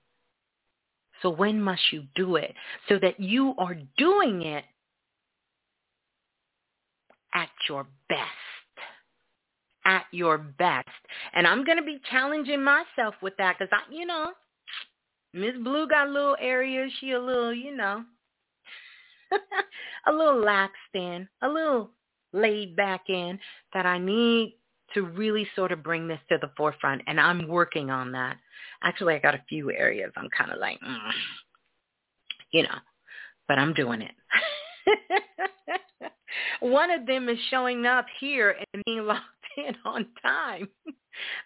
So 1.22 1.30
when 1.30 1.60
must 1.60 1.92
you 1.92 2.04
do 2.14 2.36
it? 2.36 2.54
So 2.88 2.98
that 3.00 3.18
you 3.18 3.54
are 3.58 3.76
doing 3.96 4.42
it 4.42 4.64
at 7.34 7.48
your 7.68 7.86
best. 8.08 8.20
At 9.84 10.04
your 10.10 10.38
best. 10.38 10.88
And 11.32 11.46
I'm 11.46 11.64
going 11.64 11.78
to 11.78 11.84
be 11.84 12.00
challenging 12.10 12.62
myself 12.62 13.14
with 13.22 13.34
that 13.38 13.56
because, 13.58 13.72
I, 13.72 13.92
you 13.92 14.04
know, 14.04 14.32
Miss 15.32 15.54
Blue 15.62 15.88
got 15.88 16.08
a 16.08 16.10
little 16.10 16.36
area. 16.40 16.86
She 17.00 17.12
a 17.12 17.20
little, 17.20 17.54
you 17.54 17.74
know, 17.74 18.04
a 20.06 20.12
little 20.12 20.40
lax 20.40 20.72
in, 20.94 21.28
a 21.42 21.48
little 21.48 21.90
laid 22.32 22.76
back 22.76 23.02
in 23.08 23.38
that 23.72 23.86
I 23.86 23.98
need 23.98 24.56
to 24.94 25.02
really 25.02 25.46
sort 25.54 25.72
of 25.72 25.82
bring 25.82 26.08
this 26.08 26.20
to 26.28 26.38
the 26.40 26.50
forefront. 26.56 27.02
And 27.06 27.20
I'm 27.20 27.48
working 27.48 27.90
on 27.90 28.12
that. 28.12 28.36
Actually, 28.82 29.14
I 29.14 29.18
got 29.18 29.34
a 29.34 29.44
few 29.48 29.70
areas 29.70 30.12
I'm 30.16 30.28
kind 30.36 30.52
of 30.52 30.58
like, 30.58 30.80
mm, 30.80 31.10
you 32.52 32.62
know, 32.62 32.78
but 33.48 33.58
I'm 33.58 33.74
doing 33.74 34.02
it. 34.02 34.12
One 36.60 36.90
of 36.90 37.06
them 37.06 37.28
is 37.28 37.38
showing 37.50 37.86
up 37.86 38.06
here 38.20 38.56
and 38.72 38.82
being 38.84 39.02
locked 39.06 39.22
in 39.56 39.74
on 39.84 40.06
time. 40.22 40.68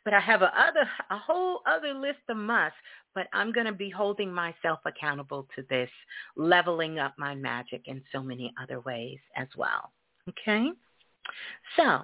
but 0.05 0.15
I 0.15 0.21
have 0.21 0.43
a 0.43 0.53
other 0.59 0.89
a 1.11 1.19
whole 1.19 1.61
other 1.67 1.95
list 1.95 2.19
of 2.29 2.37
musts, 2.37 2.77
but 3.15 3.29
I'm 3.33 3.53
going 3.53 3.67
to 3.67 3.73
be 3.73 3.91
holding 3.91 4.33
myself 4.33 4.81
accountable 4.85 5.47
to 5.57 5.65
this, 5.69 5.91
leveling 6.37 6.99
up 6.99 7.15
my 7.19 7.35
magic 7.35 7.83
in 7.87 8.03
so 8.13 8.23
many 8.23 8.53
other 8.61 8.81
ways 8.81 9.19
as 9.37 9.49
well. 9.57 9.93
Okay? 10.29 10.71
So, 11.77 12.03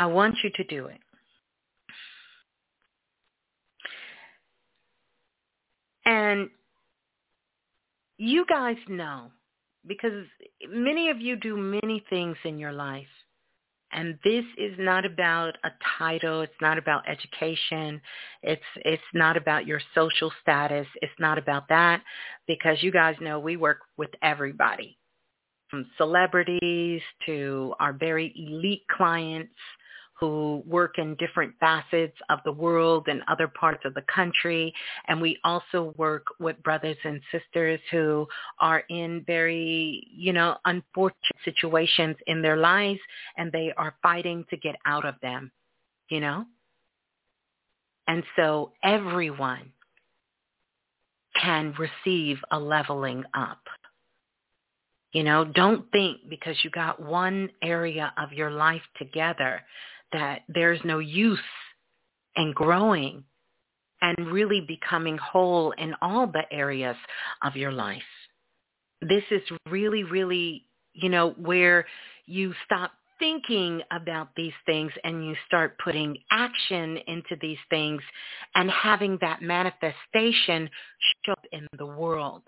I 0.00 0.06
want 0.06 0.36
you 0.42 0.48
to 0.54 0.64
do 0.64 0.86
it. 0.86 0.98
And 6.06 6.48
you 8.16 8.46
guys 8.48 8.78
know 8.88 9.30
because 9.86 10.24
many 10.70 11.10
of 11.10 11.20
you 11.20 11.36
do 11.36 11.54
many 11.54 12.02
things 12.08 12.38
in 12.44 12.58
your 12.58 12.72
life. 12.72 13.04
And 13.92 14.18
this 14.24 14.44
is 14.56 14.72
not 14.78 15.04
about 15.04 15.58
a 15.64 15.70
title. 15.98 16.40
It's 16.40 16.52
not 16.62 16.78
about 16.78 17.06
education. 17.06 18.00
It's 18.42 18.62
it's 18.76 19.02
not 19.12 19.36
about 19.36 19.66
your 19.66 19.82
social 19.94 20.32
status. 20.40 20.86
It's 21.02 21.12
not 21.18 21.36
about 21.36 21.68
that 21.68 22.02
because 22.46 22.82
you 22.82 22.90
guys 22.90 23.16
know 23.20 23.38
we 23.38 23.58
work 23.58 23.80
with 23.98 24.10
everybody, 24.22 24.96
from 25.68 25.84
celebrities 25.98 27.02
to 27.26 27.74
our 27.80 27.92
very 27.92 28.32
elite 28.34 28.84
clients 28.96 29.52
who 30.20 30.62
work 30.66 30.98
in 30.98 31.14
different 31.16 31.54
facets 31.58 32.16
of 32.28 32.40
the 32.44 32.52
world 32.52 33.08
and 33.08 33.22
other 33.26 33.48
parts 33.48 33.82
of 33.84 33.94
the 33.94 34.04
country. 34.14 34.72
And 35.08 35.20
we 35.20 35.38
also 35.44 35.94
work 35.96 36.26
with 36.38 36.62
brothers 36.62 36.98
and 37.04 37.20
sisters 37.32 37.80
who 37.90 38.28
are 38.60 38.84
in 38.90 39.24
very, 39.26 40.06
you 40.14 40.32
know, 40.32 40.58
unfortunate 40.66 41.20
situations 41.44 42.16
in 42.26 42.42
their 42.42 42.58
lives 42.58 43.00
and 43.36 43.50
they 43.50 43.72
are 43.76 43.94
fighting 44.02 44.44
to 44.50 44.56
get 44.58 44.76
out 44.86 45.06
of 45.06 45.14
them, 45.22 45.50
you 46.10 46.20
know? 46.20 46.44
And 48.06 48.22
so 48.36 48.72
everyone 48.82 49.72
can 51.40 51.74
receive 51.78 52.38
a 52.50 52.58
leveling 52.58 53.24
up. 53.34 53.60
You 55.12 55.24
know, 55.24 55.44
don't 55.44 55.90
think 55.90 56.28
because 56.28 56.56
you 56.62 56.70
got 56.70 57.02
one 57.02 57.50
area 57.62 58.12
of 58.16 58.32
your 58.32 58.50
life 58.50 58.82
together 58.96 59.60
that 60.12 60.42
there's 60.48 60.80
no 60.84 60.98
use 60.98 61.38
in 62.36 62.52
growing 62.52 63.24
and 64.02 64.16
really 64.28 64.62
becoming 64.66 65.18
whole 65.18 65.72
in 65.72 65.94
all 66.00 66.26
the 66.26 66.44
areas 66.50 66.96
of 67.42 67.56
your 67.56 67.72
life. 67.72 68.02
This 69.02 69.24
is 69.30 69.42
really, 69.68 70.04
really, 70.04 70.64
you 70.92 71.08
know, 71.08 71.30
where 71.30 71.86
you 72.26 72.54
stop 72.64 72.92
thinking 73.18 73.82
about 73.92 74.30
these 74.34 74.52
things 74.64 74.90
and 75.04 75.26
you 75.26 75.34
start 75.46 75.78
putting 75.82 76.16
action 76.30 76.98
into 77.06 77.36
these 77.40 77.58
things 77.68 78.00
and 78.54 78.70
having 78.70 79.18
that 79.20 79.42
manifestation 79.42 80.68
show 81.24 81.32
up 81.32 81.44
in 81.52 81.66
the 81.78 81.86
world. 81.86 82.42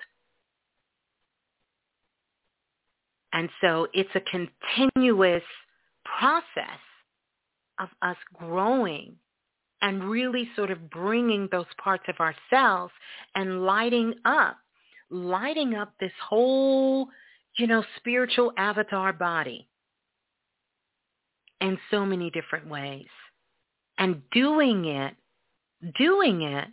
And 3.35 3.49
so 3.61 3.87
it's 3.93 4.11
a 4.15 4.21
continuous 4.21 5.43
process 6.19 6.81
of 7.83 7.89
us 8.03 8.17
growing 8.39 9.17
and 9.81 10.05
really 10.09 10.49
sort 10.55 10.71
of 10.71 10.91
bringing 10.91 11.49
those 11.51 11.67
parts 11.83 12.05
of 12.09 12.15
ourselves 12.21 12.93
and 13.35 13.65
lighting 13.65 14.15
up, 14.25 14.57
lighting 15.11 15.75
up 15.75 15.93
this 15.99 16.13
whole, 16.29 17.09
you 17.59 17.67
know, 17.67 17.85
spiritual 17.97 18.53
avatar 18.57 19.13
body 19.13 19.69
in 21.61 21.79
so 21.91 22.07
many 22.07 22.31
different 22.31 22.69
ways. 22.69 23.07
And 23.99 24.23
doing 24.33 24.85
it, 24.87 25.15
doing 25.99 26.43
it 26.43 26.69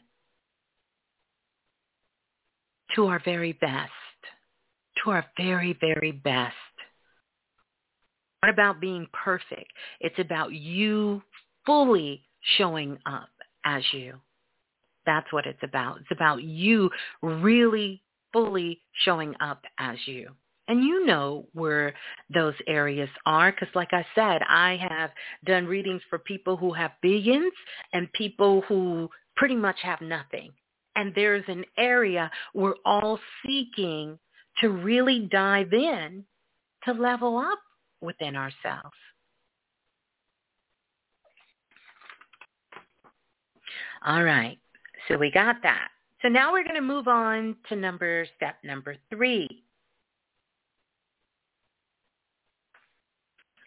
to 2.95 3.07
our 3.07 3.22
very 3.23 3.53
best, 3.53 3.91
to 5.03 5.11
our 5.11 5.26
very, 5.38 5.77
very 5.80 6.11
best 6.11 6.56
not 8.44 8.53
about 8.53 8.80
being 8.80 9.07
perfect. 9.11 9.72
It's 9.99 10.20
about 10.20 10.53
you 10.53 11.22
fully 11.66 12.24
showing 12.57 12.98
up 13.06 13.30
as 13.66 13.84
you. 13.91 14.16
That's 15.06 15.32
what 15.32 15.45
it's 15.45 15.64
about. 15.64 15.99
It's 15.99 16.11
about 16.11 16.44
you 16.44 16.90
really 17.22 18.02
fully 18.32 18.82
showing 19.03 19.34
up 19.40 19.61
as 19.80 19.98
you. 20.06 20.30
And 20.68 20.84
you 20.84 21.03
know 21.06 21.48
where 21.53 21.95
those 22.32 22.53
areas 22.68 23.10
are 23.26 23.52
because 23.52 23.74
like 23.74 23.91
I 23.91 24.06
said, 24.14 24.41
I 24.48 24.78
have 24.88 25.10
done 25.45 25.66
readings 25.66 26.02
for 26.10 26.20
people 26.20 26.56
who 26.56 26.72
have 26.74 26.91
billions 27.02 27.52
and 27.91 28.11
people 28.14 28.61
who 28.68 29.10
pretty 29.36 29.56
much 29.56 29.78
have 29.82 29.99
nothing. 30.02 30.52
And 30.95 31.11
there's 31.16 31.45
an 31.48 31.66
area 31.78 32.30
we're 32.53 32.76
all 32.86 33.20
seeking 33.44 34.20
to 34.61 34.70
really 34.70 35.28
dive 35.32 35.74
in 35.74 36.24
to 36.84 36.94
level 36.94 37.38
up 37.38 37.60
within 38.02 38.36
ourselves. 38.36 38.96
All 44.06 44.24
right, 44.24 44.58
so 45.08 45.18
we 45.18 45.30
got 45.32 45.58
that. 45.64 45.90
So 46.22 46.28
now 46.28 46.52
we're 46.52 46.64
going 46.64 46.76
to 46.76 46.82
move 46.82 47.08
on 47.08 47.56
to 47.70 47.76
number 47.76 48.26
step 48.36 48.56
number 48.64 48.96
three. 49.10 49.48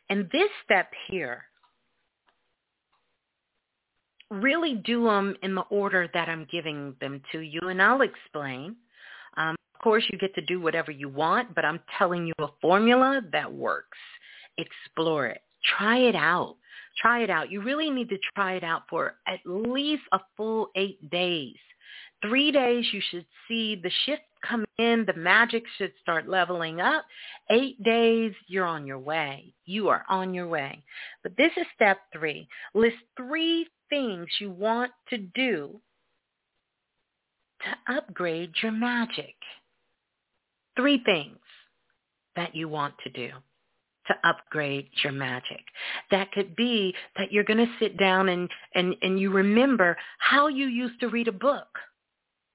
And 0.08 0.28
this 0.30 0.50
step 0.64 0.90
here, 1.08 1.44
really 4.32 4.74
do 4.74 5.04
them 5.04 5.34
in 5.42 5.54
the 5.54 5.62
order 5.62 6.08
that 6.14 6.28
I'm 6.28 6.46
giving 6.50 6.94
them 7.00 7.22
to 7.32 7.40
you, 7.40 7.60
and 7.62 7.80
I'll 7.80 8.02
explain. 8.02 8.76
Um, 9.36 9.56
of 9.74 9.80
course, 9.82 10.04
you 10.10 10.18
get 10.18 10.34
to 10.34 10.40
do 10.42 10.60
whatever 10.60 10.90
you 10.90 11.08
want, 11.08 11.54
but 11.54 11.64
I'm 11.64 11.80
telling 11.98 12.26
you 12.26 12.32
a 12.38 12.48
formula 12.60 13.22
that 13.32 13.52
works 13.52 13.98
explore 14.58 15.26
it. 15.26 15.42
Try 15.78 15.98
it 15.98 16.16
out. 16.16 16.56
Try 17.00 17.22
it 17.22 17.30
out. 17.30 17.50
You 17.50 17.62
really 17.62 17.90
need 17.90 18.08
to 18.10 18.18
try 18.34 18.54
it 18.54 18.64
out 18.64 18.82
for 18.88 19.14
at 19.26 19.40
least 19.44 20.02
a 20.12 20.20
full 20.36 20.68
eight 20.76 21.10
days. 21.10 21.56
Three 22.22 22.52
days, 22.52 22.86
you 22.92 23.00
should 23.10 23.26
see 23.48 23.76
the 23.76 23.90
shift 24.04 24.22
come 24.46 24.64
in. 24.78 25.04
The 25.06 25.14
magic 25.14 25.64
should 25.76 25.92
start 26.00 26.28
leveling 26.28 26.80
up. 26.80 27.04
Eight 27.50 27.82
days, 27.82 28.32
you're 28.46 28.66
on 28.66 28.86
your 28.86 28.98
way. 28.98 29.54
You 29.64 29.88
are 29.88 30.04
on 30.08 30.32
your 30.34 30.46
way. 30.46 30.84
But 31.22 31.36
this 31.36 31.50
is 31.56 31.66
step 31.74 31.98
three. 32.12 32.46
List 32.74 32.96
three 33.16 33.66
things 33.90 34.26
you 34.38 34.50
want 34.50 34.92
to 35.10 35.18
do 35.18 35.80
to 37.62 37.94
upgrade 37.94 38.52
your 38.62 38.72
magic. 38.72 39.34
Three 40.76 41.02
things 41.04 41.38
that 42.36 42.54
you 42.54 42.68
want 42.68 42.94
to 43.04 43.10
do 43.10 43.30
to 44.06 44.28
upgrade 44.28 44.88
your 45.02 45.12
magic. 45.12 45.60
That 46.10 46.32
could 46.32 46.56
be 46.56 46.94
that 47.16 47.32
you're 47.32 47.44
going 47.44 47.64
to 47.64 47.72
sit 47.78 47.98
down 47.98 48.28
and, 48.28 48.48
and, 48.74 48.94
and 49.02 49.18
you 49.18 49.30
remember 49.30 49.96
how 50.18 50.48
you 50.48 50.66
used 50.66 51.00
to 51.00 51.08
read 51.08 51.28
a 51.28 51.32
book. 51.32 51.68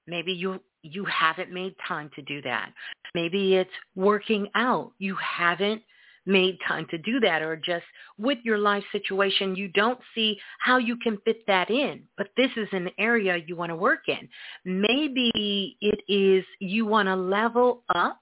Maybe 0.06 0.32
you, 0.32 0.60
you 0.82 1.04
haven't 1.04 1.52
made 1.52 1.74
time 1.86 2.10
to 2.16 2.22
do 2.22 2.42
that. 2.42 2.72
Maybe 3.14 3.56
it's 3.56 3.70
working 3.94 4.48
out. 4.54 4.92
You 4.98 5.16
haven't 5.16 5.82
made 6.28 6.58
time 6.68 6.86
to 6.90 6.98
do 6.98 7.18
that 7.20 7.42
or 7.42 7.56
just 7.56 7.84
with 8.18 8.38
your 8.44 8.58
life 8.58 8.84
situation, 8.92 9.56
you 9.56 9.68
don't 9.68 9.98
see 10.14 10.38
how 10.60 10.76
you 10.76 10.96
can 10.96 11.18
fit 11.24 11.44
that 11.46 11.70
in. 11.70 12.02
But 12.16 12.28
this 12.36 12.50
is 12.56 12.68
an 12.72 12.90
area 12.98 13.38
you 13.46 13.56
want 13.56 13.70
to 13.70 13.76
work 13.76 14.08
in. 14.08 14.28
Maybe 14.64 15.76
it 15.80 16.00
is 16.06 16.44
you 16.60 16.86
want 16.86 17.08
to 17.08 17.16
level 17.16 17.82
up 17.94 18.20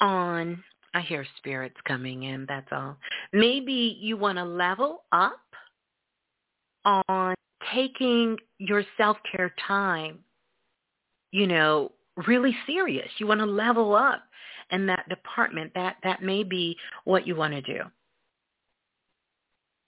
on, 0.00 0.62
I 0.94 1.00
hear 1.00 1.26
spirits 1.36 1.76
coming 1.86 2.24
in, 2.24 2.46
that's 2.48 2.68
all. 2.72 2.96
Maybe 3.32 3.98
you 4.00 4.16
want 4.16 4.38
to 4.38 4.44
level 4.44 5.02
up 5.12 5.40
on 6.84 7.34
taking 7.74 8.36
your 8.58 8.84
self-care 8.96 9.54
time, 9.66 10.18
you 11.30 11.46
know, 11.46 11.92
really 12.26 12.56
serious. 12.66 13.08
You 13.18 13.26
want 13.26 13.40
to 13.40 13.46
level 13.46 13.94
up 13.94 14.22
in 14.70 14.86
that 14.86 15.08
department. 15.08 15.72
That, 15.74 15.96
that 16.02 16.22
may 16.22 16.42
be 16.42 16.76
what 17.04 17.26
you 17.26 17.36
want 17.36 17.54
to 17.54 17.62
do. 17.62 17.80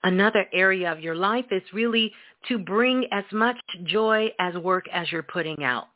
Another 0.05 0.47
area 0.53 0.91
of 0.91 1.01
your 1.01 1.15
life 1.15 1.47
is 1.51 1.63
really 1.73 2.13
to 2.49 2.59
bring 2.59 3.07
as 3.13 3.25
much 3.33 3.57
joy 3.85 4.29
as 4.39 4.55
work 4.57 4.85
as 4.93 5.11
you're 5.13 5.23
putting 5.23 5.63
out 5.63 5.87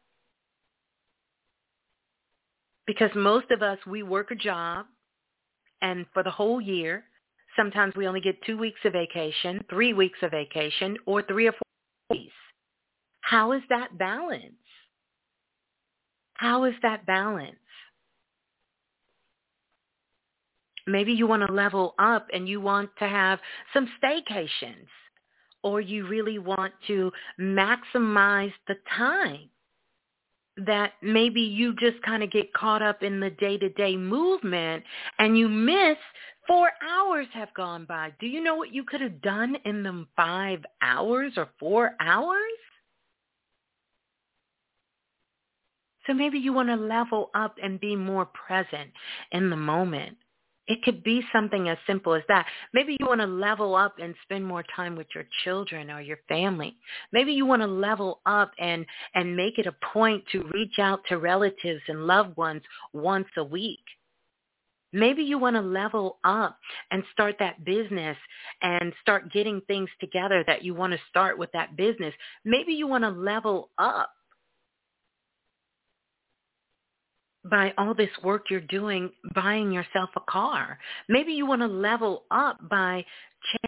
because 2.87 3.11
most 3.15 3.51
of 3.51 3.63
us, 3.63 3.79
we 3.87 4.03
work 4.03 4.31
a 4.31 4.35
job 4.35 4.87
and 5.83 6.07
for 6.13 6.23
the 6.23 6.31
whole 6.31 6.61
year, 6.61 7.05
sometimes 7.57 7.95
we 7.97 8.07
only 8.07 8.21
get 8.21 8.41
two 8.43 8.57
weeks 8.57 8.81
of 8.85 8.93
vacation, 8.93 9.65
three 9.69 9.93
weeks 9.93 10.19
of 10.23 10.31
vacation, 10.31 10.97
or 11.07 11.23
three 11.23 11.49
or 11.49 11.53
four 11.53 12.17
days. 12.17 12.31
How 13.21 13.53
is 13.53 13.63
that 13.71 13.99
balance? 13.99 14.55
How 16.35 16.65
is 16.65 16.75
that 16.83 17.07
balance? 17.07 17.57
Maybe 20.87 21.13
you 21.13 21.27
want 21.27 21.45
to 21.45 21.53
level 21.53 21.95
up 21.99 22.29
and 22.33 22.49
you 22.49 22.61
want 22.61 22.91
to 23.01 23.09
have 23.09 23.41
some 23.75 23.89
staycations 24.01 24.87
or 25.65 25.81
you 25.81 26.07
really 26.07 26.39
want 26.39 26.73
to 26.87 27.11
maximize 27.41 28.53
the 28.69 28.77
time 28.97 29.49
that 30.59 30.93
maybe 31.03 31.41
you 31.41 31.75
just 31.75 32.01
kind 32.03 32.23
of 32.23 32.31
get 32.31 32.53
caught 32.55 32.83
up 32.83 33.03
in 33.03 33.21
the 33.21 33.31
day-to-day 33.31 33.97
movement 33.97 34.83
and 35.19 35.37
you 35.37 35.49
miss 35.49 35.97
four 36.47 36.71
hours 36.89 37.27
have 37.33 37.53
gone 37.55 37.85
by. 37.85 38.13
Do 38.21 38.27
you 38.27 38.43
know 38.43 38.55
what 38.55 38.73
you 38.73 38.85
could 38.85 39.01
have 39.01 39.21
done 39.21 39.57
in 39.65 39.83
them 39.83 40.09
five 40.17 40.65
hours 40.81 41.33
or 41.37 41.49
four 41.59 41.95
hours? 42.01 42.39
So 46.07 46.15
maybe 46.15 46.39
you 46.39 46.53
want 46.53 46.69
to 46.69 46.77
level 46.77 47.31
up 47.35 47.57
and 47.63 47.81
be 47.81 47.97
more 47.97 48.27
present 48.27 48.91
in 49.33 49.51
the 49.51 49.57
moment. 49.57 50.17
It 50.69 50.83
could 50.83 51.05
be 51.05 51.23
something 51.33 51.69
as 51.69 51.79
simple 51.87 52.15
as 52.15 52.23
that. 52.29 52.47
Maybe 52.73 52.97
you 52.99 53.07
want 53.07 53.21
to 53.21 53.27
level 53.27 53.77
up 53.77 53.97
and 54.01 54.15
spend 54.23 54.45
more 54.45 54.65
time 54.75 54.97
with 54.97 55.07
your 55.15 55.25
children 55.45 55.91
or 55.91 56.01
your 56.01 56.19
family. 56.29 56.77
Maybe 57.13 57.33
you 57.33 57.47
want 57.47 57.63
to 57.63 57.69
level 57.69 58.21
up 58.27 58.51
and, 58.59 58.85
and 59.15 59.37
make 59.37 59.59
it 59.59 59.67
a 59.67 59.77
point 59.93 60.25
to 60.33 60.49
reach 60.53 60.79
out 60.79 61.01
to 61.09 61.19
relatives 61.19 61.83
and 61.89 62.07
loved 62.07 62.37
ones 62.37 62.63
once 62.93 63.29
a 63.37 63.45
week. 63.45 63.81
Maybe 64.93 65.23
you 65.23 65.39
want 65.39 65.57
to 65.57 65.63
level 65.63 66.19
up 66.25 66.59
and 66.91 67.03
start 67.13 67.37
that 67.41 67.65
business 67.65 68.17
and 68.63 68.93
start 69.03 69.33
getting 69.33 69.61
things 69.67 69.91
together 70.01 70.43
that 70.47 70.65
you 70.65 70.75
want 70.75 70.93
to 70.93 70.99
start 71.11 71.39
with 71.39 71.51
that 71.53 71.77
business. 71.77 72.15
Maybe 72.45 72.73
you 72.73 72.87
want 72.87 73.05
to 73.05 73.11
level 73.11 73.71
up 73.79 74.11
by 77.51 77.73
all 77.79 77.95
this 77.95 78.11
work 78.23 78.47
you're 78.51 78.61
doing 78.61 79.11
buying 79.35 79.73
yourself 79.73 80.11
a 80.17 80.31
car. 80.31 80.79
Maybe 81.09 81.33
you 81.33 81.47
want 81.47 81.63
to 81.63 81.69
level 81.69 82.25
up 82.31 82.59
by 82.69 83.05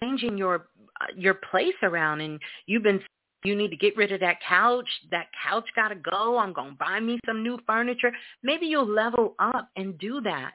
changing 0.00 0.36
your 0.38 0.66
uh, 1.00 1.06
your 1.16 1.34
place 1.34 1.74
around 1.82 2.20
and 2.20 2.40
you've 2.66 2.82
been 2.82 3.00
you 3.44 3.54
need 3.54 3.70
to 3.70 3.76
get 3.76 3.96
rid 3.96 4.10
of 4.10 4.20
that 4.20 4.38
couch. 4.46 4.88
That 5.10 5.26
couch 5.48 5.64
got 5.76 5.88
to 5.88 5.94
go. 5.94 6.38
I'm 6.38 6.52
going 6.52 6.72
to 6.72 6.76
buy 6.76 6.98
me 6.98 7.20
some 7.24 7.42
new 7.42 7.58
furniture. 7.66 8.10
Maybe 8.42 8.66
you'll 8.66 8.88
level 8.88 9.36
up 9.38 9.70
and 9.76 9.96
do 9.98 10.20
that 10.22 10.52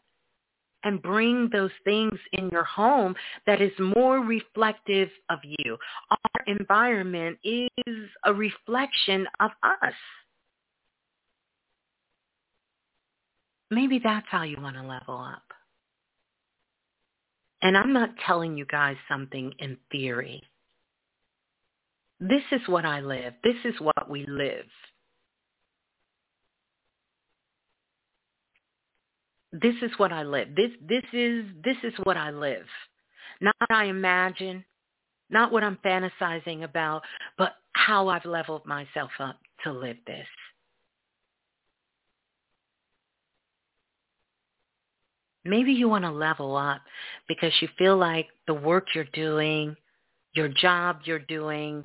and 0.83 1.01
bring 1.01 1.49
those 1.51 1.71
things 1.85 2.17
in 2.33 2.49
your 2.49 2.65
home 2.65 3.15
that 3.47 3.61
is 3.61 3.71
more 3.95 4.19
reflective 4.19 5.09
of 5.29 5.39
you. 5.43 5.77
Our 6.11 6.43
environment 6.47 7.37
is 7.43 8.09
a 8.25 8.33
reflection 8.33 9.27
of 9.39 9.51
us. 9.63 9.93
Maybe 13.73 13.99
that's 14.03 14.27
how 14.29 14.43
you 14.43 14.57
want 14.61 14.75
to 14.75 14.83
level 14.83 15.17
up. 15.17 15.43
And 17.61 17.77
I'm 17.77 17.93
not 17.93 18.09
telling 18.25 18.57
you 18.57 18.65
guys 18.65 18.97
something 19.07 19.53
in 19.59 19.77
theory. 19.91 20.43
This 22.19 22.43
is 22.51 22.61
what 22.67 22.85
I 22.85 22.99
live. 22.99 23.33
This 23.43 23.55
is 23.65 23.73
what 23.79 24.09
we 24.09 24.25
live. 24.27 24.65
This 29.53 29.75
is 29.81 29.91
what 29.97 30.11
I 30.11 30.23
live. 30.23 30.49
This 30.55 30.71
this 30.81 31.03
is 31.13 31.45
this 31.63 31.77
is 31.83 31.93
what 32.03 32.17
I 32.17 32.31
live. 32.31 32.65
Not 33.39 33.55
what 33.59 33.71
I 33.71 33.85
imagine, 33.85 34.65
not 35.29 35.51
what 35.51 35.63
I'm 35.63 35.77
fantasizing 35.85 36.63
about, 36.63 37.03
but 37.37 37.53
how 37.73 38.07
I've 38.07 38.25
leveled 38.25 38.65
myself 38.65 39.11
up 39.19 39.39
to 39.63 39.71
live 39.71 39.97
this. 40.07 40.27
Maybe 45.45 45.73
you 45.73 45.89
want 45.89 46.05
to 46.05 46.11
level 46.11 46.55
up 46.55 46.81
because 47.27 47.51
you 47.61 47.67
feel 47.77 47.97
like 47.97 48.27
the 48.47 48.53
work 48.53 48.87
you're 48.95 49.03
doing, 49.13 49.75
your 50.33 50.47
job 50.47 51.01
you're 51.03 51.19
doing, 51.19 51.83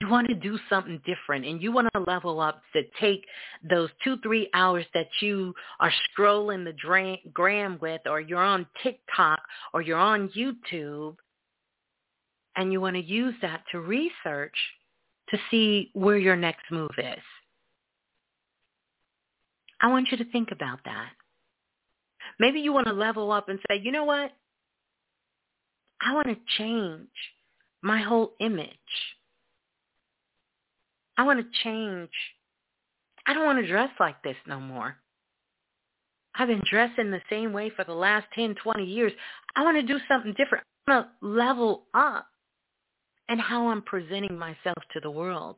you 0.00 0.08
want 0.08 0.28
to 0.28 0.34
do 0.34 0.58
something 0.68 1.00
different 1.04 1.44
and 1.44 1.60
you 1.60 1.72
want 1.72 1.88
to 1.94 2.00
level 2.00 2.40
up 2.40 2.62
to 2.72 2.82
take 3.00 3.24
those 3.68 3.90
two, 4.04 4.16
three 4.18 4.48
hours 4.54 4.84
that 4.94 5.08
you 5.20 5.54
are 5.80 5.92
scrolling 6.16 6.64
the 6.64 7.18
gram 7.32 7.78
with 7.80 8.00
or 8.06 8.20
you're 8.20 8.42
on 8.42 8.66
TikTok 8.82 9.40
or 9.74 9.82
you're 9.82 9.98
on 9.98 10.28
YouTube 10.30 11.16
and 12.56 12.72
you 12.72 12.80
want 12.80 12.96
to 12.96 13.02
use 13.02 13.34
that 13.42 13.62
to 13.72 13.80
research 13.80 14.54
to 15.30 15.38
see 15.50 15.90
where 15.94 16.18
your 16.18 16.36
next 16.36 16.62
move 16.70 16.90
is. 16.96 17.22
I 19.80 19.88
want 19.88 20.08
you 20.10 20.16
to 20.18 20.30
think 20.30 20.50
about 20.50 20.80
that. 20.84 21.10
Maybe 22.38 22.60
you 22.60 22.72
want 22.72 22.86
to 22.86 22.92
level 22.92 23.32
up 23.32 23.48
and 23.48 23.58
say, 23.68 23.80
you 23.82 23.92
know 23.92 24.04
what? 24.04 24.30
I 26.00 26.14
want 26.14 26.28
to 26.28 26.36
change 26.56 27.08
my 27.82 28.00
whole 28.00 28.32
image. 28.40 28.70
I 31.16 31.24
want 31.24 31.40
to 31.40 31.60
change. 31.64 32.10
I 33.26 33.34
don't 33.34 33.44
want 33.44 33.58
to 33.58 33.66
dress 33.66 33.90
like 33.98 34.22
this 34.22 34.36
no 34.46 34.60
more. 34.60 34.96
I've 36.34 36.48
been 36.48 36.62
dressing 36.70 37.10
the 37.10 37.20
same 37.28 37.52
way 37.52 37.70
for 37.70 37.84
the 37.84 37.94
last 37.94 38.26
10, 38.34 38.54
20 38.62 38.84
years. 38.84 39.12
I 39.56 39.64
want 39.64 39.76
to 39.76 39.82
do 39.82 39.98
something 40.06 40.34
different. 40.34 40.64
I 40.86 40.92
want 40.92 41.06
to 41.06 41.26
level 41.26 41.86
up 41.94 42.26
and 43.28 43.40
how 43.40 43.68
I'm 43.68 43.82
presenting 43.82 44.38
myself 44.38 44.78
to 44.92 45.00
the 45.00 45.10
world. 45.10 45.56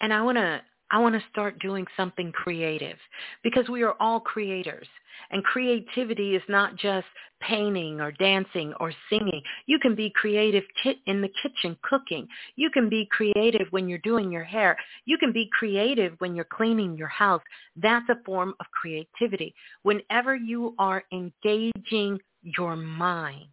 And 0.00 0.12
I 0.12 0.22
want 0.22 0.38
to 0.38 0.60
I 0.90 0.98
want 0.98 1.14
to 1.14 1.28
start 1.30 1.58
doing 1.60 1.86
something 1.96 2.32
creative 2.32 2.96
because 3.42 3.68
we 3.68 3.82
are 3.82 3.94
all 4.00 4.20
creators. 4.20 4.88
And 5.30 5.44
creativity 5.44 6.34
is 6.34 6.42
not 6.48 6.76
just 6.76 7.06
painting 7.40 8.00
or 8.00 8.12
dancing 8.12 8.72
or 8.80 8.92
singing. 9.08 9.42
You 9.66 9.78
can 9.78 9.94
be 9.94 10.10
creative 10.10 10.64
in 11.06 11.20
the 11.20 11.30
kitchen 11.42 11.76
cooking. 11.82 12.26
You 12.56 12.70
can 12.70 12.88
be 12.88 13.08
creative 13.10 13.68
when 13.70 13.88
you're 13.88 13.98
doing 13.98 14.32
your 14.32 14.44
hair. 14.44 14.76
You 15.04 15.18
can 15.18 15.32
be 15.32 15.48
creative 15.52 16.14
when 16.18 16.34
you're 16.34 16.44
cleaning 16.44 16.96
your 16.96 17.08
house. 17.08 17.42
That's 17.76 18.08
a 18.08 18.22
form 18.24 18.54
of 18.60 18.66
creativity. 18.72 19.54
Whenever 19.82 20.34
you 20.34 20.74
are 20.78 21.04
engaging 21.12 22.18
your 22.42 22.76
mind, 22.76 23.46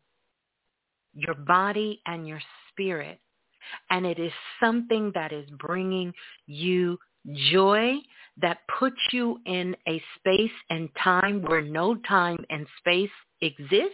your 1.14 1.36
body 1.36 2.02
and 2.06 2.28
your 2.28 2.42
spirit, 2.70 3.20
and 3.90 4.06
it 4.06 4.20
is 4.20 4.32
something 4.60 5.12
that 5.14 5.32
is 5.34 5.50
bringing 5.60 6.14
you 6.46 6.98
joy 7.52 7.96
that 8.42 8.60
puts 8.80 8.98
you 9.12 9.40
in 9.46 9.76
a 9.88 10.02
space 10.18 10.52
and 10.70 10.90
time 11.04 11.42
where 11.44 11.62
no 11.62 11.96
time 11.96 12.44
and 12.50 12.68
space 12.80 13.10
exist, 13.42 13.94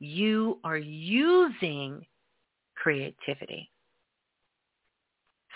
you 0.00 0.58
are 0.64 0.78
using 0.78 2.04
creativity. 2.76 3.70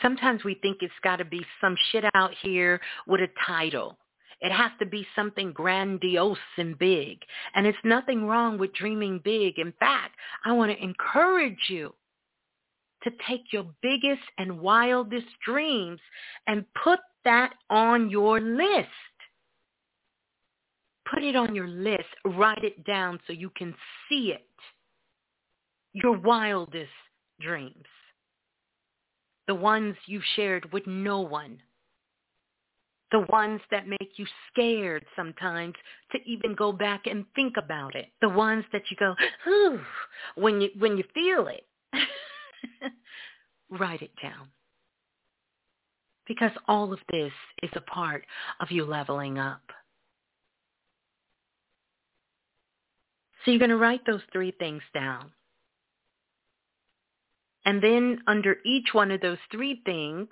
Sometimes 0.00 0.42
we 0.44 0.54
think 0.62 0.78
it's 0.80 0.92
got 1.04 1.16
to 1.16 1.24
be 1.24 1.44
some 1.60 1.76
shit 1.90 2.04
out 2.14 2.32
here 2.42 2.80
with 3.06 3.20
a 3.20 3.28
title. 3.46 3.96
It 4.40 4.50
has 4.50 4.72
to 4.80 4.86
be 4.86 5.06
something 5.14 5.52
grandiose 5.52 6.38
and 6.58 6.76
big. 6.76 7.18
And 7.54 7.66
it's 7.66 7.78
nothing 7.84 8.26
wrong 8.26 8.58
with 8.58 8.74
dreaming 8.74 9.20
big. 9.22 9.60
In 9.60 9.72
fact, 9.78 10.16
I 10.44 10.50
want 10.52 10.72
to 10.72 10.82
encourage 10.82 11.68
you 11.68 11.94
to 13.04 13.10
take 13.28 13.52
your 13.52 13.66
biggest 13.82 14.22
and 14.38 14.60
wildest 14.60 15.26
dreams 15.44 16.00
and 16.46 16.64
put 16.82 17.00
that 17.24 17.54
on 17.70 18.10
your 18.10 18.40
list. 18.40 18.88
Put 21.12 21.22
it 21.22 21.36
on 21.36 21.54
your 21.54 21.68
list. 21.68 22.04
Write 22.24 22.64
it 22.64 22.84
down 22.84 23.20
so 23.26 23.32
you 23.32 23.50
can 23.50 23.74
see 24.08 24.32
it. 24.32 24.46
Your 25.92 26.18
wildest 26.18 26.90
dreams. 27.40 27.84
The 29.48 29.54
ones 29.54 29.96
you've 30.06 30.22
shared 30.36 30.72
with 30.72 30.86
no 30.86 31.20
one. 31.20 31.58
The 33.10 33.26
ones 33.28 33.60
that 33.70 33.86
make 33.86 34.12
you 34.16 34.24
scared 34.50 35.04
sometimes 35.14 35.74
to 36.12 36.18
even 36.24 36.54
go 36.54 36.72
back 36.72 37.02
and 37.06 37.26
think 37.34 37.56
about 37.58 37.94
it. 37.94 38.06
The 38.22 38.28
ones 38.30 38.64
that 38.72 38.82
you 38.90 38.96
go, 38.96 39.14
ooh, 39.46 39.80
when 40.36 40.62
you, 40.62 40.70
when 40.78 40.96
you 40.96 41.04
feel 41.12 41.48
it. 41.48 41.66
Write 43.70 44.02
it 44.02 44.12
down. 44.22 44.48
Because 46.26 46.52
all 46.68 46.92
of 46.92 47.00
this 47.10 47.32
is 47.62 47.70
a 47.74 47.80
part 47.80 48.24
of 48.60 48.70
you 48.70 48.84
leveling 48.84 49.38
up. 49.38 49.62
So 53.44 53.50
you're 53.50 53.58
going 53.58 53.70
to 53.70 53.76
write 53.76 54.06
those 54.06 54.20
three 54.32 54.52
things 54.52 54.82
down. 54.94 55.32
And 57.64 57.82
then 57.82 58.20
under 58.26 58.56
each 58.64 58.88
one 58.92 59.10
of 59.10 59.20
those 59.20 59.38
three 59.50 59.82
things, 59.84 60.28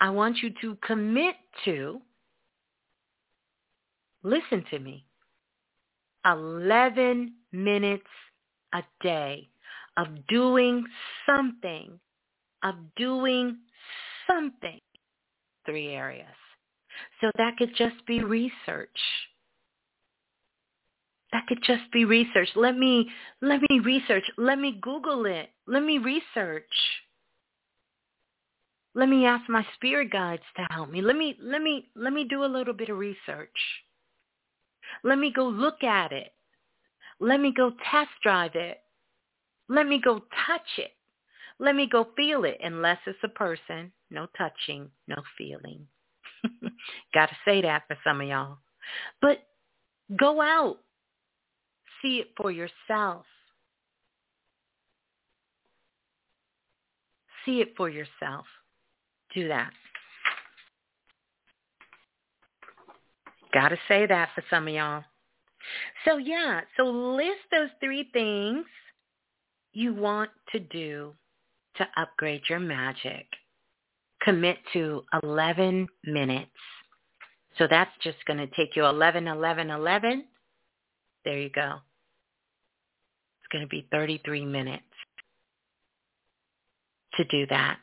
I 0.00 0.10
want 0.10 0.38
you 0.42 0.50
to 0.60 0.76
commit 0.86 1.36
to, 1.64 2.00
listen 4.22 4.64
to 4.70 4.78
me, 4.78 5.06
11 6.24 7.34
minutes 7.52 8.06
a 8.72 8.82
day 9.02 9.48
of 9.96 10.08
doing 10.28 10.84
something, 11.26 11.98
of 12.62 12.74
doing 12.96 13.58
something. 14.26 14.80
Three 15.66 15.88
areas. 15.88 16.26
So 17.20 17.30
that 17.36 17.56
could 17.56 17.74
just 17.76 18.04
be 18.06 18.22
research. 18.22 18.98
That 21.32 21.46
could 21.48 21.62
just 21.64 21.90
be 21.92 22.04
research. 22.04 22.48
Let 22.54 22.76
me 22.76 23.10
let 23.42 23.60
me 23.68 23.80
research. 23.80 24.22
Let 24.38 24.58
me 24.58 24.78
Google 24.80 25.26
it. 25.26 25.50
Let 25.66 25.82
me 25.82 25.98
research. 25.98 26.62
Let 28.94 29.08
me 29.08 29.26
ask 29.26 29.48
my 29.48 29.66
spirit 29.74 30.12
guides 30.12 30.44
to 30.56 30.66
help 30.70 30.90
me. 30.90 31.02
Let 31.02 31.16
me 31.16 31.36
let 31.42 31.60
me 31.60 31.88
let 31.96 32.12
me 32.12 32.24
do 32.24 32.44
a 32.44 32.46
little 32.46 32.74
bit 32.74 32.88
of 32.88 32.98
research. 32.98 33.50
Let 35.02 35.18
me 35.18 35.32
go 35.34 35.46
look 35.48 35.82
at 35.82 36.12
it. 36.12 36.32
Let 37.18 37.40
me 37.40 37.52
go 37.52 37.72
test 37.90 38.10
drive 38.22 38.54
it. 38.54 38.78
Let 39.68 39.86
me 39.86 40.00
go 40.02 40.20
touch 40.46 40.78
it. 40.78 40.92
Let 41.58 41.76
me 41.76 41.88
go 41.90 42.08
feel 42.16 42.44
it. 42.44 42.58
Unless 42.62 42.98
it's 43.06 43.18
a 43.22 43.28
person, 43.28 43.92
no 44.10 44.26
touching, 44.36 44.90
no 45.08 45.16
feeling. 45.38 45.86
Got 47.14 47.26
to 47.26 47.36
say 47.44 47.62
that 47.62 47.84
for 47.86 47.96
some 48.04 48.20
of 48.20 48.28
y'all. 48.28 48.58
But 49.20 49.38
go 50.18 50.40
out. 50.40 50.78
See 52.02 52.18
it 52.18 52.32
for 52.36 52.50
yourself. 52.50 53.24
See 57.44 57.60
it 57.60 57.74
for 57.76 57.88
yourself. 57.88 58.46
Do 59.34 59.48
that. 59.48 59.70
Got 63.52 63.68
to 63.68 63.78
say 63.88 64.06
that 64.06 64.30
for 64.34 64.42
some 64.50 64.68
of 64.68 64.74
y'all. 64.74 65.04
So 66.04 66.18
yeah, 66.18 66.60
so 66.76 66.84
list 66.84 67.40
those 67.50 67.70
three 67.80 68.10
things 68.12 68.66
you 69.74 69.94
want 69.94 70.30
to 70.52 70.60
do 70.60 71.12
to 71.76 71.86
upgrade 71.96 72.42
your 72.48 72.60
magic. 72.60 73.26
Commit 74.22 74.56
to 74.72 75.02
11 75.22 75.86
minutes. 76.04 76.50
So 77.58 77.66
that's 77.68 77.90
just 78.02 78.18
going 78.26 78.38
to 78.38 78.46
take 78.56 78.74
you 78.74 78.84
11, 78.86 79.28
11, 79.28 79.70
11. 79.70 80.24
There 81.24 81.38
you 81.38 81.50
go. 81.50 81.74
It's 83.40 83.52
going 83.52 83.62
to 83.62 83.68
be 83.68 83.86
33 83.90 84.44
minutes 84.44 84.82
to 87.16 87.24
do 87.24 87.46
that. 87.48 87.78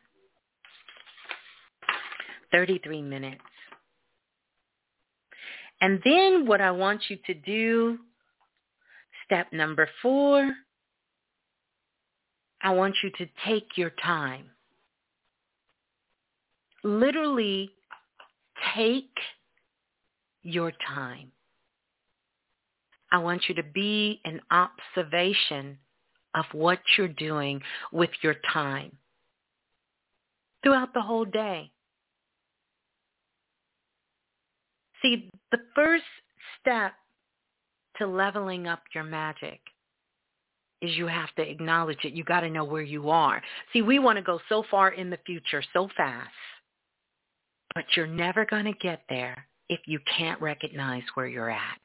33 2.52 3.02
minutes. 3.02 3.42
And 5.80 6.00
then 6.04 6.46
what 6.46 6.62
I 6.62 6.72
want 6.72 7.02
you 7.10 7.18
to 7.26 7.34
do, 7.34 7.98
step 9.26 9.52
number 9.52 9.90
four, 10.02 10.52
I 12.64 12.72
want 12.72 12.96
you 13.04 13.10
to 13.18 13.26
take 13.46 13.70
your 13.76 13.92
time. 14.04 14.46
Literally 16.84 17.72
take 18.76 19.18
your 20.44 20.72
time. 20.94 21.32
I 23.12 23.18
want 23.18 23.44
you 23.50 23.56
to 23.56 23.64
be 23.64 24.22
an 24.26 24.42
observation 24.52 25.78
of 26.34 26.46
what 26.54 26.80
you're 26.98 27.08
doing 27.08 27.62
with 27.92 28.12
your 28.22 28.36
time 28.54 28.92
throughout 30.64 30.94
the 30.94 31.02
whole 31.02 31.26
day. 31.26 31.72
See, 35.02 35.30
the 35.52 35.58
first 35.76 36.04
step 36.60 36.94
to 37.98 38.08
leveling 38.08 38.68
up 38.68 38.84
your 38.94 39.04
magic 39.04 39.60
is 40.82 40.92
you 40.98 41.08
have 41.08 41.34
to 41.36 41.42
acknowledge 41.42 42.00
it. 42.04 42.14
You 42.14 42.24
got 42.24 42.42
to 42.42 42.50
know 42.50 42.64
where 42.64 42.82
you 42.82 43.10
are. 43.10 43.42
See, 43.72 43.82
we 43.82 44.00
want 44.00 44.18
to 44.18 44.24
go 44.24 44.40
so 44.50 44.64
far 44.70 44.90
in 44.90 45.10
the 45.10 45.20
future 45.26 45.64
so 45.74 45.90
fast, 45.96 46.30
but 47.76 47.86
you're 47.96 48.08
never 48.08 48.46
going 48.46 48.66
to 48.66 48.74
get 48.74 49.02
there 49.10 49.46
if 49.70 49.80
you 49.86 50.00
can't 50.18 50.42
recognize 50.42 51.04
where 51.14 51.28
you're 51.28 51.52
at. 51.52 51.78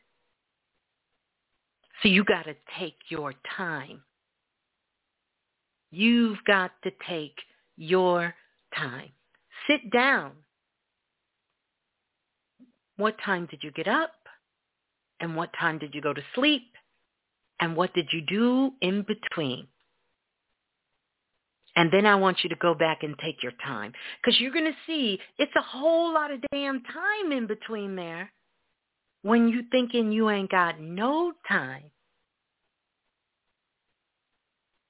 So 2.03 2.09
you 2.09 2.25
got 2.25 2.45
to 2.45 2.55
take 2.79 2.97
your 3.09 3.35
time. 3.57 4.03
You've 5.91 6.39
got 6.47 6.73
to 6.83 6.91
take 7.09 7.37
your 7.77 8.35
time. 8.77 9.11
Sit 9.69 9.91
down. 9.91 10.33
What 12.97 13.17
time 13.25 13.47
did 13.51 13.63
you 13.63 13.71
get 13.71 13.89
up? 13.89 14.13
And 15.21 15.37
what 15.37 15.51
time 15.59 15.79
did 15.79 15.95
you 15.95 16.01
go 16.01 16.13
to 16.13 16.23
sleep? 16.35 16.76
And 17.61 17.77
what 17.77 17.95
did 17.95 18.09
you 18.13 18.21
do 18.21 18.73
in 18.81 19.03
between? 19.03 19.67
And 21.77 21.93
then 21.93 22.07
I 22.07 22.15
want 22.17 22.39
you 22.43 22.51
to 22.51 22.57
go 22.57 22.75
back 22.75 23.03
and 23.03 23.15
take 23.19 23.43
your 23.43 23.53
time 23.65 23.93
because 24.23 24.41
you're 24.41 24.53
going 24.53 24.65
to 24.65 24.77
see 24.87 25.19
it's 25.39 25.53
a 25.57 25.63
whole 25.63 26.13
lot 26.13 26.31
of 26.31 26.41
damn 26.51 26.83
time 26.83 27.33
in 27.33 27.47
between 27.47 27.97
there 27.97 28.33
when 29.23 29.49
you 29.49 29.63
thinking 29.71 30.11
you 30.11 30.31
ain't 30.31 30.51
got 30.51 30.81
no 30.81 31.33
time 31.47 31.91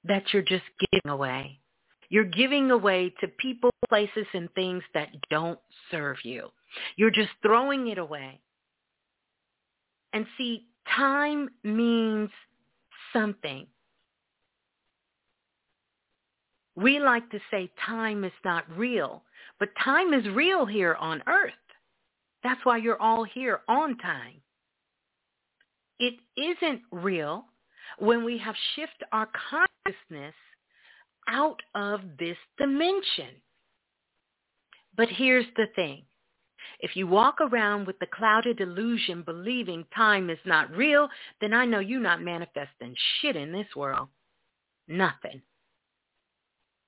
that 0.05 0.23
you're 0.31 0.41
just 0.41 0.63
giving 0.91 1.11
away. 1.11 1.59
You're 2.09 2.23
giving 2.23 2.71
away 2.71 3.13
to 3.19 3.27
people, 3.27 3.69
places, 3.89 4.25
and 4.33 4.49
things 4.53 4.83
that 4.93 5.09
don't 5.29 5.59
serve 5.91 6.17
you. 6.23 6.49
You're 6.95 7.11
just 7.11 7.31
throwing 7.41 7.87
it 7.87 7.97
away. 7.97 8.39
And 10.13 10.25
see, 10.37 10.67
time 10.95 11.49
means 11.63 12.29
something. 13.13 13.67
We 16.75 16.99
like 16.99 17.29
to 17.31 17.39
say 17.49 17.71
time 17.85 18.23
is 18.23 18.31
not 18.45 18.65
real, 18.77 19.23
but 19.59 19.69
time 19.83 20.13
is 20.13 20.27
real 20.29 20.65
here 20.65 20.95
on 20.95 21.23
earth. 21.27 21.53
That's 22.43 22.63
why 22.63 22.77
you're 22.77 23.01
all 23.01 23.23
here 23.23 23.61
on 23.67 23.97
time. 23.97 24.41
It 25.99 26.13
isn't 26.37 26.81
real 26.91 27.45
when 27.97 28.23
we 28.23 28.37
have 28.37 28.55
shifted 28.75 29.07
our 29.11 29.27
consciousness 29.49 30.35
out 31.27 31.59
of 31.75 32.01
this 32.19 32.37
dimension. 32.57 33.41
But 34.95 35.09
here's 35.09 35.45
the 35.55 35.67
thing. 35.75 36.03
If 36.79 36.95
you 36.95 37.07
walk 37.07 37.39
around 37.41 37.87
with 37.87 37.97
the 37.99 38.07
clouded 38.07 38.61
illusion 38.61 39.23
believing 39.23 39.85
time 39.95 40.29
is 40.29 40.39
not 40.45 40.71
real, 40.75 41.09
then 41.41 41.53
I 41.53 41.65
know 41.65 41.79
you're 41.79 41.99
not 41.99 42.21
manifesting 42.21 42.95
shit 43.19 43.35
in 43.35 43.51
this 43.51 43.67
world. 43.75 44.09
Nothing. 44.87 45.41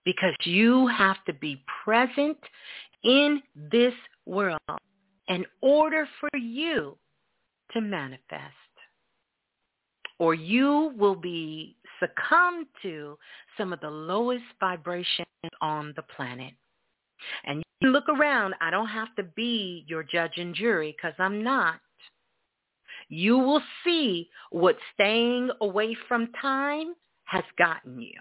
Because 0.06 0.36
you 0.44 0.88
have 0.88 1.18
to 1.26 1.34
be 1.34 1.64
present 1.84 2.38
in 3.04 3.42
this 3.56 3.94
world 4.26 4.60
in 5.28 5.46
order 5.62 6.08
for 6.20 6.38
you 6.38 6.98
to 7.72 7.82
manifest. 7.82 8.54
Or 10.18 10.34
you 10.34 10.94
will 10.98 11.16
be 11.16 11.78
succumb 12.00 12.68
to 12.82 13.18
some 13.58 13.72
of 13.74 13.80
the 13.80 13.90
lowest 13.90 14.44
vibrations 14.60 15.28
on 15.62 15.94
the 15.96 16.04
planet. 16.16 16.54
And 17.46 17.64
you 17.82 17.90
look 17.90 18.10
around. 18.10 18.56
I 18.62 18.72
don't 18.72 18.88
have 18.88 19.16
to 19.16 19.24
be 19.24 19.86
your 19.88 20.04
judge 20.04 20.38
and 20.38 20.54
jury 20.54 20.96
because 20.96 21.16
I'm 21.20 21.44
not. 21.44 21.80
You 23.08 23.38
will 23.40 23.62
see 23.84 24.30
what 24.52 24.78
staying 24.94 25.50
away 25.62 25.96
from 26.08 26.32
time 26.42 26.94
has 27.26 27.44
gotten 27.58 28.00
you. 28.00 28.14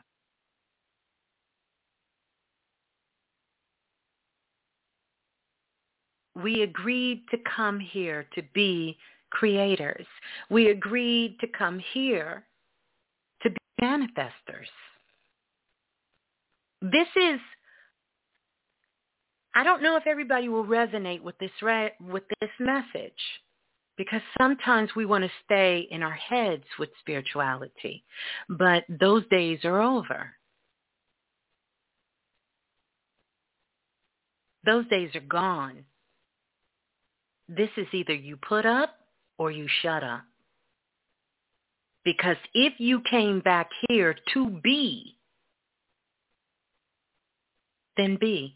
We 6.43 6.63
agreed 6.63 7.25
to 7.33 7.39
come 7.57 7.81
here 7.81 8.27
to 8.35 8.43
be 8.55 8.97
creators. 9.31 10.07
We 10.51 10.71
agreed 10.71 11.39
to 11.41 11.49
come 11.49 11.81
here 11.93 12.45
to 13.43 13.51
be 13.51 13.57
manifestors. 13.83 14.71
This 16.81 17.09
is 17.17 17.41
I 19.59 19.65
don't 19.65 19.83
know 19.83 19.97
if 19.97 20.07
everybody 20.07 20.49
will 20.49 20.65
resonate 20.65 21.21
with 21.21 21.37
this 21.39 21.51
re- 21.61 21.91
with 22.01 22.23
this 22.41 22.51
message 22.61 23.11
because 23.97 24.21
sometimes 24.41 24.91
we 24.95 25.05
want 25.05 25.25
to 25.25 25.31
stay 25.45 25.89
in 25.91 26.01
our 26.01 26.13
heads 26.13 26.63
with 26.79 26.91
spirituality, 27.01 28.05
but 28.49 28.85
those 28.89 29.25
days 29.33 29.59
are 29.65 29.83
over. 29.83 30.31
Those 34.65 34.87
days 34.87 35.11
are 35.17 35.27
gone. 35.29 35.85
This 37.49 37.71
is 37.77 37.89
either 37.93 38.15
you 38.15 38.37
put 38.37 38.65
up 38.65 38.95
or 39.39 39.51
you 39.51 39.67
shut 39.83 40.05
up. 40.05 40.23
Because 42.05 42.37
if 42.55 42.75
you 42.79 43.01
came 43.11 43.41
back 43.41 43.71
here 43.89 44.15
to 44.35 44.61
be, 44.63 45.17
then 47.97 48.19
be 48.21 48.55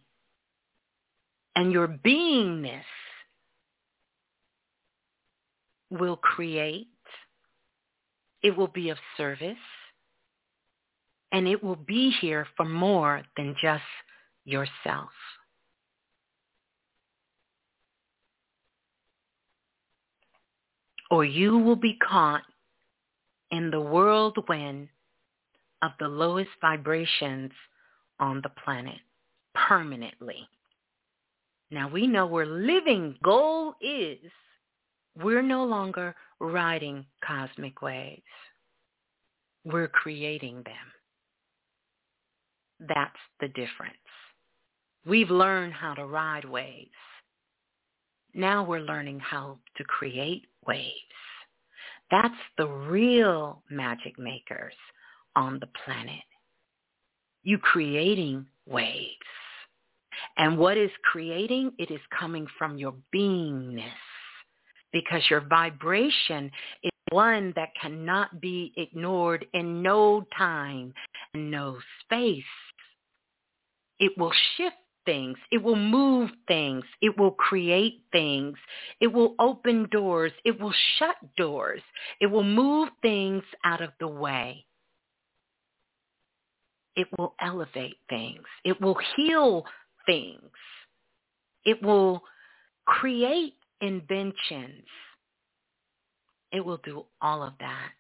and 1.54 1.72
your 1.72 1.88
beingness 1.88 2.82
will 5.90 6.16
create, 6.16 6.88
it 8.42 8.56
will 8.56 8.68
be 8.68 8.88
of 8.88 8.98
service, 9.16 9.56
and 11.32 11.46
it 11.46 11.62
will 11.62 11.76
be 11.76 12.10
here 12.20 12.46
for 12.56 12.64
more 12.64 13.22
than 13.36 13.54
just 13.60 13.82
yourself. 14.44 15.10
Or 21.10 21.24
you 21.24 21.58
will 21.58 21.76
be 21.76 21.98
caught 22.08 22.42
in 23.50 23.70
the 23.70 23.80
whirlwind 23.80 24.88
of 25.82 25.92
the 26.00 26.08
lowest 26.08 26.50
vibrations 26.60 27.50
on 28.18 28.40
the 28.42 28.48
planet 28.64 28.98
permanently. 29.54 30.48
Now 31.72 31.88
we 31.88 32.06
know 32.06 32.26
where 32.26 32.44
living 32.44 33.16
goal 33.24 33.74
is. 33.80 34.18
We're 35.16 35.42
no 35.42 35.64
longer 35.64 36.14
riding 36.38 37.06
cosmic 37.26 37.80
waves. 37.80 38.22
We're 39.64 39.88
creating 39.88 40.62
them. 40.66 40.92
That's 42.88 43.16
the 43.40 43.48
difference. 43.48 43.96
We've 45.06 45.30
learned 45.30 45.72
how 45.72 45.94
to 45.94 46.04
ride 46.04 46.44
waves. 46.44 46.90
Now 48.34 48.62
we're 48.64 48.80
learning 48.80 49.20
how 49.20 49.58
to 49.76 49.84
create 49.84 50.42
waves. 50.66 50.92
That's 52.10 52.34
the 52.58 52.66
real 52.68 53.62
magic 53.70 54.18
makers 54.18 54.74
on 55.36 55.58
the 55.58 55.68
planet. 55.84 56.22
You 57.44 57.56
creating 57.56 58.46
waves. 58.66 59.16
And 60.36 60.58
what 60.58 60.76
is 60.76 60.90
creating? 61.04 61.72
It 61.78 61.90
is 61.90 62.00
coming 62.18 62.46
from 62.58 62.78
your 62.78 62.94
beingness 63.14 63.82
because 64.92 65.22
your 65.30 65.40
vibration 65.40 66.50
is 66.82 66.90
one 67.10 67.52
that 67.56 67.70
cannot 67.80 68.40
be 68.40 68.72
ignored 68.76 69.46
in 69.52 69.82
no 69.82 70.24
time 70.36 70.92
and 71.34 71.50
no 71.50 71.78
space. 72.04 72.44
It 73.98 74.12
will 74.16 74.32
shift 74.56 74.76
things. 75.04 75.36
It 75.50 75.62
will 75.62 75.76
move 75.76 76.30
things. 76.48 76.84
It 77.00 77.16
will 77.18 77.32
create 77.32 78.02
things. 78.12 78.56
It 79.00 79.12
will 79.12 79.34
open 79.38 79.88
doors. 79.90 80.32
It 80.44 80.60
will 80.60 80.74
shut 80.98 81.16
doors. 81.36 81.82
It 82.20 82.26
will 82.26 82.44
move 82.44 82.88
things 83.00 83.42
out 83.64 83.82
of 83.82 83.90
the 84.00 84.08
way. 84.08 84.64
It 86.94 87.08
will 87.16 87.34
elevate 87.40 87.96
things. 88.08 88.42
It 88.64 88.80
will 88.80 88.98
heal 89.16 89.64
things. 90.06 90.50
It 91.64 91.82
will 91.82 92.22
create 92.84 93.54
inventions. 93.80 94.84
It 96.52 96.64
will 96.64 96.80
do 96.84 97.04
all 97.20 97.42
of 97.42 97.54
that. 97.60 97.90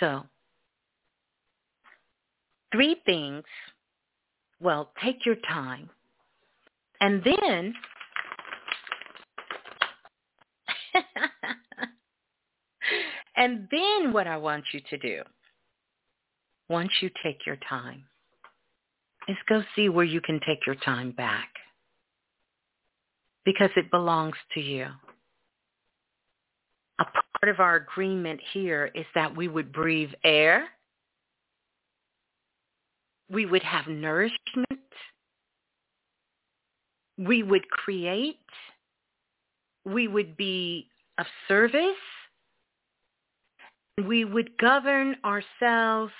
So, 0.00 0.24
three 2.72 2.96
things. 3.06 3.44
Well, 4.60 4.90
take 5.02 5.24
your 5.26 5.36
time. 5.48 5.88
And 7.00 7.22
then 7.24 7.74
and 13.36 13.68
then 13.70 14.12
what 14.12 14.26
I 14.26 14.36
want 14.36 14.64
you 14.72 14.80
to 14.90 14.98
do, 14.98 15.22
once 16.68 16.90
you 17.00 17.10
take 17.22 17.46
your 17.46 17.58
time, 17.68 18.04
is 19.28 19.36
go 19.48 19.62
see 19.74 19.88
where 19.88 20.04
you 20.04 20.20
can 20.20 20.40
take 20.46 20.66
your 20.66 20.76
time 20.76 21.12
back. 21.12 21.48
Because 23.44 23.70
it 23.76 23.90
belongs 23.90 24.36
to 24.54 24.60
you. 24.60 24.86
A 26.98 27.04
part 27.04 27.54
of 27.54 27.60
our 27.60 27.76
agreement 27.76 28.40
here 28.52 28.90
is 28.94 29.06
that 29.14 29.36
we 29.36 29.48
would 29.48 29.72
breathe 29.72 30.10
air 30.24 30.68
we 33.30 33.46
would 33.46 33.62
have 33.62 33.86
nourishment. 33.88 34.80
We 37.18 37.42
would 37.42 37.68
create. 37.70 38.38
We 39.84 40.08
would 40.08 40.36
be 40.36 40.88
of 41.18 41.26
service. 41.48 41.96
We 44.04 44.24
would 44.24 44.56
govern 44.58 45.16
ourselves 45.24 46.12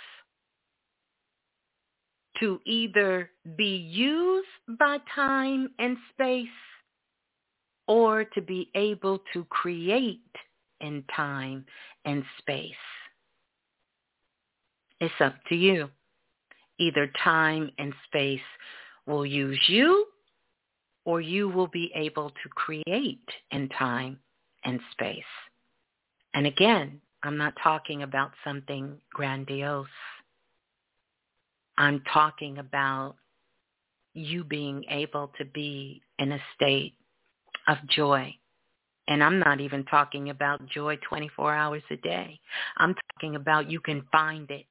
to 2.41 2.61
either 2.65 3.31
be 3.57 3.77
used 3.77 4.79
by 4.79 4.99
time 5.15 5.71
and 5.79 5.97
space 6.13 6.47
or 7.87 8.25
to 8.25 8.43
be 8.43 8.71
able 8.75 9.21
to 9.33 9.45
create 9.45 10.21
in 10.81 11.05
time 11.15 11.65
and 12.05 12.25
space. 12.39 12.73
It's 15.01 15.15
up 15.21 15.35
to 15.49 15.55
you 15.55 15.91
either 16.79 17.11
time 17.25 17.71
and 17.79 17.95
space 18.07 18.41
will 19.07 19.25
use 19.25 19.61
you 19.67 20.07
or 21.05 21.21
you 21.21 21.49
will 21.49 21.69
be 21.69 21.91
able 21.95 22.31
to 22.31 22.49
create 22.51 23.29
in 23.51 23.69
time 23.71 24.19
and 24.65 24.81
space. 24.93 25.23
And 26.35 26.47
again, 26.47 27.01
I'm 27.23 27.37
not 27.37 27.55
talking 27.63 28.03
about 28.03 28.33
something 28.45 28.97
grandiose. 29.13 29.87
I'm 31.79 32.03
talking 32.13 32.59
about 32.59 33.17
you 34.15 34.45
being 34.45 34.85
able 34.89 35.33
to 35.39 35.45
be 35.45 36.03
in 36.19 36.33
a 36.33 36.39
state 36.55 36.95
of 37.69 37.77
joy. 37.89 38.35
And 39.09 39.23
I'm 39.23 39.39
not 39.39 39.61
even 39.61 39.85
talking 39.85 40.31
about 40.31 40.67
joy 40.67 40.97
24 41.09 41.55
hours 41.55 41.83
a 41.91 41.97
day. 41.97 42.41
I'm 42.79 42.95
talking 43.13 43.37
about 43.37 43.71
you 43.71 43.79
can 43.81 44.03
find 44.11 44.51
it 44.51 44.67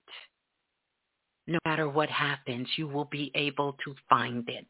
no 1.47 1.59
matter 1.65 1.87
what 1.87 2.09
happens, 2.09 2.67
you 2.75 2.87
will 2.87 3.05
be 3.05 3.31
able 3.35 3.73
to 3.85 3.95
find 4.09 4.47
it. 4.49 4.65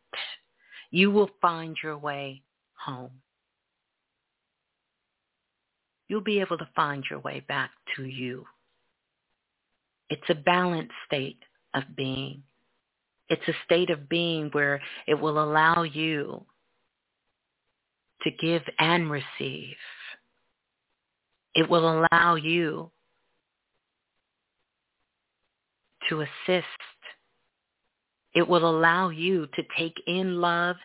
You 0.91 1.11
will 1.11 1.29
find 1.41 1.75
your 1.81 1.97
way 1.97 2.41
home. 2.73 3.11
You'll 6.07 6.21
be 6.21 6.39
able 6.39 6.57
to 6.57 6.69
find 6.75 7.03
your 7.09 7.19
way 7.19 7.43
back 7.47 7.71
to 7.95 8.05
you. 8.05 8.45
It's 10.09 10.29
a 10.29 10.35
balanced 10.35 10.93
state 11.07 11.39
of 11.75 11.83
being. 11.95 12.41
It's 13.29 13.47
a 13.47 13.53
state 13.65 13.89
of 13.89 14.07
being 14.07 14.49
where 14.51 14.81
it 15.07 15.19
will 15.19 15.43
allow 15.43 15.83
you 15.83 16.45
to 18.21 18.31
give 18.31 18.61
and 18.79 19.09
receive. 19.09 19.75
It 21.53 21.69
will 21.69 22.05
allow 22.11 22.35
you 22.35 22.91
to 26.09 26.21
assist. 26.21 26.65
It 28.33 28.47
will 28.47 28.69
allow 28.69 29.09
you 29.09 29.47
to 29.55 29.63
take 29.77 29.95
in 30.07 30.41
love 30.41 30.75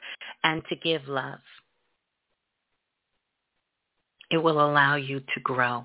and 0.45 0.63
to 0.69 0.77
give 0.77 1.07
love. 1.09 1.41
It 4.31 4.39
will 4.39 4.65
allow 4.65 4.95
you 4.95 5.21
to 5.21 5.41
grow 5.43 5.85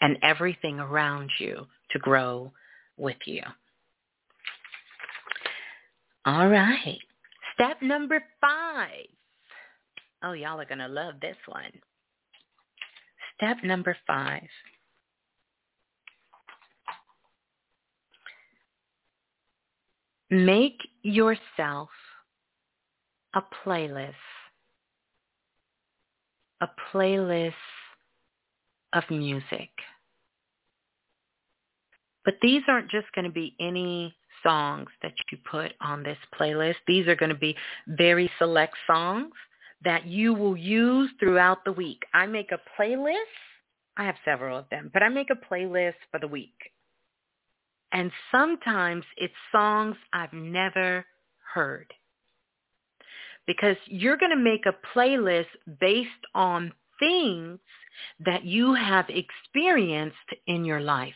and 0.00 0.16
everything 0.22 0.80
around 0.80 1.30
you 1.38 1.66
to 1.90 1.98
grow 1.98 2.50
with 2.96 3.16
you. 3.26 3.42
All 6.28 6.46
right. 6.46 6.98
Step 7.54 7.80
number 7.80 8.22
five. 8.38 9.06
Oh, 10.22 10.32
y'all 10.32 10.60
are 10.60 10.66
going 10.66 10.76
to 10.76 10.86
love 10.86 11.14
this 11.22 11.38
one. 11.46 11.72
Step 13.34 13.56
number 13.64 13.96
five. 14.06 14.42
Make 20.28 20.76
yourself 21.02 21.88
a 23.34 23.40
playlist. 23.64 24.12
A 26.60 26.68
playlist 26.92 27.54
of 28.92 29.04
music. 29.08 29.70
But 32.26 32.34
these 32.42 32.60
aren't 32.68 32.90
just 32.90 33.06
going 33.14 33.24
to 33.24 33.32
be 33.32 33.56
any 33.58 34.14
songs 34.42 34.88
that 35.02 35.12
you 35.30 35.38
put 35.50 35.72
on 35.80 36.02
this 36.02 36.18
playlist. 36.38 36.76
These 36.86 37.06
are 37.08 37.16
going 37.16 37.30
to 37.30 37.38
be 37.38 37.56
very 37.86 38.30
select 38.38 38.74
songs 38.86 39.32
that 39.84 40.06
you 40.06 40.34
will 40.34 40.56
use 40.56 41.10
throughout 41.20 41.64
the 41.64 41.72
week. 41.72 42.02
I 42.14 42.26
make 42.26 42.50
a 42.52 42.60
playlist. 42.80 43.14
I 43.96 44.04
have 44.04 44.16
several 44.24 44.56
of 44.56 44.68
them, 44.70 44.90
but 44.92 45.02
I 45.02 45.08
make 45.08 45.28
a 45.30 45.52
playlist 45.52 45.94
for 46.10 46.20
the 46.20 46.28
week. 46.28 46.54
And 47.92 48.12
sometimes 48.30 49.04
it's 49.16 49.34
songs 49.50 49.96
I've 50.12 50.32
never 50.32 51.04
heard. 51.54 51.92
Because 53.46 53.76
you're 53.86 54.18
going 54.18 54.30
to 54.30 54.36
make 54.36 54.66
a 54.66 54.76
playlist 54.96 55.46
based 55.80 56.10
on 56.34 56.72
things 56.98 57.58
that 58.24 58.44
you 58.44 58.74
have 58.74 59.06
experienced 59.08 60.16
in 60.46 60.64
your 60.64 60.80
life. 60.80 61.14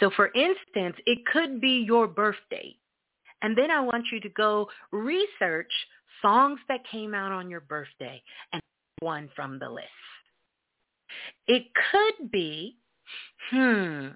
So 0.00 0.10
for 0.16 0.28
instance, 0.34 0.96
it 1.06 1.18
could 1.32 1.60
be 1.60 1.84
your 1.86 2.06
birthday. 2.06 2.74
And 3.42 3.56
then 3.56 3.70
I 3.70 3.80
want 3.80 4.06
you 4.10 4.20
to 4.20 4.28
go 4.30 4.68
research 4.90 5.70
songs 6.22 6.58
that 6.68 6.80
came 6.90 7.14
out 7.14 7.32
on 7.32 7.48
your 7.48 7.60
birthday 7.60 8.22
and 8.52 8.62
one 9.00 9.28
from 9.36 9.58
the 9.58 9.68
list. 9.68 9.86
It 11.46 11.64
could 11.90 12.30
be, 12.30 12.76
hmm, 13.50 14.08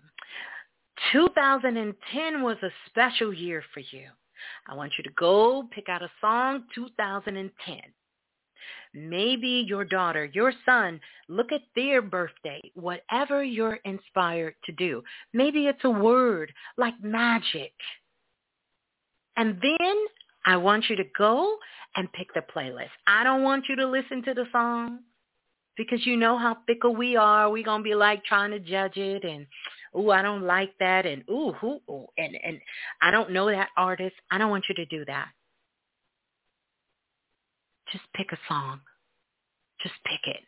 2010 1.13 2.43
was 2.43 2.57
a 2.63 2.71
special 2.87 3.33
year 3.33 3.63
for 3.73 3.81
you. 3.81 4.09
I 4.67 4.75
want 4.75 4.93
you 4.99 5.05
to 5.05 5.11
go 5.11 5.69
pick 5.71 5.89
out 5.89 6.03
a 6.03 6.11
song 6.21 6.65
2010. 6.75 7.81
Maybe 8.95 9.65
your 9.67 9.85
daughter, 9.85 10.27
your 10.27 10.53
son, 10.67 11.01
look 11.29 11.53
at 11.53 11.63
their 11.75 12.03
birthday, 12.03 12.61
whatever 12.75 13.43
you're 13.43 13.79
inspired 13.85 14.55
to 14.65 14.73
do. 14.73 15.03
Maybe 15.33 15.67
it's 15.67 15.85
a 15.85 15.91
word 15.91 16.53
like 16.77 16.95
magic. 17.03 17.73
And 19.37 19.59
then 19.63 19.97
I 20.45 20.57
want 20.57 20.91
you 20.91 20.97
to 20.97 21.05
go 21.17 21.57
and 21.97 22.13
pick 22.13 22.35
the 22.35 22.43
playlist. 22.55 22.91
I 23.07 23.25
don't 23.25 23.43
want 23.43 23.65
you 23.69 23.77
to 23.77 23.87
listen 23.87 24.23
to 24.25 24.35
the 24.35 24.45
song 24.53 25.01
because 25.77 26.05
you 26.05 26.17
know 26.17 26.37
how 26.37 26.59
fickle 26.67 26.95
we 26.95 27.17
are. 27.17 27.51
We're 27.51 27.65
going 27.65 27.81
to 27.81 27.85
be 27.85 27.95
like 27.95 28.25
trying 28.25 28.51
to 28.51 28.61
judge 28.61 28.97
it 28.97 29.25
and 29.25 29.47
ooh, 29.97 30.11
I 30.11 30.23
don't 30.23 30.43
like 30.43 30.73
that, 30.81 31.07
and 31.07 31.23
ooh, 31.31 31.53
who, 31.61 31.81
ooh, 31.91 32.07
and 32.19 32.37
and 32.43 32.61
I 33.01 33.11
don't 33.11 33.31
know 33.31 33.51
that 33.51 33.69
artist. 33.77 34.15
I 34.31 34.39
don't 34.39 34.51
want 34.51 34.65
you 34.69 34.75
to 34.77 34.87
do 34.87 35.05
that. 35.07 35.29
Just 37.93 38.05
pick 38.15 38.33
a 38.33 38.39
song. 38.49 38.81
Just 39.83 39.95
pick 40.05 40.35
it. 40.35 40.41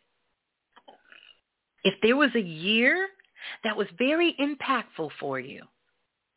If 1.83 1.93
there 2.01 2.15
was 2.15 2.31
a 2.35 2.41
year 2.41 3.07
that 3.63 3.77
was 3.77 3.87
very 3.97 4.35
impactful 4.39 5.11
for 5.19 5.39
you, 5.39 5.61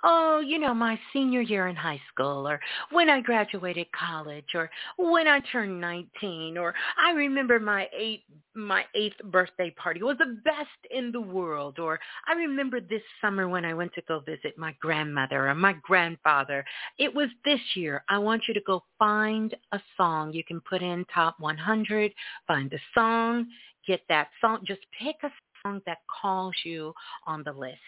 oh, 0.04 0.40
you 0.40 0.58
know, 0.58 0.72
my 0.74 0.98
senior 1.12 1.40
year 1.40 1.68
in 1.68 1.76
high 1.76 2.00
school 2.12 2.48
or 2.48 2.60
when 2.90 3.10
I 3.10 3.20
graduated 3.20 3.86
college 3.92 4.54
or 4.54 4.70
when 4.96 5.26
I 5.26 5.40
turned 5.52 5.80
19 5.80 6.56
or 6.56 6.74
I 6.96 7.12
remember 7.12 7.58
my 7.58 7.88
eighth, 7.96 8.22
my 8.54 8.84
eighth 8.94 9.16
birthday 9.24 9.70
party 9.70 10.02
was 10.02 10.18
the 10.18 10.38
best 10.44 10.68
in 10.90 11.10
the 11.10 11.20
world 11.20 11.78
or 11.78 11.98
I 12.28 12.34
remember 12.34 12.80
this 12.80 13.02
summer 13.20 13.48
when 13.48 13.64
I 13.64 13.74
went 13.74 13.92
to 13.94 14.02
go 14.02 14.20
visit 14.20 14.56
my 14.56 14.74
grandmother 14.80 15.48
or 15.48 15.54
my 15.54 15.74
grandfather. 15.82 16.64
It 16.98 17.12
was 17.12 17.28
this 17.44 17.60
year. 17.74 18.04
I 18.08 18.18
want 18.18 18.42
you 18.46 18.54
to 18.54 18.62
go 18.66 18.84
find 18.98 19.54
a 19.72 19.80
song 19.96 20.32
you 20.32 20.44
can 20.44 20.60
put 20.60 20.82
in 20.82 21.04
top 21.12 21.40
100, 21.40 22.12
find 22.46 22.72
a 22.72 22.78
song, 22.94 23.46
get 23.86 24.00
that 24.08 24.28
song, 24.40 24.60
just 24.64 24.80
pick 25.00 25.16
a 25.24 25.30
song 25.62 25.80
that 25.86 25.98
calls 26.22 26.54
you 26.64 26.92
on 27.26 27.42
the 27.42 27.52
list 27.52 27.78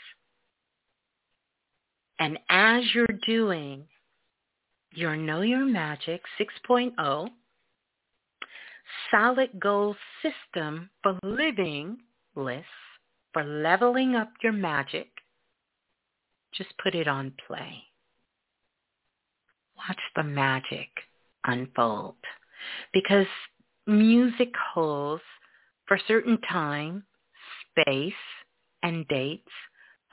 and 2.20 2.38
as 2.48 2.84
you're 2.94 3.06
doing 3.26 3.84
your 4.92 5.16
Know 5.16 5.40
Your 5.40 5.64
Magic 5.64 6.20
6.0 6.38 7.30
solid 9.10 9.58
goal 9.58 9.96
system 10.22 10.90
for 11.02 11.18
living 11.24 11.98
list 12.36 12.66
for 13.32 13.44
leveling 13.44 14.16
up 14.16 14.30
your 14.42 14.52
magic, 14.52 15.08
just 16.52 16.70
put 16.82 16.94
it 16.94 17.06
on 17.06 17.32
play. 17.46 17.84
Watch 19.76 20.00
the 20.16 20.24
magic 20.24 20.88
unfold 21.44 22.16
because 22.92 23.26
music 23.86 24.52
holds 24.74 25.22
for 25.86 25.98
certain 26.06 26.38
time, 26.42 27.04
space, 27.70 28.12
and 28.82 29.06
dates 29.08 29.50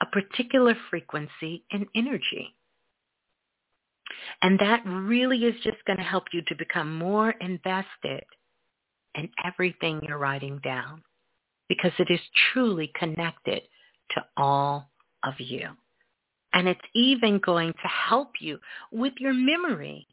a 0.00 0.06
particular 0.06 0.76
frequency 0.90 1.64
and 1.72 1.86
energy. 1.94 2.54
And 4.42 4.58
that 4.58 4.82
really 4.86 5.44
is 5.44 5.54
just 5.62 5.84
going 5.86 5.98
to 5.98 6.04
help 6.04 6.24
you 6.32 6.42
to 6.48 6.54
become 6.56 6.96
more 6.96 7.30
invested 7.40 8.24
in 9.14 9.28
everything 9.44 10.00
you're 10.02 10.18
writing 10.18 10.60
down 10.62 11.02
because 11.68 11.92
it 11.98 12.08
is 12.10 12.20
truly 12.52 12.90
connected 12.98 13.62
to 14.12 14.24
all 14.36 14.90
of 15.24 15.34
you. 15.38 15.68
And 16.52 16.66
it's 16.66 16.80
even 16.94 17.40
going 17.44 17.72
to 17.72 17.88
help 17.88 18.32
you 18.40 18.58
with 18.90 19.12
your 19.18 19.34
memory 19.34 20.06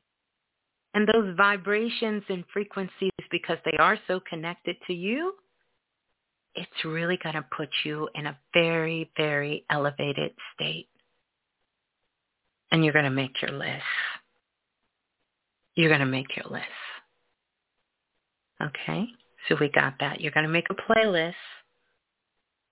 and 0.93 1.07
those 1.07 1.35
vibrations 1.37 2.23
and 2.29 2.43
frequencies 2.51 3.11
because 3.31 3.57
they 3.65 3.77
are 3.79 3.97
so 4.07 4.19
connected 4.29 4.75
to 4.87 4.93
you 4.93 5.33
it's 6.56 6.86
really 6.86 7.18
going 7.22 7.36
to 7.36 7.45
put 7.56 7.69
you 7.84 8.10
in 8.15 8.27
a 8.27 8.38
very, 8.53 9.11
very 9.18 9.65
elevated 9.69 10.32
state. 10.53 10.88
And 12.72 12.84
you're 12.84 12.94
going 12.94 13.06
to 13.06 13.11
make 13.11 13.41
your 13.41 13.52
list. 13.52 13.84
You're 15.76 15.90
going 15.90 15.99
to 15.99 16.06
make 16.06 16.36
your 16.36 16.45
list. 16.49 16.65
Okay? 18.61 19.07
So 19.48 19.56
we 19.60 19.69
got 19.69 19.95
that. 19.99 20.22
You're 20.22 20.32
going 20.32 20.45
to 20.45 20.52
make 20.52 20.68
a 20.69 20.76
playlist 20.76 21.34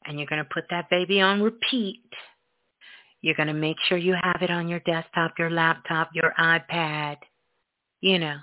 and 0.05 0.17
you're 0.17 0.27
going 0.27 0.43
to 0.43 0.49
put 0.53 0.65
that 0.69 0.89
baby 0.89 1.21
on 1.21 1.41
repeat. 1.41 2.03
You're 3.21 3.35
going 3.35 3.47
to 3.47 3.53
make 3.53 3.77
sure 3.87 3.97
you 3.97 4.15
have 4.21 4.41
it 4.41 4.49
on 4.49 4.67
your 4.67 4.79
desktop, 4.81 5.33
your 5.39 5.49
laptop, 5.49 6.09
your 6.13 6.33
iPad, 6.37 7.17
you 8.01 8.19
know, 8.19 8.37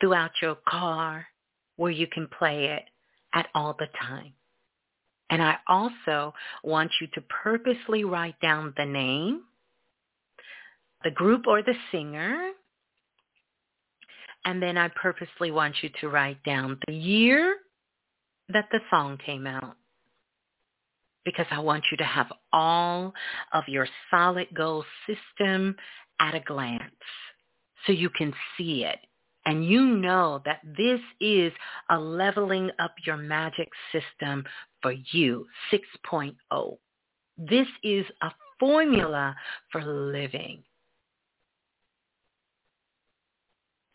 throughout 0.00 0.32
your 0.42 0.56
car 0.68 1.26
where 1.76 1.90
you 1.90 2.06
can 2.06 2.28
play 2.38 2.66
it 2.66 2.82
at 3.32 3.48
all 3.54 3.74
the 3.78 3.86
time. 3.98 4.32
And 5.32 5.42
I 5.42 5.56
also 5.66 6.34
want 6.62 6.90
you 7.00 7.06
to 7.14 7.22
purposely 7.22 8.04
write 8.04 8.38
down 8.42 8.74
the 8.76 8.84
name, 8.84 9.44
the 11.04 11.10
group 11.10 11.46
or 11.46 11.62
the 11.62 11.72
singer, 11.90 12.50
and 14.44 14.62
then 14.62 14.76
I 14.76 14.88
purposely 14.88 15.50
want 15.50 15.76
you 15.82 15.88
to 16.02 16.10
write 16.10 16.44
down 16.44 16.78
the 16.86 16.92
year 16.92 17.56
that 18.50 18.68
the 18.72 18.80
song 18.90 19.18
came 19.24 19.46
out 19.46 19.76
because 21.24 21.46
I 21.50 21.60
want 21.60 21.84
you 21.90 21.96
to 21.96 22.04
have 22.04 22.30
all 22.52 23.14
of 23.54 23.64
your 23.68 23.88
solid 24.10 24.48
goal 24.52 24.84
system 25.06 25.76
at 26.20 26.34
a 26.34 26.40
glance 26.40 26.82
so 27.86 27.92
you 27.92 28.10
can 28.10 28.34
see 28.58 28.84
it 28.84 28.98
and 29.44 29.64
you 29.64 29.84
know 29.84 30.40
that 30.44 30.60
this 30.76 31.00
is 31.20 31.52
a 31.90 31.98
leveling 31.98 32.70
up 32.78 32.94
your 33.04 33.16
magic 33.16 33.68
system 33.90 34.44
for 34.80 34.92
you, 35.12 35.46
6.0. 35.72 36.76
This 37.36 37.66
is 37.82 38.06
a 38.22 38.30
formula 38.60 39.34
for 39.72 39.82
living. 39.82 40.62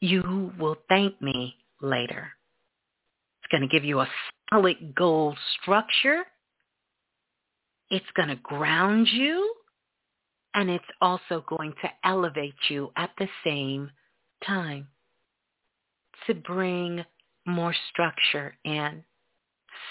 You 0.02 0.52
will 0.60 0.78
thank 0.90 1.20
me 1.22 1.56
later. 1.82 2.32
It's 3.42 3.52
going 3.52 3.62
to 3.62 3.74
give 3.74 3.86
you 3.86 4.02
a 4.02 4.10
solid 4.50 4.94
goal 4.96 5.36
structure. 5.62 6.24
It's 7.90 8.06
going 8.16 8.30
to 8.30 8.36
ground 8.36 9.08
you. 9.08 9.54
And 10.54 10.70
it's 10.70 10.84
also 11.02 11.46
going 11.48 11.74
to 11.82 11.90
elevate 12.04 12.56
you 12.70 12.92
at 12.98 13.12
the 13.18 13.28
same 13.46 13.90
time 14.46 14.88
to 16.28 16.34
bring 16.34 17.04
more 17.46 17.74
structure 17.92 18.56
in. 18.64 19.04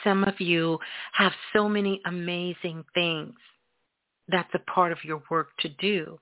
Some 0.04 0.24
of 0.24 0.40
you 0.40 0.78
have 1.12 1.32
so 1.52 1.68
many 1.68 2.00
amazing 2.06 2.84
things 2.94 3.34
that's 4.28 4.52
a 4.54 4.70
part 4.70 4.92
of 4.92 4.98
your 5.04 5.22
work 5.30 5.48
to 5.60 5.68
do. 5.68 6.18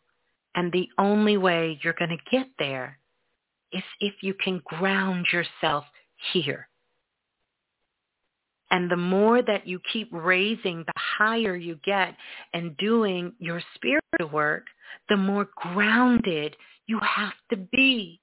And 0.55 0.71
the 0.73 0.89
only 0.99 1.37
way 1.37 1.79
you're 1.83 1.95
going 1.95 2.17
to 2.17 2.31
get 2.31 2.47
there 2.59 2.99
is 3.73 3.83
if 4.01 4.15
you 4.23 4.35
can 4.35 4.63
ground 4.65 5.27
yourself 5.33 5.85
here. 6.33 6.69
And 8.71 8.91
the 8.91 8.97
more 8.97 9.43
that 9.43 9.67
you 9.67 9.81
keep 9.93 10.09
raising, 10.11 10.79
the 10.79 10.93
higher 10.97 11.55
you 11.55 11.79
get 11.85 12.17
and 12.53 12.77
doing 12.77 13.33
your 13.39 13.63
spiritual 13.75 14.33
work, 14.33 14.65
the 15.09 15.17
more 15.17 15.49
grounded 15.57 16.57
you 16.87 16.99
have 17.01 17.35
to 17.51 17.57
be. 17.57 18.21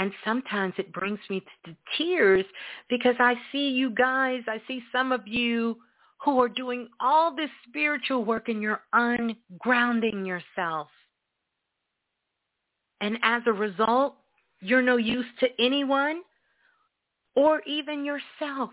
And 0.00 0.12
sometimes 0.24 0.72
it 0.78 0.94
brings 0.94 1.18
me 1.28 1.42
to 1.66 1.76
tears 1.98 2.46
because 2.88 3.16
I 3.18 3.34
see 3.52 3.68
you 3.68 3.90
guys, 3.90 4.40
I 4.48 4.62
see 4.66 4.82
some 4.90 5.12
of 5.12 5.28
you 5.28 5.76
who 6.24 6.40
are 6.40 6.48
doing 6.48 6.88
all 7.00 7.36
this 7.36 7.50
spiritual 7.68 8.24
work 8.24 8.48
and 8.48 8.62
you're 8.62 8.80
ungrounding 8.94 10.26
yourself. 10.26 10.88
And 13.02 13.18
as 13.22 13.42
a 13.46 13.52
result, 13.52 14.14
you're 14.62 14.80
no 14.80 14.96
use 14.96 15.26
to 15.40 15.48
anyone 15.58 16.22
or 17.36 17.60
even 17.66 18.02
yourself. 18.02 18.70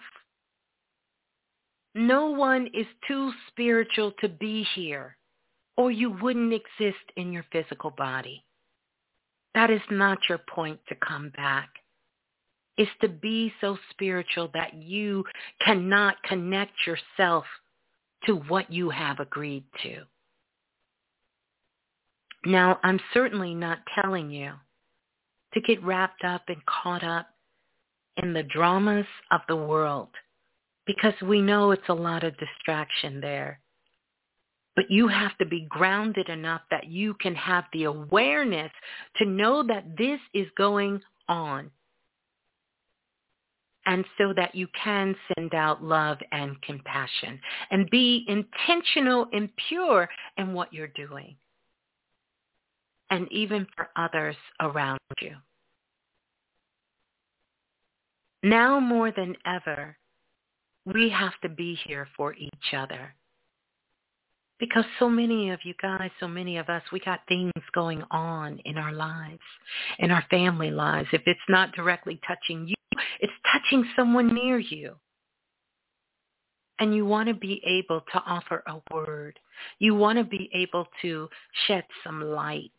No 1.94 2.28
one 2.28 2.68
is 2.68 2.88
too 3.06 3.34
spiritual 3.49 4.14
to 4.22 4.30
be 4.30 4.66
here 4.76 5.18
or 5.76 5.91
you 5.91 6.10
wouldn't 6.22 6.54
exist 6.54 7.04
in 7.18 7.34
your 7.34 7.44
physical 7.52 7.91
body. 7.91 8.45
That 9.58 9.72
is 9.72 9.82
not 9.90 10.20
your 10.30 10.38
point 10.38 10.80
to 10.88 10.94
come 10.94 11.32
back. 11.36 11.70
It's 12.78 12.92
to 13.02 13.10
be 13.10 13.52
so 13.60 13.76
spiritual 13.90 14.52
that 14.54 14.76
you 14.76 15.26
cannot 15.66 16.22
connect 16.22 16.74
yourself 16.86 17.44
to 18.28 18.36
what 18.36 18.72
you 18.72 18.92
have 18.92 19.20
agreed 19.20 19.64
to. 19.82 20.04
Now, 22.46 22.80
I'm 22.84 23.00
certainly 23.16 23.56
not 23.56 23.80
telling 24.00 24.30
you 24.30 24.52
to 25.56 25.62
get 25.62 25.84
wrapped 25.84 26.24
up 26.24 26.44
and 26.50 26.64
caught 26.68 27.04
up 27.04 27.26
in 28.16 28.34
the 28.34 28.44
dramas 28.44 29.08
of 29.32 29.42
the 29.48 29.56
world 29.56 30.10
because 30.86 31.16
we 31.24 31.42
know 31.42 31.72
it's 31.72 31.90
a 31.90 31.96
lot 31.96 32.24
of 32.24 32.38
distraction 32.38 33.22
there. 33.22 33.60
But 34.78 34.91
you 34.91 35.08
have 35.08 35.36
to 35.40 35.45
be 35.45 35.66
grounded 35.68 36.30
enough 36.30 36.62
that 36.70 36.86
you 36.86 37.16
can 37.16 37.34
have 37.34 37.64
the 37.74 37.86
awareness 37.86 38.72
to 39.16 39.26
know 39.26 39.64
that 39.64 39.98
this 39.98 40.20
is 40.36 40.45
going 40.56 41.02
on. 41.28 41.72
And 43.88 44.06
so 44.20 44.34
that 44.36 44.54
you 44.54 44.68
can 44.82 45.16
send 45.34 45.56
out 45.56 45.84
love 45.84 46.20
and 46.32 46.62
compassion 46.62 47.40
and 47.72 47.90
be 47.90 48.24
intentional 48.28 49.26
and 49.34 49.49
pure 49.68 50.08
in 50.38 50.54
what 50.54 50.72
you're 50.72 50.88
doing. 50.90 51.36
And 53.10 53.32
even 53.32 53.66
for 53.76 53.90
others 53.95 54.36
around 54.60 54.99
you. 55.22 55.38
Now 58.44 58.80
more 58.80 59.12
than 59.12 59.38
ever, 59.44 59.98
we 60.86 61.10
have 61.10 61.34
to 61.41 61.49
be 61.49 61.80
here 61.88 62.08
for 62.16 62.36
each 62.36 62.74
other 62.74 63.16
because 64.60 64.86
so 65.00 65.10
many 65.10 65.52
of 65.52 65.60
you 65.64 65.74
guys, 65.82 66.10
so 66.20 66.28
many 66.28 66.58
of 66.58 66.70
us, 66.70 66.82
we 66.92 67.00
got 67.00 67.22
things 67.28 67.52
going 67.74 68.04
on 68.12 68.60
in 68.66 68.78
our 68.78 68.94
lives, 68.94 69.42
in 70.00 70.12
our 70.12 70.24
family 70.30 70.72
lives. 70.72 71.08
If 71.14 71.22
it's 71.26 71.40
not 71.48 71.74
directly 71.74 72.20
touching 72.28 72.68
you, 72.68 72.76
it's 73.20 73.34
touching 73.52 73.86
someone 73.96 74.34
near 74.34 74.60
you. 74.60 74.96
and 76.80 76.96
you 76.96 77.06
want 77.06 77.28
to 77.28 77.34
be 77.34 77.62
able 77.66 78.02
to 78.02 78.22
offer 78.26 78.64
a 78.68 78.94
word. 78.94 79.40
You 79.80 79.96
want 79.96 80.18
to 80.20 80.24
be 80.24 80.50
able 80.54 80.88
to 81.02 81.28
shed 81.66 81.84
some 82.04 82.22
light, 82.22 82.72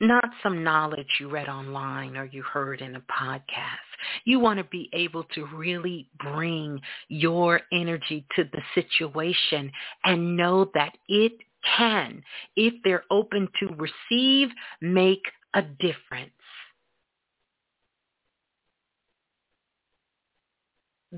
not 0.00 0.24
some 0.42 0.64
knowledge 0.64 1.06
you 1.18 1.28
read 1.28 1.48
online 1.48 2.16
or 2.16 2.24
you 2.24 2.42
heard 2.42 2.80
in 2.80 2.96
a 2.96 3.00
podcast. 3.00 3.78
You 4.24 4.40
want 4.40 4.58
to 4.58 4.64
be 4.64 4.88
able 4.92 5.24
to 5.34 5.46
really 5.54 6.08
bring 6.18 6.80
your 7.08 7.60
energy 7.72 8.24
to 8.36 8.44
the 8.44 8.62
situation 8.74 9.70
and 10.04 10.36
know 10.36 10.70
that 10.74 10.96
it 11.08 11.32
can, 11.76 12.22
if 12.56 12.74
they're 12.82 13.04
open 13.10 13.48
to 13.60 13.66
receive, 13.76 14.48
make 14.80 15.22
a 15.54 15.62
difference. 15.62 16.30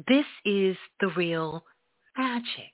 This 0.08 0.26
is 0.44 0.76
the 1.00 1.08
real 1.16 1.64
magic. 2.16 2.72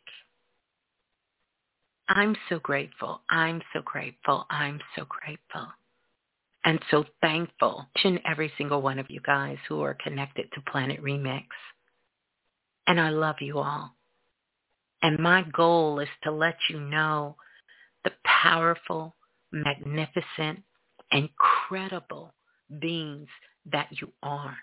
I'm 2.08 2.36
so 2.48 2.58
grateful. 2.60 3.20
I'm 3.28 3.60
so 3.74 3.82
grateful. 3.84 4.46
I'm 4.48 4.80
so 4.96 5.04
grateful. 5.06 5.66
And 6.64 6.80
so 6.90 7.04
thankful 7.20 7.86
to 8.02 8.18
every 8.26 8.52
single 8.58 8.82
one 8.82 8.98
of 8.98 9.10
you 9.10 9.20
guys 9.20 9.58
who 9.68 9.80
are 9.82 9.96
connected 10.02 10.46
to 10.52 10.70
Planet 10.70 11.02
Remix. 11.02 11.44
And 12.86 13.00
I 13.00 13.10
love 13.10 13.36
you 13.40 13.58
all. 13.58 13.94
And 15.02 15.18
my 15.18 15.44
goal 15.52 16.00
is 16.00 16.08
to 16.24 16.32
let 16.32 16.56
you 16.68 16.80
know 16.80 17.36
the 18.04 18.10
powerful, 18.24 19.14
magnificent, 19.52 20.62
incredible 21.12 22.34
beings 22.80 23.28
that 23.70 23.88
you 23.90 24.10
are 24.22 24.56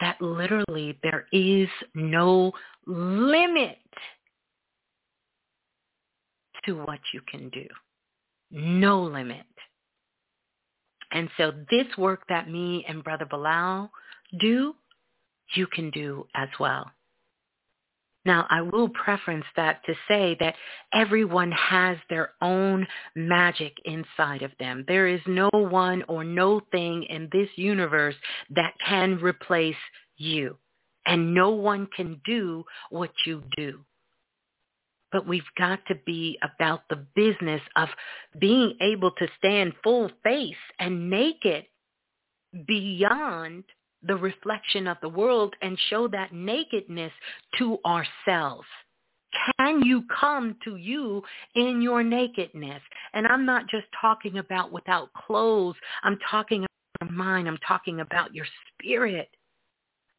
that 0.00 0.20
literally 0.20 0.98
there 1.02 1.26
is 1.32 1.68
no 1.94 2.52
limit 2.86 3.78
to 6.64 6.74
what 6.84 7.00
you 7.12 7.20
can 7.30 7.48
do. 7.50 7.66
No 8.50 9.02
limit. 9.02 9.44
And 11.12 11.28
so 11.36 11.52
this 11.70 11.86
work 11.98 12.22
that 12.28 12.50
me 12.50 12.84
and 12.88 13.04
Brother 13.04 13.26
Balah 13.26 13.90
do, 14.38 14.74
you 15.54 15.66
can 15.66 15.90
do 15.90 16.26
as 16.34 16.48
well. 16.58 16.90
Now, 18.24 18.46
I 18.50 18.60
will 18.60 18.88
preference 18.90 19.46
that 19.56 19.80
to 19.86 19.94
say 20.06 20.36
that 20.40 20.54
everyone 20.92 21.50
has 21.52 21.96
their 22.10 22.32
own 22.42 22.86
magic 23.16 23.72
inside 23.86 24.42
of 24.42 24.52
them. 24.58 24.84
There 24.86 25.06
is 25.06 25.20
no 25.26 25.48
one 25.52 26.04
or 26.06 26.22
no 26.22 26.60
thing 26.70 27.04
in 27.04 27.30
this 27.32 27.48
universe 27.56 28.14
that 28.50 28.74
can 28.86 29.18
replace 29.22 29.74
you. 30.18 30.58
And 31.06 31.34
no 31.34 31.50
one 31.50 31.88
can 31.96 32.20
do 32.26 32.64
what 32.90 33.10
you 33.24 33.42
do. 33.56 33.80
But 35.12 35.26
we've 35.26 35.42
got 35.58 35.80
to 35.86 35.94
be 36.06 36.38
about 36.42 36.82
the 36.88 37.04
business 37.14 37.62
of 37.76 37.88
being 38.38 38.74
able 38.80 39.10
to 39.12 39.28
stand 39.38 39.72
full 39.82 40.10
face 40.22 40.54
and 40.78 41.10
naked 41.10 41.66
beyond 42.66 43.64
the 44.02 44.16
reflection 44.16 44.86
of 44.86 44.96
the 45.02 45.08
world 45.08 45.54
and 45.62 45.78
show 45.88 46.08
that 46.08 46.32
nakedness 46.32 47.12
to 47.58 47.78
ourselves. 47.84 48.66
Can 49.58 49.82
you 49.82 50.04
come 50.18 50.56
to 50.64 50.76
you 50.76 51.22
in 51.54 51.80
your 51.82 52.02
nakedness? 52.02 52.82
And 53.12 53.26
I'm 53.26 53.46
not 53.46 53.68
just 53.68 53.86
talking 54.00 54.38
about 54.38 54.72
without 54.72 55.12
clothes. 55.12 55.76
I'm 56.02 56.18
talking 56.30 56.64
about 56.64 57.08
your 57.08 57.16
mind. 57.16 57.46
I'm 57.46 57.58
talking 57.66 58.00
about 58.00 58.34
your 58.34 58.46
spirit. 58.72 59.28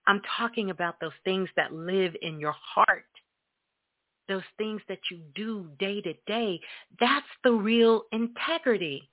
I'm 0.08 0.22
talking 0.38 0.70
about 0.70 0.96
those 1.02 1.12
things 1.26 1.50
that 1.56 1.74
live 1.74 2.16
in 2.22 2.40
your 2.40 2.54
heart. 2.54 3.06
Those 4.32 4.44
things 4.58 4.82
that 4.88 5.00
you 5.12 5.20
do 5.36 5.68
day 5.78 6.00
to 6.00 6.14
day. 6.26 6.58
That's 7.02 7.26
the 7.44 7.52
real 7.52 8.04
integrity. 8.14 9.10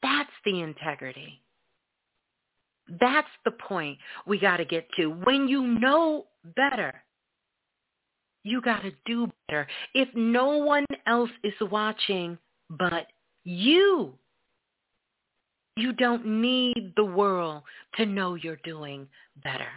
That's 0.00 0.30
the 0.44 0.60
integrity. 0.60 1.42
That's 3.00 3.26
the 3.44 3.50
point 3.50 3.98
we 4.24 4.38
got 4.38 4.58
to 4.58 4.64
get 4.64 4.86
to. 4.98 5.08
When 5.08 5.48
you 5.48 5.66
know 5.66 6.26
better, 6.54 7.02
you 8.44 8.60
got 8.60 8.82
to 8.82 8.92
do 9.04 9.32
better. 9.48 9.66
If 9.94 10.08
no 10.14 10.58
one 10.58 10.86
else 11.08 11.30
is 11.42 11.54
watching 11.60 12.38
but 12.70 13.08
you, 13.42 14.14
you 15.76 15.92
don't 15.92 16.26
need 16.26 16.92
the 16.96 17.04
world 17.04 17.62
to 17.96 18.06
know 18.06 18.34
you're 18.34 18.60
doing 18.64 19.06
better. 19.42 19.68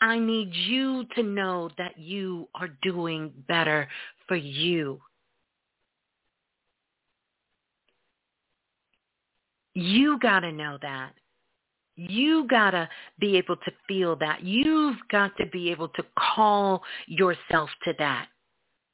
I 0.00 0.18
need 0.18 0.54
you 0.54 1.04
to 1.16 1.22
know 1.22 1.70
that 1.76 1.98
you 1.98 2.48
are 2.54 2.68
doing 2.82 3.32
better 3.48 3.88
for 4.26 4.36
you. 4.36 5.00
You 9.74 10.18
got 10.18 10.40
to 10.40 10.52
know 10.52 10.78
that. 10.82 11.12
You 11.96 12.46
got 12.46 12.70
to 12.70 12.88
be 13.18 13.36
able 13.36 13.56
to 13.56 13.72
feel 13.88 14.14
that. 14.16 14.42
You've 14.42 14.98
got 15.10 15.36
to 15.38 15.46
be 15.46 15.70
able 15.70 15.88
to 15.88 16.04
call 16.16 16.82
yourself 17.08 17.68
to 17.84 17.92
that. 17.98 18.28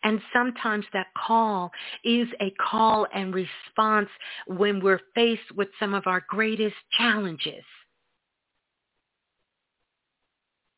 And 0.04 0.20
sometimes 0.34 0.84
that 0.92 1.06
call 1.16 1.72
is 2.04 2.28
a 2.40 2.52
call 2.60 3.06
and 3.14 3.34
response 3.34 4.10
when 4.46 4.82
we're 4.82 5.00
faced 5.14 5.50
with 5.56 5.68
some 5.80 5.94
of 5.94 6.06
our 6.06 6.22
greatest 6.28 6.76
challenges. 6.98 7.64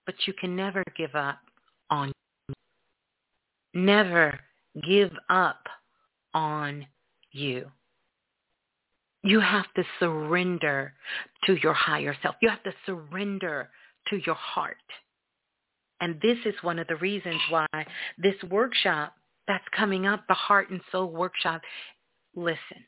But 0.06 0.14
you 0.26 0.32
can 0.32 0.54
never 0.54 0.84
give 0.96 1.16
up 1.16 1.40
on 1.90 2.12
you. 2.48 2.54
Never 3.74 4.38
give 4.86 5.10
up 5.28 5.66
on 6.32 6.86
you. 7.32 7.66
You 9.24 9.40
have 9.40 9.66
to 9.74 9.82
surrender 9.98 10.92
to 11.46 11.58
your 11.60 11.74
higher 11.74 12.16
self. 12.22 12.36
You 12.40 12.48
have 12.48 12.62
to 12.62 12.72
surrender 12.86 13.70
to 14.08 14.20
your 14.24 14.36
heart. 14.36 14.76
And 16.00 16.20
this 16.20 16.38
is 16.44 16.54
one 16.62 16.78
of 16.78 16.86
the 16.88 16.96
reasons 16.96 17.40
why 17.48 17.66
this 18.18 18.34
workshop 18.50 19.14
that's 19.48 19.64
coming 19.76 20.06
up, 20.06 20.24
the 20.28 20.34
Heart 20.34 20.70
and 20.70 20.80
Soul 20.92 21.10
Workshop, 21.10 21.62
listen, 22.34 22.84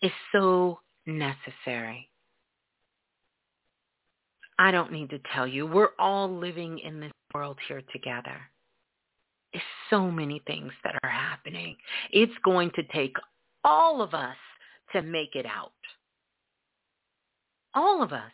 is 0.00 0.12
so 0.32 0.80
necessary. 1.06 2.08
I 4.58 4.70
don't 4.70 4.92
need 4.92 5.10
to 5.10 5.20
tell 5.34 5.46
you, 5.46 5.66
we're 5.66 5.90
all 5.98 6.30
living 6.30 6.78
in 6.78 7.00
this 7.00 7.12
world 7.34 7.58
here 7.68 7.82
together. 7.92 8.40
There's 9.52 9.64
so 9.90 10.10
many 10.10 10.40
things 10.46 10.72
that 10.84 10.94
are 11.02 11.10
happening. 11.10 11.76
It's 12.10 12.32
going 12.44 12.70
to 12.76 12.82
take 12.94 13.16
all 13.64 14.02
of 14.02 14.14
us 14.14 14.36
to 14.92 15.02
make 15.02 15.34
it 15.34 15.46
out. 15.46 15.72
All 17.74 18.02
of 18.02 18.12
us. 18.12 18.32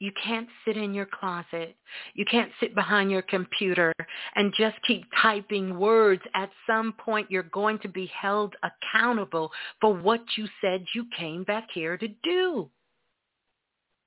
You 0.00 0.10
can't 0.22 0.48
sit 0.64 0.76
in 0.76 0.92
your 0.92 1.06
closet. 1.06 1.76
You 2.14 2.24
can't 2.30 2.50
sit 2.60 2.74
behind 2.74 3.10
your 3.10 3.22
computer 3.22 3.92
and 4.34 4.52
just 4.58 4.76
keep 4.86 5.04
typing 5.22 5.78
words. 5.78 6.22
At 6.34 6.50
some 6.66 6.92
point, 6.92 7.30
you're 7.30 7.44
going 7.44 7.78
to 7.80 7.88
be 7.88 8.06
held 8.06 8.54
accountable 8.62 9.50
for 9.80 9.94
what 9.94 10.20
you 10.36 10.46
said 10.60 10.84
you 10.94 11.06
came 11.16 11.44
back 11.44 11.68
here 11.72 11.96
to 11.96 12.08
do. 12.22 12.68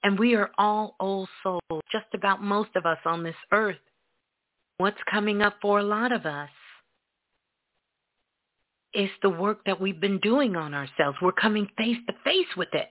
And 0.04 0.20
we 0.20 0.36
are 0.36 0.52
all 0.58 0.96
old 1.00 1.30
souls, 1.42 1.82
just 1.92 2.06
about 2.14 2.44
most 2.44 2.70
of 2.76 2.86
us 2.86 3.00
on 3.06 3.24
this 3.24 3.36
earth. 3.52 3.78
What's 4.78 5.02
coming 5.10 5.42
up 5.42 5.56
for 5.62 5.80
a 5.80 5.84
lot 5.84 6.12
of 6.12 6.26
us 6.26 6.50
is 8.94 9.10
the 9.22 9.30
work 9.30 9.60
that 9.66 9.82
we've 9.82 10.00
been 10.00 10.20
doing 10.20 10.56
on 10.56 10.74
ourselves. 10.74 11.18
We're 11.22 11.32
coming 11.32 11.68
face 11.78 11.98
to 12.08 12.14
face 12.24 12.56
with 12.56 12.74
it. 12.74 12.90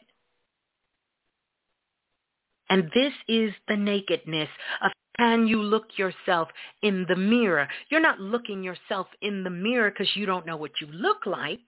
And 2.68 2.90
this 2.94 3.12
is 3.28 3.52
the 3.68 3.76
nakedness 3.76 4.48
of 4.82 4.92
can 5.18 5.46
you 5.46 5.62
look 5.62 5.86
yourself 5.96 6.48
in 6.82 7.06
the 7.08 7.16
mirror? 7.16 7.68
You're 7.88 8.00
not 8.00 8.20
looking 8.20 8.62
yourself 8.62 9.06
in 9.22 9.44
the 9.44 9.50
mirror 9.50 9.90
because 9.90 10.14
you 10.14 10.26
don't 10.26 10.46
know 10.46 10.56
what 10.56 10.72
you 10.80 10.88
look 10.88 11.24
like. 11.24 11.60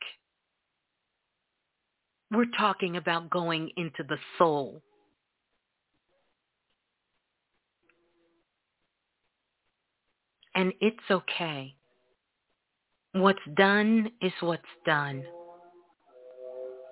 We're 2.30 2.44
talking 2.58 2.96
about 2.96 3.30
going 3.30 3.70
into 3.76 4.02
the 4.06 4.18
soul. 4.36 4.82
And 10.54 10.74
it's 10.80 10.96
okay. 11.10 11.74
What's 13.12 13.38
done 13.56 14.10
is 14.20 14.32
what's 14.40 14.62
done. 14.84 15.24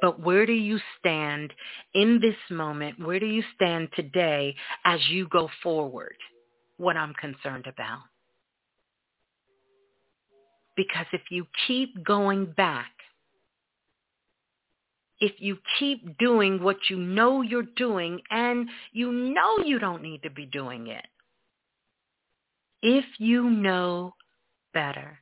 But 0.00 0.20
where 0.20 0.44
do 0.44 0.52
you 0.52 0.78
stand 0.98 1.52
in 1.94 2.20
this 2.20 2.36
moment? 2.50 3.04
Where 3.04 3.18
do 3.18 3.26
you 3.26 3.42
stand 3.54 3.88
today 3.94 4.54
as 4.84 5.00
you 5.08 5.26
go 5.28 5.48
forward? 5.62 6.16
What 6.76 6.96
I'm 6.96 7.14
concerned 7.14 7.66
about. 7.66 8.00
Because 10.76 11.06
if 11.12 11.22
you 11.30 11.46
keep 11.66 12.04
going 12.04 12.52
back, 12.56 12.90
if 15.18 15.32
you 15.38 15.56
keep 15.78 16.18
doing 16.18 16.62
what 16.62 16.76
you 16.90 16.98
know 16.98 17.40
you're 17.40 17.62
doing 17.62 18.20
and 18.30 18.68
you 18.92 19.10
know 19.10 19.58
you 19.64 19.78
don't 19.78 20.02
need 20.02 20.22
to 20.24 20.30
be 20.30 20.44
doing 20.44 20.88
it. 20.88 21.06
If 22.82 23.06
you 23.18 23.48
know 23.48 24.14
better, 24.74 25.18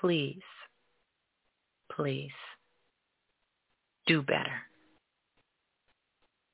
please, 0.00 0.42
please 1.92 2.32
do 4.08 4.22
better. 4.22 4.62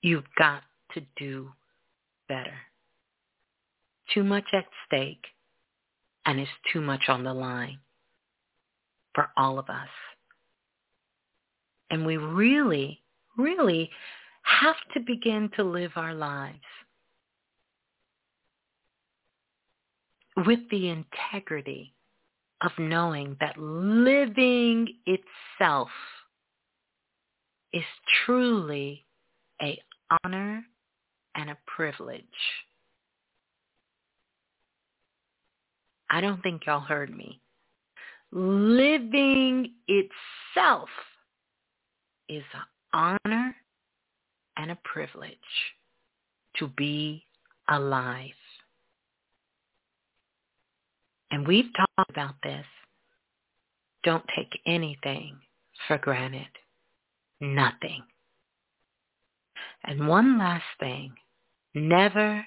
You've 0.03 0.25
got 0.37 0.63
to 0.93 1.01
do 1.17 1.51
better. 2.29 2.55
Too 4.13 4.25
much 4.25 4.45
at 4.53 4.67
stake 4.87 5.25
and 6.27 6.39
it's 6.39 6.51
too 6.73 6.81
much 6.81 7.09
on 7.09 7.25
the 7.25 7.33
line 7.33 7.79
for 9.15 9.29
all 9.37 9.59
of 9.59 9.71
us. 9.71 9.89
And 11.91 12.05
we 12.05 12.17
really, 12.17 13.01
really 13.39 13.91
have 14.43 14.77
to 14.95 15.01
begin 15.01 15.51
to 15.57 15.65
live 15.65 15.93
our 15.97 16.15
lives 16.15 16.59
with 20.47 20.59
the 20.71 20.89
integrity 20.89 21.95
of 22.63 22.73
knowing 22.79 23.37
that 23.41 23.57
living 23.59 24.89
itself 25.07 25.89
is 27.75 27.85
truly 28.25 29.05
a 29.61 29.79
honor 30.25 30.65
and 31.35 31.51
a 31.51 31.59
privilege. 31.67 32.23
I 36.09 36.21
don't 36.21 36.41
think 36.43 36.67
y'all 36.67 36.79
heard 36.79 37.15
me. 37.15 37.41
Living 38.31 39.73
itself 39.89 40.89
is 42.29 42.45
an 42.55 43.19
honor 43.25 43.57
and 44.57 44.71
a 44.71 44.79
privilege 44.85 45.35
to 46.59 46.69
be 46.77 47.25
alive. 47.69 48.31
And 51.33 51.45
we've 51.45 51.71
talked 51.77 52.11
about 52.11 52.35
this. 52.45 52.67
Don't 54.05 54.25
take 54.37 54.61
anything 54.65 55.37
for 55.89 55.99
granted. 55.99 56.47
Nothing. 57.45 58.03
And 59.85 60.09
one 60.09 60.39
last 60.39 60.65
thing. 60.81 61.13
Never 61.75 62.47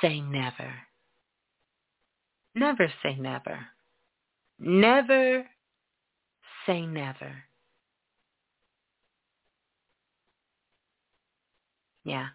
say 0.00 0.20
never. 0.20 0.72
Never 2.54 2.92
say 3.02 3.16
never. 3.16 3.58
Never 4.60 5.44
say 6.66 6.86
never. 6.86 7.42
Yeah. 12.04 12.28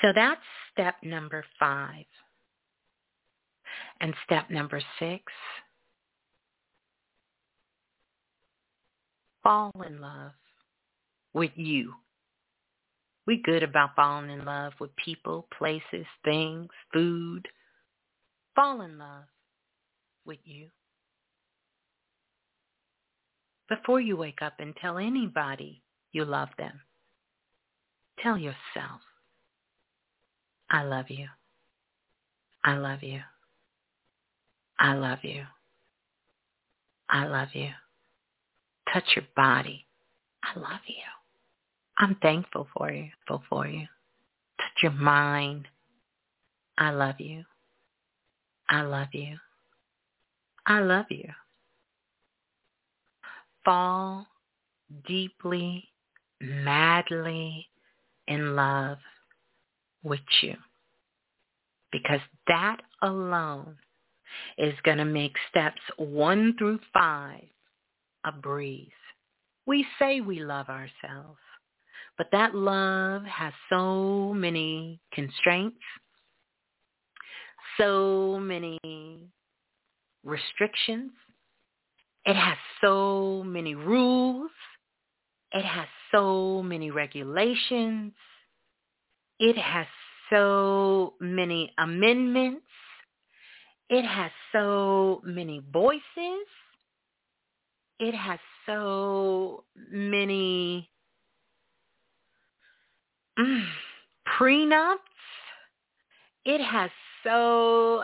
So 0.00 0.08
that's 0.14 0.40
step 0.72 0.96
number 1.02 1.44
five. 1.58 2.06
And 4.00 4.14
step 4.24 4.48
number 4.48 4.80
six, 5.00 5.24
fall 9.48 9.72
in 9.86 9.98
love 9.98 10.32
with 11.32 11.52
you. 11.54 11.94
We 13.26 13.40
good 13.42 13.62
about 13.62 13.96
falling 13.96 14.28
in 14.28 14.44
love 14.44 14.74
with 14.78 14.90
people, 15.02 15.46
places, 15.56 16.04
things, 16.22 16.68
food. 16.92 17.48
Fall 18.54 18.82
in 18.82 18.98
love 18.98 19.24
with 20.26 20.36
you. 20.44 20.66
Before 23.70 24.02
you 24.02 24.18
wake 24.18 24.42
up 24.42 24.52
and 24.58 24.74
tell 24.82 24.98
anybody 24.98 25.80
you 26.12 26.26
love 26.26 26.50
them, 26.58 26.80
tell 28.22 28.36
yourself, 28.36 29.00
I 30.70 30.82
love 30.82 31.06
you. 31.08 31.26
I 32.64 32.76
love 32.76 33.02
you. 33.02 33.20
I 34.78 34.92
love 34.92 35.20
you. 35.22 35.44
I 37.08 37.24
love 37.24 37.48
you. 37.54 37.70
Touch 38.92 39.04
your 39.16 39.24
body. 39.36 39.86
I 40.42 40.58
love 40.58 40.80
you. 40.86 40.94
I'm 41.98 42.16
thankful 42.22 42.68
for 42.76 42.90
you, 42.90 43.08
for, 43.26 43.42
for 43.48 43.66
you. 43.66 43.86
Touch 44.58 44.82
your 44.82 44.92
mind. 44.92 45.66
I 46.78 46.90
love 46.90 47.16
you. 47.18 47.44
I 48.68 48.82
love 48.82 49.08
you. 49.12 49.36
I 50.66 50.80
love 50.80 51.06
you. 51.10 51.28
Fall 53.64 54.26
deeply, 55.06 55.84
madly 56.40 57.66
in 58.28 58.54
love 58.54 58.98
with 60.02 60.20
you. 60.42 60.54
Because 61.90 62.20
that 62.46 62.78
alone 63.02 63.76
is 64.56 64.74
going 64.84 64.98
to 64.98 65.04
make 65.04 65.34
steps 65.50 65.80
one 65.96 66.54
through 66.58 66.78
five 66.92 67.44
a 68.24 68.32
breeze. 68.32 68.88
We 69.66 69.86
say 69.98 70.20
we 70.20 70.40
love 70.40 70.68
ourselves, 70.68 71.40
but 72.16 72.28
that 72.32 72.54
love 72.54 73.22
has 73.24 73.52
so 73.70 74.32
many 74.34 75.00
constraints, 75.12 75.76
so 77.76 78.38
many 78.40 78.78
restrictions. 80.24 81.12
It 82.24 82.34
has 82.34 82.56
so 82.80 83.42
many 83.44 83.74
rules. 83.74 84.50
It 85.52 85.64
has 85.64 85.86
so 86.10 86.62
many 86.62 86.90
regulations. 86.90 88.12
It 89.38 89.56
has 89.56 89.86
so 90.30 91.14
many 91.20 91.72
amendments. 91.78 92.66
It 93.88 94.04
has 94.04 94.30
so 94.52 95.22
many 95.24 95.62
voices. 95.72 96.46
It 98.00 98.14
has 98.14 98.38
so 98.66 99.64
many 99.90 100.88
mm, 103.38 103.64
prenups. 104.38 104.96
It 106.44 106.60
has 106.60 106.90
so, 107.24 108.02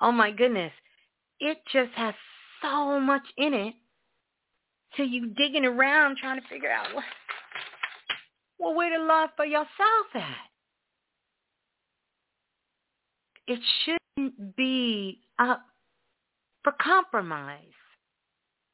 oh 0.00 0.12
my 0.12 0.30
goodness, 0.30 0.72
it 1.40 1.58
just 1.72 1.92
has 1.96 2.14
so 2.62 3.00
much 3.00 3.22
in 3.36 3.52
it 3.52 3.74
till 4.96 5.06
you 5.06 5.28
digging 5.34 5.64
around 5.64 6.16
trying 6.18 6.40
to 6.40 6.48
figure 6.48 6.70
out, 6.70 6.86
well, 8.58 8.74
where 8.74 8.96
to 8.96 9.04
love 9.04 9.30
for 9.36 9.44
yourself 9.44 9.66
at? 10.14 10.36
It 13.48 13.58
shouldn't 13.84 14.56
be 14.56 15.20
up 15.38 15.62
for 16.62 16.72
compromise. 16.80 17.58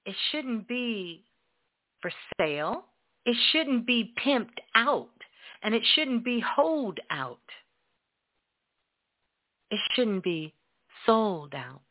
It 0.08 0.16
shouldn't 0.30 0.66
be 0.66 1.22
for 2.00 2.10
sale. 2.40 2.86
It 3.26 3.36
shouldn't 3.52 3.86
be 3.86 4.14
pimped 4.24 4.56
out. 4.74 5.10
And 5.62 5.74
it 5.74 5.82
shouldn't 5.94 6.24
be 6.24 6.40
hold 6.40 6.98
out. 7.10 7.36
It 9.70 9.78
shouldn't 9.92 10.24
be 10.24 10.54
sold 11.04 11.54
out. 11.54 11.82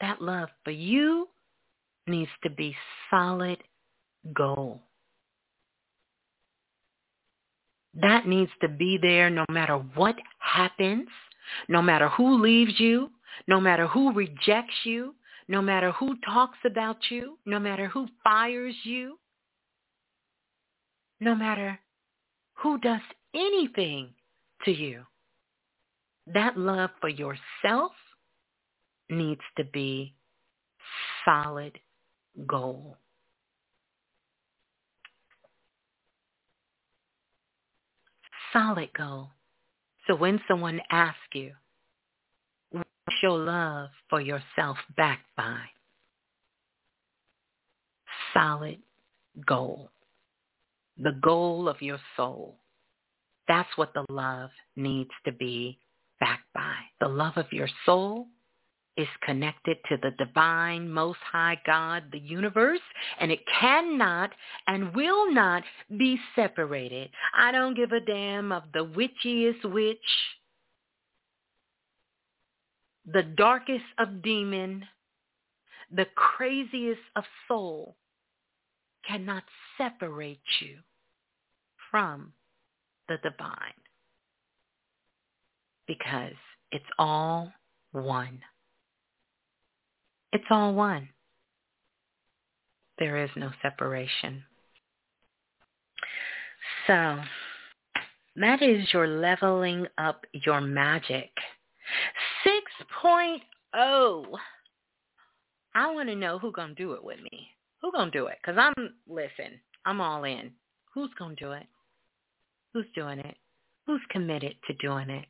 That 0.00 0.22
love 0.22 0.48
for 0.62 0.70
you 0.70 1.26
needs 2.06 2.30
to 2.44 2.50
be 2.50 2.76
solid 3.10 3.58
gold. 4.32 4.78
That 7.94 8.28
needs 8.28 8.52
to 8.60 8.68
be 8.68 8.96
there 9.02 9.28
no 9.28 9.44
matter 9.50 9.74
what 9.74 10.14
happens, 10.38 11.08
no 11.68 11.82
matter 11.82 12.10
who 12.10 12.40
leaves 12.40 12.78
you, 12.78 13.10
no 13.48 13.60
matter 13.60 13.88
who 13.88 14.12
rejects 14.12 14.74
you, 14.84 15.15
no 15.48 15.62
matter 15.62 15.92
who 15.92 16.16
talks 16.24 16.58
about 16.64 16.96
you, 17.10 17.38
no 17.46 17.58
matter 17.58 17.86
who 17.88 18.08
fires 18.24 18.74
you, 18.84 19.18
no 21.20 21.34
matter 21.34 21.78
who 22.54 22.78
does 22.78 23.00
anything 23.34 24.10
to 24.64 24.70
you. 24.70 25.02
That 26.26 26.58
love 26.58 26.90
for 27.00 27.08
yourself 27.08 27.92
needs 29.08 29.42
to 29.56 29.64
be 29.64 30.14
solid 31.24 31.78
gold. 32.46 32.96
Solid 38.52 38.88
gold. 38.96 39.28
So 40.06 40.16
when 40.16 40.40
someone 40.48 40.80
asks 40.90 41.18
you, 41.34 41.52
your 43.22 43.38
love 43.38 43.90
for 44.10 44.20
yourself 44.20 44.76
backed 44.96 45.28
by? 45.36 45.60
Solid 48.34 48.78
gold. 49.46 49.88
The 50.98 51.18
goal 51.22 51.68
of 51.68 51.82
your 51.82 51.98
soul. 52.16 52.56
That's 53.48 53.68
what 53.76 53.92
the 53.94 54.04
love 54.10 54.50
needs 54.76 55.10
to 55.24 55.32
be 55.32 55.78
backed 56.20 56.52
by. 56.54 56.74
The 57.00 57.08
love 57.08 57.36
of 57.36 57.52
your 57.52 57.68
soul 57.84 58.26
is 58.96 59.08
connected 59.22 59.76
to 59.88 59.98
the 59.98 60.12
divine, 60.12 60.90
most 60.90 61.18
high 61.30 61.60
God, 61.66 62.04
the 62.12 62.18
universe, 62.18 62.80
and 63.20 63.30
it 63.30 63.40
cannot 63.60 64.30
and 64.66 64.94
will 64.94 65.32
not 65.32 65.62
be 65.98 66.18
separated. 66.34 67.10
I 67.38 67.52
don't 67.52 67.76
give 67.76 67.92
a 67.92 68.00
damn 68.00 68.52
of 68.52 68.64
the 68.72 68.84
witchiest 68.86 69.70
witch, 69.70 69.98
the 73.06 73.22
darkest 73.22 73.84
of 73.98 74.22
demon, 74.22 74.84
the 75.94 76.06
craziest 76.14 77.00
of 77.14 77.24
soul 77.46 77.96
cannot 79.06 79.44
separate 79.78 80.40
you 80.60 80.78
from 81.90 82.32
the 83.08 83.16
divine 83.22 83.72
because 85.86 86.34
it's 86.72 86.84
all 86.98 87.52
one. 87.92 88.40
It's 90.32 90.44
all 90.50 90.74
one. 90.74 91.08
There 92.98 93.22
is 93.22 93.30
no 93.36 93.50
separation. 93.62 94.42
So 96.86 97.20
that 98.36 98.62
is 98.62 98.92
your 98.92 99.06
leveling 99.06 99.86
up 99.98 100.24
your 100.32 100.60
magic. 100.60 101.30
6.0. 103.06 104.24
I 105.74 105.90
want 105.92 106.08
to 106.08 106.16
know 106.16 106.38
who 106.38 106.52
to 106.52 106.74
do 106.74 106.92
it 106.92 107.04
with 107.04 107.20
me. 107.20 107.48
Who 107.82 107.92
to 107.92 108.10
do 108.10 108.26
it? 108.26 108.38
Because 108.42 108.58
I'm, 108.58 108.94
listen, 109.08 109.60
I'm 109.84 110.00
all 110.00 110.24
in. 110.24 110.50
Who's 110.94 111.10
to 111.18 111.34
do 111.36 111.52
it? 111.52 111.66
Who's 112.72 112.86
doing 112.94 113.18
it? 113.18 113.36
Who's 113.86 114.00
committed 114.10 114.54
to 114.66 114.74
doing 114.74 115.10
it? 115.10 115.26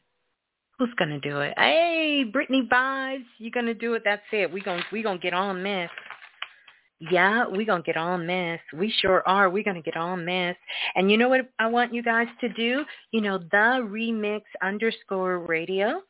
Who's 0.79 0.93
gonna 0.99 1.21
do 1.21 1.41
it? 1.41 1.55
Hey, 1.57 2.25
Brittany 2.31 2.69
Vibes, 2.71 3.25
you 3.39 3.51
gonna 3.51 3.73
do 3.73 3.95
it? 3.95 4.03
That's 4.05 4.23
it. 4.31 4.53
We 4.53 4.61
gonna 4.61 4.83
we 4.93 5.03
gonna 5.03 5.19
get 5.19 5.33
on 5.33 5.63
this. 5.63 5.91
Yeah, 6.99 7.47
we 7.47 7.67
gonna 7.67 7.83
get 7.83 7.99
on 7.99 8.27
this. 8.27 8.61
We 8.73 8.91
sure 8.91 9.23
are. 9.29 9.51
We're 9.51 9.65
gonna 9.65 9.83
get 9.83 9.97
on 9.97 10.25
this. 10.25 10.57
And 10.95 11.11
you 11.11 11.19
know 11.19 11.29
what 11.29 11.49
I 11.59 11.67
want 11.67 11.93
you 11.93 12.03
guys 12.03 12.29
to 12.41 12.49
do? 12.49 12.85
You 13.13 13.21
know, 13.21 13.39
the 13.39 13.87
remix 13.87 14.43
underscore 14.63 15.41
radio 15.41 16.01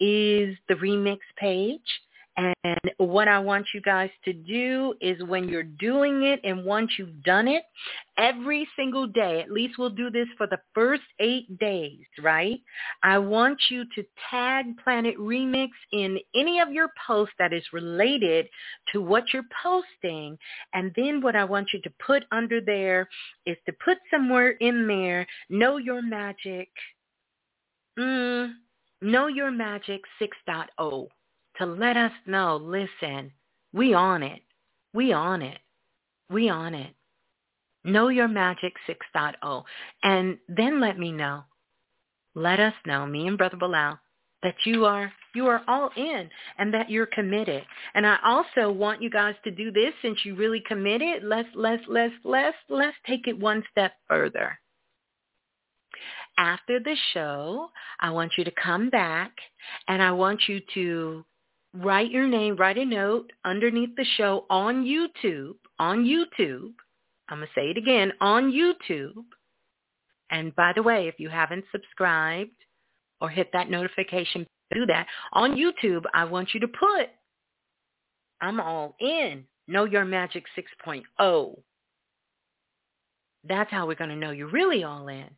is 0.00 0.56
the 0.68 0.74
remix 0.76 1.18
page. 1.36 1.80
And 2.40 2.92
what 2.96 3.28
I 3.28 3.38
want 3.38 3.66
you 3.74 3.82
guys 3.82 4.08
to 4.24 4.32
do 4.32 4.94
is 5.02 5.22
when 5.24 5.46
you're 5.48 5.62
doing 5.62 6.22
it 6.22 6.40
and 6.42 6.64
once 6.64 6.90
you've 6.96 7.22
done 7.22 7.46
it, 7.46 7.64
every 8.16 8.66
single 8.76 9.06
day, 9.06 9.42
at 9.42 9.50
least 9.50 9.78
we'll 9.78 9.90
do 9.90 10.10
this 10.10 10.28
for 10.38 10.46
the 10.46 10.60
first 10.74 11.02
eight 11.18 11.58
days, 11.58 12.00
right? 12.22 12.60
I 13.02 13.18
want 13.18 13.58
you 13.68 13.84
to 13.94 14.04
tag 14.30 14.64
Planet 14.82 15.18
Remix 15.18 15.68
in 15.92 16.18
any 16.34 16.60
of 16.60 16.72
your 16.72 16.88
posts 17.06 17.34
that 17.38 17.52
is 17.52 17.64
related 17.74 18.46
to 18.92 19.02
what 19.02 19.24
you're 19.34 19.42
posting. 19.62 20.38
And 20.72 20.92
then 20.96 21.20
what 21.20 21.36
I 21.36 21.44
want 21.44 21.68
you 21.74 21.82
to 21.82 21.92
put 22.04 22.24
under 22.32 22.62
there 22.62 23.06
is 23.44 23.56
to 23.66 23.72
put 23.84 23.98
somewhere 24.10 24.52
in 24.52 24.86
there, 24.86 25.26
know 25.50 25.76
your 25.76 26.00
magic. 26.00 26.70
Mm, 27.98 28.52
know 29.02 29.26
your 29.26 29.50
magic 29.50 30.00
6.0 30.22 31.08
to 31.60 31.66
let 31.66 31.96
us 31.96 32.12
know, 32.26 32.56
listen, 32.56 33.32
we 33.72 33.94
on 33.94 34.22
it. 34.22 34.42
We 34.92 35.12
on 35.12 35.42
it. 35.42 35.58
We 36.28 36.48
on 36.48 36.74
it. 36.74 36.94
Know 37.84 38.08
Your 38.08 38.28
Magic 38.28 38.74
6.0. 38.88 39.64
And 40.02 40.38
then 40.48 40.80
let 40.80 40.98
me 40.98 41.12
know. 41.12 41.44
Let 42.34 42.60
us 42.60 42.74
know, 42.86 43.06
me 43.06 43.26
and 43.26 43.38
Brother 43.38 43.56
Balah, 43.56 43.98
that 44.42 44.54
you 44.64 44.84
are 44.84 45.12
you 45.34 45.46
are 45.46 45.62
all 45.68 45.90
in 45.96 46.28
and 46.58 46.72
that 46.74 46.90
you're 46.90 47.06
committed. 47.06 47.64
And 47.94 48.06
I 48.06 48.18
also 48.24 48.70
want 48.70 49.02
you 49.02 49.10
guys 49.10 49.34
to 49.44 49.50
do 49.50 49.70
this 49.70 49.92
since 50.02 50.18
you 50.24 50.34
really 50.34 50.62
committed. 50.66 51.24
Let's 51.24 51.48
let's 51.54 51.82
let's 51.88 52.14
let's 52.24 52.56
let's 52.68 52.96
take 53.06 53.26
it 53.26 53.38
one 53.38 53.62
step 53.70 53.92
further. 54.08 54.58
After 56.38 56.80
the 56.80 56.96
show, 57.12 57.68
I 58.00 58.10
want 58.10 58.32
you 58.38 58.44
to 58.44 58.52
come 58.52 58.90
back 58.90 59.32
and 59.88 60.02
I 60.02 60.12
want 60.12 60.40
you 60.48 60.60
to 60.74 61.24
write 61.74 62.10
your 62.10 62.26
name, 62.26 62.56
write 62.56 62.78
a 62.78 62.84
note 62.84 63.32
underneath 63.44 63.94
the 63.96 64.04
show 64.16 64.46
on 64.50 64.84
YouTube, 64.84 65.54
on 65.78 66.04
YouTube. 66.04 66.72
I'm 67.28 67.38
going 67.38 67.48
to 67.48 67.60
say 67.60 67.70
it 67.70 67.76
again, 67.76 68.12
on 68.20 68.52
YouTube. 68.52 69.24
And 70.30 70.54
by 70.56 70.72
the 70.74 70.82
way, 70.82 71.08
if 71.08 71.14
you 71.18 71.28
haven't 71.28 71.64
subscribed 71.72 72.50
or 73.20 73.28
hit 73.28 73.50
that 73.52 73.70
notification, 73.70 74.46
do 74.72 74.86
that. 74.86 75.06
On 75.32 75.56
YouTube, 75.56 76.04
I 76.14 76.24
want 76.24 76.54
you 76.54 76.60
to 76.60 76.68
put, 76.68 77.08
I'm 78.40 78.60
all 78.60 78.96
in. 79.00 79.44
Know 79.68 79.84
Your 79.84 80.04
Magic 80.04 80.44
6.0. 80.86 81.58
That's 83.48 83.70
how 83.70 83.86
we're 83.86 83.94
going 83.94 84.10
to 84.10 84.16
know 84.16 84.32
you're 84.32 84.50
really 84.50 84.84
all 84.84 85.08
in. 85.08 85.30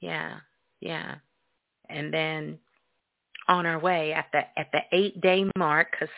Yeah, 0.00 0.38
yeah. 0.80 1.16
And 1.88 2.12
then 2.12 2.58
on 3.52 3.66
our 3.66 3.78
way 3.78 4.14
at 4.14 4.26
the 4.32 4.40
at 4.58 4.72
the 4.72 4.80
eight 4.92 5.20
day 5.20 5.44
mark 5.58 5.88
because 5.92 6.08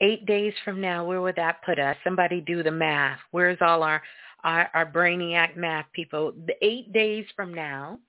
eight 0.00 0.26
days 0.26 0.52
from 0.64 0.80
now 0.80 1.04
where 1.04 1.20
would 1.22 1.36
that 1.36 1.62
put 1.64 1.78
us? 1.78 1.96
Somebody 2.02 2.40
do 2.40 2.64
the 2.64 2.70
math. 2.70 3.20
Where's 3.30 3.58
all 3.60 3.84
our 3.84 4.02
our, 4.42 4.68
our 4.74 4.90
brainiac 4.90 5.56
math 5.56 5.86
people? 5.92 6.32
The 6.46 6.54
eight 6.62 6.92
days 6.92 7.24
from 7.36 7.54
now 7.54 8.00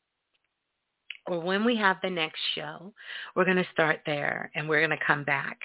or 1.28 1.40
when 1.40 1.64
we 1.64 1.78
have 1.78 1.98
the 2.02 2.10
next 2.10 2.40
show 2.56 2.92
we're 3.36 3.46
going 3.46 3.58
to 3.58 3.68
start 3.72 4.00
there 4.08 4.50
and 4.56 4.68
we're 4.68 4.86
going 4.86 4.98
to 4.98 5.06
come 5.06 5.24
back. 5.24 5.60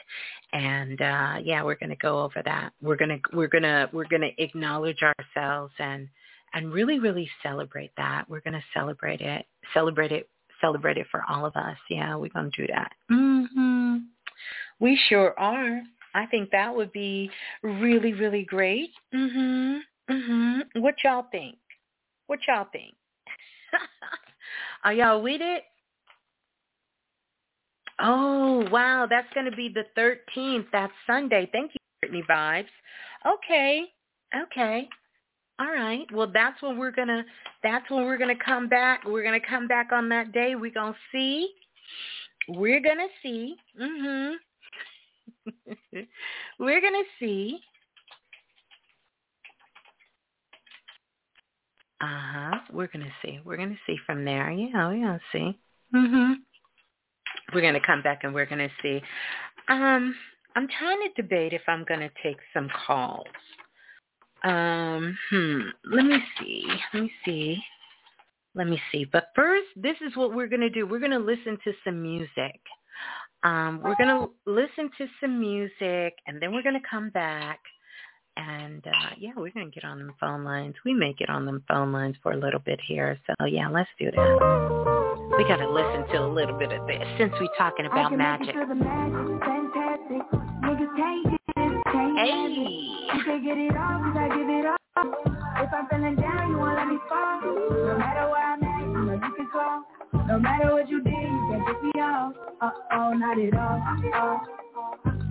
And 0.53 1.01
uh 1.01 1.37
yeah 1.43 1.63
we're 1.63 1.77
going 1.77 1.91
to 1.91 1.97
go 1.97 2.21
over 2.21 2.43
that. 2.45 2.75
We're 2.83 2.97
going 2.97 3.09
to 3.09 3.21
we're 3.35 3.49
going 3.49 3.63
to 3.63 3.89
we're 3.95 4.09
going 4.09 4.31
to 4.31 4.43
acknowledge 4.43 5.01
ourselves 5.03 5.73
and 5.79 6.07
and 6.53 6.71
really 6.71 6.99
really 6.99 7.31
celebrate 7.43 7.93
that. 7.97 8.29
We're 8.29 8.43
going 8.43 8.61
to 8.61 8.65
celebrate 8.75 9.23
it 9.23 9.47
celebrate 9.73 10.13
it 10.13 10.29
celebrate 10.61 10.97
it 10.99 11.07
for 11.11 11.23
all 11.29 11.47
of 11.47 11.55
us. 11.57 11.77
Yeah, 11.91 12.17
we're 12.17 12.31
going 12.31 12.51
to 12.51 12.67
do 12.67 12.73
that. 12.73 12.93
Mm-hmm. 13.11 13.97
We 14.81 14.99
sure 15.09 15.39
are. 15.39 15.81
I 16.15 16.27
think 16.27 16.51
that 16.51 16.75
would 16.75 16.93
be 16.93 17.31
really, 17.63 18.13
really 18.15 18.45
great. 18.45 18.91
Mhm. 19.15 19.81
Mhm. 20.09 20.61
What 20.77 20.95
y'all 21.05 21.27
think? 21.31 21.59
What 22.27 22.41
y'all 22.47 22.67
think? 22.73 22.95
are 24.85 24.93
y'all 24.93 25.23
with 25.23 25.41
it? 25.41 25.65
Oh, 27.99 28.67
wow. 28.71 29.07
That's 29.09 29.33
going 29.35 29.51
to 29.51 29.57
be 29.57 29.69
the 29.69 29.85
13th. 29.97 30.67
That's 30.73 30.93
Sunday. 31.07 31.49
Thank 31.53 31.73
you, 31.75 31.81
Brittany 32.01 32.25
Vibes. 32.29 32.69
Okay. 33.27 33.85
Okay. 34.45 34.89
All 35.59 35.69
right. 35.69 36.07
Well, 36.13 36.31
that's 36.33 36.61
when 36.63 36.79
we're 36.79 36.91
gonna. 36.91 37.25
That's 37.63 37.89
when 37.91 38.05
we're 38.05 38.19
gonna 38.19 38.35
come 38.45 38.69
back. 38.69 39.05
We're 39.07 39.25
gonna 39.25 39.41
come 39.41 39.67
back 39.67 39.91
on 39.93 40.09
that 40.11 40.33
day. 40.33 40.55
We're 40.55 40.71
gonna 40.71 40.95
see. 41.13 41.49
We're 42.49 42.81
gonna 42.81 43.09
see. 43.23 43.57
Mhm. 43.81 44.35
we're 46.59 46.81
gonna 46.81 47.05
see. 47.19 47.59
Uh 52.03 52.07
huh. 52.07 52.59
We're 52.73 52.89
gonna 52.89 53.13
see. 53.23 53.41
We're 53.45 53.57
gonna 53.57 53.79
see 53.87 53.97
from 54.05 54.25
there. 54.25 54.51
Yeah, 54.51 54.89
we're 54.89 55.01
gonna 55.07 55.21
see. 55.33 55.59
Mhm. 55.95 56.35
We're 57.55 57.63
gonna 57.63 57.81
come 57.85 58.03
back 58.03 58.25
and 58.25 58.35
we're 58.35 58.45
gonna 58.47 58.69
see. 58.83 59.01
Um, 59.69 60.15
I'm 60.55 60.69
trying 60.79 61.01
to 61.03 61.23
debate 61.23 61.55
if 61.55 61.63
I'm 61.67 61.85
gonna 61.89 62.11
take 62.23 62.37
some 62.53 62.69
calls. 62.87 63.27
Um, 64.47 65.19
hmm, 65.29 65.61
let 65.93 66.05
me 66.05 66.19
see. 66.39 66.67
Let 66.95 67.03
me 67.03 67.13
see. 67.25 67.59
Let 68.55 68.69
me 68.69 68.81
see. 68.93 69.05
But 69.05 69.31
first, 69.35 69.67
this 69.75 69.97
is 70.07 70.17
what 70.17 70.35
we're 70.35 70.47
going 70.47 70.61
to 70.61 70.71
do. 70.71 70.87
We're 70.87 71.01
going 71.01 71.11
to 71.11 71.19
listen 71.19 71.59
to 71.65 71.73
some 71.85 72.01
music. 72.01 72.61
Um, 73.43 73.81
we're 73.83 73.97
going 73.97 74.09
to 74.09 74.31
listen 74.47 74.89
to 74.99 75.07
some 75.21 75.41
music, 75.41 76.15
and 76.27 76.41
then 76.41 76.53
we're 76.53 76.63
going 76.63 76.81
to 76.81 76.89
come 76.89 77.11
back. 77.11 77.59
And 78.37 78.87
uh, 78.87 79.15
yeah, 79.19 79.33
we're 79.37 79.51
going 79.51 79.71
to 79.71 79.75
get 79.75 79.85
on 79.85 80.07
the 80.07 80.13
phone 80.21 80.45
lines. 80.45 80.75
We 80.85 80.95
may 80.95 81.13
get 81.15 81.29
on 81.29 81.45
the 81.45 81.61
phone 81.67 81.93
lines 81.93 82.17
for 82.23 82.33
a 82.33 82.37
little 82.37 82.61
bit 82.61 82.81
here. 82.87 83.19
So 83.27 83.47
yeah, 83.47 83.69
let's 83.69 83.91
do 83.99 84.11
that. 84.13 85.35
We 85.39 85.45
got 85.45 85.57
to 85.57 85.69
listen 85.69 86.07
to 86.15 86.25
a 86.25 86.29
little 86.29 86.57
bit 86.57 86.71
of 86.71 86.87
this 86.87 87.03
since 87.19 87.33
we're 87.41 87.49
talking 87.59 87.87
about 87.87 88.17
magic. 88.17 88.55
Hey. 92.17 93.06
Can 93.37 93.45
get 93.45 93.59
it 93.59 93.77
all 93.77 94.01
cause 94.01 94.17
I 94.17 94.29
give 94.33 94.49
it 94.49 94.65
all. 94.65 95.13
If 95.61 95.69
I'm 95.71 95.87
feeling 95.89 96.17
down, 96.17 96.49
you 96.49 96.57
won't 96.57 96.75
let 96.75 96.89
me 96.89 96.97
fall. 97.07 97.41
No 97.45 97.99
matter 97.99 98.31
where 98.33 98.41
I'm 98.41 98.65
at, 98.65 98.81
you 98.81 99.05
know 99.05 99.13
you 99.13 99.35
can 99.37 99.49
call. 99.53 99.85
No 100.27 100.39
matter 100.39 100.73
what 100.73 100.89
you 100.89 101.03
did, 101.03 101.13
you 101.13 101.49
can't 101.53 101.67
get 101.67 101.83
me 101.83 102.01
off. 102.01 102.33
Uh 102.63 102.71
oh, 102.93 103.13
not 103.13 103.37
at 103.39 103.53
all. 103.53 103.77
Uh, 104.17 104.39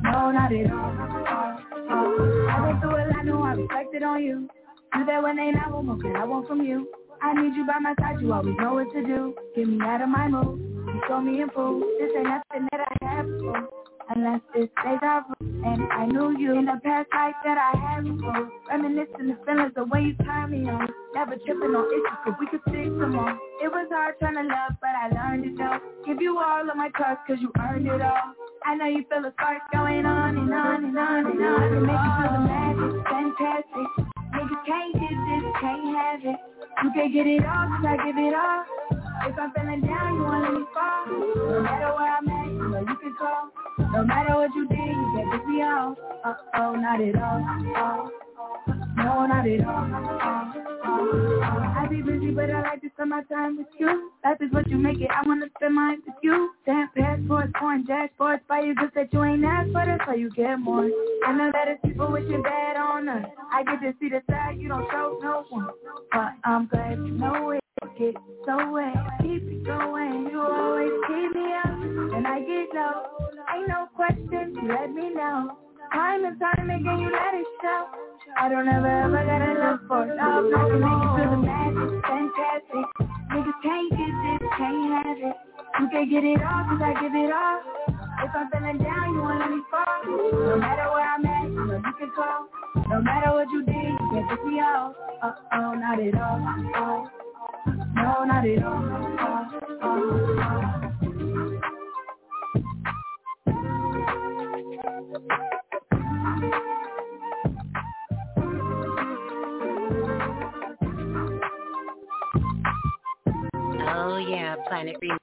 no, 0.03 0.29
not 0.29 0.53
at 0.53 0.69
all. 0.69 0.91
Uh, 1.25 1.57
uh, 1.89 2.53
I 2.53 2.61
went 2.61 2.81
through 2.81 2.93
a 2.93 3.09
lot, 3.09 3.25
know 3.25 3.41
I 3.41 3.53
reflected 3.53 4.03
on 4.03 4.21
you. 4.23 4.49
You 4.93 5.05
that 5.07 5.23
when 5.23 5.37
they 5.37 5.49
not 5.49 5.71
want 5.71 5.87
more 5.87 6.17
I 6.17 6.25
want 6.25 6.47
from 6.47 6.61
you. 6.61 6.87
I 7.23 7.33
need 7.33 7.55
you 7.55 7.65
by 7.65 7.79
my 7.79 7.95
side, 7.99 8.21
you 8.21 8.31
always 8.31 8.55
know 8.59 8.75
what 8.75 8.93
to 8.93 9.01
do. 9.01 9.33
Get 9.55 9.67
me 9.67 9.81
out 9.81 10.01
of 10.01 10.09
my 10.09 10.27
mood. 10.27 10.59
You 10.93 11.01
show 11.07 11.21
me 11.21 11.41
in 11.41 11.49
full. 11.49 11.79
This 11.79 12.11
ain't 12.15 12.27
nothing 12.29 12.67
that 12.71 12.85
I 13.01 13.15
have. 13.15 13.84
Unless 14.09 14.41
it's 14.55 14.71
deja 14.83 15.21
vu. 15.27 15.33
And 15.65 15.81
I 15.91 16.05
knew 16.05 16.37
you 16.37 16.57
in 16.57 16.65
the 16.65 16.79
past 16.83 17.09
life 17.13 17.35
that 17.43 17.57
I 17.57 17.71
had 17.77 18.03
before. 18.03 18.49
Reminiscing 18.69 19.27
the 19.27 19.37
feelings, 19.45 19.73
the 19.75 19.85
way 19.85 20.01
you 20.01 20.13
turn 20.25 20.51
me 20.51 20.69
on. 20.69 20.87
Never 21.13 21.35
tripping 21.45 21.73
on 21.73 21.85
issues, 21.89 22.19
cause 22.23 22.35
we 22.39 22.47
could 22.47 22.61
fix 22.65 22.89
them 22.89 23.17
all. 23.17 23.33
It 23.63 23.69
was 23.71 23.87
hard 23.91 24.15
trying 24.19 24.35
to 24.35 24.43
love, 24.43 24.77
but 24.81 24.93
I 24.93 25.09
learned 25.09 25.45
it 25.45 25.57
though. 25.57 25.79
Give 26.05 26.21
you 26.21 26.37
all 26.37 26.69
of 26.69 26.75
my 26.75 26.89
trust, 26.95 27.21
cause 27.27 27.37
you 27.41 27.51
earned 27.59 27.87
it 27.87 28.01
all. 28.01 28.35
I 28.65 28.75
know 28.75 28.87
you 28.87 29.05
feel 29.09 29.25
a 29.25 29.31
spark 29.33 29.61
going 29.73 30.05
on 30.05 30.37
and 30.37 30.53
on 30.53 30.85
and 30.85 30.97
on 30.97 31.25
and 31.25 31.41
on. 31.41 31.61
To 31.71 31.79
make 31.81 32.01
you 32.01 32.13
feel 32.21 32.31
the 32.33 32.43
magic, 32.45 32.91
fantastic. 33.09 33.87
Niggas 34.33 34.61
can't 34.65 34.93
get 34.93 35.15
this, 35.17 35.43
can't 35.61 35.85
have 35.95 36.21
it. 36.21 36.39
You 36.83 36.89
can't 36.93 37.13
get 37.13 37.27
it 37.27 37.45
all, 37.45 37.65
cause 37.73 37.85
I 37.87 37.95
give 38.05 38.17
it 38.17 38.33
all. 38.33 39.04
If 39.23 39.39
I'm 39.39 39.51
feeling 39.53 39.81
down, 39.81 40.15
you 40.15 40.23
won't 40.23 40.43
let 40.43 40.53
me 40.53 40.65
fall. 40.73 41.05
No 41.07 41.61
matter 41.61 41.93
where 41.95 42.17
I'm 42.17 42.29
at, 42.29 42.47
you 42.47 42.67
know 42.69 42.79
you 42.79 42.95
can 42.97 43.15
call. 43.17 43.49
No 43.91 44.03
matter 44.03 44.35
what 44.35 44.53
you 44.55 44.67
did, 44.67 44.77
you 44.77 45.13
can't 45.15 45.31
piss 45.31 45.47
me 45.47 45.61
off. 45.63 45.97
Uh-oh, 46.25 46.75
not 46.75 47.01
at 47.01 47.15
all. 47.15 47.41
Oh. 47.77 48.11
No, 48.97 49.25
not 49.25 49.47
at 49.47 49.65
all. 49.65 49.85
Uh, 49.85 50.85
uh, 50.85 51.79
I 51.79 51.87
be 51.89 52.01
busy, 52.01 52.31
but 52.31 52.49
I 52.49 52.61
like 52.61 52.81
to 52.81 52.89
spend 52.93 53.09
my 53.09 53.23
time 53.23 53.57
with 53.57 53.67
you. 53.79 54.11
Life 54.23 54.37
is 54.41 54.51
what 54.51 54.67
you 54.69 54.77
make 54.77 54.99
it. 55.01 55.09
I 55.11 55.25
wanna 55.27 55.47
spend 55.57 55.75
mine 55.75 56.01
with 56.05 56.15
you. 56.23 56.51
Stamp 56.63 56.93
passports, 56.95 57.51
foreign 57.59 57.85
jackpots, 57.85 58.41
buy 58.47 58.61
you 58.61 58.75
just 58.75 58.95
that 58.95 59.11
you 59.13 59.23
ain't 59.23 59.43
asked 59.43 59.71
for. 59.71 59.85
That's 59.85 60.07
why 60.07 60.15
you 60.15 60.29
get 60.31 60.59
more. 60.59 60.89
I 61.25 61.33
know 61.33 61.51
that 61.51 61.67
it's 61.67 61.81
people 61.83 62.11
with 62.11 62.27
your 62.29 62.41
bad 62.41 62.77
on 62.77 63.09
us. 63.09 63.25
I 63.51 63.63
get 63.63 63.81
to 63.81 63.93
see 63.99 64.09
the 64.09 64.21
side 64.29 64.57
you 64.59 64.69
don't 64.69 64.89
show 64.91 65.19
no 65.21 65.45
one, 65.49 65.69
but 66.11 66.31
I'm 66.43 66.67
glad 66.67 66.97
you 66.97 67.11
know 67.11 67.51
it. 67.51 67.64
Get 67.83 68.15
so 68.45 68.71
wet, 68.71 68.95
keep 69.21 69.43
it 69.43 69.63
going. 69.65 70.29
You 70.31 70.39
always 70.39 70.95
keep 71.07 71.35
me 71.35 71.47
up, 71.59 71.75
and 72.15 72.25
I 72.25 72.39
get 72.39 72.71
low. 72.71 73.03
Ain't 73.51 73.67
no 73.67 73.87
question, 73.93 74.55
let 74.67 74.91
me 74.91 75.13
know. 75.13 75.57
Time 75.91 76.23
and 76.23 76.39
time 76.39 76.69
again, 76.69 76.99
you 76.99 77.11
let 77.11 77.35
it 77.35 77.45
show. 77.61 77.87
I 78.39 78.47
don't 78.47 78.67
ever 78.67 78.87
ever 78.87 79.23
gotta 79.27 79.51
look 79.59 79.87
for 79.87 80.07
love. 80.07 80.47
I 80.55 80.71
can 80.71 80.79
make 80.79 81.03
it 81.03 81.11
feel 81.19 81.31
the 81.31 81.39
magic, 81.43 81.91
fantastic. 82.07 82.85
Niggas 83.35 83.59
can't 83.63 83.89
get 83.91 84.13
this, 84.23 84.49
can't 84.55 84.91
have 84.95 85.17
it. 85.19 85.35
You 85.79 85.87
can 85.91 86.09
get 86.09 86.23
it 86.23 86.41
all, 86.47 86.63
cause 86.71 86.79
I 86.79 86.93
give 87.03 87.15
it 87.15 87.31
all. 87.31 87.59
If 88.23 88.31
I'm 88.35 88.47
feeling 88.55 88.77
down, 88.79 89.13
you 89.13 89.19
won't 89.19 89.39
let 89.39 89.51
me 89.51 89.61
fall. 89.67 89.99
No 90.31 90.55
matter 90.63 90.87
where 90.95 91.11
I'm 91.11 91.25
at, 91.25 91.47
you 91.51 91.65
know 91.65 91.75
you 91.75 91.93
can 91.99 92.11
call. 92.15 92.47
No 92.87 93.01
matter 93.01 93.31
what 93.35 93.51
you 93.51 93.63
did, 93.63 93.75
you 93.75 94.09
can't 94.15 94.29
pick 94.31 94.45
me 94.45 94.63
off. 94.63 94.95
Uh-oh, 95.21 95.73
not 95.75 95.99
at 95.99 96.15
all. 96.15 96.39
Oh. 96.75 97.11
No, 97.65 98.23
not 98.25 98.47
at 98.47 98.63
all. 98.63 98.83
Oh, 99.81 100.17
oh, 113.87 114.17
yeah, 114.17 114.55
Planet 114.67 114.95
Remix. 115.03 115.17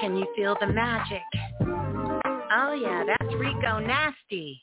Can 0.00 0.16
you 0.16 0.26
feel 0.34 0.56
the 0.60 0.66
magic? 0.66 1.22
Oh 2.52 2.72
yeah, 2.72 3.04
that's 3.06 3.34
Rico 3.34 3.78
Nasty 3.78 4.62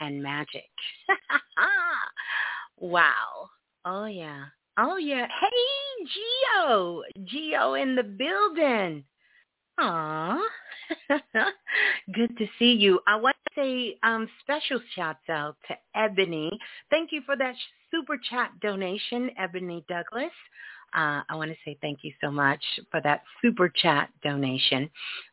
and 0.00 0.22
magic. 0.22 0.68
wow. 2.78 3.50
Oh 3.84 4.06
yeah. 4.06 4.44
Oh 4.78 4.96
yeah. 4.98 5.26
Hey 5.40 6.06
Geo. 6.06 7.02
Geo 7.24 7.74
in 7.74 7.96
the 7.96 8.02
building. 8.02 9.04
Aw. 9.78 10.42
Good 12.14 12.36
to 12.38 12.46
see 12.58 12.72
you. 12.72 13.00
I 13.06 13.16
want 13.16 13.36
to 13.48 13.60
say 13.60 13.98
um, 14.02 14.28
special 14.40 14.80
shouts 14.94 15.28
out 15.28 15.56
to 15.68 15.74
Ebony. 15.94 16.50
Thank 16.90 17.10
you 17.12 17.22
for 17.24 17.36
that 17.36 17.54
super 17.90 18.18
chat 18.18 18.50
donation, 18.60 19.30
Ebony 19.38 19.84
Douglas. 19.88 20.32
Uh, 20.94 21.22
I 21.28 21.34
want 21.34 21.50
to 21.50 21.56
say 21.64 21.76
thank 21.82 22.00
you 22.02 22.12
so 22.22 22.30
much 22.30 22.62
for 22.90 23.00
that 23.02 23.22
super 23.42 23.68
chat 23.68 24.10
donation. 24.22 24.88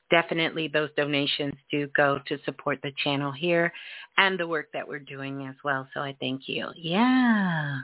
Definitely 0.10 0.68
those 0.68 0.90
donations 0.98 1.54
do 1.72 1.88
go 1.96 2.20
to 2.28 2.38
support 2.46 2.80
the 2.84 2.92
channel 3.04 3.32
here 3.32 3.72
and 4.18 4.40
the 4.40 4.48
work 4.48 4.68
that 4.74 4.88
we're 4.88 5.00
doing 5.00 5.48
as 5.48 5.56
well. 5.64 5.88
So 5.94 6.02
I 6.02 6.16
thank 6.20 6.48
you. 6.48 6.70
Yeah. 6.76 7.80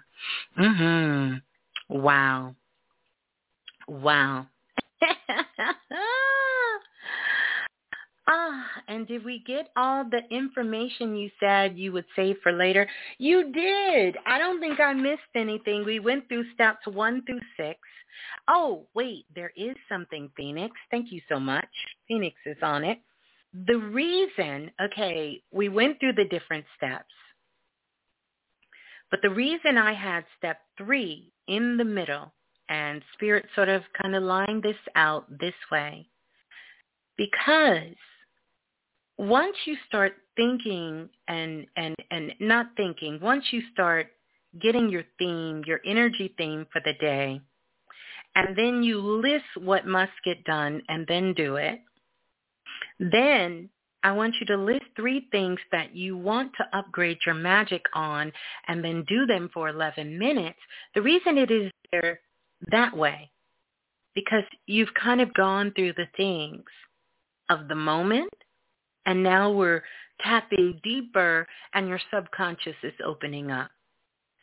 Mhm. 0.58 1.42
Wow. 1.90 2.56
Wow. 3.88 4.48
Ah, 8.32 8.64
and 8.88 9.08
did 9.08 9.26
we 9.26 9.44
get 9.48 9.70
all 9.76 10.04
the 10.04 10.22
information 10.30 11.16
you 11.16 11.32
said 11.40 11.76
you 11.76 11.92
would 11.92 12.06
save 12.16 12.36
for 12.44 12.52
later? 12.52 12.88
You 13.18 13.52
did. 13.52 14.18
I 14.28 14.38
don't 14.38 14.60
think 14.60 14.80
I 14.80 14.94
missed 14.94 15.22
anything. 15.36 15.84
We 15.84 16.00
went 16.00 16.28
through 16.28 16.46
steps 16.54 16.86
one 16.86 17.24
through 17.26 17.40
six. 17.58 17.80
Oh, 18.48 18.86
wait, 18.94 19.26
there 19.36 19.52
is 19.58 19.76
something, 19.90 20.30
Phoenix. 20.38 20.76
Thank 20.92 21.12
you 21.12 21.22
so 21.28 21.40
much. 21.40 21.66
Phoenix 22.08 22.36
is 22.46 22.58
on 22.62 22.84
it. 22.84 23.00
The 23.66 23.78
reason, 23.78 24.70
okay, 24.80 25.42
we 25.52 25.70
went 25.70 26.00
through 26.00 26.14
the 26.14 26.26
different 26.26 26.66
steps. 26.78 27.06
But 29.12 29.22
the 29.22 29.30
reason 29.30 29.78
I 29.78 29.94
had 29.94 30.26
step 30.38 30.60
three 30.78 31.32
in 31.48 31.78
the 31.78 31.84
middle 31.84 32.32
and 32.70 33.02
Spirit 33.14 33.46
sort 33.56 33.70
of 33.70 33.82
kind 34.00 34.16
of 34.16 34.24
lined 34.24 34.64
this 34.64 34.78
out 34.96 35.26
this 35.40 35.56
way 35.72 36.08
because 37.18 37.96
once 39.18 39.56
you 39.66 39.76
start 39.88 40.14
thinking 40.36 41.10
and 41.28 41.66
and 41.76 41.96
and 42.12 42.34
not 42.40 42.68
thinking, 42.78 43.20
once 43.22 43.44
you 43.52 43.62
start 43.74 44.08
getting 44.62 44.90
your 44.90 45.04
theme, 45.20 45.62
your 45.68 45.82
energy 45.86 46.34
theme 46.38 46.66
for 46.72 46.82
the 46.86 46.94
day, 46.94 47.42
and 48.36 48.58
then 48.58 48.82
you 48.82 49.00
list 49.02 49.46
what 49.58 49.86
must 49.86 50.14
get 50.24 50.44
done 50.46 50.82
and 50.88 51.06
then 51.08 51.34
do 51.34 51.58
it, 51.58 51.82
then 53.00 53.70
I 54.04 54.12
want 54.12 54.36
you 54.40 54.46
to 54.48 54.58
list 54.58 54.86
three 54.96 55.28
things 55.32 55.60
that 55.72 55.96
you 55.96 56.18
want 56.18 56.52
to 56.58 56.78
upgrade 56.78 57.18
your 57.26 57.36
magic 57.36 57.84
on 57.94 58.32
and 58.68 58.84
then 58.84 59.04
do 59.08 59.26
them 59.26 59.50
for 59.54 59.70
11 59.70 60.18
minutes. 60.18 60.60
The 60.96 61.02
reason 61.02 61.38
it 61.38 61.52
is 61.52 61.72
there 61.92 62.22
that 62.72 62.96
way, 62.96 63.30
because 64.16 64.44
you've 64.68 64.94
kind 64.94 65.22
of 65.22 65.34
gone 65.34 65.74
through 65.76 65.94
the 65.94 66.08
things 66.16 66.64
of 67.50 67.68
the 67.68 67.76
moment 67.76 68.32
and 69.06 69.24
now 69.24 69.52
we're 69.52 69.84
tapping 70.22 70.80
deeper 70.84 71.48
and 71.74 71.88
your 71.88 72.00
subconscious 72.14 72.76
is 72.84 72.94
opening 73.06 73.52
up. 73.52 73.70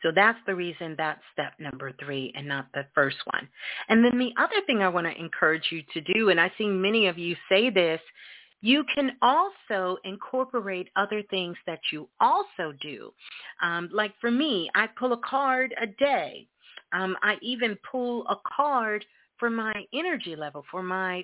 So 0.03 0.11
that's 0.13 0.39
the 0.45 0.55
reason 0.55 0.95
that's 0.97 1.21
step 1.33 1.53
number 1.59 1.91
three 1.99 2.31
and 2.35 2.47
not 2.47 2.67
the 2.73 2.85
first 2.93 3.17
one. 3.33 3.47
And 3.89 4.05
then 4.05 4.19
the 4.19 4.33
other 4.37 4.61
thing 4.65 4.81
I 4.81 4.89
want 4.89 5.07
to 5.07 5.19
encourage 5.19 5.71
you 5.71 5.81
to 5.93 6.13
do, 6.13 6.29
and 6.29 6.39
I 6.39 6.51
see 6.57 6.67
many 6.67 7.07
of 7.07 7.17
you 7.17 7.35
say 7.49 7.69
this, 7.71 7.99
you 8.61 8.83
can 8.93 9.11
also 9.21 9.97
incorporate 10.03 10.89
other 10.95 11.21
things 11.29 11.57
that 11.65 11.79
you 11.91 12.09
also 12.19 12.73
do. 12.81 13.13
Um, 13.61 13.89
like 13.93 14.13
for 14.19 14.31
me, 14.31 14.69
I 14.75 14.87
pull 14.87 15.13
a 15.13 15.17
card 15.17 15.73
a 15.81 15.87
day. 15.87 16.47
Um, 16.93 17.15
I 17.21 17.37
even 17.41 17.77
pull 17.89 18.25
a 18.27 18.35
card 18.55 19.05
for 19.37 19.49
my 19.49 19.73
energy 19.93 20.35
level, 20.35 20.65
for 20.71 20.81
my, 20.81 21.23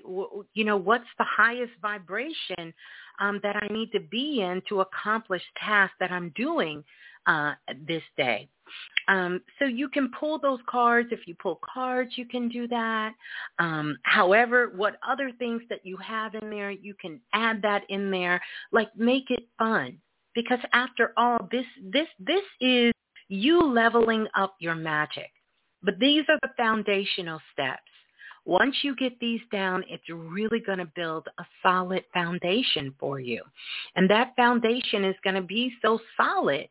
you 0.53 0.63
know, 0.63 0.77
what's 0.77 1.07
the 1.17 1.25
highest 1.25 1.71
vibration 1.81 2.73
um, 3.19 3.39
that 3.41 3.55
I 3.55 3.67
need 3.73 3.91
to 3.93 3.99
be 3.99 4.41
in 4.41 4.61
to 4.69 4.81
accomplish 4.81 5.41
tasks 5.57 5.95
that 5.99 6.11
I'm 6.11 6.31
doing 6.35 6.83
uh, 7.27 7.53
this 7.85 8.03
day. 8.17 8.47
Um, 9.07 9.41
so 9.59 9.65
you 9.65 9.89
can 9.89 10.09
pull 10.17 10.39
those 10.39 10.59
cards. 10.67 11.09
If 11.11 11.27
you 11.27 11.35
pull 11.35 11.59
cards, 11.73 12.11
you 12.15 12.25
can 12.25 12.47
do 12.49 12.67
that. 12.69 13.13
Um, 13.59 13.97
however, 14.03 14.71
what 14.75 14.97
other 15.07 15.31
things 15.37 15.61
that 15.69 15.85
you 15.85 15.97
have 15.97 16.35
in 16.35 16.49
there, 16.49 16.71
you 16.71 16.95
can 16.99 17.19
add 17.33 17.61
that 17.61 17.83
in 17.89 18.09
there. 18.09 18.41
Like 18.71 18.95
make 18.95 19.29
it 19.29 19.47
fun, 19.59 19.99
because 20.33 20.59
after 20.71 21.13
all, 21.17 21.47
this 21.51 21.65
this 21.83 22.07
this 22.19 22.43
is 22.61 22.93
you 23.27 23.61
leveling 23.61 24.27
up 24.35 24.55
your 24.59 24.75
magic. 24.75 25.29
But 25.81 25.99
these 25.99 26.23
are 26.29 26.39
the 26.41 26.49
foundational 26.55 27.41
steps. 27.51 27.81
Once 28.45 28.75
you 28.83 28.95
get 28.95 29.17
these 29.19 29.41
down, 29.51 29.83
it's 29.89 30.09
really 30.09 30.59
going 30.59 30.77
to 30.77 30.91
build 30.95 31.27
a 31.37 31.45
solid 31.61 32.03
foundation 32.13 32.93
for 32.99 33.19
you. 33.19 33.41
And 33.95 34.09
that 34.09 34.35
foundation 34.35 35.05
is 35.05 35.15
going 35.23 35.35
to 35.35 35.41
be 35.41 35.73
so 35.81 35.99
solid 36.17 36.67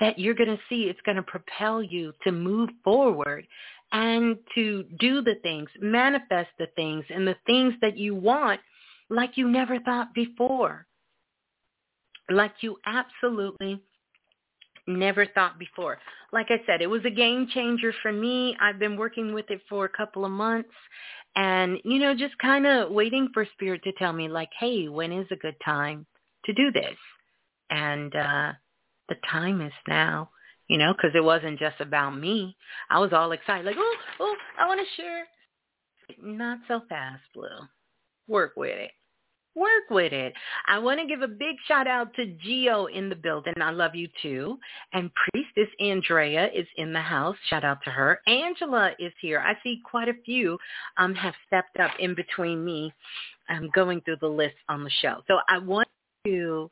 that 0.00 0.18
you're 0.18 0.34
going 0.34 0.48
to 0.48 0.58
see 0.68 0.84
it's 0.84 1.00
going 1.04 1.16
to 1.16 1.22
propel 1.22 1.82
you 1.82 2.12
to 2.24 2.32
move 2.32 2.70
forward 2.84 3.46
and 3.92 4.36
to 4.54 4.84
do 4.98 5.22
the 5.22 5.36
things, 5.42 5.68
manifest 5.80 6.50
the 6.58 6.66
things 6.76 7.04
and 7.08 7.26
the 7.26 7.36
things 7.46 7.74
that 7.80 7.96
you 7.96 8.14
want 8.14 8.60
like 9.08 9.36
you 9.36 9.48
never 9.48 9.78
thought 9.80 10.12
before. 10.14 10.86
Like 12.28 12.54
you 12.60 12.76
absolutely 12.84 13.80
never 14.88 15.26
thought 15.26 15.58
before. 15.58 15.98
Like 16.32 16.46
I 16.50 16.60
said, 16.66 16.82
it 16.82 16.88
was 16.88 17.04
a 17.04 17.10
game 17.10 17.48
changer 17.52 17.94
for 18.02 18.12
me. 18.12 18.56
I've 18.60 18.78
been 18.78 18.96
working 18.96 19.32
with 19.32 19.50
it 19.50 19.60
for 19.68 19.84
a 19.84 19.88
couple 19.88 20.24
of 20.24 20.32
months 20.32 20.70
and, 21.36 21.78
you 21.84 21.98
know, 21.98 22.14
just 22.14 22.36
kind 22.38 22.66
of 22.66 22.90
waiting 22.90 23.28
for 23.32 23.46
spirit 23.52 23.82
to 23.84 23.92
tell 23.92 24.12
me 24.12 24.28
like, 24.28 24.50
hey, 24.58 24.88
when 24.88 25.12
is 25.12 25.26
a 25.30 25.36
good 25.36 25.56
time 25.64 26.06
to 26.44 26.52
do 26.52 26.72
this? 26.72 26.96
And 27.70 28.14
uh 28.14 28.52
the 29.08 29.16
time 29.30 29.60
is 29.60 29.72
now, 29.88 30.30
you 30.68 30.78
know, 30.78 30.92
because 30.92 31.12
it 31.14 31.24
wasn't 31.24 31.58
just 31.58 31.80
about 31.80 32.10
me. 32.10 32.56
I 32.90 32.98
was 32.98 33.12
all 33.12 33.32
excited, 33.32 33.66
like, 33.66 33.76
oh, 33.78 33.96
oh, 34.20 34.36
I 34.58 34.66
want 34.66 34.80
to 34.80 35.02
share. 35.02 35.26
Not 36.22 36.58
so 36.68 36.82
fast, 36.88 37.22
Blue. 37.34 37.48
Work 38.28 38.52
with 38.56 38.76
it 38.76 38.92
work 39.56 39.90
with 39.90 40.12
it. 40.12 40.34
I 40.68 40.78
want 40.78 41.00
to 41.00 41.06
give 41.06 41.22
a 41.22 41.28
big 41.28 41.56
shout 41.66 41.88
out 41.88 42.14
to 42.14 42.26
Geo 42.26 42.86
in 42.86 43.08
the 43.08 43.16
building. 43.16 43.54
I 43.60 43.70
love 43.70 43.94
you 43.94 44.08
too. 44.22 44.58
And 44.92 45.10
Priestess 45.32 45.72
Andrea 45.80 46.48
is 46.54 46.66
in 46.76 46.92
the 46.92 47.00
house. 47.00 47.36
Shout 47.48 47.64
out 47.64 47.78
to 47.84 47.90
her. 47.90 48.20
Angela 48.28 48.92
is 48.98 49.12
here. 49.20 49.40
I 49.40 49.54
see 49.64 49.80
quite 49.84 50.08
a 50.08 50.22
few 50.24 50.58
um, 50.98 51.14
have 51.14 51.34
stepped 51.46 51.80
up 51.80 51.92
in 51.98 52.14
between 52.14 52.64
me 52.64 52.92
um, 53.48 53.70
going 53.74 54.02
through 54.02 54.18
the 54.20 54.28
list 54.28 54.56
on 54.68 54.84
the 54.84 54.90
show. 55.00 55.22
So 55.26 55.38
I 55.48 55.58
want 55.58 55.88
to 56.26 56.70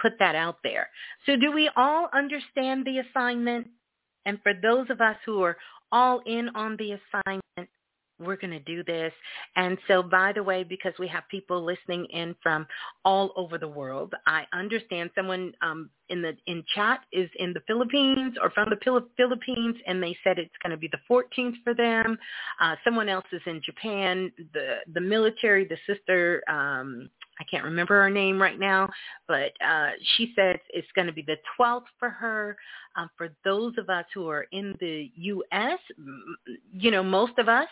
put 0.00 0.18
that 0.18 0.34
out 0.34 0.58
there. 0.62 0.88
So 1.24 1.36
do 1.36 1.52
we 1.52 1.70
all 1.76 2.08
understand 2.12 2.84
the 2.84 2.98
assignment? 2.98 3.68
And 4.24 4.40
for 4.42 4.52
those 4.54 4.90
of 4.90 5.00
us 5.00 5.16
who 5.24 5.42
are 5.42 5.56
all 5.92 6.20
in 6.26 6.48
on 6.54 6.76
the 6.78 6.92
assignment, 6.92 7.42
we're 8.18 8.36
going 8.36 8.50
to 8.50 8.60
do 8.60 8.82
this. 8.84 9.12
And 9.56 9.76
so, 9.88 10.02
by 10.02 10.32
the 10.32 10.42
way, 10.42 10.64
because 10.64 10.94
we 10.98 11.06
have 11.08 11.24
people 11.30 11.62
listening 11.62 12.06
in 12.06 12.34
from 12.42 12.66
all 13.04 13.32
over 13.36 13.58
the 13.58 13.68
world, 13.68 14.14
I 14.26 14.44
understand 14.54 15.10
someone 15.14 15.52
um, 15.60 15.90
in 16.08 16.22
the 16.22 16.32
in 16.46 16.64
chat 16.74 17.00
is 17.12 17.28
in 17.38 17.52
the 17.52 17.60
Philippines 17.66 18.36
or 18.42 18.50
from 18.50 18.70
the 18.70 19.04
Philippines, 19.16 19.76
and 19.86 20.02
they 20.02 20.16
said 20.24 20.38
it's 20.38 20.54
going 20.62 20.70
to 20.70 20.76
be 20.76 20.88
the 20.88 20.98
14th 21.10 21.56
for 21.62 21.74
them. 21.74 22.16
Uh, 22.60 22.76
someone 22.84 23.08
else 23.08 23.26
is 23.32 23.42
in 23.46 23.60
Japan. 23.64 24.32
The 24.54 24.78
the 24.94 25.00
military, 25.00 25.66
the 25.66 25.78
sister. 25.86 26.42
Um, 26.48 27.10
I 27.38 27.44
can't 27.44 27.64
remember 27.64 28.00
her 28.00 28.10
name 28.10 28.40
right 28.40 28.58
now, 28.58 28.88
but 29.28 29.52
uh, 29.66 29.90
she 30.16 30.32
said 30.34 30.58
it's 30.70 30.88
going 30.94 31.06
to 31.06 31.12
be 31.12 31.22
the 31.22 31.36
12th 31.58 31.84
for 31.98 32.10
her. 32.10 32.56
Um, 32.96 33.10
for 33.16 33.28
those 33.44 33.74
of 33.78 33.90
us 33.90 34.06
who 34.14 34.28
are 34.28 34.46
in 34.52 34.74
the 34.80 35.10
U.S., 35.14 35.78
you 36.72 36.90
know, 36.90 37.02
most 37.02 37.38
of 37.38 37.48
us, 37.48 37.68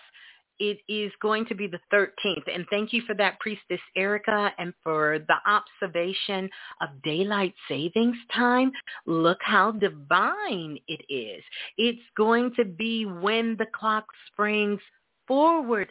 it 0.60 0.78
is 0.88 1.10
going 1.20 1.46
to 1.46 1.54
be 1.54 1.66
the 1.66 1.80
13th. 1.92 2.44
And 2.52 2.64
thank 2.70 2.92
you 2.92 3.02
for 3.06 3.14
that, 3.14 3.40
Priestess 3.40 3.80
Erica, 3.96 4.52
and 4.58 4.72
for 4.82 5.18
the 5.26 5.36
observation 5.46 6.48
of 6.80 6.90
daylight 7.02 7.54
savings 7.68 8.16
time. 8.32 8.70
Look 9.06 9.38
how 9.40 9.72
divine 9.72 10.78
it 10.86 11.04
is. 11.12 11.42
It's 11.76 12.02
going 12.16 12.54
to 12.56 12.64
be 12.64 13.04
when 13.04 13.56
the 13.56 13.66
clock 13.74 14.06
springs 14.30 14.80
forward. 15.26 15.88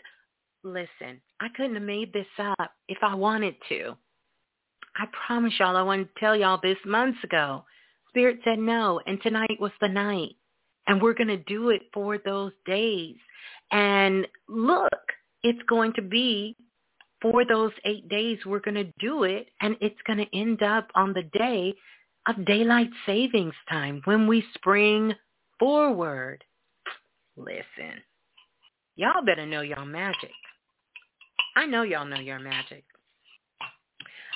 Listen, 0.63 1.21
I 1.39 1.47
couldn't 1.55 1.75
have 1.75 1.83
made 1.83 2.13
this 2.13 2.27
up 2.39 2.71
if 2.87 2.97
I 3.01 3.15
wanted 3.15 3.55
to. 3.69 3.95
I 4.95 5.05
promise 5.25 5.53
y'all 5.59 5.75
I 5.75 5.81
wanted 5.81 6.05
to 6.13 6.19
tell 6.19 6.35
y'all 6.35 6.59
this 6.61 6.77
months 6.85 7.17
ago. 7.23 7.65
Spirit 8.09 8.39
said 8.43 8.59
no, 8.59 9.01
and 9.05 9.21
tonight 9.21 9.57
was 9.59 9.71
the 9.81 9.89
night. 9.89 10.35
And 10.87 11.01
we're 11.01 11.13
going 11.13 11.29
to 11.29 11.37
do 11.37 11.69
it 11.69 11.83
for 11.93 12.17
those 12.17 12.51
days. 12.65 13.15
And 13.71 14.27
look, 14.47 14.91
it's 15.41 15.61
going 15.67 15.93
to 15.93 16.01
be 16.01 16.55
for 17.21 17.45
those 17.45 17.71
eight 17.85 18.07
days, 18.09 18.37
we're 18.45 18.59
going 18.59 18.75
to 18.75 18.91
do 18.99 19.23
it, 19.23 19.47
and 19.61 19.77
it's 19.79 19.99
going 20.05 20.19
to 20.19 20.37
end 20.37 20.61
up 20.61 20.89
on 20.93 21.13
the 21.13 21.23
day 21.37 21.73
of 22.27 22.45
daylight 22.45 22.89
savings 23.05 23.53
time 23.69 24.01
when 24.03 24.27
we 24.27 24.43
spring 24.55 25.13
forward. 25.57 26.43
Listen, 27.37 28.03
y'all 28.97 29.25
better 29.25 29.45
know 29.45 29.61
y'all 29.61 29.85
magic. 29.85 30.31
I 31.55 31.65
know 31.65 31.83
y'all 31.83 32.05
know 32.05 32.19
your 32.19 32.39
magic. 32.39 32.83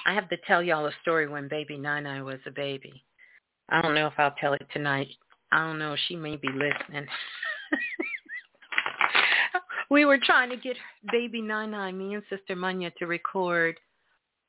I 0.06 0.14
have 0.14 0.30
to 0.30 0.38
tell 0.48 0.64
y'all 0.64 0.86
a 0.86 0.92
story 1.02 1.28
when 1.28 1.48
baby 1.48 1.78
Nana 1.78 2.24
was 2.24 2.40
a 2.46 2.52
baby. 2.52 3.04
I 3.70 3.82
don't 3.82 3.96
know 3.96 4.08
if 4.08 4.14
I'll 4.18 4.36
tell 4.40 4.54
it 4.54 4.66
tonight. 4.72 5.10
I 5.52 5.66
don't 5.66 5.80
know. 5.80 5.96
She 6.08 6.16
may 6.16 6.36
be 6.36 6.48
listening. 6.48 7.08
we 9.90 10.06
were 10.06 10.18
trying 10.18 10.50
to 10.50 10.58
get 10.58 10.78
baby 11.12 11.42
Nana, 11.42 11.92
me 11.92 12.16
and 12.16 12.24
Sister 12.30 12.56
Munya, 12.56 12.94
to 12.96 13.08
record 13.08 13.78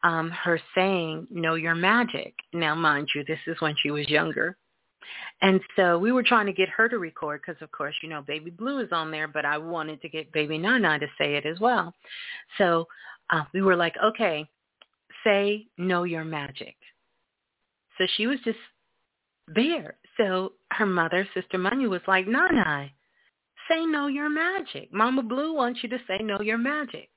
um, 0.05 0.31
her 0.31 0.61
saying, 0.75 1.27
know 1.31 1.55
your 1.55 1.75
magic. 1.75 2.35
Now, 2.53 2.75
mind 2.75 3.09
you, 3.15 3.25
this 3.27 3.39
is 3.47 3.61
when 3.61 3.75
she 3.83 3.91
was 3.91 4.09
younger. 4.09 4.57
And 5.41 5.61
so 5.77 5.99
we 5.99 6.13
were 6.13 6.23
trying 6.23 6.47
to 6.47 6.53
get 6.53 6.69
her 6.69 6.89
to 6.89 6.99
record 6.99 7.43
because, 7.45 7.61
of 7.63 7.71
course, 7.71 7.95
you 8.03 8.09
know, 8.09 8.23
Baby 8.23 8.51
Blue 8.51 8.81
is 8.81 8.89
on 8.93 9.11
there, 9.11 9.29
but 9.29 9.45
I 9.45 9.59
wanted 9.59 10.03
to 10.03 10.09
get 10.09 10.33
Baby 10.33 10.59
Nana 10.59 10.99
to 10.99 11.07
say 11.19 11.37
it 11.37 11.47
as 11.47 11.61
well. 11.61 11.95
So 12.59 12.87
uh, 13.31 13.45
we 13.53 13.63
were 13.63 13.77
like, 13.77 13.95
okay, 14.03 14.49
say 15.25 15.67
know 15.77 16.05
your 16.05 16.25
magic. 16.25 16.77
So 17.99 18.07
she 18.17 18.27
was 18.27 18.39
just 18.45 18.59
there. 19.49 19.97
So 20.17 20.53
her 20.73 20.87
mother, 20.87 21.29
Sister 21.35 21.59
Munya, 21.59 21.89
was 21.89 22.01
like, 22.07 22.27
Nana, 22.27 22.91
say 23.69 23.85
know 23.85 24.07
your 24.07 24.31
magic. 24.31 24.93
Mama 24.93 25.23
Blue 25.23 25.55
wants 25.55 25.81
you 25.83 25.89
to 25.91 25.99
say 26.07 26.19
know 26.19 26.41
your 26.41 26.59
magic. 26.59 27.09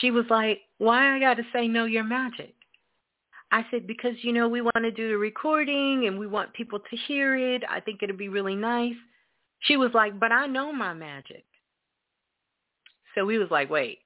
She 0.00 0.10
was 0.10 0.26
like, 0.28 0.60
why 0.78 1.16
I 1.16 1.20
got 1.20 1.34
to 1.34 1.44
say 1.52 1.68
know 1.68 1.86
your 1.86 2.04
magic? 2.04 2.54
I 3.52 3.64
said, 3.70 3.86
because, 3.86 4.14
you 4.22 4.32
know, 4.32 4.48
we 4.48 4.60
want 4.60 4.82
to 4.82 4.90
do 4.90 5.08
the 5.08 5.18
recording 5.18 6.06
and 6.06 6.18
we 6.18 6.26
want 6.26 6.52
people 6.52 6.80
to 6.80 6.96
hear 7.06 7.36
it. 7.36 7.62
I 7.68 7.80
think 7.80 8.02
it'd 8.02 8.18
be 8.18 8.28
really 8.28 8.56
nice. 8.56 8.96
She 9.60 9.76
was 9.76 9.90
like, 9.94 10.18
but 10.18 10.32
I 10.32 10.46
know 10.46 10.72
my 10.72 10.92
magic. 10.92 11.44
So 13.14 13.24
we 13.24 13.38
was 13.38 13.50
like, 13.50 13.70
wait, 13.70 14.00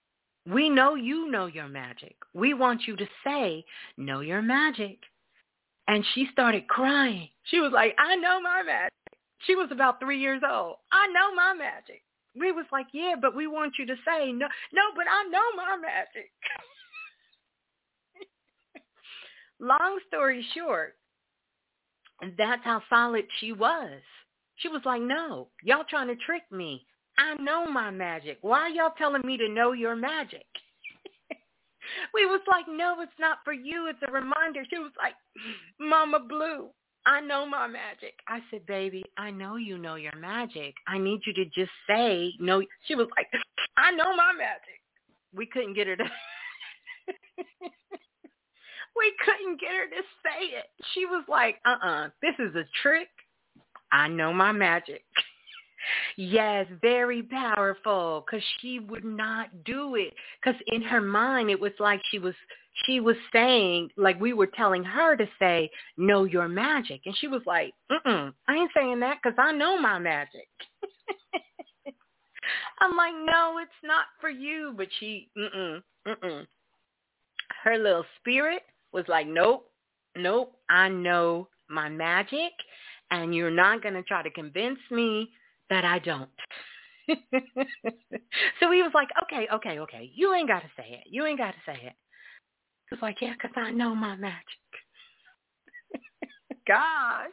we 0.47 0.69
know 0.69 0.95
you 0.95 1.31
know 1.31 1.47
your 1.47 1.69
magic. 1.69 2.17
We 2.35 2.55
want 2.55 2.83
you 2.87 2.97
to 2.97 3.07
say, 3.25 3.65
know 3.97 4.21
your 4.21 4.43
magic. 4.43 4.99
And 5.89 6.05
she 6.15 6.29
started 6.33 6.69
crying. 6.69 7.29
She 7.45 7.59
was 7.61 7.73
like, 7.73 7.95
I 7.99 8.17
know 8.17 8.41
my 8.41 8.63
magic. 8.65 8.93
She 9.47 9.57
was 9.57 9.71
about 9.73 10.01
three 10.01 10.21
years 10.21 10.43
old. 10.49 10.77
I 10.93 11.07
know 11.09 11.35
my 11.35 11.55
magic. 11.55 12.03
We 12.39 12.53
was 12.53 12.67
like, 12.71 12.87
yeah, 12.93 13.15
but 13.21 13.35
we 13.35 13.47
want 13.49 13.75
you 13.79 13.87
to 13.87 13.97
say, 14.07 14.31
no, 14.33 14.47
no, 14.73 14.83
but 14.95 15.07
I 15.11 15.25
know 15.25 15.43
my 15.57 15.77
magic. 15.81 16.31
Long 19.61 19.99
story 20.09 20.45
short, 20.55 20.97
that's 22.39 22.65
how 22.65 22.83
solid 22.89 23.27
she 23.39 23.53
was. 23.53 24.01
She 24.57 24.69
was 24.69 24.83
like, 24.85 25.03
no, 25.03 25.49
y'all 25.63 25.85
trying 25.89 26.09
to 26.09 26.17
trick 26.17 26.43
me. 26.51 26.87
I 27.19 27.35
know 27.43 27.67
my 27.67 27.91
magic. 27.91 28.39
Why 28.41 28.61
are 28.61 28.69
y'all 28.71 28.95
telling 28.97 29.23
me 29.25 29.37
to 29.37 29.49
know 29.49 29.73
your 29.73 29.97
magic? 29.97 30.47
we 32.15 32.27
was 32.27 32.41
like, 32.49 32.65
no, 32.69 33.01
it's 33.01 33.13
not 33.19 33.39
for 33.45 33.53
you. 33.53 33.89
It's 33.89 33.99
a 34.07 34.13
reminder. 34.13 34.65
She 34.71 34.79
was 34.79 34.93
like, 34.99 35.15
Mama 35.79 36.21
Blue, 36.21 36.69
I 37.07 37.21
know 37.21 37.47
my 37.47 37.67
magic. 37.67 38.15
I 38.29 38.41
said, 38.51 38.67
baby, 38.67 39.03
I 39.19 39.31
know 39.31 39.57
you 39.57 39.79
know 39.79 39.97
your 39.97 40.17
magic. 40.17 40.75
I 40.87 40.99
need 40.99 41.21
you 41.27 41.33
to 41.35 41.45
just 41.47 41.73
say 41.89 42.33
no. 42.39 42.63
She 42.87 42.95
was 42.95 43.09
like, 43.17 43.27
I 43.77 43.91
know 43.91 44.15
my 44.17 44.33
magic. 44.33 44.81
We 45.35 45.47
couldn't 45.47 45.75
get 45.75 45.87
her 45.87 45.97
to. 45.97 46.05
we 48.97 49.13
couldn't 49.25 49.61
get 49.61 49.71
her 49.71 49.87
to 49.87 50.03
say 50.23 50.57
it. 50.57 50.67
She 50.93 51.07
was 51.07 51.25
like, 51.29 51.57
uh-uh, 51.65 52.09
this 52.23 52.35
is 52.39 52.55
a 52.55 52.65
trick. 52.83 53.09
I 53.93 54.09
know 54.09 54.33
my 54.33 54.53
magic. 54.53 55.03
Yes, 56.17 56.67
very 56.83 57.23
powerful 57.23 58.25
because 58.25 58.45
she 58.61 58.79
would 58.81 59.05
not 59.05 59.49
do 59.65 59.95
it 59.95 60.13
because 60.39 60.61
in 60.67 60.83
her 60.83 61.01
mind 61.01 61.51
it 61.51 61.59
was 61.59 61.73
like 61.79 62.03
she 62.11 62.19
was 62.19 62.35
she 62.85 63.01
was 63.01 63.17
saying 63.33 63.89
like 63.97 64.21
we 64.21 64.33
were 64.33 64.47
telling 64.47 64.85
her 64.85 65.17
to 65.17 65.27
say 65.39 65.71
know 65.97 66.25
your 66.25 66.49
magic 66.49 67.01
and 67.07 67.17
she 67.17 67.29
was 67.29 67.41
like 67.47 67.73
mm 67.91 68.33
I 68.47 68.55
ain't 68.55 68.71
saying 68.77 69.01
that 69.01 69.19
because 69.23 69.37
I 69.39 69.53
know 69.53 69.81
my 69.81 69.99
magic. 69.99 70.49
I'm 72.81 72.97
like 72.97 73.15
no, 73.15 73.59
it's 73.59 73.71
not 73.83 74.05
for 74.21 74.29
you, 74.31 74.75
but 74.77 74.89
she 74.99 75.31
mm 75.37 75.83
mm 76.07 76.17
uh. 76.23 76.45
Her 77.65 77.79
little 77.79 78.05
spirit 78.19 78.63
was 78.93 79.05
like 79.09 79.27
nope, 79.27 79.71
nope, 80.17 80.57
I 80.69 80.89
know 80.89 81.49
my 81.69 81.89
magic 81.89 82.53
and 83.11 83.35
you're 83.35 83.51
not 83.51 83.83
going 83.83 83.95
to 83.95 84.03
try 84.03 84.23
to 84.23 84.31
convince 84.31 84.79
me 84.91 85.31
that 85.69 85.85
I 85.85 85.99
don't. 85.99 86.29
so 88.61 88.71
he 88.71 88.83
was 88.83 88.93
like, 88.95 89.09
okay, 89.25 89.49
okay, 89.53 89.79
okay. 89.81 90.11
You 90.15 90.33
ain't 90.35 90.49
got 90.49 90.61
to 90.61 90.71
say 90.77 90.89
it. 90.91 91.05
You 91.11 91.27
ain't 91.27 91.39
got 91.39 91.53
to 91.53 91.59
say 91.67 91.73
it. 91.73 91.93
He 92.89 92.95
was 92.95 93.03
like, 93.03 93.17
yeah, 93.21 93.33
because 93.33 93.51
I 93.57 93.71
know 93.71 93.95
my 93.95 94.17
magic. 94.17 94.43
Gosh. 96.67 97.31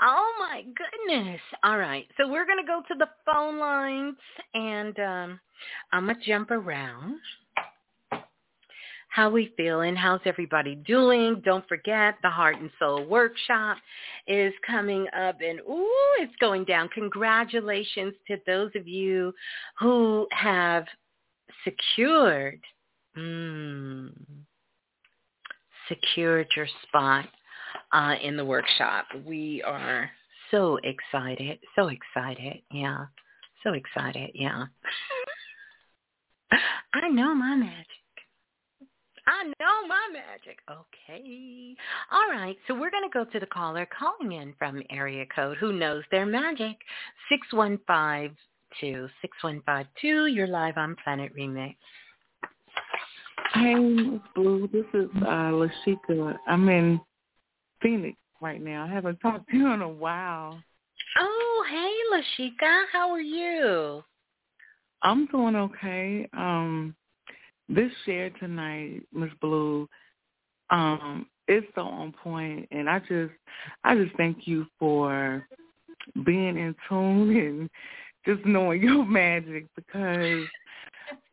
Oh 0.00 0.32
my 0.38 0.62
goodness. 0.62 1.40
All 1.62 1.78
right. 1.78 2.06
So 2.16 2.28
we're 2.28 2.46
going 2.46 2.64
to 2.64 2.66
go 2.66 2.82
to 2.88 2.94
the 2.98 3.08
phone 3.26 3.58
lines 3.58 4.16
and 4.54 4.98
um, 4.98 5.40
I'm 5.92 6.06
going 6.06 6.16
to 6.16 6.26
jump 6.26 6.50
around. 6.50 7.16
How 9.08 9.30
we 9.30 9.52
feeling, 9.56 9.96
how's 9.96 10.20
everybody 10.24 10.74
doing. 10.74 11.42
Don't 11.44 11.66
forget 11.68 12.16
the 12.22 12.30
Heart 12.30 12.60
and 12.60 12.70
Soul 12.78 13.04
Workshop 13.06 13.78
is 14.26 14.52
coming 14.66 15.06
up 15.16 15.36
and 15.40 15.60
ooh, 15.60 16.16
it's 16.18 16.36
going 16.40 16.64
down. 16.64 16.88
Congratulations 16.90 18.14
to 18.26 18.36
those 18.46 18.70
of 18.76 18.86
you 18.86 19.32
who 19.78 20.26
have 20.32 20.84
secured 21.64 22.60
mm, 23.16 24.12
secured 25.88 26.46
your 26.54 26.66
spot 26.86 27.26
uh, 27.92 28.14
in 28.22 28.36
the 28.36 28.44
workshop. 28.44 29.06
We 29.24 29.62
are 29.66 30.10
so 30.50 30.78
excited, 30.84 31.58
so 31.76 31.88
excited, 31.88 32.62
yeah, 32.70 33.06
so 33.64 33.72
excited, 33.72 34.30
yeah. 34.34 34.64
I 36.94 37.08
know 37.08 37.34
my 37.34 37.56
magic. 37.56 37.86
I 39.28 39.44
know 39.44 39.86
my 39.86 40.08
magic. 40.10 40.58
Okay. 40.70 41.76
All 42.10 42.30
right. 42.30 42.56
So 42.66 42.72
we're 42.72 42.90
going 42.90 43.04
to 43.04 43.12
go 43.12 43.24
to 43.24 43.38
the 43.38 43.46
caller 43.46 43.86
calling 43.86 44.32
in 44.32 44.54
from 44.58 44.82
area 44.90 45.26
code 45.34 45.58
who 45.58 45.72
knows 45.72 46.02
their 46.10 46.24
magic. 46.24 46.78
6152. 47.28 49.08
6152. 49.20 50.26
You're 50.26 50.46
live 50.46 50.78
on 50.78 50.96
Planet 51.04 51.30
Remix. 51.36 51.76
Hey, 53.52 53.74
Miss 53.74 54.20
Blue. 54.34 54.66
This 54.72 54.86
is 54.94 55.10
uh, 55.22 55.52
Lashika. 55.52 56.36
I'm 56.46 56.66
in 56.70 56.98
Phoenix 57.82 58.16
right 58.40 58.62
now. 58.62 58.86
I 58.86 58.88
haven't 58.88 59.18
talked 59.18 59.50
to 59.50 59.56
you 59.58 59.70
in 59.72 59.82
a 59.82 59.88
while. 59.88 60.58
Oh, 61.18 61.64
hey, 61.70 62.16
Lashika. 62.16 62.84
How 62.92 63.10
are 63.10 63.20
you? 63.20 64.02
I'm 65.02 65.26
doing 65.26 65.54
okay. 65.54 66.26
Um, 66.32 66.94
this 67.68 67.92
share 68.04 68.30
tonight, 68.30 69.02
Miss 69.12 69.30
Blue, 69.40 69.88
um, 70.70 71.26
is 71.48 71.64
so 71.74 71.82
on 71.82 72.12
point, 72.12 72.68
and 72.70 72.88
I 72.90 72.98
just, 73.00 73.32
I 73.84 73.94
just 73.94 74.14
thank 74.16 74.46
you 74.46 74.66
for 74.78 75.46
being 76.24 76.56
in 76.56 76.74
tune 76.88 77.36
and 77.36 77.70
just 78.26 78.46
knowing 78.46 78.82
your 78.82 79.04
magic 79.04 79.66
because 79.74 80.46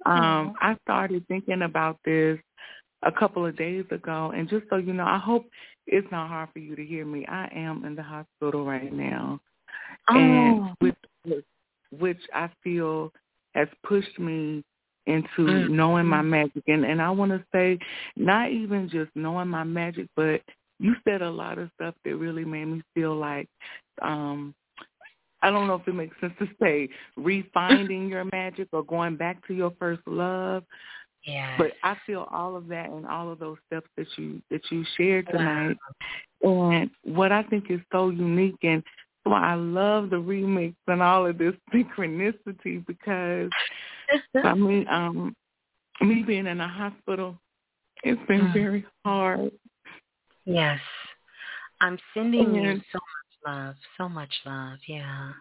um, 0.05 0.53
I 0.61 0.77
started 0.83 1.25
thinking 1.27 1.63
about 1.63 1.99
this 2.05 2.39
a 3.03 3.11
couple 3.11 3.45
of 3.45 3.57
days 3.57 3.85
ago, 3.91 4.31
and 4.35 4.49
just 4.49 4.65
so 4.69 4.77
you 4.77 4.93
know, 4.93 5.05
I 5.05 5.17
hope 5.17 5.45
it's 5.87 6.07
not 6.11 6.29
hard 6.29 6.49
for 6.53 6.59
you 6.59 6.75
to 6.75 6.85
hear 6.85 7.05
me. 7.05 7.25
I 7.27 7.49
am 7.53 7.85
in 7.85 7.95
the 7.95 8.03
hospital 8.03 8.65
right 8.65 8.91
now, 8.91 9.39
oh. 10.09 10.15
and 10.15 10.69
which, 10.79 11.43
which 11.91 12.21
I 12.33 12.49
feel 12.63 13.11
has 13.53 13.67
pushed 13.83 14.17
me 14.19 14.63
into 15.07 15.27
mm. 15.39 15.69
knowing 15.69 16.05
my 16.05 16.21
magic. 16.21 16.63
And 16.67 16.85
and 16.85 17.01
I 17.01 17.09
want 17.09 17.31
to 17.31 17.43
say, 17.53 17.79
not 18.15 18.51
even 18.51 18.89
just 18.89 19.11
knowing 19.15 19.47
my 19.47 19.63
magic, 19.63 20.07
but 20.15 20.41
you 20.79 20.95
said 21.07 21.21
a 21.21 21.29
lot 21.29 21.57
of 21.57 21.69
stuff 21.75 21.95
that 22.03 22.15
really 22.15 22.45
made 22.45 22.65
me 22.65 22.81
feel 22.93 23.15
like 23.15 23.47
um 24.01 24.53
I 25.41 25.51
don't 25.51 25.67
know 25.67 25.75
if 25.75 25.87
it 25.87 25.93
makes 25.93 26.19
sense 26.19 26.33
to 26.39 26.47
say 26.59 26.89
refining 27.17 28.07
your 28.09 28.25
magic 28.25 28.69
or 28.71 28.83
going 28.83 29.15
back 29.15 29.45
to 29.47 29.53
your 29.53 29.71
first 29.79 30.01
love. 30.07 30.63
Yeah. 31.23 31.55
But 31.57 31.73
I 31.83 31.95
feel 32.05 32.27
all 32.31 32.55
of 32.55 32.67
that 32.67 32.89
and 32.89 33.05
all 33.05 33.31
of 33.31 33.39
those 33.39 33.57
steps 33.67 33.87
that 33.97 34.07
you 34.17 34.41
that 34.49 34.61
you 34.71 34.83
shared 34.97 35.27
tonight. 35.27 35.77
Wow. 36.41 36.71
And 36.71 36.89
what 37.03 37.31
I 37.31 37.43
think 37.43 37.65
is 37.69 37.79
so 37.91 38.09
unique 38.09 38.57
and 38.63 38.83
why 39.23 39.51
I 39.51 39.55
love 39.55 40.11
the 40.11 40.17
remix 40.17 40.75
and 40.87 41.01
all 41.01 41.25
of 41.25 41.37
this 41.37 41.53
synchronicity 41.73 42.85
because 42.85 43.49
I 44.43 44.53
mean, 44.53 44.87
um, 44.89 45.35
me 46.01 46.23
being 46.23 46.47
in 46.47 46.59
a 46.59 46.67
hospital, 46.67 47.39
it's 48.03 48.21
been 48.27 48.41
mm. 48.41 48.53
very 48.53 48.85
hard. 49.05 49.51
Yes. 50.45 50.79
I'm 51.81 51.97
sending 52.13 52.45
and 52.45 52.55
you 52.55 52.81
so 52.91 52.99
much 52.99 53.55
love, 53.55 53.75
so 53.97 54.09
much 54.09 54.33
love, 54.45 54.79
yeah. 54.87 55.31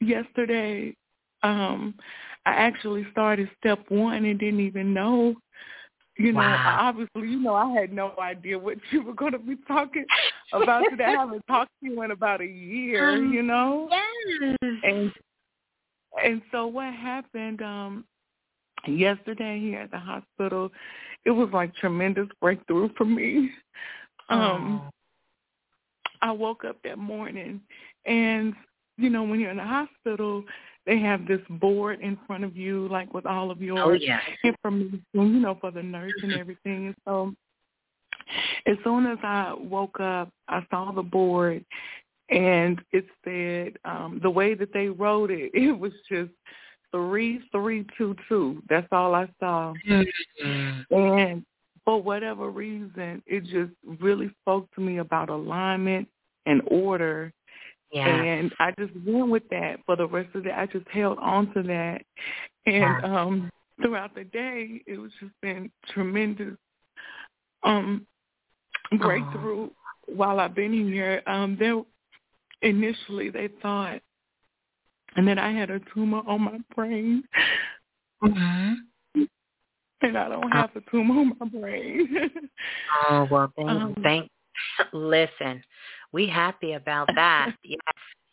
Yesterday, 0.00 0.94
um, 1.42 1.94
I 2.46 2.50
actually 2.50 3.06
started 3.12 3.48
step 3.58 3.84
one 3.88 4.24
and 4.24 4.38
didn't 4.38 4.60
even 4.60 4.94
know 4.94 5.36
you 6.18 6.32
know, 6.32 6.40
wow. 6.40 6.78
obviously, 6.80 7.30
you 7.30 7.40
know, 7.40 7.54
I 7.54 7.72
had 7.72 7.92
no 7.92 8.12
idea 8.20 8.58
what 8.58 8.76
you 8.90 9.02
were 9.02 9.14
going 9.14 9.32
to 9.32 9.38
be 9.38 9.56
talking 9.66 10.04
about 10.52 10.84
today. 10.90 11.04
I 11.04 11.10
haven't 11.12 11.44
talked 11.48 11.70
to 11.82 11.90
you 11.90 12.02
in 12.02 12.10
about 12.10 12.40
a 12.40 12.46
year, 12.46 13.10
um, 13.16 13.32
you 13.32 13.42
know. 13.42 13.88
Yes. 13.90 14.56
And 14.82 15.12
and 16.24 16.42
so 16.50 16.66
what 16.66 16.92
happened 16.92 17.62
um 17.62 18.04
yesterday 18.86 19.58
here 19.60 19.80
at 19.80 19.90
the 19.90 19.98
hospital? 19.98 20.70
It 21.24 21.30
was 21.30 21.48
like 21.52 21.74
tremendous 21.76 22.28
breakthrough 22.40 22.90
for 22.96 23.04
me. 23.04 23.50
Um, 24.28 24.82
oh. 24.84 24.90
I 26.20 26.30
woke 26.30 26.64
up 26.64 26.76
that 26.84 26.98
morning, 26.98 27.60
and 28.06 28.54
you 28.96 29.10
know, 29.10 29.22
when 29.24 29.40
you're 29.40 29.50
in 29.50 29.56
the 29.56 29.64
hospital, 29.64 30.44
they 30.86 30.98
have 30.98 31.26
this 31.26 31.40
board 31.48 32.00
in 32.00 32.18
front 32.26 32.44
of 32.44 32.56
you, 32.56 32.88
like 32.88 33.12
with 33.14 33.26
all 33.26 33.50
of 33.50 33.60
your 33.60 33.78
oh, 33.78 33.92
yeah. 33.92 34.20
information, 34.44 35.04
you 35.12 35.24
know, 35.24 35.56
for 35.60 35.70
the 35.70 35.82
nurse 35.82 36.12
and 36.22 36.32
everything. 36.32 36.86
And 36.86 36.94
so 37.04 37.34
as 38.66 38.76
soon 38.84 39.06
as 39.06 39.18
I 39.22 39.54
woke 39.58 40.00
up, 40.00 40.30
I 40.48 40.64
saw 40.70 40.92
the 40.92 41.02
board 41.02 41.64
and 42.32 42.80
it 42.92 43.06
said 43.24 43.78
um 43.84 44.20
the 44.22 44.30
way 44.30 44.54
that 44.54 44.72
they 44.72 44.88
wrote 44.88 45.30
it, 45.30 45.50
it 45.54 45.78
was 45.78 45.92
just 46.10 46.30
three 46.90 47.40
three 47.52 47.86
two 47.96 48.14
two. 48.28 48.62
That's 48.68 48.88
all 48.92 49.14
I 49.14 49.28
saw. 49.40 49.74
Mm-hmm. 49.88 50.94
And 50.94 51.44
for 51.84 52.00
whatever 52.00 52.50
reason, 52.50 53.22
it 53.26 53.44
just 53.44 53.72
really 54.00 54.30
spoke 54.40 54.72
to 54.74 54.80
me 54.80 54.98
about 54.98 55.28
alignment 55.28 56.08
and 56.46 56.62
order 56.66 57.32
yeah. 57.92 58.22
And 58.22 58.54
I 58.58 58.72
just 58.78 58.92
went 59.06 59.28
with 59.28 59.42
that 59.50 59.80
for 59.84 59.96
the 59.96 60.06
rest 60.06 60.34
of 60.34 60.44
the 60.44 60.58
I 60.58 60.66
just 60.66 60.88
held 60.88 61.18
on 61.18 61.52
to 61.52 61.62
that. 61.62 62.02
And 62.64 62.74
yeah. 62.74 63.00
um 63.04 63.50
throughout 63.80 64.14
the 64.14 64.24
day 64.24 64.80
it 64.86 64.98
was 64.98 65.10
just 65.20 65.32
been 65.42 65.70
tremendous 65.92 66.56
um 67.64 68.06
breakthrough 68.98 69.64
oh. 69.64 69.72
while 70.06 70.40
I've 70.40 70.54
been 70.54 70.72
here. 70.72 71.22
Um 71.26 71.56
there 71.58 71.82
initially 72.62 73.30
they 73.30 73.48
thought 73.60 74.00
and 75.16 75.26
then 75.28 75.38
I 75.38 75.52
had 75.52 75.70
a 75.70 75.80
tumor 75.94 76.22
on 76.26 76.42
my 76.42 76.58
brain. 76.74 77.24
Mm-hmm. 78.22 79.22
And 80.04 80.18
I 80.18 80.28
don't 80.28 80.50
have 80.50 80.70
a 80.74 80.80
tumor 80.90 81.20
on 81.20 81.34
my 81.38 81.46
brain. 81.46 82.16
oh 83.10 83.28
well 83.30 83.52
thank 83.56 83.68
um, 83.68 83.94
thank 84.02 84.30
listen 84.92 85.62
we 86.12 86.26
happy 86.26 86.74
about 86.74 87.08
that. 87.14 87.54
yes. 87.64 87.78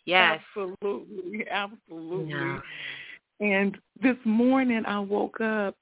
Yes. 0.06 0.40
Absolutely. 0.58 1.48
Absolutely. 1.50 2.30
Yeah. 2.30 2.60
And 3.40 3.78
this 4.02 4.18
morning 4.26 4.84
I 4.86 5.00
woke 5.00 5.40
up 5.40 5.76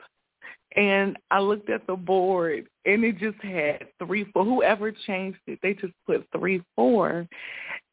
and 0.75 1.17
I 1.31 1.39
looked 1.39 1.69
at 1.69 1.87
the 1.87 1.95
board 1.95 2.67
and 2.85 3.03
it 3.03 3.17
just 3.17 3.41
had 3.41 3.87
three 4.03 4.25
four. 4.33 4.43
Whoever 4.43 4.91
changed 4.91 5.39
it, 5.47 5.59
they 5.63 5.73
just 5.73 5.93
put 6.05 6.27
three 6.35 6.61
four. 6.75 7.27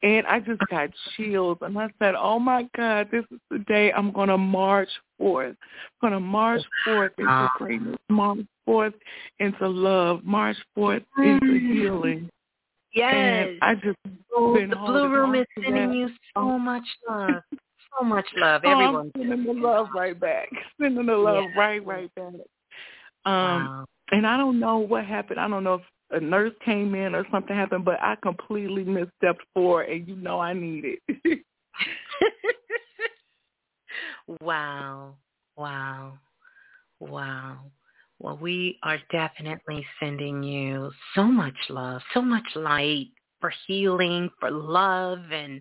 And 0.03 0.27
I 0.27 0.41
just 0.41 0.61
got 0.71 0.91
chills 1.17 1.59
and 1.63 1.79
I 1.79 1.89
said, 1.99 2.15
Oh 2.19 2.39
my 2.39 2.69
God, 2.77 3.09
this 3.11 3.25
is 3.31 3.39
the 3.51 3.61
day 3.61 3.93
I'm 3.93 4.13
gonna 4.13 4.37
march 4.39 4.89
forth. 5.19 5.57
I'm 6.03 6.11
gonna 6.11 6.21
march 6.21 6.63
forth 6.85 7.13
into 7.19 7.51
greatness, 7.55 7.97
march 8.11 8.41
forth 8.67 8.95
into 9.39 9.69
love, 9.69 10.25
march 10.25 10.57
forth 10.75 11.03
into 11.17 11.47
Mm. 11.47 11.73
healing. 11.73 12.31
Yes. 12.93 13.13
And 13.15 13.59
I 13.63 13.75
just 13.77 13.97
Oh, 14.37 14.55
the 14.55 14.77
blue 14.77 15.09
room 15.09 15.35
is 15.37 15.47
sending 15.63 15.91
that. 15.91 15.97
you 15.97 16.11
so 16.35 16.59
much 16.59 16.85
love. 17.09 17.43
So 18.01 18.05
much 18.05 18.27
love. 18.35 18.63
Oh, 18.65 18.71
Everyone. 18.71 19.13
I'm 19.17 19.29
sending 19.29 19.45
the 19.45 19.53
love 19.53 19.89
right 19.95 20.19
back. 20.19 20.49
Sending 20.81 21.07
the 21.07 21.17
love 21.17 21.45
Yeah. 21.55 21.61
right, 21.61 21.87
right 21.87 22.13
back. 22.17 22.33
Um, 23.27 23.35
wow. 23.35 23.85
and 24.11 24.27
I 24.27 24.37
don't 24.37 24.61
know 24.61 24.79
what 24.79 25.05
happened. 25.05 25.41
I 25.41 25.49
don't 25.49 25.65
know 25.65 25.75
if 25.75 25.83
a 26.11 26.21
nurse 26.21 26.53
came 26.65 26.95
in 26.95 27.15
or 27.15 27.27
something 27.31 27.57
happened, 27.57 27.85
but 27.85 28.01
I 28.01 28.17
completely 28.23 28.85
misstepped 28.85 29.41
four, 29.55 29.83
and 29.83 30.07
you 30.07 30.17
know 30.17 30.41
I 30.41 30.53
need 30.53 30.85
it. 30.85 31.41
wow. 34.41 35.15
Wow. 35.57 36.19
Wow. 37.01 37.59
Well, 38.19 38.39
we 38.41 38.79
are 38.83 38.99
definitely 39.11 39.85
sending 40.01 40.43
you 40.43 40.91
so 41.15 41.25
much 41.25 41.57
love, 41.69 42.01
so 42.13 42.23
much 42.23 42.45
light 42.55 43.09
for 43.41 43.53
healing, 43.67 44.31
for 44.41 44.51
love 44.51 45.19
and 45.33 45.61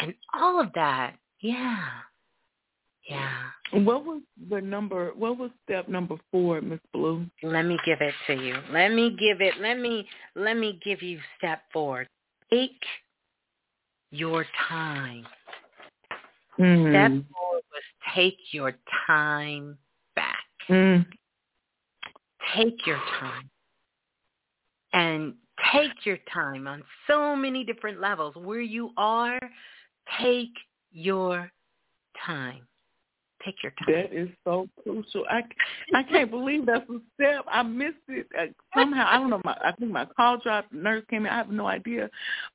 and 0.00 0.14
all 0.34 0.60
of 0.60 0.72
that. 0.74 1.14
Yeah. 1.40 1.88
Yeah. 3.08 3.50
what 3.72 4.04
was 4.04 4.22
the 4.48 4.60
number? 4.60 5.12
What 5.16 5.38
was 5.38 5.50
step 5.64 5.88
number 5.88 6.16
four, 6.30 6.60
Miss 6.60 6.78
Blue? 6.92 7.26
Let 7.42 7.62
me 7.62 7.76
give 7.84 7.98
it 8.00 8.14
to 8.28 8.34
you. 8.34 8.56
Let 8.70 8.92
me 8.92 9.10
give 9.18 9.40
it. 9.40 9.54
Let 9.60 9.78
me 9.78 10.06
let 10.36 10.56
me 10.56 10.78
give 10.84 11.02
you 11.02 11.18
step 11.38 11.62
4. 11.72 12.06
Take 12.50 12.80
your 14.10 14.46
time. 14.68 15.26
Mm. 16.58 16.90
Step 16.90 17.10
4 17.32 17.54
was 17.54 17.62
take 18.14 18.38
your 18.52 18.72
time 19.06 19.76
back. 20.14 20.36
Mm. 20.68 21.04
take 22.54 22.86
your 22.86 23.00
time 23.18 23.50
and 24.92 25.34
take 25.72 26.04
your 26.04 26.18
time 26.32 26.66
on 26.68 26.82
so 27.06 27.34
many 27.34 27.64
different 27.64 28.00
levels. 28.00 28.34
Where 28.36 28.60
you 28.60 28.90
are, 28.96 29.40
take 30.20 30.52
your 30.92 31.50
time. 32.24 32.66
Take 33.44 33.56
your 33.62 33.72
time. 33.72 33.94
That 33.94 34.12
is 34.12 34.28
so 34.44 34.68
crucial. 34.82 35.24
I, 35.28 35.42
I 35.94 36.02
can't 36.04 36.30
believe 36.30 36.66
that's 36.66 36.88
a 36.88 36.98
step. 37.14 37.44
I 37.50 37.62
missed 37.62 37.96
it 38.08 38.26
uh, 38.38 38.46
somehow. 38.76 39.06
I 39.08 39.18
don't 39.18 39.30
know. 39.30 39.40
My, 39.44 39.56
I 39.64 39.72
think 39.72 39.90
my 39.90 40.06
call 40.16 40.38
dropped. 40.38 40.72
The 40.72 40.78
nurse 40.78 41.04
came 41.10 41.26
in. 41.26 41.32
I 41.32 41.36
have 41.38 41.50
no 41.50 41.66
idea. 41.66 42.08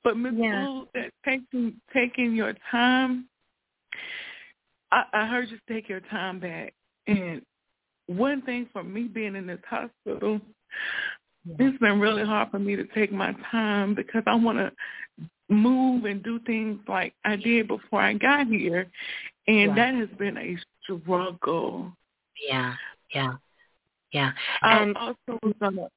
But 0.04 0.18
Miss 0.18 0.34
yeah. 0.38 0.66
Blue, 0.66 0.88
that 0.94 1.12
taking 1.26 1.76
taking 1.94 2.36
your 2.36 2.54
time. 2.72 3.28
I, 4.92 5.04
I 5.14 5.28
heard 5.28 5.50
you 5.50 5.58
take 5.68 5.90
your 5.90 6.00
time 6.00 6.40
back, 6.40 6.74
and 7.08 7.42
one 8.08 8.42
thing 8.44 8.70
for 8.72 8.84
me 8.84 9.04
being 9.04 9.36
in 9.36 9.46
this 9.46 9.60
hospital, 9.70 10.40
it's 11.60 11.78
been 11.80 12.00
really 12.00 12.24
hard 12.24 12.52
for 12.52 12.60
me 12.60 12.76
to 12.78 12.86
take 12.96 13.12
my 13.12 13.34
time 13.52 13.96
because 13.96 14.24
I 14.26 14.36
want 14.36 14.58
to 14.58 14.72
move 15.50 16.06
and 16.06 16.24
do 16.24 16.40
things 16.46 16.80
like 16.88 17.14
I 17.26 17.36
did 17.36 17.68
before 17.68 18.02
I 18.02 18.14
got 18.14 18.48
here, 18.48 18.88
and 19.48 19.78
that 19.78 19.94
has 19.94 20.10
been 20.18 20.38
a 20.38 20.58
struggle. 20.88 21.92
Yeah, 22.48 22.76
yeah, 23.14 23.34
yeah. 24.12 24.32
And 24.62 24.98
I 24.98 25.08
also 25.08 25.40
was 25.44 25.54
gonna. 25.60 25.88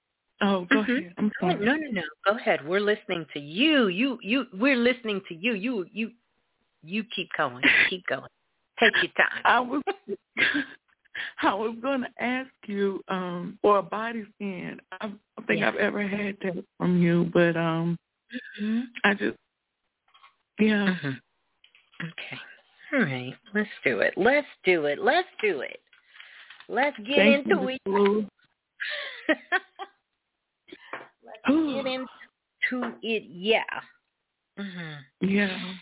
Oh, 0.42 0.66
go 0.70 0.76
mm-hmm. 0.76 0.92
ahead. 0.92 1.14
I'm 1.18 1.32
sorry. 1.38 1.54
No, 1.56 1.76
no, 1.76 1.90
no. 1.90 2.02
Go 2.26 2.36
ahead. 2.36 2.66
We're 2.66 2.80
listening 2.80 3.26
to 3.34 3.40
you. 3.40 3.88
You, 3.88 4.18
you. 4.22 4.46
We're 4.54 4.76
listening 4.76 5.20
to 5.28 5.34
you. 5.34 5.52
You, 5.54 5.86
you. 5.92 6.10
You 6.82 7.04
keep 7.14 7.28
going. 7.36 7.62
Keep 7.90 8.06
going. 8.06 8.30
Take 8.78 8.94
your 9.02 9.12
time. 9.18 9.42
I 9.44 9.60
was. 9.60 9.82
I 11.42 11.54
was 11.54 11.76
going 11.82 12.02
to 12.02 12.22
ask 12.22 12.48
you 12.66 13.02
um 13.08 13.58
for 13.60 13.78
a 13.78 13.82
body 13.82 14.24
scan. 14.36 14.80
I 14.92 15.08
don't 15.08 15.46
think 15.46 15.60
yeah. 15.60 15.68
I've 15.68 15.76
ever 15.76 16.06
had 16.06 16.36
that 16.42 16.64
from 16.78 17.02
you, 17.02 17.30
but 17.32 17.56
um 17.56 17.98
mm-hmm. 18.62 18.80
I 19.04 19.14
just 19.14 19.36
yeah. 20.58 20.86
Mm-hmm. 20.86 21.08
Okay. 22.02 22.40
All 22.92 23.00
right. 23.00 23.34
Let's 23.54 23.68
do 23.84 24.00
it. 24.00 24.14
Let's 24.16 24.46
do 24.64 24.86
it. 24.86 24.98
Let's 25.00 25.28
do 25.42 25.60
it. 25.60 25.80
Let's 26.68 26.96
get 26.98 27.16
Thank 27.16 27.46
into 27.46 27.68
it. 27.68 27.80
Let's 31.24 31.46
get 31.46 31.86
into 31.86 32.96
it. 33.02 33.24
Yeah. 33.28 33.62
Mm-hmm. 34.58 35.28
Yeah. 35.28 35.74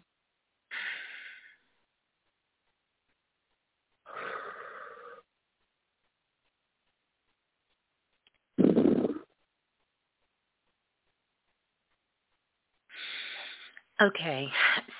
Okay, 14.00 14.46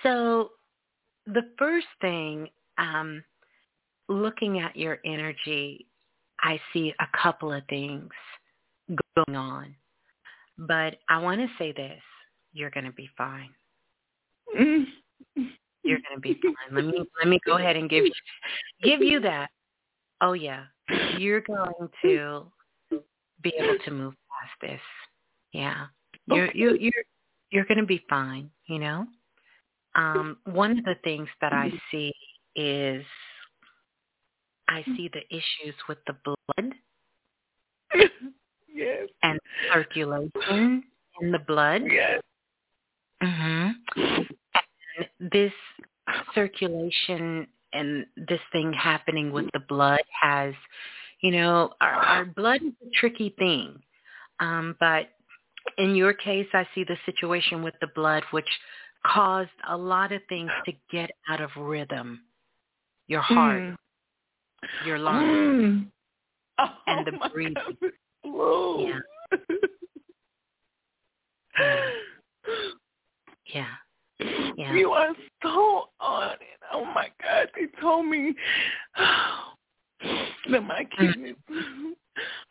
so 0.02 0.50
the 1.32 1.42
first 1.58 1.86
thing, 2.00 2.48
um, 2.78 3.22
looking 4.08 4.60
at 4.60 4.76
your 4.76 4.98
energy, 5.04 5.86
I 6.40 6.60
see 6.72 6.94
a 7.00 7.18
couple 7.22 7.52
of 7.52 7.62
things 7.68 8.10
going 9.16 9.36
on. 9.36 9.74
But 10.58 10.96
I 11.08 11.18
want 11.18 11.40
to 11.40 11.48
say 11.58 11.72
this, 11.72 12.00
you're 12.52 12.70
going 12.70 12.86
to 12.86 12.92
be 12.92 13.08
fine. 13.16 13.50
You're 14.54 16.00
going 16.00 16.16
to 16.16 16.20
be 16.20 16.38
fine. 16.42 16.74
Let 16.74 16.84
me 16.84 17.04
let 17.18 17.28
me 17.28 17.38
go 17.46 17.56
ahead 17.56 17.76
and 17.76 17.88
give 17.88 18.04
you 18.04 18.12
give 18.82 19.02
you 19.02 19.20
that. 19.20 19.48
Oh 20.20 20.32
yeah. 20.32 20.64
You're 21.18 21.40
going 21.42 21.88
to 22.02 22.46
be 23.42 23.52
able 23.58 23.78
to 23.84 23.90
move 23.90 24.14
past 24.14 24.72
this. 24.72 24.80
Yeah. 25.52 25.86
You're 26.26 26.50
you 26.52 26.76
you're 26.80 27.04
you're 27.50 27.64
going 27.64 27.78
to 27.78 27.86
be 27.86 28.04
fine, 28.10 28.50
you 28.66 28.78
know? 28.78 29.06
Um, 29.94 30.38
one 30.44 30.78
of 30.78 30.84
the 30.84 30.96
things 31.02 31.28
that 31.40 31.52
I 31.52 31.72
see 31.90 32.12
is 32.54 33.04
I 34.68 34.82
see 34.96 35.10
the 35.12 35.22
issues 35.30 35.74
with 35.88 35.98
the 36.06 36.14
blood. 36.24 36.74
yes. 38.72 39.08
And 39.22 39.38
circulation 39.72 40.84
in 41.20 41.32
the 41.32 41.38
blood. 41.38 41.82
Yes. 41.90 42.20
Mhm. 43.22 43.74
And 43.96 44.26
this 45.32 45.52
circulation 46.34 47.46
and 47.72 48.06
this 48.16 48.40
thing 48.52 48.72
happening 48.72 49.32
with 49.32 49.46
the 49.52 49.60
blood 49.60 50.02
has, 50.20 50.54
you 51.20 51.32
know, 51.32 51.70
our, 51.80 51.94
our 51.94 52.24
blood 52.24 52.62
is 52.62 52.72
a 52.86 52.90
tricky 52.94 53.34
thing. 53.38 53.80
Um, 54.40 54.76
but 54.80 55.08
in 55.76 55.94
your 55.94 56.12
case, 56.12 56.46
I 56.54 56.66
see 56.74 56.84
the 56.84 56.96
situation 57.04 57.62
with 57.62 57.74
the 57.80 57.88
blood, 57.94 58.22
which 58.30 58.48
caused 59.06 59.50
a 59.68 59.76
lot 59.76 60.12
of 60.12 60.20
things 60.28 60.50
to 60.66 60.72
get 60.90 61.10
out 61.28 61.40
of 61.40 61.50
rhythm. 61.56 62.20
Your 63.06 63.22
heart, 63.22 63.62
mm. 63.62 63.76
your 64.84 64.98
lungs, 64.98 65.26
mm. 65.26 65.86
oh, 66.58 66.68
and 66.86 67.06
the 67.06 67.12
breathing. 67.32 67.54
Yeah. 68.24 68.98
yeah. 73.54 73.66
Yeah. 74.56 74.74
You 74.74 74.90
are 74.90 75.14
so 75.42 75.88
on 76.00 76.32
it. 76.32 76.60
Oh 76.72 76.84
my 76.84 77.08
God. 77.22 77.48
They 77.54 77.66
told 77.80 78.06
me 78.06 78.34
that 80.50 80.62
my 80.62 80.84
mm. 80.84 80.90
kidneys 80.98 81.36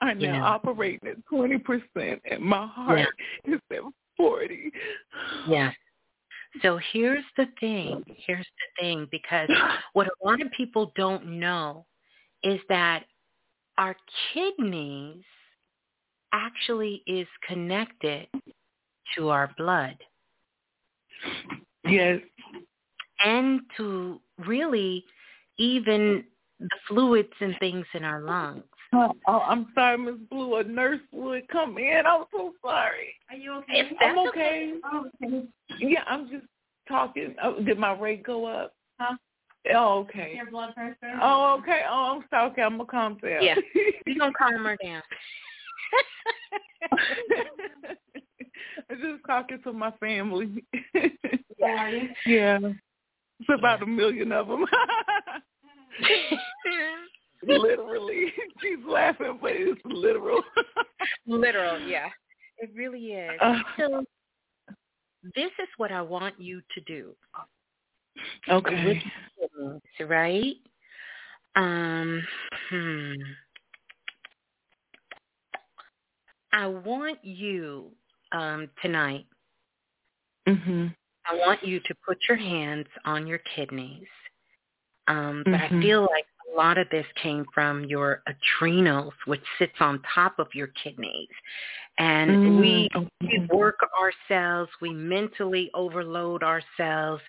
are 0.02 0.16
now 0.16 0.34
yeah. 0.34 0.44
operating 0.44 1.10
at 1.10 1.26
twenty 1.28 1.58
percent 1.58 2.22
and 2.30 2.42
my 2.42 2.68
heart 2.68 3.00
yeah. 3.46 3.56
is 3.56 3.62
at 3.72 3.80
forty. 4.16 4.72
Yeah. 5.48 5.72
So 6.62 6.80
here's 6.92 7.24
the 7.36 7.48
thing. 7.60 8.04
Here's 8.26 8.46
the 8.46 8.82
thing 8.82 9.08
because 9.12 9.50
what 9.94 10.08
a 10.08 10.26
lot 10.26 10.42
of 10.42 10.52
people 10.56 10.92
don't 10.96 11.40
know 11.40 11.86
is 12.44 12.60
that 12.70 13.06
our 13.78 13.96
kidneys 14.34 15.24
actually 16.34 17.04
is 17.08 17.28
connected 17.48 18.28
to 19.16 19.30
our 19.30 19.52
blood. 19.58 19.96
Yes. 21.88 22.20
And 23.24 23.62
to 23.78 24.20
really 24.46 25.06
even 25.58 26.24
the 26.60 26.70
fluids 26.88 27.34
and 27.40 27.56
things 27.60 27.86
in 27.94 28.04
our 28.04 28.22
lungs. 28.22 28.64
Oh, 28.94 29.12
oh 29.28 29.40
I'm 29.40 29.68
sorry, 29.76 29.98
Miss 29.98 30.16
Blue. 30.30 30.56
A 30.56 30.64
nurse 30.64 31.02
would 31.12 31.48
come 31.50 31.78
in. 31.78 32.04
I'm 32.06 32.24
so 32.32 32.54
sorry. 32.64 33.16
Are 33.30 33.36
you 33.36 33.54
okay? 33.54 33.90
I'm 34.00 34.18
okay. 34.20 34.74
Oh, 34.84 35.10
okay. 35.24 35.44
Yeah, 35.80 36.04
I'm 36.08 36.30
just 36.30 36.46
talking. 36.88 37.36
Oh, 37.44 37.62
did 37.62 37.78
my 37.78 37.94
rate 37.94 38.24
go 38.24 38.46
up? 38.46 38.74
Huh? 39.00 39.16
Oh, 39.76 40.00
okay. 40.00 40.34
Your 40.36 40.50
blood 40.50 40.74
pressure? 40.74 41.20
Oh, 41.22 41.58
okay. 41.60 41.82
Oh, 41.90 42.18
I'm 42.18 42.24
sorry. 42.30 42.52
Okay, 42.52 42.62
I'm 42.62 42.78
gonna 42.78 42.86
calm 42.90 43.18
down. 43.22 43.44
Yeah, 43.44 43.56
we 44.06 44.16
gonna 44.18 44.32
calm 44.38 44.64
her 44.64 44.78
down. 44.84 45.02
I'm 48.90 49.02
just 49.02 49.26
talking 49.26 49.62
to 49.64 49.74
my 49.74 49.92
family. 50.00 50.64
yeah. 51.58 51.92
Yeah. 52.26 52.60
It's 53.40 53.50
about 53.50 53.84
a 53.84 53.86
million 53.86 54.32
of 54.32 54.48
them. 54.48 54.66
Literally. 57.44 58.34
She's 58.62 58.78
laughing, 58.88 59.38
but 59.42 59.52
it's 59.54 59.82
literal. 59.86 60.42
literal, 61.28 61.80
yeah. 61.82 62.10
It 62.58 62.72
really 62.76 63.12
is. 63.14 63.38
Uh, 63.42 63.60
so 63.78 64.04
this 65.36 65.52
is 65.60 65.68
what 65.78 65.92
I 65.92 66.02
want 66.02 66.40
you 66.40 66.62
to 66.74 66.82
do. 66.82 67.16
Okay. 68.50 69.02
right? 70.08 70.56
Um, 71.56 72.24
hmm. 72.70 73.14
I 76.54 76.68
want 76.68 77.24
you 77.24 77.92
um, 78.32 78.70
tonight. 78.82 79.26
Mhm. 80.48 80.96
I 81.30 81.36
want 81.36 81.64
you 81.64 81.80
to 81.82 81.96
put 82.06 82.18
your 82.28 82.38
hands 82.38 82.88
on 83.06 83.28
your 83.28 83.40
kidneys. 83.56 84.08
Um, 85.08 85.44
but 85.46 85.54
mm-hmm. 85.54 85.78
I 85.78 85.82
feel 85.82 86.02
like 86.02 86.26
lot 86.58 86.78
of 86.78 86.90
this 86.90 87.06
came 87.22 87.46
from 87.54 87.86
your 87.86 88.24
adrenals, 88.28 89.14
which 89.26 89.44
sits 89.60 89.76
on 89.80 90.02
top 90.14 90.40
of 90.40 90.48
your 90.54 90.68
kidneys. 90.84 91.30
And 92.00 92.32
mm, 92.32 92.60
we, 92.60 92.90
we 93.22 93.48
work 93.52 93.80
ourselves, 94.00 94.70
we 94.82 94.94
mentally 94.94 95.72
overload 95.74 96.44
ourselves, 96.44 97.24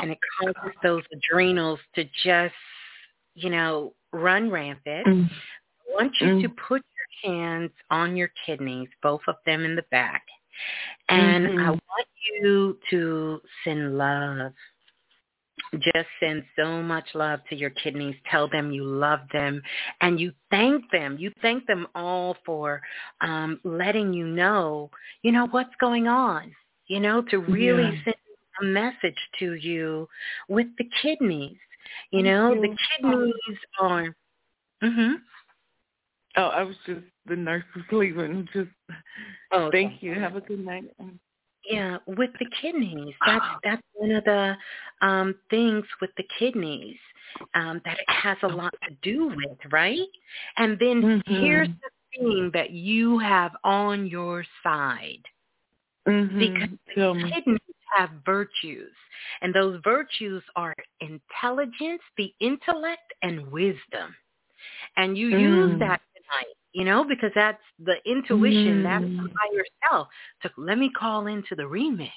and 0.00 0.10
it 0.12 0.18
causes 0.40 0.72
those 0.82 1.02
adrenals 1.12 1.80
to 1.94 2.04
just, 2.24 2.54
you 3.34 3.50
know, 3.50 3.94
run 4.12 4.50
rampant. 4.50 5.06
Mm. 5.06 5.28
I 5.28 6.02
want 6.02 6.12
you 6.20 6.26
mm. 6.26 6.42
to 6.42 6.48
put 6.50 6.82
your 7.24 7.32
hands 7.32 7.70
on 7.90 8.16
your 8.16 8.30
kidneys, 8.46 8.88
both 9.02 9.22
of 9.26 9.36
them 9.44 9.64
in 9.64 9.74
the 9.74 9.84
back. 9.90 10.22
And 11.08 11.46
mm-hmm. 11.46 11.58
I 11.58 11.70
want 11.70 12.08
you 12.40 12.78
to 12.90 13.40
send 13.64 13.98
love 13.98 14.52
just 15.78 16.08
send 16.20 16.44
so 16.56 16.82
much 16.82 17.06
love 17.14 17.40
to 17.48 17.56
your 17.56 17.70
kidneys. 17.70 18.16
Tell 18.30 18.48
them 18.48 18.72
you 18.72 18.84
love 18.84 19.20
them 19.32 19.62
and 20.00 20.20
you 20.20 20.32
thank 20.50 20.84
them. 20.90 21.16
You 21.18 21.32
thank 21.40 21.66
them 21.66 21.86
all 21.94 22.36
for 22.44 22.80
um, 23.20 23.60
letting 23.64 24.12
you 24.12 24.26
know, 24.26 24.90
you 25.22 25.32
know, 25.32 25.46
what's 25.50 25.74
going 25.80 26.08
on, 26.08 26.52
you 26.88 27.00
know, 27.00 27.22
to 27.22 27.38
really 27.38 27.84
yeah. 27.84 28.04
send 28.04 28.16
a 28.60 28.64
message 28.64 29.18
to 29.38 29.54
you 29.54 30.08
with 30.48 30.66
the 30.78 30.88
kidneys. 31.00 31.56
You 32.10 32.22
know, 32.22 32.54
the 32.54 32.76
kidneys 33.00 33.58
are. 33.80 34.14
Mhm. 34.82 35.14
Oh, 36.36 36.46
I 36.46 36.62
was 36.62 36.76
just 36.86 37.02
the 37.26 37.36
nurse 37.36 37.64
was 37.74 37.84
leaving. 37.92 38.48
Just 38.52 38.70
oh, 39.52 39.70
thank 39.70 40.02
you. 40.02 40.14
Have 40.14 40.36
a 40.36 40.40
good 40.40 40.64
night. 40.64 40.84
Yeah, 41.68 41.98
with 42.06 42.30
the 42.38 42.46
kidneys. 42.60 43.14
That's 43.24 43.44
that's 43.62 43.82
one 43.94 44.10
of 44.12 44.24
the 44.24 44.56
um 45.00 45.34
things 45.50 45.84
with 46.00 46.10
the 46.16 46.24
kidneys 46.38 46.96
um 47.54 47.80
that 47.84 47.98
it 47.98 48.10
has 48.10 48.36
a 48.42 48.48
lot 48.48 48.74
to 48.88 48.94
do 49.02 49.28
with, 49.28 49.58
right? 49.70 49.98
And 50.56 50.78
then 50.78 51.02
mm-hmm. 51.02 51.34
here's 51.40 51.68
the 51.68 52.18
thing 52.18 52.50
that 52.54 52.70
you 52.70 53.18
have 53.18 53.52
on 53.64 54.06
your 54.06 54.44
side. 54.62 55.22
Mm-hmm. 56.08 56.38
Because 56.38 56.78
the 56.96 57.30
kidneys 57.32 57.60
have 57.96 58.10
virtues. 58.24 58.92
And 59.40 59.54
those 59.54 59.80
virtues 59.84 60.42
are 60.56 60.74
intelligence, 61.00 62.02
the 62.16 62.32
intellect, 62.40 63.12
and 63.22 63.50
wisdom. 63.52 64.14
And 64.96 65.16
you 65.16 65.30
mm. 65.30 65.40
use 65.40 65.78
that 65.80 66.00
tonight 66.14 66.56
you 66.72 66.84
know, 66.84 67.04
because 67.04 67.30
that's 67.34 67.62
the 67.84 67.96
intuition, 68.06 68.82
mm. 68.82 68.82
that's 68.82 69.04
the 69.04 69.30
higher 69.36 69.64
self. 69.88 70.08
To 70.42 70.50
let 70.56 70.78
me 70.78 70.90
call 70.90 71.26
into 71.26 71.54
the 71.54 71.62
remix. 71.62 72.10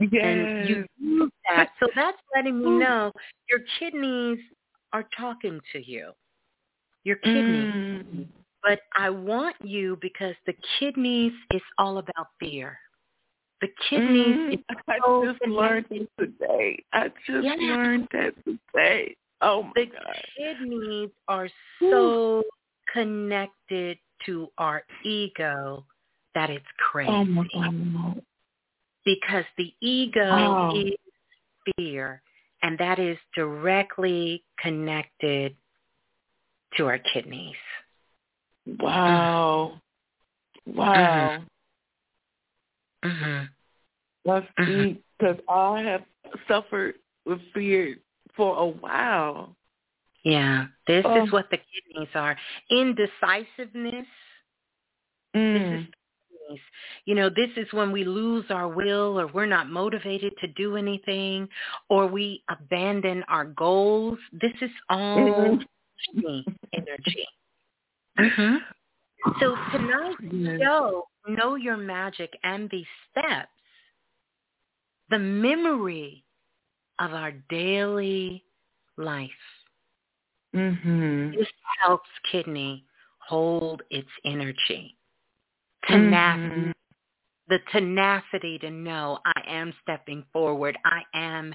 Yes. 0.00 0.22
And 0.22 0.68
you 0.68 0.86
use 0.98 1.30
that. 1.48 1.70
So 1.80 1.88
that's 1.94 2.18
letting 2.34 2.58
me 2.58 2.70
know 2.78 3.12
your 3.48 3.60
kidneys 3.78 4.38
are 4.92 5.06
talking 5.16 5.60
to 5.72 5.90
you. 5.90 6.12
Your 7.04 7.16
kidneys. 7.16 8.04
Mm. 8.04 8.26
But 8.62 8.80
I 8.96 9.10
want 9.10 9.56
you 9.62 9.96
because 10.00 10.34
the 10.46 10.54
kidneys 10.78 11.32
is 11.52 11.62
all 11.78 11.98
about 11.98 12.28
fear. 12.40 12.78
The 13.60 13.68
kidneys 13.88 14.26
mm. 14.26 14.54
is 14.54 14.58
so 15.00 15.22
I 15.22 15.32
just 15.32 15.46
learned 15.46 15.86
it 15.90 16.08
today. 16.18 16.82
I 16.92 17.08
just 17.26 17.44
yeah. 17.44 17.54
learned 17.58 18.08
that 18.12 18.34
today. 18.44 19.16
Oh 19.40 19.62
my 19.62 19.72
the 19.76 19.86
God. 19.86 20.16
kidneys 20.36 21.10
are 21.28 21.48
so 21.80 22.42
connected 22.92 23.98
to 24.26 24.48
our 24.58 24.82
ego 25.04 25.84
that 26.34 26.50
it's 26.50 26.64
crazy. 26.78 27.10
Oh 27.10 28.14
because 29.04 29.44
the 29.56 29.72
ego 29.80 30.20
oh. 30.20 30.76
is 30.76 30.92
fear, 31.76 32.20
and 32.62 32.76
that 32.78 32.98
is 32.98 33.16
directly 33.34 34.44
connected 34.58 35.56
to 36.76 36.86
our 36.86 36.98
kidneys. 36.98 37.54
Wow. 38.66 39.80
Wow. 40.66 41.42
Mm-hmm. 43.04 43.08
mm-hmm. 43.08 43.44
That's 44.24 44.46
mm-hmm. 44.58 44.82
deep 44.82 45.04
because 45.18 45.36
I 45.48 45.80
have 45.82 46.02
suffered 46.48 46.96
with 47.24 47.38
fear 47.54 47.96
for 48.36 48.58
a 48.58 48.66
while. 48.66 49.54
Yeah, 50.26 50.66
this 50.88 51.04
oh. 51.06 51.24
is 51.24 51.30
what 51.30 51.48
the 51.52 51.58
kidneys 51.58 52.08
are. 52.16 52.36
Indecisiveness. 52.68 54.08
Mm. 55.36 55.86
This 55.86 56.56
is 56.56 56.58
you 57.04 57.14
know, 57.14 57.28
this 57.28 57.50
is 57.56 57.72
when 57.72 57.92
we 57.92 58.02
lose 58.02 58.44
our 58.50 58.66
will 58.66 59.20
or 59.20 59.28
we're 59.28 59.46
not 59.46 59.70
motivated 59.70 60.32
to 60.40 60.48
do 60.48 60.76
anything 60.76 61.48
or 61.88 62.08
we 62.08 62.42
abandon 62.50 63.22
our 63.28 63.44
goals. 63.44 64.18
This 64.32 64.52
is 64.60 64.70
all 64.90 65.60
mm-hmm. 66.16 66.40
energy. 66.72 67.26
Mm-hmm. 68.18 68.56
So 69.40 69.54
tonight's 69.70 70.60
show, 70.60 71.06
Know 71.28 71.54
Your 71.54 71.76
Magic 71.76 72.32
and 72.42 72.68
these 72.70 72.86
steps, 73.12 73.48
the 75.08 75.20
memory 75.20 76.24
of 76.98 77.12
our 77.12 77.30
daily 77.48 78.42
life 78.96 79.30
Mm-hmm. 80.56 81.38
This 81.38 81.48
helps 81.82 82.08
kidney 82.30 82.84
hold 83.18 83.82
its 83.90 84.08
energy. 84.24 84.96
Tenacity. 85.88 86.54
Mm-hmm. 86.54 86.70
The 87.48 87.58
tenacity 87.70 88.58
to 88.58 88.70
know 88.70 89.18
I 89.24 89.40
am 89.46 89.72
stepping 89.82 90.24
forward. 90.32 90.76
I 90.84 91.02
am 91.14 91.54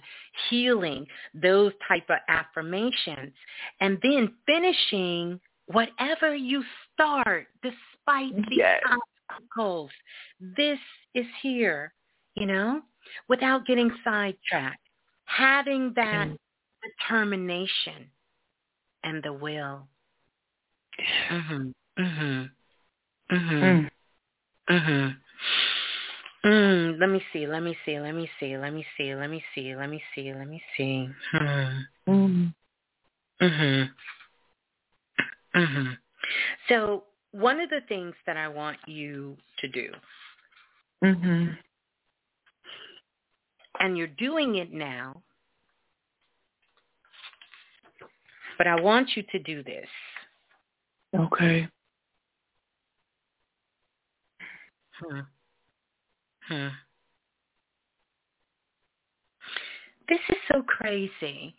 healing. 0.50 1.06
Those 1.34 1.74
type 1.86 2.10
of 2.10 2.18
affirmations. 2.30 3.34
And 3.82 3.98
then 4.02 4.34
finishing 4.46 5.40
whatever 5.68 6.34
you 6.34 6.64
start 6.94 7.48
despite 7.62 8.36
the 8.50 8.56
yes. 8.56 8.82
obstacles. 9.30 9.90
This 10.40 10.80
is 11.14 11.26
here, 11.42 11.94
you 12.36 12.46
know, 12.46 12.82
without 13.28 13.66
getting 13.66 13.92
sidetracked. 14.04 14.80
Having 15.26 15.94
that 15.96 16.30
mm. 16.30 16.38
determination 17.00 18.10
and 19.04 19.24
the 19.24 19.34
will. 19.34 19.88
Mhm. 21.30 21.74
Mhm. 21.98 22.52
Mhm. 23.32 23.92
Mhm. 24.70 25.18
Mm, 26.44 27.00
let 27.00 27.10
me 27.10 27.24
see, 27.32 27.46
let 27.46 27.62
me 27.62 27.78
see, 27.86 28.00
let 28.00 28.16
me 28.16 28.30
see, 28.40 28.58
let 28.58 28.74
me 28.74 28.86
see, 28.98 29.14
let 29.14 29.30
me 29.30 29.44
see, 29.54 29.76
let 29.76 29.90
me 29.90 30.02
see, 30.16 30.34
let 30.34 30.48
me 30.48 30.64
see. 30.76 31.10
Mm. 32.08 32.54
Mhm. 33.40 33.94
Mhm. 35.54 35.98
So 36.68 37.04
one 37.32 37.60
of 37.60 37.70
the 37.70 37.82
things 37.82 38.16
that 38.26 38.38
I 38.38 38.48
want 38.48 38.78
you 38.88 39.38
to 39.58 39.68
do, 39.68 39.94
mhm, 41.04 41.58
and 43.80 43.98
you're 43.98 44.08
doing 44.08 44.56
it 44.56 44.72
now, 44.72 45.22
but 48.62 48.68
I 48.68 48.80
want 48.80 49.10
you 49.16 49.24
to 49.32 49.40
do 49.40 49.64
this. 49.64 49.88
Okay. 51.18 51.68
Hmm. 55.00 55.20
Hmm. 56.48 56.68
This 60.08 60.20
is 60.30 60.36
so 60.54 60.62
crazy 60.62 61.56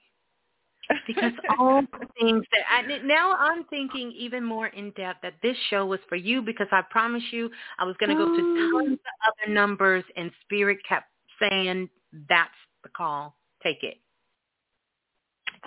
because 1.08 1.32
all 1.58 1.82
the 1.82 2.06
things 2.20 2.44
that 2.52 2.62
I, 2.70 2.98
now 3.05 3.34
I'm 3.36 3.64
thinking 3.64 4.12
even 4.16 4.44
more 4.44 4.68
in 4.68 4.92
depth 4.92 5.22
that 5.22 5.34
this 5.42 5.56
show 5.70 5.84
was 5.84 5.98
for 6.08 6.14
you 6.14 6.40
because 6.40 6.68
I 6.70 6.82
promise 6.89 7.24
you 7.32 7.50
I 7.81 7.84
was 7.84 7.97
going 7.98 8.10
to 8.10 8.14
go 8.14 8.26
to 8.26 8.70
tons 8.70 8.92
of 8.92 9.42
other 9.42 9.52
numbers 9.52 10.05
and 10.16 10.31
spirit 10.42 10.78
kept 10.89 11.08
saying 11.40 11.90
that's 12.28 12.50
the 12.84 12.90
call. 12.90 13.34
Take 13.60 13.82
it. 13.82 13.97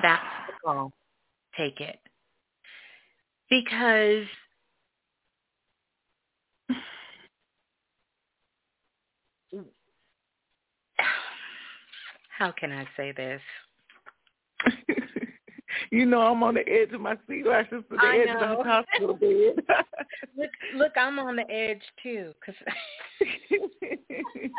That's 0.02 0.24
the 0.48 0.54
call 0.64 0.94
take 1.58 1.80
it. 1.82 2.00
Because 3.50 4.26
how 12.30 12.52
can 12.52 12.72
I 12.72 12.86
say 12.98 13.12
this? 13.12 13.42
you 15.92 16.06
know 16.06 16.22
I'm 16.22 16.44
on 16.44 16.56
the 16.56 16.68
edge 16.68 16.92
of 16.94 17.02
my 17.02 17.18
seat 17.28 17.46
right 17.46 17.70
to 17.70 17.84
the 17.90 17.98
I 18.00 18.18
edge 18.18 18.28
know. 18.28 18.54
of 18.54 18.58
the 18.58 18.64
hospital 18.64 19.14
bed. 19.14 19.64
look, 20.38 20.50
look, 20.76 20.92
I'm 20.98 21.20
on 21.20 21.36
the 21.36 21.50
edge 21.50 21.82
too. 22.02 22.34
Cause 22.46 22.56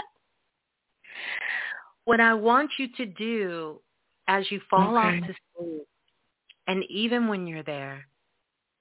what 2.04 2.20
I 2.20 2.34
want 2.34 2.70
you 2.78 2.88
to 2.96 3.06
do 3.06 3.80
as 4.28 4.50
you 4.50 4.60
fall 4.70 4.96
off 4.96 5.14
to 5.26 5.34
sleep 5.58 5.85
and 6.66 6.84
even 6.88 7.28
when 7.28 7.46
you're 7.46 7.62
there, 7.62 8.06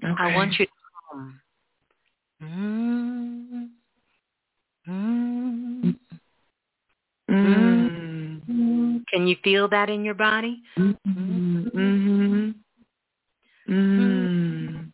okay. 0.04 0.14
I 0.18 0.36
want 0.36 0.60
you 0.60 0.66
to 0.66 0.72
hum. 1.12 1.42
Mm, 2.42 3.70
mm, 4.88 5.96
mm. 7.30 8.06
Mm. 8.50 9.06
Can 9.12 9.28
you 9.28 9.36
feel 9.44 9.68
that 9.70 9.90
in 9.90 10.04
your 10.04 10.14
body? 10.14 10.62
Mm-hmm. 10.78 11.68
Mm-hmm. 11.68 12.52
Mm. 13.70 14.92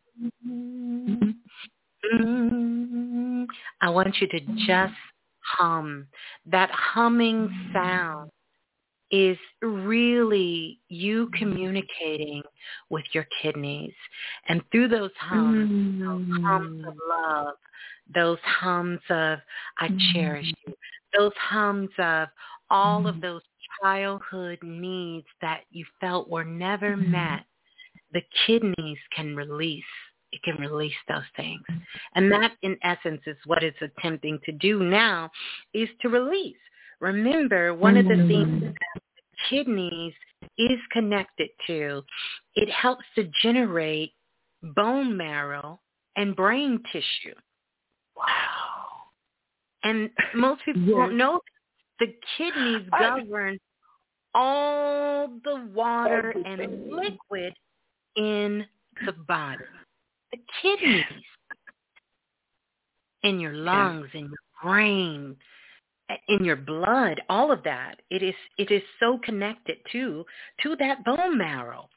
Mm. 2.13 3.47
I 3.81 3.89
want 3.89 4.15
you 4.21 4.27
to 4.27 4.39
just 4.39 4.93
hum. 5.39 6.07
That 6.45 6.71
humming 6.71 7.49
sound 7.73 8.31
is 9.11 9.38
really 9.61 10.80
you 10.88 11.30
communicating 11.38 12.41
with 12.90 13.03
your 13.11 13.27
kidneys. 13.41 13.93
And 14.48 14.61
through 14.72 14.88
those 14.88 15.11
hums, 15.19 15.69
mm-hmm. 15.69 16.01
those 16.01 16.41
hums 16.43 16.85
of 16.88 16.93
love, 17.09 17.56
those 18.14 18.40
hums 18.43 19.01
of 19.09 19.40
I 19.77 19.90
cherish 20.14 20.51
you, 20.65 20.73
those 21.17 21.33
hums 21.35 21.90
of 21.98 22.30
all 22.69 23.06
of 23.06 23.19
those 23.19 23.41
childhood 23.81 24.59
needs 24.64 25.27
that 25.41 25.61
you 25.72 25.85
felt 25.99 26.30
were 26.30 26.45
never 26.45 26.95
mm-hmm. 26.95 27.11
met, 27.11 27.45
the 28.14 28.22
kidneys 28.45 28.98
can 29.15 29.35
release. 29.35 29.83
It 30.31 30.41
can 30.43 30.56
release 30.56 30.93
those 31.09 31.25
things. 31.35 31.61
And 32.15 32.31
that 32.31 32.53
in 32.61 32.77
essence 32.83 33.22
is 33.27 33.35
what 33.45 33.64
it's 33.64 33.81
attempting 33.81 34.40
to 34.45 34.53
do 34.53 34.81
now 34.81 35.30
is 35.73 35.90
to 36.01 36.07
release. 36.07 36.56
Remember, 37.01 37.73
one 37.73 37.95
mm-hmm. 37.95 38.11
of 38.11 38.17
the 38.17 38.27
things 38.27 38.61
that 38.61 38.73
the 38.95 39.35
kidneys 39.49 40.13
is 40.57 40.80
connected 40.91 41.49
to, 41.67 42.03
it 42.55 42.69
helps 42.69 43.03
to 43.15 43.30
generate 43.41 44.13
bone 44.75 45.17
marrow 45.17 45.80
and 46.15 46.35
brain 46.35 46.81
tissue. 46.91 47.35
Wow. 48.15 48.25
And 49.83 50.11
most 50.35 50.61
people 50.63 50.83
yes. 50.83 50.95
don't 50.95 51.17
know 51.17 51.41
the 51.99 52.13
kidneys 52.38 52.88
govern 52.97 53.59
all 54.33 55.27
the 55.43 55.69
water 55.73 56.33
and 56.45 56.91
liquid 56.91 57.53
in 58.15 58.65
the 59.05 59.13
body. 59.27 59.63
The 60.31 60.38
kidneys 60.61 61.03
in 63.23 63.39
your 63.39 63.53
lungs, 63.53 64.07
in 64.13 64.21
your 64.21 64.63
brain, 64.63 65.35
in 66.27 66.43
your 66.43 66.56
blood, 66.56 67.22
all 67.30 67.51
of 67.51 67.64
that. 67.64 68.01
It 68.09 68.23
is 68.23 68.35
it 68.57 68.72
is 68.72 68.81
so 68.99 69.19
connected 69.23 69.77
to 69.91 70.25
to 70.64 70.75
that 70.77 71.03
bone 71.03 71.38
marrow 71.38 71.90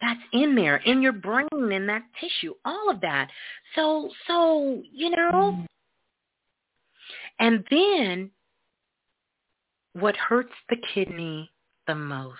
that's 0.00 0.20
in 0.32 0.54
there, 0.54 0.76
in 0.78 1.02
your 1.02 1.12
brain, 1.12 1.48
in 1.52 1.86
that 1.86 2.02
tissue, 2.20 2.54
all 2.64 2.90
of 2.90 3.00
that. 3.02 3.28
So 3.74 4.10
so, 4.26 4.82
you 4.92 5.10
know, 5.10 5.64
and 7.38 7.64
then 7.70 8.30
what 9.92 10.16
hurts 10.16 10.52
the 10.68 10.76
kidney 10.94 11.50
the 11.86 11.94
most 11.94 12.38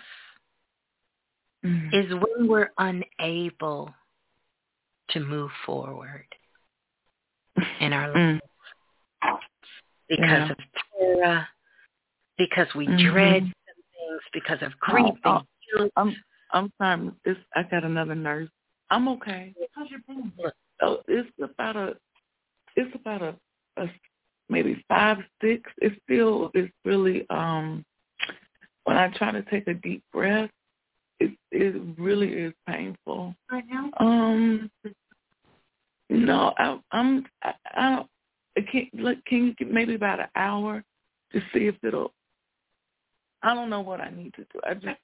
mm. 1.64 1.88
is 1.92 2.12
when 2.12 2.48
we're 2.48 2.70
unable 2.78 3.92
to 5.10 5.20
move 5.20 5.50
forward 5.66 6.26
in 7.80 7.92
our 7.92 8.12
mm. 8.12 8.40
Because 10.10 10.26
yeah. 10.28 10.50
of 10.50 10.58
terror, 10.98 11.46
because 12.36 12.66
we 12.74 12.86
mm-hmm. 12.86 13.10
dread 13.10 13.42
some 13.44 13.82
things, 13.94 14.22
because 14.34 14.58
of 14.60 14.78
grief 14.80 15.14
oh, 15.24 15.40
oh, 15.78 15.90
I'm, 15.96 16.14
I'm 16.52 16.72
sorry. 16.76 17.10
It's, 17.24 17.40
I 17.56 17.62
got 17.62 17.84
another 17.84 18.14
nurse. 18.14 18.50
I'm 18.90 19.08
okay. 19.08 19.54
How's 19.72 19.88
your 19.90 20.00
pain? 20.06 20.32
Oh, 20.82 20.98
it's 21.08 21.30
about 21.42 21.76
a, 21.76 21.96
it's 22.76 22.94
about 22.94 23.22
a, 23.22 23.34
a 23.78 23.86
maybe 24.50 24.84
five, 24.88 25.18
six. 25.40 25.70
It's 25.78 25.96
still, 26.04 26.50
it's 26.54 26.72
really, 26.84 27.26
um, 27.30 27.84
when 28.84 28.98
I 28.98 29.08
try 29.16 29.30
to 29.30 29.42
take 29.42 29.68
a 29.68 29.74
deep 29.74 30.02
breath, 30.12 30.50
it 31.20 31.30
it 31.52 31.80
really 31.98 32.32
is 32.32 32.52
painful. 32.66 33.34
Right 33.50 33.64
now? 33.70 33.90
Um, 34.00 34.70
no, 36.08 36.54
I, 36.58 36.80
I'm 36.90 37.26
I, 37.42 37.52
I 37.74 37.90
don't. 37.96 38.06
I 38.60 38.70
can't. 38.70 38.94
Look, 38.94 39.24
can 39.24 39.46
you 39.46 39.54
give 39.54 39.68
maybe 39.68 39.94
about 39.94 40.20
an 40.20 40.28
hour 40.36 40.84
to 41.32 41.40
see 41.52 41.66
if 41.66 41.76
it'll? 41.82 42.12
I 43.42 43.54
don't 43.54 43.70
know 43.70 43.80
what 43.80 44.00
I 44.00 44.10
need 44.10 44.34
to 44.34 44.42
do. 44.52 44.60
I 44.64 44.74
just 44.74 44.98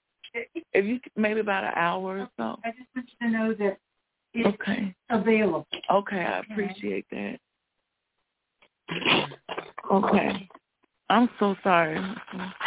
if 0.72 0.84
you 0.84 1.00
maybe 1.16 1.40
about 1.40 1.64
an 1.64 1.72
hour 1.74 2.20
or 2.20 2.28
so. 2.36 2.58
I 2.64 2.70
just 2.70 2.88
want 2.94 3.08
you 3.20 3.26
to 3.26 3.32
know 3.32 3.54
that 3.54 3.78
it's 4.34 4.48
okay. 4.48 4.94
available. 5.10 5.66
Okay, 5.90 6.18
I 6.18 6.40
appreciate 6.40 7.06
that. 7.10 7.38
Okay. 9.90 10.48
I'm 11.08 11.30
so 11.38 11.54
sorry. 11.62 12.00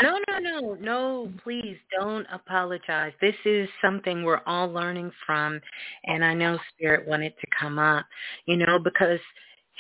No, 0.02 0.18
no, 0.30 0.40
no, 0.40 0.74
no, 0.76 1.32
please 1.44 1.78
don't 1.92 2.26
apologize. 2.32 3.12
This 3.20 3.36
is 3.44 3.68
something 3.82 4.24
we're 4.24 4.40
all 4.46 4.72
learning 4.72 5.12
from 5.26 5.60
and 6.06 6.24
I 6.24 6.34
know 6.34 6.58
Spirit 6.74 7.06
wanted 7.06 7.34
to 7.42 7.48
come 7.60 7.78
up, 7.78 8.06
you 8.46 8.56
know, 8.56 8.80
because 8.80 9.20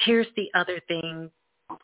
here's 0.05 0.27
the 0.35 0.49
other 0.53 0.79
thing 0.87 1.29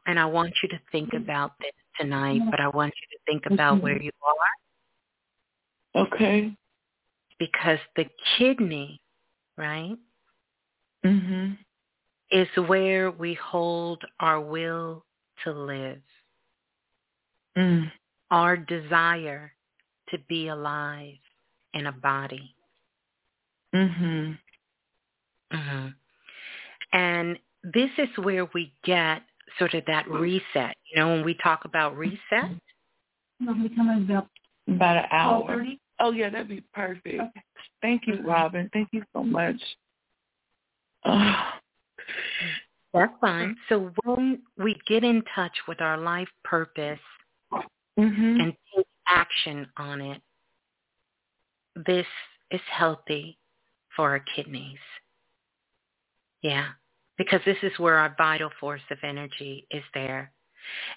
and 0.05 0.19
I 0.19 0.25
want 0.25 0.53
you 0.63 0.69
to 0.69 0.79
think 0.91 1.13
about 1.13 1.53
this 1.59 1.71
tonight, 1.99 2.41
but 2.49 2.59
I 2.59 2.67
want 2.69 2.93
you 3.01 3.17
to 3.17 3.23
think 3.25 3.51
about 3.51 3.81
where 3.81 4.01
you 4.01 4.11
are. 5.95 6.03
Okay. 6.03 6.55
Because 7.39 7.79
the 7.95 8.05
kidney, 8.37 9.01
right? 9.57 9.97
Mhm. 11.03 11.57
Is 12.31 12.47
where 12.57 13.11
we 13.11 13.35
hold 13.35 14.03
our 14.19 14.41
will 14.41 15.05
to 15.43 15.51
live. 15.51 16.01
Mm. 17.55 17.91
Our 18.31 18.57
desire 18.57 19.53
to 20.09 20.17
be 20.27 20.47
alive 20.47 21.19
in 21.73 21.85
a 21.85 21.91
body. 21.91 22.55
Mhm. 23.73 24.39
Mhm. 25.51 25.95
And 26.91 27.39
this 27.73 27.89
is 27.97 28.09
where 28.23 28.45
we 28.53 28.73
get 28.83 29.21
sort 29.57 29.73
of 29.73 29.83
that 29.85 30.09
reset. 30.09 30.75
You 30.91 30.97
know, 30.97 31.09
when 31.09 31.25
we 31.25 31.35
talk 31.35 31.65
about 31.65 31.97
reset. 31.97 32.19
Mm-hmm. 32.31 33.45
We'll 33.45 33.69
be 33.69 33.75
coming 33.75 34.03
about 34.03 34.27
about 34.67 34.97
an 34.97 35.05
hour. 35.11 35.65
Oh 35.99 36.11
yeah, 36.11 36.29
that'd 36.29 36.47
be 36.47 36.63
perfect. 36.73 37.07
Okay. 37.07 37.43
Thank 37.81 38.07
you, 38.07 38.15
mm-hmm. 38.15 38.27
Robin. 38.27 38.69
Thank 38.73 38.89
you 38.91 39.03
so 39.13 39.23
much. 39.23 39.61
Oh. 41.05 41.51
That's 42.93 43.13
fine. 43.19 43.49
Mm-hmm. 43.49 43.73
So 43.73 43.91
when 44.05 44.41
we 44.57 44.77
get 44.87 45.03
in 45.03 45.21
touch 45.35 45.51
with 45.67 45.81
our 45.81 45.97
life 45.97 46.29
purpose 46.43 46.99
mm-hmm. 47.53 48.39
and 48.39 48.53
take 48.75 48.87
action 49.07 49.67
on 49.77 50.01
it, 50.01 50.21
this 51.85 52.05
is 52.51 52.61
healthy 52.71 53.37
for 53.95 54.11
our 54.11 54.23
kidneys. 54.35 54.79
Yeah, 56.41 56.69
because 57.17 57.41
this 57.45 57.57
is 57.63 57.71
where 57.77 57.95
our 57.95 58.13
vital 58.17 58.49
force 58.59 58.81
of 58.91 58.97
energy 59.03 59.65
is 59.71 59.83
there. 59.93 60.31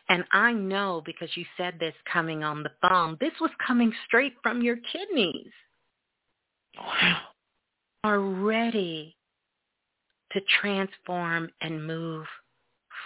And 0.09 0.25
I 0.33 0.53
know 0.53 1.03
because 1.05 1.29
you 1.37 1.45
said 1.57 1.79
this 1.79 1.95
coming 2.11 2.43
on 2.43 2.63
the 2.63 2.73
phone, 2.81 3.17
this 3.21 3.33
was 3.41 3.51
coming 3.65 3.93
straight 4.07 4.35
from 4.43 4.63
your 4.63 4.77
kidneys. 4.77 5.53
Wow. 6.77 7.19
Are 8.05 8.21
ready 8.21 9.17
to 10.33 10.41
transform 10.61 11.51
and 11.61 11.87
move 11.87 12.27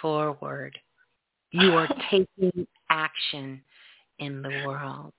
forward. 0.01 0.79
You 1.51 1.73
are 1.73 1.89
taking 2.11 2.67
action 2.91 3.63
in 4.19 4.43
the 4.43 4.63
world. 4.67 5.13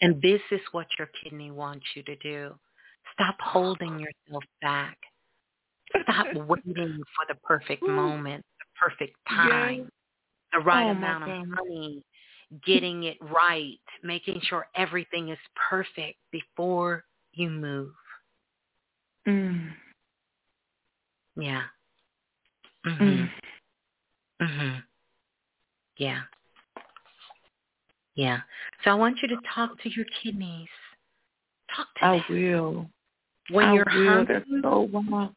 And 0.00 0.20
this 0.22 0.40
is 0.50 0.60
what 0.72 0.86
your 0.98 1.08
kidney 1.22 1.50
wants 1.50 1.84
you 1.94 2.02
to 2.04 2.16
do. 2.16 2.54
Stop 3.14 3.36
holding 3.40 3.98
yourself 3.98 4.44
back. 4.62 4.96
Stop 6.02 6.26
waiting 6.34 7.02
for 7.16 7.24
the 7.28 7.34
perfect 7.44 7.82
moment, 7.82 8.44
the 8.58 8.66
perfect 8.88 9.16
time, 9.28 9.90
the 10.52 10.60
right 10.60 10.86
oh 10.86 10.90
amount 10.90 11.30
of 11.30 11.48
money, 11.48 12.02
getting 12.64 13.04
it 13.04 13.16
right, 13.20 13.78
making 14.02 14.40
sure 14.42 14.66
everything 14.74 15.30
is 15.30 15.38
perfect 15.70 16.18
before 16.30 17.04
you 17.32 17.50
move. 17.50 17.92
Mm. 19.26 19.70
Yeah. 21.36 21.62
Mhm. 22.86 23.30
Mhm. 24.40 24.82
Yeah. 25.96 26.22
Yeah. 28.14 28.40
So 28.82 28.90
I 28.90 28.94
want 28.94 29.20
you 29.22 29.28
to 29.28 29.36
talk 29.54 29.80
to 29.82 29.90
your 29.90 30.06
kidneys. 30.22 30.68
Talk 31.74 31.86
to 31.96 32.04
I 32.04 32.12
them. 32.16 32.24
will. 32.30 32.90
When 33.50 33.68
I 33.68 33.74
you're 33.74 33.84
will. 33.84 34.08
hungry. 34.08 34.34
That's 34.34 34.62
so 34.62 34.80
wild. 34.80 35.34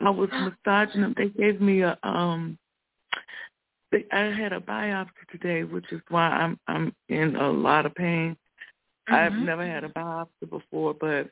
I 0.00 0.10
was 0.10 0.28
massaging 0.32 1.02
them. 1.02 1.14
They 1.16 1.28
gave 1.28 1.60
me 1.60 1.82
a 1.82 1.98
um. 2.02 2.58
They, 3.92 4.04
I 4.12 4.24
had 4.24 4.52
a 4.52 4.60
biopsy 4.60 5.08
today, 5.30 5.62
which 5.62 5.90
is 5.92 6.00
why 6.08 6.28
I'm 6.28 6.58
I'm 6.66 6.92
in 7.08 7.36
a 7.36 7.50
lot 7.50 7.86
of 7.86 7.94
pain. 7.94 8.36
Mm-hmm. 9.08 9.14
I've 9.14 9.32
never 9.32 9.64
had 9.64 9.84
a 9.84 9.88
biopsy 9.90 10.50
before, 10.50 10.94
but 10.94 11.30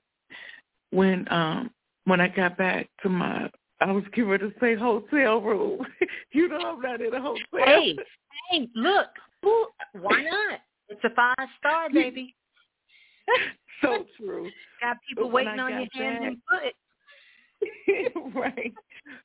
when 0.91 1.27
um 1.33 1.71
when 2.05 2.21
I 2.21 2.29
got 2.29 2.57
back 2.57 2.89
to 3.03 3.09
my 3.09 3.51
I 3.81 3.91
was 3.91 4.05
getting 4.15 4.29
ready 4.31 4.49
to 4.49 4.55
say 4.61 4.77
hotel 4.77 5.41
room. 5.41 5.85
you 6.33 6.49
know 6.49 6.57
I'm 6.57 6.81
not 6.81 7.01
in 7.01 7.13
a 7.13 7.21
hotel. 7.21 7.39
Hey, 7.53 7.97
hey, 8.51 8.69
look. 8.75 9.09
Why 9.93 10.23
not? 10.23 10.61
It's 10.89 11.03
a 11.05 11.11
five 11.11 11.49
star, 11.59 11.91
baby. 11.93 12.35
so 13.83 14.05
true. 14.17 14.51
Got 14.81 14.99
people 15.09 15.25
But 15.25 15.33
waiting 15.33 15.59
on 15.59 15.71
your 15.71 15.81
got 15.81 15.95
hands 15.95 16.21
and 16.23 16.37
foot. 16.49 16.75
right. 18.35 18.73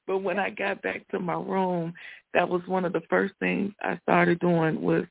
But 0.05 0.19
when 0.19 0.39
I 0.39 0.49
got 0.49 0.81
back 0.81 1.07
to 1.09 1.19
my 1.19 1.35
room, 1.35 1.93
that 2.33 2.47
was 2.47 2.61
one 2.67 2.85
of 2.85 2.93
the 2.93 3.01
first 3.09 3.33
things 3.39 3.73
I 3.81 3.97
started 4.03 4.39
doing 4.39 4.81
was 4.81 5.05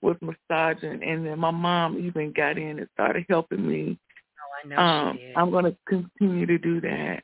was 0.00 0.16
massaging, 0.20 1.02
and 1.02 1.24
then 1.24 1.38
my 1.38 1.50
mom 1.52 1.98
even 1.98 2.32
got 2.32 2.58
in 2.58 2.78
and 2.80 2.88
started 2.94 3.24
helping 3.28 3.66
me. 3.66 3.98
Oh, 4.40 4.50
I 4.64 4.68
know 4.68 4.76
Um. 4.76 5.18
I'm 5.36 5.50
going 5.50 5.64
to 5.64 5.76
continue 5.86 6.46
to 6.46 6.58
do 6.58 6.80
that. 6.80 7.22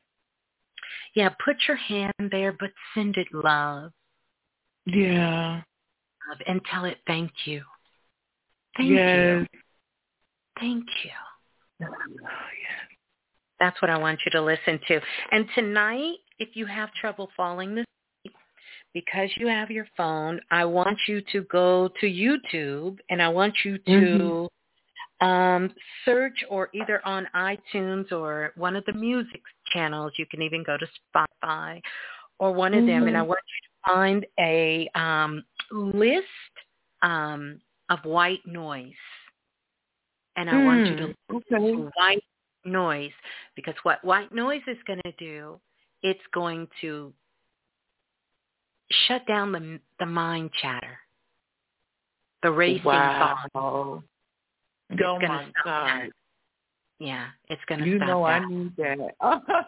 yeah, 1.15 1.31
put 1.45 1.57
your 1.67 1.77
hand 1.77 2.13
there, 2.31 2.53
but 2.53 2.71
send 2.95 3.17
it 3.17 3.27
love, 3.33 3.91
Yeah. 4.87 5.63
love 6.29 6.41
and 6.47 6.61
tell 6.71 6.85
it 6.85 6.99
thank 7.07 7.33
you. 7.47 7.63
Thank 8.77 8.91
yes. 8.91 9.17
you. 9.17 9.47
Thank 10.61 10.85
you. 11.05 11.87
That's 13.61 13.81
what 13.83 13.91
I 13.91 13.99
want 13.99 14.21
you 14.25 14.31
to 14.33 14.43
listen 14.43 14.79
to. 14.89 15.01
And 15.33 15.47
tonight, 15.55 16.17
if 16.39 16.51
you 16.55 16.67
have 16.67 16.93
trouble 16.95 17.29
falling 17.37 17.73
asleep, 17.73 18.37
because 18.95 19.29
you 19.37 19.47
have 19.47 19.71
your 19.71 19.87
phone, 19.97 20.41
I 20.51 20.65
want 20.65 20.99
you 21.07 21.23
to 21.33 21.43
go 21.43 21.89
to 22.01 22.07
YouTube 22.07 22.99
and 23.11 23.21
I 23.21 23.29
want 23.29 23.55
you 23.65 23.79
to 23.79 24.49
mm-hmm. 25.23 25.27
um, 25.27 25.75
search 26.05 26.45
or 26.49 26.71
either 26.73 27.05
on 27.07 27.27
iTunes 27.35 28.11
or 28.13 28.53
one 28.57 28.77
of 28.77 28.85
the 28.87 28.93
music 28.93 29.43
channels. 29.73 30.13
You 30.17 30.27
can 30.27 30.43
even 30.43 30.63
go 30.65 30.77
to 30.79 30.87
Spotify 31.15 31.81
or 32.39 32.53
one 32.53 32.75
of 32.75 32.81
mm-hmm. 32.81 32.89
them. 32.89 33.09
And 33.09 33.17
I 33.17 33.21
mm-hmm. 33.21 33.29
want 33.29 33.41
you 33.41 33.93
to 33.93 33.95
find 33.95 34.27
a 34.39 34.89
um, 34.95 35.45
list 35.71 36.27
um, 37.03 37.61
of 37.91 37.99
white 38.05 38.47
noise. 38.47 38.93
And 40.37 40.49
I 40.49 40.55
mm, 40.55 40.65
want 40.65 40.87
you 40.87 40.97
to 40.97 41.15
hmm, 41.29 41.37
okay. 41.37 41.91
white 41.97 42.25
noise 42.69 43.13
because 43.57 43.75
what 43.83 44.05
white 44.05 44.33
noise 44.33 44.63
is 44.67 44.77
going 44.87 45.01
to 45.05 45.13
do, 45.19 45.59
it's 46.03 46.21
going 46.33 46.69
to 46.81 47.13
shut 49.07 49.27
down 49.27 49.53
the 49.53 49.81
the 49.99 50.07
mind 50.07 50.51
chatter, 50.61 50.99
the 52.43 52.51
racing 52.51 52.85
wow. 52.85 53.37
thoughts. 53.53 54.05
It's 54.91 55.03
oh 55.05 55.19
my 55.21 55.45
God. 55.65 56.01
That. 56.01 56.09
Yeah, 57.01 57.27
it's 57.49 57.61
going 57.69 57.81
to 57.81 57.87
you 57.87 57.99
stop 57.99 58.09
know 58.09 58.25
that. 58.25 58.43
I 58.43 58.49
need 58.49 58.77
that. 58.77 59.15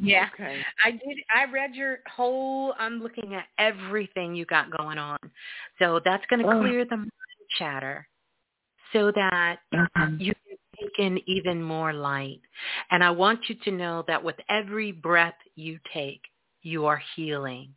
yeah, 0.00 0.28
okay. 0.34 0.60
I 0.84 0.90
did. 0.90 1.18
I 1.34 1.50
read 1.52 1.74
your 1.76 1.98
whole. 2.12 2.74
I'm 2.78 3.00
looking 3.00 3.34
at 3.34 3.44
everything 3.58 4.34
you 4.34 4.44
got 4.46 4.76
going 4.76 4.98
on, 4.98 5.18
so 5.78 6.00
that's 6.04 6.24
going 6.28 6.42
to 6.42 6.48
oh. 6.48 6.60
clear 6.60 6.84
the 6.84 6.96
mind 6.96 7.10
chatter, 7.56 8.08
so 8.92 9.12
that 9.12 9.58
mm-hmm. 9.72 10.20
you 10.20 10.32
can 10.96 11.14
take 11.14 11.26
in 11.26 11.28
even 11.28 11.62
more 11.62 11.92
light. 11.92 12.40
And 12.90 13.02
I 13.02 13.10
want 13.10 13.40
you 13.48 13.56
to 13.64 13.70
know 13.70 14.04
that 14.06 14.22
with 14.22 14.36
every 14.48 14.92
breath 14.92 15.34
you 15.56 15.78
take, 15.92 16.22
you 16.62 16.86
are 16.86 17.02
healing. 17.16 17.70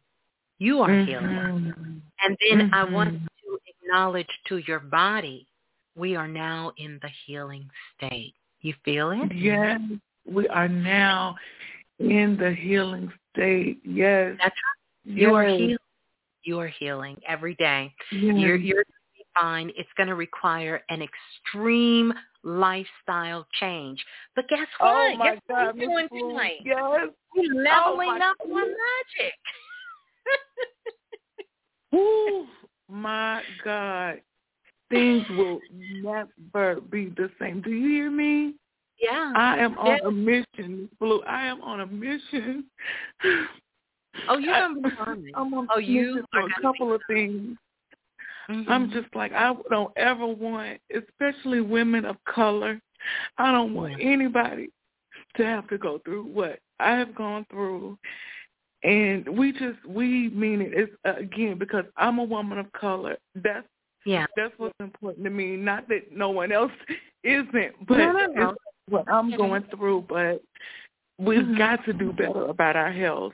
You 0.59 0.79
are 0.81 0.89
mm-hmm. 0.89 1.09
healing. 1.09 2.01
And 2.23 2.37
then 2.49 2.59
mm-hmm. 2.59 2.73
I 2.73 2.83
want 2.83 3.13
to 3.13 3.59
acknowledge 3.67 4.29
to 4.47 4.57
your 4.67 4.79
body, 4.79 5.47
we 5.95 6.15
are 6.15 6.27
now 6.27 6.71
in 6.77 6.99
the 7.01 7.09
healing 7.25 7.69
state. 7.97 8.33
You 8.61 8.73
feel 8.83 9.11
it? 9.11 9.35
Yes, 9.35 9.79
we 10.25 10.47
are 10.47 10.67
now 10.67 11.35
in 11.99 12.37
the 12.39 12.53
healing 12.53 13.11
state. 13.33 13.79
Yes. 13.85 14.35
That's 14.39 14.55
right. 14.55 15.15
You 15.15 15.27
yes. 15.27 15.33
are 15.33 15.47
healing. 15.47 15.77
You 16.43 16.59
are 16.59 16.67
healing 16.67 17.17
every 17.27 17.55
day. 17.55 17.93
Yes. 18.11 18.35
You're, 18.37 18.55
you're 18.55 18.83
fine. 19.39 19.71
It's 19.75 19.89
going 19.97 20.07
to 20.07 20.15
require 20.15 20.81
an 20.89 21.01
extreme 21.01 22.13
lifestyle 22.43 23.45
change. 23.59 24.03
But 24.35 24.47
guess 24.47 24.67
oh 24.79 24.85
what? 24.85 25.13
Oh 25.13 25.17
my 25.17 25.25
guess 25.25 25.41
God, 25.47 25.65
what 25.65 25.75
you're 25.75 25.89
doing 25.89 26.07
tonight? 26.09 26.59
Yes. 26.63 26.77
You're 27.35 27.53
oh 27.53 27.63
leveling 27.63 28.19
oh 28.21 28.29
up 28.29 28.37
your 28.47 28.65
magic. 28.65 29.33
oh 31.93 32.47
my 32.89 33.41
God 33.63 34.21
things 34.89 35.25
will 35.29 35.59
never 35.71 36.81
be 36.81 37.13
the 37.17 37.29
same. 37.39 37.61
Do 37.61 37.71
you 37.71 37.87
hear 37.87 38.11
me? 38.11 38.55
Yeah. 38.97 39.33
I 39.35 39.57
am 39.57 39.77
on 39.77 39.99
a 40.05 40.09
mission, 40.09 40.89
Blue. 41.01 41.21
I 41.23 41.47
am 41.47 41.61
on 41.61 41.81
a 41.81 41.85
mission. 41.85 42.63
Oh, 44.29 44.37
you're 44.37 44.53
gonna 44.85 45.17
be 45.17 45.33
I'm 45.35 45.53
on 45.53 45.67
oh, 45.75 45.79
you 45.79 46.23
a 46.33 46.61
couple 46.61 46.93
of 46.93 47.01
things. 47.05 47.57
Mm-hmm. 48.49 48.71
I'm 48.71 48.91
just 48.91 49.13
like 49.15 49.33
I 49.33 49.53
don't 49.69 49.93
ever 49.97 50.27
want, 50.27 50.79
especially 50.95 51.61
women 51.61 52.05
of 52.05 52.17
color. 52.25 52.79
I 53.37 53.51
don't 53.51 53.73
want 53.73 53.95
anybody 54.01 54.69
to 55.37 55.45
have 55.45 55.67
to 55.69 55.77
go 55.77 55.99
through 56.05 56.25
what 56.25 56.59
I 56.79 56.91
have 56.91 57.15
gone 57.15 57.45
through. 57.49 57.97
And 58.83 59.27
we 59.37 59.51
just 59.51 59.83
we 59.87 60.29
mean 60.29 60.61
it 60.61 60.73
is 60.73 60.89
uh, 61.07 61.15
again 61.17 61.57
because 61.57 61.85
I'm 61.97 62.19
a 62.19 62.23
woman 62.23 62.59
of 62.59 62.71
color. 62.73 63.17
That's 63.35 63.67
yeah. 64.05 64.25
That's 64.37 64.53
what's 64.57 64.75
important 64.79 65.23
to 65.23 65.31
me. 65.31 65.55
Not 65.55 65.87
that 65.89 66.15
no 66.15 66.29
one 66.29 66.51
else 66.51 66.71
isn't, 67.23 67.87
but 67.87 67.97
no, 67.97 68.11
no, 68.11 68.25
no. 68.27 68.49
it's 68.49 68.59
what 68.89 69.09
I'm 69.11 69.35
going 69.35 69.65
through. 69.75 70.05
But 70.07 70.43
we've 71.17 71.39
mm-hmm. 71.39 71.57
got 71.57 71.83
to 71.85 71.93
do 71.93 72.13
better 72.13 72.45
about 72.45 72.75
our 72.75 72.91
health. 72.91 73.33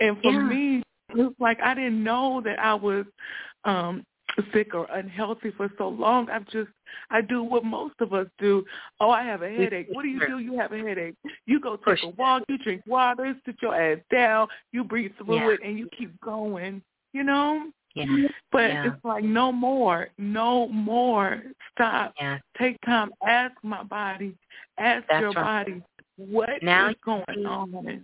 And 0.00 0.16
for 0.22 0.32
yeah. 0.32 0.42
me, 0.42 0.82
it's 1.14 1.40
like 1.40 1.60
I 1.62 1.74
didn't 1.74 2.02
know 2.02 2.42
that 2.44 2.58
I 2.58 2.74
was 2.74 3.04
um 3.64 4.02
sick 4.52 4.74
or 4.74 4.86
unhealthy 4.92 5.52
for 5.56 5.70
so 5.78 5.88
long. 5.88 6.28
I've 6.30 6.46
just 6.48 6.68
I 7.10 7.20
do 7.20 7.42
what 7.42 7.64
most 7.64 7.94
of 8.00 8.12
us 8.12 8.26
do. 8.38 8.64
Oh, 9.00 9.10
I 9.10 9.22
have 9.24 9.42
a 9.42 9.48
headache. 9.48 9.88
What 9.90 10.02
do 10.02 10.08
you 10.08 10.26
do? 10.26 10.38
You 10.38 10.58
have 10.58 10.72
a 10.72 10.78
headache. 10.78 11.16
You 11.46 11.60
go 11.60 11.76
take 11.76 12.02
a 12.02 12.08
walk, 12.08 12.42
you 12.48 12.58
drink 12.58 12.82
water, 12.86 13.34
sit 13.44 13.56
your 13.62 13.74
ass 13.74 13.98
down, 14.10 14.48
you 14.72 14.84
breathe 14.84 15.12
through 15.18 15.36
yeah. 15.36 15.50
it 15.52 15.60
and 15.64 15.78
you 15.78 15.88
keep 15.96 16.18
going. 16.20 16.82
You 17.12 17.24
know? 17.24 17.70
Yeah. 17.94 18.28
But 18.52 18.70
yeah. 18.70 18.86
it's 18.86 19.04
like 19.04 19.24
no 19.24 19.50
more, 19.50 20.08
no 20.16 20.68
more. 20.68 21.42
Stop. 21.72 22.14
Yeah. 22.20 22.38
Take 22.58 22.80
time. 22.82 23.10
Ask 23.26 23.54
my 23.62 23.82
body. 23.82 24.36
Ask 24.78 25.06
That's 25.08 25.20
your 25.20 25.32
right. 25.32 25.66
body 25.66 25.82
what 26.16 26.62
now 26.62 26.90
is 26.90 26.96
going 27.04 27.46
on. 27.46 28.02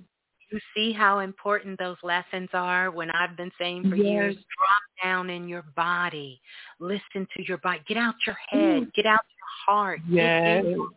You 0.50 0.60
see 0.76 0.92
how 0.92 1.18
important 1.20 1.78
those 1.78 1.96
lessons 2.02 2.48
are 2.52 2.90
when 2.90 3.10
I've 3.10 3.36
been 3.36 3.50
saying 3.58 3.90
for 3.90 3.96
yes. 3.96 4.06
years, 4.06 4.34
drop 4.34 4.82
down 5.02 5.28
in 5.28 5.48
your 5.48 5.64
body. 5.74 6.40
Listen 6.78 7.26
to 7.36 7.44
your 7.46 7.58
body. 7.58 7.80
Get 7.88 7.96
out 7.96 8.14
your 8.26 8.36
head. 8.48 8.82
Mm. 8.82 8.92
Get 8.94 9.06
out 9.06 9.20
your 9.28 9.74
heart. 9.74 10.00
Yes. 10.08 10.62
Get 10.62 10.66
in 10.66 10.70
your 10.70 10.86
body. 10.86 10.96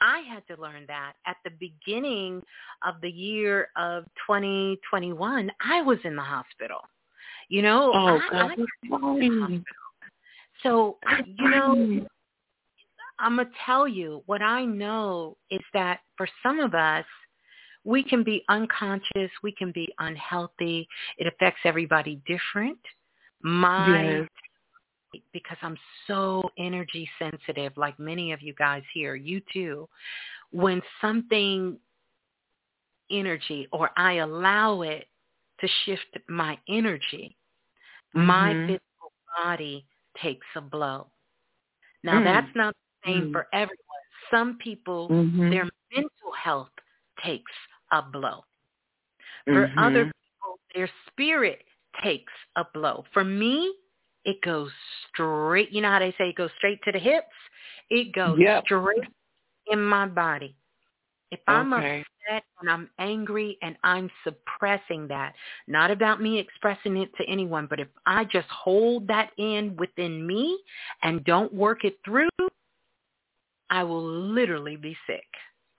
I 0.00 0.20
had 0.20 0.46
to 0.54 0.60
learn 0.60 0.84
that 0.86 1.14
at 1.26 1.36
the 1.44 1.50
beginning 1.58 2.42
of 2.86 2.94
the 3.02 3.10
year 3.10 3.68
of 3.76 4.04
2021. 4.26 5.50
I 5.60 5.82
was 5.82 5.98
in 6.04 6.14
the 6.14 6.22
hospital. 6.22 6.78
You 7.48 7.62
know, 7.62 7.92
oh, 7.94 8.18
I, 8.18 8.28
God, 8.30 8.50
I, 8.58 9.60
so 10.62 10.96
you 11.26 11.50
know, 11.50 12.06
I'm 13.18 13.36
gonna 13.36 13.48
tell 13.64 13.86
you 13.86 14.22
what 14.26 14.42
I 14.42 14.64
know 14.64 15.36
is 15.50 15.60
that 15.72 16.00
for 16.16 16.26
some 16.42 16.58
of 16.58 16.74
us, 16.74 17.04
we 17.84 18.02
can 18.02 18.24
be 18.24 18.44
unconscious, 18.48 19.30
we 19.42 19.52
can 19.52 19.70
be 19.70 19.92
unhealthy. 19.98 20.88
It 21.18 21.26
affects 21.26 21.60
everybody 21.64 22.20
different. 22.26 22.78
My 23.42 24.20
yes. 25.12 25.22
because 25.34 25.58
I'm 25.60 25.76
so 26.06 26.42
energy 26.58 27.08
sensitive, 27.18 27.76
like 27.76 27.98
many 27.98 28.32
of 28.32 28.40
you 28.40 28.54
guys 28.54 28.82
here, 28.94 29.14
you 29.14 29.42
too. 29.52 29.86
When 30.50 30.80
something 31.00 31.78
energy 33.10 33.68
or 33.70 33.90
I 33.96 34.14
allow 34.14 34.80
it 34.80 35.06
to 35.60 35.68
shift 35.84 36.18
my 36.28 36.58
energy, 36.68 37.36
mm-hmm. 38.16 38.26
my 38.26 38.52
physical 38.66 39.12
body 39.42 39.84
takes 40.22 40.46
a 40.56 40.62
blow. 40.62 41.08
Now 42.02 42.20
mm. 42.20 42.24
that's 42.24 42.54
not 42.56 42.74
the 42.74 43.12
same 43.12 43.28
mm. 43.28 43.32
for 43.32 43.46
everyone. 43.52 43.78
Some 44.30 44.56
people, 44.58 45.08
mm-hmm. 45.10 45.50
their 45.50 45.68
mental 45.92 46.32
health 46.42 46.70
takes 47.22 47.52
a 47.94 48.02
blow. 48.02 48.44
For 49.44 49.68
mm-hmm. 49.68 49.78
other 49.78 50.04
people, 50.04 50.58
their 50.74 50.90
spirit 51.08 51.62
takes 52.02 52.32
a 52.56 52.64
blow. 52.74 53.04
For 53.12 53.24
me, 53.24 53.72
it 54.24 54.40
goes 54.42 54.70
straight, 55.08 55.70
you 55.70 55.80
know 55.82 55.90
how 55.90 55.98
they 55.98 56.14
say 56.18 56.30
it 56.30 56.36
goes 56.36 56.50
straight 56.58 56.80
to 56.84 56.92
the 56.92 56.98
hips? 56.98 57.26
It 57.90 58.14
goes 58.14 58.38
yep. 58.40 58.64
straight 58.64 59.04
in 59.70 59.80
my 59.80 60.06
body. 60.06 60.56
If 61.30 61.40
I'm 61.46 61.72
okay. 61.72 62.04
upset 62.28 62.44
and 62.60 62.70
I'm 62.70 62.88
angry 62.98 63.58
and 63.60 63.76
I'm 63.82 64.10
suppressing 64.22 65.08
that, 65.08 65.34
not 65.66 65.90
about 65.90 66.22
me 66.22 66.38
expressing 66.38 66.96
it 66.96 67.14
to 67.16 67.24
anyone, 67.28 67.66
but 67.68 67.80
if 67.80 67.88
I 68.06 68.24
just 68.24 68.48
hold 68.48 69.08
that 69.08 69.30
in 69.36 69.76
within 69.76 70.26
me 70.26 70.58
and 71.02 71.24
don't 71.24 71.52
work 71.52 71.84
it 71.84 71.98
through, 72.04 72.28
I 73.68 73.82
will 73.82 74.04
literally 74.04 74.76
be 74.76 74.96
sick. 75.06 75.26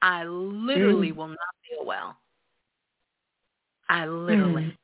I 0.05 0.23
literally 0.23 1.11
mm. 1.11 1.15
will 1.15 1.29
not 1.29 1.55
feel 1.67 1.83
well. 1.83 2.15
I 3.89 4.05
literally. 4.05 4.65
Mm. 4.65 4.77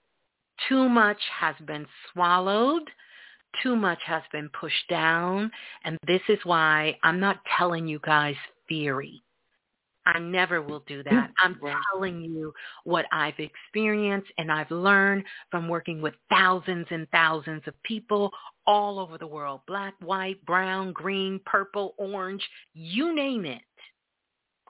Too 0.67 0.89
much 0.89 1.19
has 1.39 1.55
been 1.67 1.85
swallowed. 2.11 2.89
Too 3.61 3.75
much 3.75 3.99
has 4.03 4.23
been 4.31 4.49
pushed 4.49 4.87
down. 4.89 5.51
And 5.85 5.95
this 6.07 6.21
is 6.27 6.39
why 6.43 6.97
I'm 7.03 7.19
not 7.19 7.37
telling 7.55 7.87
you 7.87 7.99
guys 8.03 8.33
theory. 8.67 9.21
I 10.07 10.17
never 10.17 10.63
will 10.63 10.83
do 10.87 11.03
that. 11.03 11.29
I'm 11.37 11.59
telling 11.93 12.21
you 12.21 12.51
what 12.83 13.05
I've 13.11 13.37
experienced 13.37 14.31
and 14.39 14.51
I've 14.51 14.71
learned 14.71 15.23
from 15.51 15.69
working 15.69 16.01
with 16.01 16.15
thousands 16.31 16.87
and 16.89 17.07
thousands 17.11 17.61
of 17.67 17.75
people 17.83 18.31
all 18.65 18.97
over 18.97 19.19
the 19.19 19.27
world. 19.27 19.61
Black, 19.67 19.93
white, 19.99 20.43
brown, 20.45 20.93
green, 20.93 21.39
purple, 21.45 21.93
orange, 21.99 22.41
you 22.73 23.13
name 23.13 23.45
it. 23.45 23.61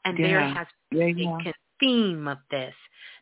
And 0.06 0.18
yeah. 0.18 0.28
there 0.28 0.50
has 0.50 0.68
yeah, 0.92 1.06
been 1.06 1.18
yeah. 1.18 1.50
a 1.50 1.54
theme 1.80 2.28
of 2.28 2.38
this. 2.50 2.74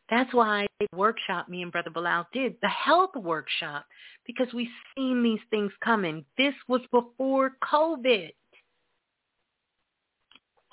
That's 0.09 0.33
why 0.33 0.67
the 0.80 0.88
workshop 0.95 1.49
me 1.49 1.61
and 1.61 1.72
Brother 1.72 1.91
Balah 1.91 2.25
did, 2.33 2.56
the 2.61 2.69
health 2.69 3.16
workshop, 3.16 3.85
because 4.25 4.48
we've 4.53 4.67
seen 4.95 5.22
these 5.22 5.40
things 5.51 5.72
coming. 5.83 6.25
This 6.38 6.53
was 6.67 6.82
before 6.91 7.51
COVID. 7.72 8.32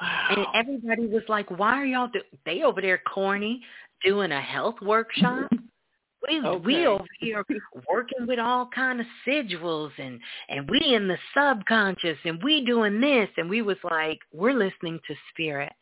Wow. 0.01 0.26
And 0.31 0.47
everybody 0.55 1.07
was 1.07 1.23
like, 1.28 1.51
why 1.51 1.81
are 1.81 1.86
y'all, 1.86 2.09
do-? 2.12 2.20
they 2.44 2.62
over 2.62 2.81
there 2.81 3.01
corny 3.12 3.62
doing 4.05 4.33
a 4.33 4.41
health 4.41 4.76
workshop? 4.83 5.51
We 5.51 6.41
Okay. 6.44 6.67
we 6.67 6.86
over 6.86 7.05
here 7.20 7.44
working 7.89 8.26
with 8.26 8.39
all 8.39 8.68
kind 8.75 9.01
of 9.01 9.07
sigils 9.26 9.93
and 9.99 10.18
and 10.49 10.68
we 10.68 10.94
in 10.94 11.07
the 11.07 11.18
subconscious 11.36 12.18
and 12.25 12.43
we 12.43 12.65
doing 12.65 13.01
this 13.01 13.28
and 13.36 13.49
we 13.49 13.62
was 13.62 13.76
like 13.85 14.18
we're 14.33 14.52
listening 14.52 14.99
to 15.07 15.15
spirit. 15.31 15.73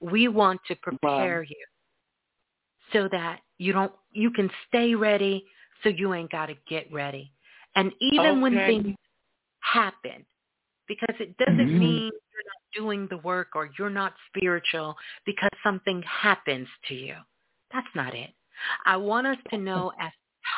We 0.00 0.28
want 0.28 0.60
to 0.68 0.76
prepare 0.76 1.42
you 1.42 1.64
so 2.92 3.08
that 3.10 3.40
you 3.58 3.72
don't 3.72 3.92
you 4.12 4.30
can 4.30 4.50
stay 4.68 4.94
ready 4.94 5.44
so 5.82 5.88
you 5.88 6.14
ain't 6.14 6.30
got 6.30 6.46
to 6.46 6.54
get 6.68 6.90
ready. 6.92 7.32
And 7.74 7.92
even 8.00 8.40
when 8.40 8.54
things 8.66 8.96
happen 9.60 10.24
because 10.86 11.14
it 11.20 11.36
doesn't 11.36 11.68
Mhm. 11.68 11.78
mean 11.78 12.12
you're 12.32 12.44
not 12.46 12.72
doing 12.74 13.06
the 13.08 13.18
work 13.18 13.54
or 13.54 13.70
you're 13.78 13.90
not 13.90 14.14
spiritual 14.28 14.96
because 15.24 15.50
something 15.62 16.02
happens 16.02 16.68
to 16.86 16.94
you. 16.94 17.16
That's 17.70 17.94
not 17.94 18.14
it. 18.14 18.34
I 18.84 18.96
want 18.96 19.26
us 19.26 19.38
to 19.50 19.58
know 19.58 19.92
as 20.00 20.12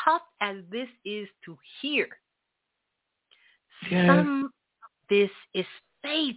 tough 0.05 0.23
as 0.41 0.65
this 0.71 0.89
is 1.05 1.29
to 1.45 1.59
hear, 1.81 2.09
Yes. 3.91 4.07
some 4.07 4.45
of 4.45 4.91
this 5.09 5.31
is 5.55 5.67
faith. 6.03 6.37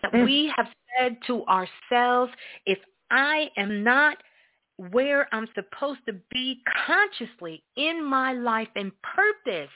That 0.00 0.12
Mm. 0.12 0.24
we 0.24 0.46
have 0.56 0.72
said 0.96 1.22
to 1.26 1.44
ourselves, 1.46 2.32
if 2.66 2.78
I 3.10 3.50
am 3.56 3.82
not 3.82 4.22
where 4.78 5.28
I'm 5.32 5.46
supposed 5.54 6.00
to 6.06 6.14
be 6.30 6.62
consciously 6.86 7.62
in 7.76 8.02
my 8.02 8.32
life 8.32 8.70
and 8.74 8.90
purpose, 9.02 9.70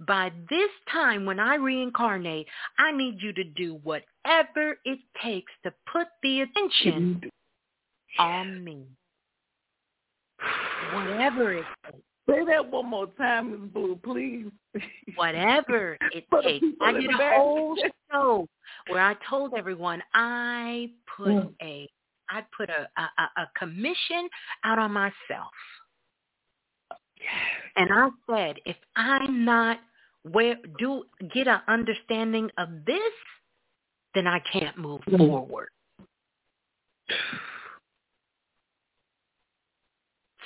by 0.00 0.30
this 0.50 0.70
time 0.86 1.24
when 1.24 1.40
I 1.40 1.54
reincarnate, 1.54 2.46
I 2.78 2.92
need 2.92 3.22
you 3.22 3.32
to 3.32 3.44
do 3.44 3.76
whatever 3.76 4.78
it 4.84 4.98
takes 5.22 5.52
to 5.62 5.72
put 5.86 6.08
the 6.22 6.42
attention 6.42 7.30
on 8.18 8.62
me. 8.62 8.86
Whatever 10.92 11.54
it 11.54 11.64
takes. 11.86 11.98
Say 12.28 12.44
that 12.46 12.70
one 12.70 12.86
more 12.88 13.06
time, 13.18 13.50
Ms. 13.50 13.70
Blue, 13.72 13.96
please. 14.02 14.46
Whatever 15.16 15.98
it 16.12 16.24
takes. 16.42 16.64
I 16.80 16.92
did 16.92 17.10
a 17.10 17.30
whole 17.34 17.76
show 18.10 18.48
where 18.88 19.02
I 19.02 19.14
told 19.28 19.54
everyone 19.54 20.02
I 20.14 20.90
put 21.16 21.28
Mm. 21.34 21.54
a 21.62 21.88
I 22.30 22.42
put 22.56 22.70
a, 22.70 22.88
a, 22.96 23.42
a 23.42 23.50
commission 23.58 24.30
out 24.64 24.78
on 24.78 24.92
myself. 24.92 25.52
And 27.76 27.90
I 27.92 28.08
said, 28.30 28.56
if 28.64 28.76
I'm 28.96 29.44
not 29.44 29.78
where 30.22 30.56
do 30.78 31.04
get 31.34 31.46
an 31.48 31.60
understanding 31.68 32.50
of 32.56 32.70
this, 32.86 33.12
then 34.14 34.26
I 34.26 34.40
can't 34.50 34.78
move 34.78 35.02
Mm. 35.02 35.18
forward. 35.18 35.68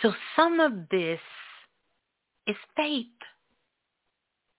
So 0.02 0.12
some 0.34 0.58
of 0.58 0.88
this 0.90 1.20
is 2.48 2.56
faith. 2.76 3.06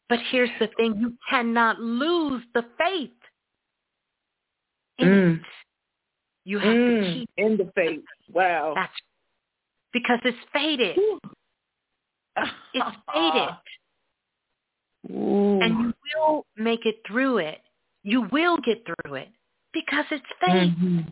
But 0.07 0.19
here's 0.31 0.49
the 0.59 0.69
thing, 0.77 0.95
you 0.99 1.13
cannot 1.29 1.79
lose 1.79 2.43
the 2.53 2.63
faith. 2.77 3.11
in 4.97 5.07
Mm. 5.07 5.39
it. 5.39 5.45
You 6.43 6.59
have 6.59 6.73
to 6.73 6.91
Mm. 6.91 7.13
keep 7.13 7.29
In 7.37 7.55
the 7.57 7.71
faith. 7.73 8.03
Wow. 8.33 8.73
that's 8.75 8.93
because 9.93 10.19
it's 10.25 10.37
faded. 10.51 10.97
It's 12.73 12.97
faded. 13.13 13.55
Ooh. 15.09 15.61
And 15.61 15.79
you 15.79 15.93
will 16.17 16.45
make 16.57 16.85
it 16.85 17.01
through 17.07 17.37
it. 17.37 17.61
You 18.03 18.23
will 18.23 18.57
get 18.57 18.85
through 18.85 19.15
it 19.15 19.29
because 19.71 20.05
it's 20.11 20.25
faith. 20.41 20.73
Mhm. 20.77 21.09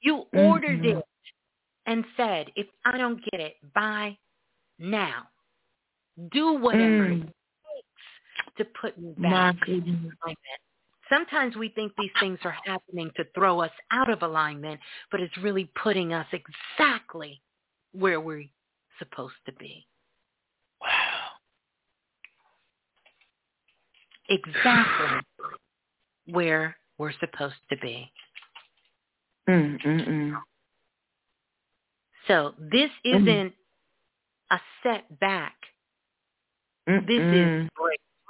You 0.00 0.26
ordered 0.32 0.80
Mhm. 0.80 0.98
it 0.98 1.04
and 1.86 2.06
said, 2.16 2.50
if 2.56 2.66
I 2.84 2.96
don't 2.96 3.22
get 3.30 3.40
it 3.40 3.56
by 3.74 4.16
now, 4.78 5.28
do 6.30 6.54
whatever 6.54 7.08
Mm. 7.08 7.22
it 7.22 7.34
takes 7.76 8.56
to 8.56 8.64
put 8.64 8.98
me 8.98 9.14
back 9.18 9.56
in 9.68 9.82
alignment. 10.22 10.60
Sometimes 11.08 11.56
we 11.56 11.70
think 11.70 11.92
these 11.96 12.12
things 12.20 12.38
are 12.44 12.56
happening 12.64 13.10
to 13.16 13.24
throw 13.34 13.60
us 13.60 13.72
out 13.90 14.10
of 14.10 14.22
alignment, 14.22 14.80
but 15.10 15.20
it's 15.20 15.36
really 15.38 15.64
putting 15.82 16.12
us 16.12 16.26
exactly 16.32 17.40
where 17.92 18.20
we're 18.20 18.44
supposed 18.98 19.36
to 19.46 19.52
be. 19.52 19.86
Wow. 20.80 21.30
Exactly 24.28 25.20
where 26.26 26.76
we're 26.98 27.12
supposed 27.12 27.54
to 27.70 27.76
be. 27.78 28.12
Mm, 29.48 29.80
mm, 29.82 30.08
mm. 30.08 30.42
So 32.26 32.54
this 32.58 32.90
Mm. 33.04 33.22
isn't 33.22 33.54
a 34.50 34.60
setback. 34.82 35.54
Mm, 36.88 37.06
This 37.06 37.20
is 37.20 37.68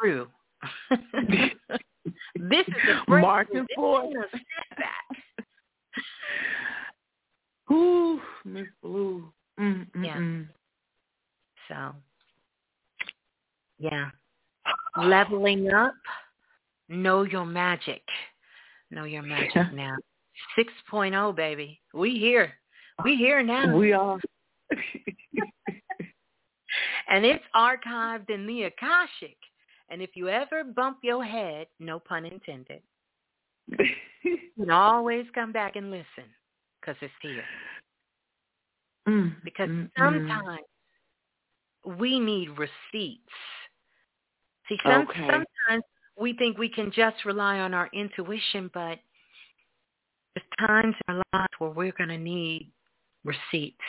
breakthrough. 0.01 0.27
this 2.35 2.67
is 2.67 2.75
a 2.75 3.05
breakthrough. 3.07 3.21
Marching 3.21 3.55
This 3.69 3.77
forth. 3.77 4.07
isn't 4.11 4.25
a 4.25 4.29
setback. 4.71 5.07
Ooh, 7.73 8.21
Miss 8.45 8.67
Blue. 8.83 9.33
Mm, 9.61 9.87
mm, 9.95 10.05
Yeah. 10.05 10.19
So, 11.69 11.95
yeah. 13.79 14.11
Leveling 14.97 15.71
up. 15.73 15.95
Know 16.89 17.23
your 17.23 17.45
magic. 17.45 18.03
Know 18.91 19.05
your 19.05 19.23
magic 19.23 19.73
now. 19.75 19.95
6.0, 20.59 21.37
baby. 21.37 21.81
We 21.93 22.19
here. 22.19 22.55
We 23.05 23.17
here 23.17 23.43
now. 23.43 23.77
We 23.77 23.93
are. 23.93 24.19
and 27.09 27.25
it's 27.25 27.45
archived 27.55 28.31
in 28.31 28.47
the 28.47 28.65
Akashic. 28.65 29.37
And 29.91 30.03
if 30.03 30.11
you 30.15 30.29
ever 30.29 30.65
bump 30.65 30.99
your 31.03 31.25
head, 31.25 31.67
no 31.81 31.99
pun 31.99 32.27
intended, 32.27 32.83
you 34.23 34.39
can 34.59 34.71
always 34.71 35.25
come 35.35 35.53
back 35.53 35.77
and 35.77 35.91
listen 35.91 36.25
because 36.81 36.97
it's 37.01 37.13
here. 37.23 37.45
Mm, 39.09 39.35
Because 39.43 39.69
mm, 39.69 39.85
mm. 39.85 39.91
sometimes 39.97 40.61
we 41.99 42.21
need 42.21 42.51
receipts. 42.51 43.33
See, 44.69 44.79
some, 44.85 45.03
Okay. 45.09 45.21
sometimes 45.21 45.85
we 46.19 46.35
think 46.35 46.59
we 46.59 46.69
can 46.69 46.93
just 46.93 47.25
rely 47.25 47.61
on 47.61 47.73
our 47.73 47.89
intuition, 47.95 48.71
but 48.75 48.99
there's 50.35 50.69
times 50.69 50.95
in 51.09 51.15
our 51.15 51.23
lives 51.33 51.53
where 51.59 51.71
we're 51.71 51.93
going 51.93 52.11
to 52.11 52.19
need 52.19 52.71
receipts. 53.25 53.85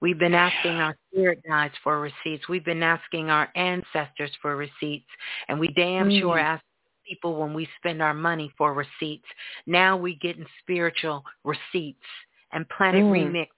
We've 0.00 0.18
been 0.18 0.34
asking 0.34 0.72
our 0.72 0.96
spirit 1.10 1.42
guides 1.46 1.74
for 1.82 2.00
receipts. 2.00 2.48
We've 2.48 2.64
been 2.64 2.82
asking 2.82 3.30
our 3.30 3.48
ancestors 3.54 4.30
for 4.42 4.56
receipts. 4.56 5.08
And 5.48 5.58
we 5.58 5.68
damn 5.68 6.08
Mm. 6.08 6.20
sure 6.20 6.38
ask 6.38 6.62
people 7.06 7.36
when 7.36 7.54
we 7.54 7.66
spend 7.76 8.02
our 8.02 8.14
money 8.14 8.50
for 8.56 8.74
receipts. 8.74 9.28
Now 9.66 9.96
we 9.96 10.14
getting 10.14 10.46
spiritual 10.60 11.24
receipts. 11.44 12.06
And 12.52 12.68
Planet 12.68 13.04
Mm. 13.04 13.10
Remix 13.12 13.48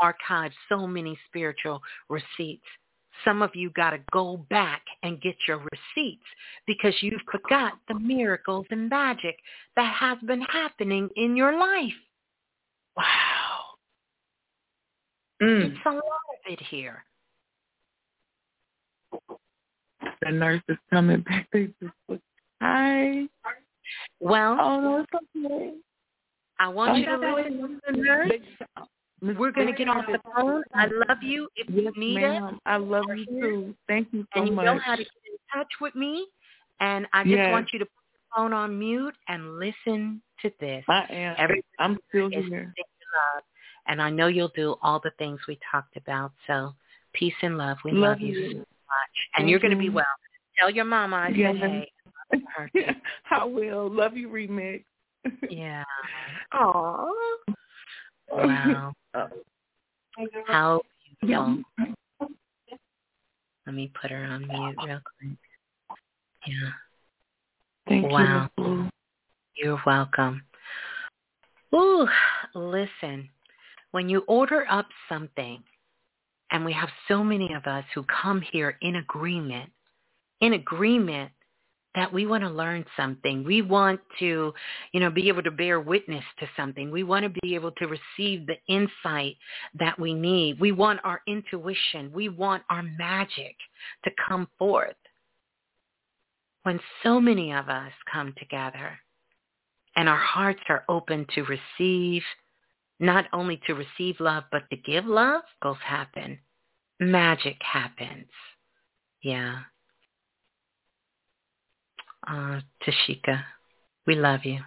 archived 0.00 0.54
so 0.68 0.86
many 0.86 1.16
spiritual 1.26 1.82
receipts. 2.08 2.66
Some 3.24 3.42
of 3.42 3.54
you 3.54 3.70
got 3.70 3.90
to 3.90 3.98
go 4.10 4.38
back 4.50 4.82
and 5.02 5.20
get 5.20 5.36
your 5.46 5.58
receipts 5.58 6.26
because 6.66 7.00
you 7.02 7.18
forgot 7.30 7.78
the 7.86 7.94
miracles 7.94 8.66
and 8.70 8.88
magic 8.88 9.38
that 9.76 9.92
has 9.94 10.18
been 10.20 10.40
happening 10.42 11.08
in 11.16 11.36
your 11.36 11.56
life. 11.56 11.94
Wow. 12.96 13.33
Mm. 15.44 15.66
It's 15.66 15.80
a 15.86 15.90
lot 15.90 16.00
of 16.00 16.52
it 16.52 16.60
here. 16.70 17.04
The 20.22 20.30
nurse 20.30 20.62
is 20.68 20.78
coming 20.90 21.20
back. 21.20 21.48
They 21.52 21.66
just 21.82 21.92
look, 22.08 22.20
hi. 22.62 23.26
Well, 24.20 24.56
Oh, 24.58 24.80
no, 24.80 25.00
it's 25.00 25.12
okay. 25.46 25.74
I 26.58 26.68
want 26.68 26.96
you 26.96 27.04
to 27.04 27.34
listen 27.34 27.58
to 27.58 27.80
the 27.86 27.92
nurse. 28.02 28.32
We're 29.20 29.52
going 29.52 29.66
to 29.66 29.72
get 29.74 29.88
off 29.88 30.06
the 30.06 30.20
phone. 30.34 30.62
I 30.74 30.86
love 31.08 31.18
you. 31.22 31.48
If 31.56 31.68
you 31.68 31.82
Yes, 31.82 31.92
need 31.96 32.14
ma'am. 32.22 32.54
it, 32.54 32.60
I 32.64 32.76
love 32.76 33.06
you 33.16 33.26
too. 33.26 33.74
Thank 33.88 34.08
you 34.12 34.26
so 34.34 34.40
and 34.40 34.48
you 34.48 34.54
much. 34.54 34.64
know 34.64 34.78
how 34.78 34.92
to 34.96 35.02
get 35.02 35.10
in 35.26 35.36
touch 35.60 35.68
with 35.80 35.94
me, 35.94 36.26
and 36.80 37.06
I 37.12 37.24
just 37.24 37.34
Yes. 37.36 37.50
want 37.50 37.68
you 37.72 37.78
to 37.80 37.84
put 37.84 38.04
your 38.12 38.20
phone 38.36 38.52
on 38.52 38.78
mute 38.78 39.14
and 39.28 39.58
listen 39.58 40.22
to 40.42 40.50
this. 40.60 40.84
I 40.88 41.06
am. 41.10 41.34
Everybody 41.38 41.62
I'm 41.78 41.98
still 42.08 42.28
here. 42.30 42.74
love, 42.76 43.42
and 43.86 44.00
I 44.00 44.10
know 44.10 44.26
you'll 44.26 44.52
do 44.54 44.76
all 44.82 45.00
the 45.00 45.12
things 45.18 45.40
we 45.46 45.58
talked 45.70 45.96
about. 45.96 46.32
So 46.46 46.74
peace 47.12 47.34
and 47.42 47.58
love. 47.58 47.78
We 47.84 47.92
love, 47.92 48.18
Love 48.18 48.20
you 48.20 48.34
you. 48.34 48.50
so 48.52 48.58
much, 48.58 49.28
and 49.36 49.48
you're 49.48 49.60
going 49.60 49.72
to 49.72 49.78
be 49.78 49.88
Mhm. 49.88 49.94
well. 49.94 50.06
Tell 50.56 50.70
your 50.70 50.84
mama 50.84 51.16
I 51.16 51.28
Yes. 51.28 51.56
said 51.60 51.70
hey. 51.70 51.92
I 52.32 52.36
love. 52.36 52.96
I 53.30 53.44
will. 53.44 53.90
Love 53.90 54.16
you, 54.16 54.28
remix. 54.28 54.84
Yeah. 55.50 55.84
Aww. 56.52 57.10
Wow. 58.32 58.94
Oh. 59.14 59.28
How 60.46 60.82
beautiful. 61.20 61.62
Let 63.66 63.74
me 63.74 63.92
put 64.00 64.10
her 64.10 64.24
on 64.24 64.46
mute 64.48 64.76
real 64.82 65.00
quick. 65.18 65.38
Yeah. 66.46 66.70
Thank 67.88 68.10
wow. 68.10 68.48
you. 68.58 68.90
You're 69.56 69.80
welcome. 69.86 70.42
Ooh, 71.74 72.08
listen. 72.54 73.28
When 73.94 74.08
you 74.08 74.24
order 74.26 74.66
up 74.68 74.88
something, 75.08 75.62
and 76.50 76.64
we 76.64 76.72
have 76.72 76.88
so 77.06 77.22
many 77.22 77.54
of 77.54 77.64
us 77.66 77.84
who 77.94 78.02
come 78.02 78.40
here 78.40 78.76
in 78.82 78.96
agreement, 78.96 79.70
in 80.40 80.54
agreement 80.54 81.30
that 81.94 82.12
we 82.12 82.26
want 82.26 82.42
to 82.42 82.50
learn 82.50 82.84
something. 82.96 83.44
We 83.44 83.62
want 83.62 84.00
to, 84.18 84.52
you 84.90 84.98
know, 84.98 85.10
be 85.10 85.28
able 85.28 85.44
to 85.44 85.52
bear 85.52 85.78
witness 85.78 86.24
to 86.40 86.48
something. 86.56 86.90
We 86.90 87.04
want 87.04 87.22
to 87.22 87.40
be 87.40 87.54
able 87.54 87.70
to 87.70 87.86
receive 87.86 88.48
the 88.48 88.56
insight 88.66 89.36
that 89.78 89.96
we 89.96 90.12
need. 90.12 90.58
We 90.58 90.72
want 90.72 90.98
our 91.04 91.20
intuition. 91.28 92.10
We 92.12 92.28
want 92.28 92.64
our 92.70 92.82
magic 92.82 93.54
to 94.06 94.10
come 94.26 94.48
forth. 94.58 94.96
When 96.64 96.80
so 97.04 97.20
many 97.20 97.52
of 97.52 97.68
us 97.68 97.92
come 98.12 98.34
together 98.38 98.98
and 99.94 100.08
our 100.08 100.18
hearts 100.18 100.62
are 100.68 100.82
open 100.88 101.28
to 101.36 101.44
receive, 101.44 102.22
not 103.00 103.26
only 103.32 103.60
to 103.66 103.74
receive 103.74 104.20
love, 104.20 104.44
but 104.52 104.68
to 104.70 104.76
give 104.76 105.06
love, 105.06 105.42
goes 105.62 105.76
happen. 105.84 106.38
Magic 107.00 107.56
happens. 107.62 108.28
Yeah 109.22 109.60
uh, 112.26 112.60
Tashika. 112.82 113.42
We 114.06 114.16
love 114.16 114.40
you. 114.44 114.60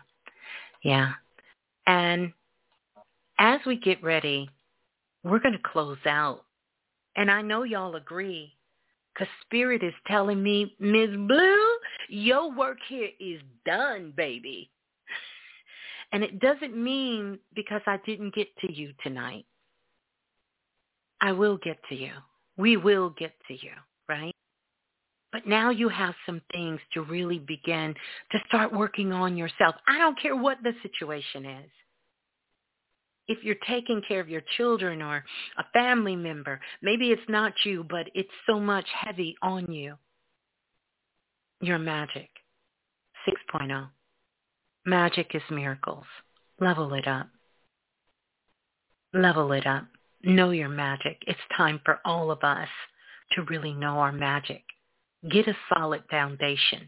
Yeah. 0.83 1.11
And 1.85 2.33
as 3.39 3.59
we 3.65 3.77
get 3.77 4.03
ready, 4.03 4.49
we're 5.23 5.39
going 5.39 5.53
to 5.53 5.71
close 5.71 5.97
out. 6.05 6.43
And 7.15 7.31
I 7.31 7.41
know 7.41 7.63
y'all 7.63 7.95
agree 7.95 8.53
because 9.13 9.27
Spirit 9.45 9.83
is 9.83 9.93
telling 10.07 10.41
me, 10.41 10.75
Ms. 10.79 11.09
Blue, 11.27 11.67
your 12.09 12.55
work 12.55 12.77
here 12.87 13.09
is 13.19 13.41
done, 13.65 14.13
baby. 14.15 14.69
And 16.11 16.23
it 16.23 16.39
doesn't 16.39 16.75
mean 16.75 17.39
because 17.55 17.81
I 17.85 17.97
didn't 18.05 18.33
get 18.33 18.47
to 18.61 18.71
you 18.71 18.93
tonight. 19.03 19.45
I 21.19 21.31
will 21.31 21.57
get 21.57 21.77
to 21.89 21.95
you. 21.95 22.11
We 22.57 22.77
will 22.77 23.09
get 23.11 23.33
to 23.47 23.53
you, 23.53 23.73
right? 24.07 24.33
But 25.31 25.45
now 25.45 25.69
you 25.69 25.89
have 25.89 26.15
some 26.25 26.41
things 26.51 26.79
to 26.93 27.01
really 27.01 27.39
begin 27.39 27.93
to 28.31 28.39
start 28.47 28.71
working 28.71 29.11
on 29.11 29.35
yourself. 29.35 29.75
I 29.87 29.97
don't 29.97 30.19
care 30.19 30.35
what 30.35 30.57
the 30.63 30.73
situation 30.81 31.45
is. 31.45 31.69
If 33.27 33.43
you're 33.43 33.55
taking 33.67 34.01
care 34.07 34.21
of 34.21 34.29
your 34.29 34.41
children 34.55 35.01
or 35.01 35.23
a 35.57 35.63
family 35.73 36.15
member, 36.15 36.61
maybe 36.81 37.11
it's 37.11 37.21
not 37.27 37.51
you, 37.65 37.85
but 37.89 38.07
it's 38.15 38.29
so 38.47 38.57
much 38.57 38.85
heavy 38.97 39.35
on 39.41 39.69
you. 39.71 39.95
Your 41.59 41.77
magic. 41.77 42.29
6.0. 43.27 43.89
Magic 44.87 45.35
is 45.35 45.41
miracles. 45.51 46.05
Level 46.61 46.93
it 46.93 47.09
up. 47.09 47.27
Level 49.13 49.51
it 49.51 49.67
up. 49.67 49.83
Know 50.23 50.51
your 50.51 50.69
magic. 50.69 51.17
It's 51.27 51.37
time 51.57 51.81
for 51.83 51.99
all 52.05 52.31
of 52.31 52.41
us 52.41 52.69
to 53.33 53.43
really 53.43 53.73
know 53.73 53.99
our 53.99 54.13
magic. 54.13 54.63
Get 55.29 55.49
a 55.49 55.57
solid 55.67 56.03
foundation. 56.09 56.87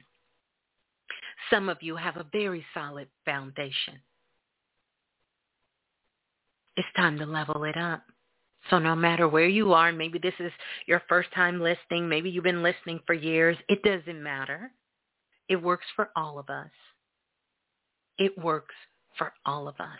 Some 1.49 1.67
of 1.67 1.83
you 1.83 1.97
have 1.97 2.15
a 2.15 2.25
very 2.31 2.65
solid 2.73 3.09
foundation. 3.25 3.95
It's 6.77 6.87
time 6.95 7.19
to 7.19 7.25
level 7.25 7.65
it 7.65 7.75
up. 7.75 8.03
So 8.69 8.79
no 8.79 8.95
matter 8.95 9.27
where 9.27 9.49
you 9.49 9.73
are, 9.73 9.91
maybe 9.91 10.19
this 10.19 10.39
is 10.39 10.53
your 10.85 11.01
first 11.09 11.33
time 11.33 11.59
listening, 11.59 12.07
maybe 12.07 12.29
you've 12.29 12.45
been 12.45 12.63
listening 12.63 13.01
for 13.05 13.13
years, 13.13 13.57
it 13.67 13.83
doesn't 13.83 14.23
matter. 14.23 14.71
It 15.49 15.61
works 15.61 15.87
for 15.97 16.11
all 16.15 16.39
of 16.39 16.49
us. 16.49 16.69
It 18.19 18.37
works 18.37 18.75
for 19.17 19.33
all 19.45 19.67
of 19.67 19.75
us. 19.79 19.97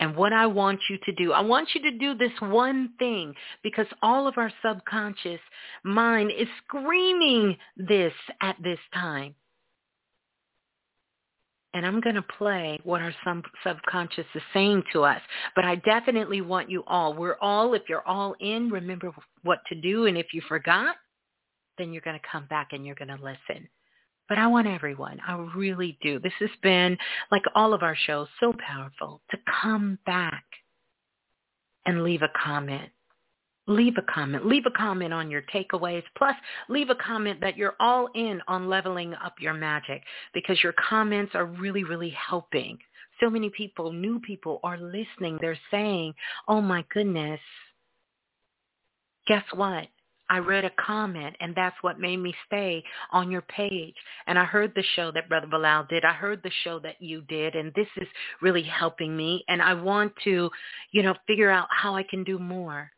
And 0.00 0.16
what 0.16 0.32
I 0.32 0.46
want 0.46 0.80
you 0.88 0.98
to 1.04 1.12
do, 1.12 1.32
I 1.32 1.42
want 1.42 1.68
you 1.74 1.82
to 1.82 1.98
do 1.98 2.14
this 2.14 2.32
one 2.40 2.90
thing 2.98 3.34
because 3.62 3.86
all 4.02 4.26
of 4.26 4.38
our 4.38 4.50
subconscious 4.64 5.40
mind 5.84 6.32
is 6.36 6.48
screaming 6.64 7.56
this 7.76 8.14
at 8.40 8.56
this 8.62 8.78
time. 8.94 9.34
And 11.74 11.86
I'm 11.86 12.00
going 12.00 12.16
to 12.16 12.22
play 12.22 12.80
what 12.82 13.02
our 13.02 13.14
sub- 13.24 13.44
subconscious 13.64 14.24
is 14.34 14.42
saying 14.52 14.82
to 14.92 15.04
us. 15.04 15.20
But 15.54 15.66
I 15.66 15.76
definitely 15.76 16.40
want 16.40 16.70
you 16.70 16.82
all, 16.86 17.14
we're 17.14 17.36
all, 17.40 17.74
if 17.74 17.82
you're 17.88 18.06
all 18.08 18.34
in, 18.40 18.70
remember 18.70 19.12
what 19.42 19.60
to 19.68 19.80
do. 19.80 20.06
And 20.06 20.16
if 20.16 20.28
you 20.32 20.40
forgot, 20.48 20.96
then 21.78 21.92
you're 21.92 22.02
going 22.02 22.18
to 22.18 22.26
come 22.30 22.46
back 22.46 22.68
and 22.72 22.84
you're 22.84 22.96
going 22.96 23.16
to 23.16 23.22
listen. 23.22 23.68
But 24.30 24.38
I 24.38 24.46
want 24.46 24.68
everyone, 24.68 25.20
I 25.26 25.34
really 25.56 25.98
do. 26.00 26.20
This 26.20 26.32
has 26.38 26.50
been, 26.62 26.96
like 27.32 27.42
all 27.56 27.74
of 27.74 27.82
our 27.82 27.96
shows, 27.96 28.28
so 28.38 28.54
powerful 28.64 29.20
to 29.32 29.36
come 29.60 29.98
back 30.06 30.44
and 31.84 32.04
leave 32.04 32.22
a 32.22 32.30
comment. 32.40 32.90
Leave 33.66 33.96
a 33.98 34.12
comment. 34.12 34.46
Leave 34.46 34.66
a 34.66 34.70
comment 34.70 35.12
on 35.12 35.32
your 35.32 35.42
takeaways. 35.52 36.04
Plus, 36.16 36.36
leave 36.68 36.90
a 36.90 36.94
comment 36.94 37.40
that 37.40 37.56
you're 37.56 37.74
all 37.80 38.08
in 38.14 38.40
on 38.46 38.68
leveling 38.68 39.14
up 39.14 39.34
your 39.40 39.52
magic 39.52 40.00
because 40.32 40.62
your 40.62 40.74
comments 40.74 41.32
are 41.34 41.46
really, 41.46 41.82
really 41.82 42.10
helping. 42.10 42.78
So 43.18 43.30
many 43.30 43.50
people, 43.50 43.92
new 43.92 44.20
people 44.20 44.60
are 44.62 44.78
listening. 44.78 45.38
They're 45.40 45.58
saying, 45.72 46.14
oh 46.46 46.60
my 46.60 46.84
goodness, 46.94 47.40
guess 49.26 49.44
what? 49.54 49.88
I 50.30 50.38
read 50.38 50.64
a 50.64 50.70
comment 50.70 51.34
and 51.40 51.54
that's 51.56 51.76
what 51.82 51.98
made 51.98 52.18
me 52.18 52.32
stay 52.46 52.84
on 53.10 53.32
your 53.32 53.42
page. 53.42 53.96
And 54.28 54.38
I 54.38 54.44
heard 54.44 54.72
the 54.74 54.84
show 54.94 55.10
that 55.10 55.28
Brother 55.28 55.48
Balah 55.48 55.88
did. 55.88 56.04
I 56.04 56.12
heard 56.12 56.40
the 56.42 56.52
show 56.62 56.78
that 56.78 57.02
you 57.02 57.22
did 57.22 57.56
and 57.56 57.72
this 57.74 57.88
is 57.96 58.06
really 58.40 58.62
helping 58.62 59.16
me. 59.16 59.44
And 59.48 59.60
I 59.60 59.74
want 59.74 60.12
to, 60.24 60.48
you 60.92 61.02
know, 61.02 61.16
figure 61.26 61.50
out 61.50 61.66
how 61.70 61.96
I 61.96 62.04
can 62.04 62.22
do 62.22 62.38
more. 62.38 62.92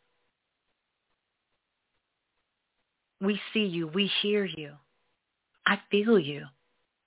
We 3.22 3.40
see 3.54 3.64
you. 3.64 3.86
We 3.88 4.10
hear 4.20 4.44
you. 4.44 4.72
I 5.66 5.80
feel 5.90 6.18
you. 6.18 6.44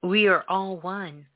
We 0.01 0.27
are 0.27 0.43
all 0.49 0.77
one. 0.77 1.27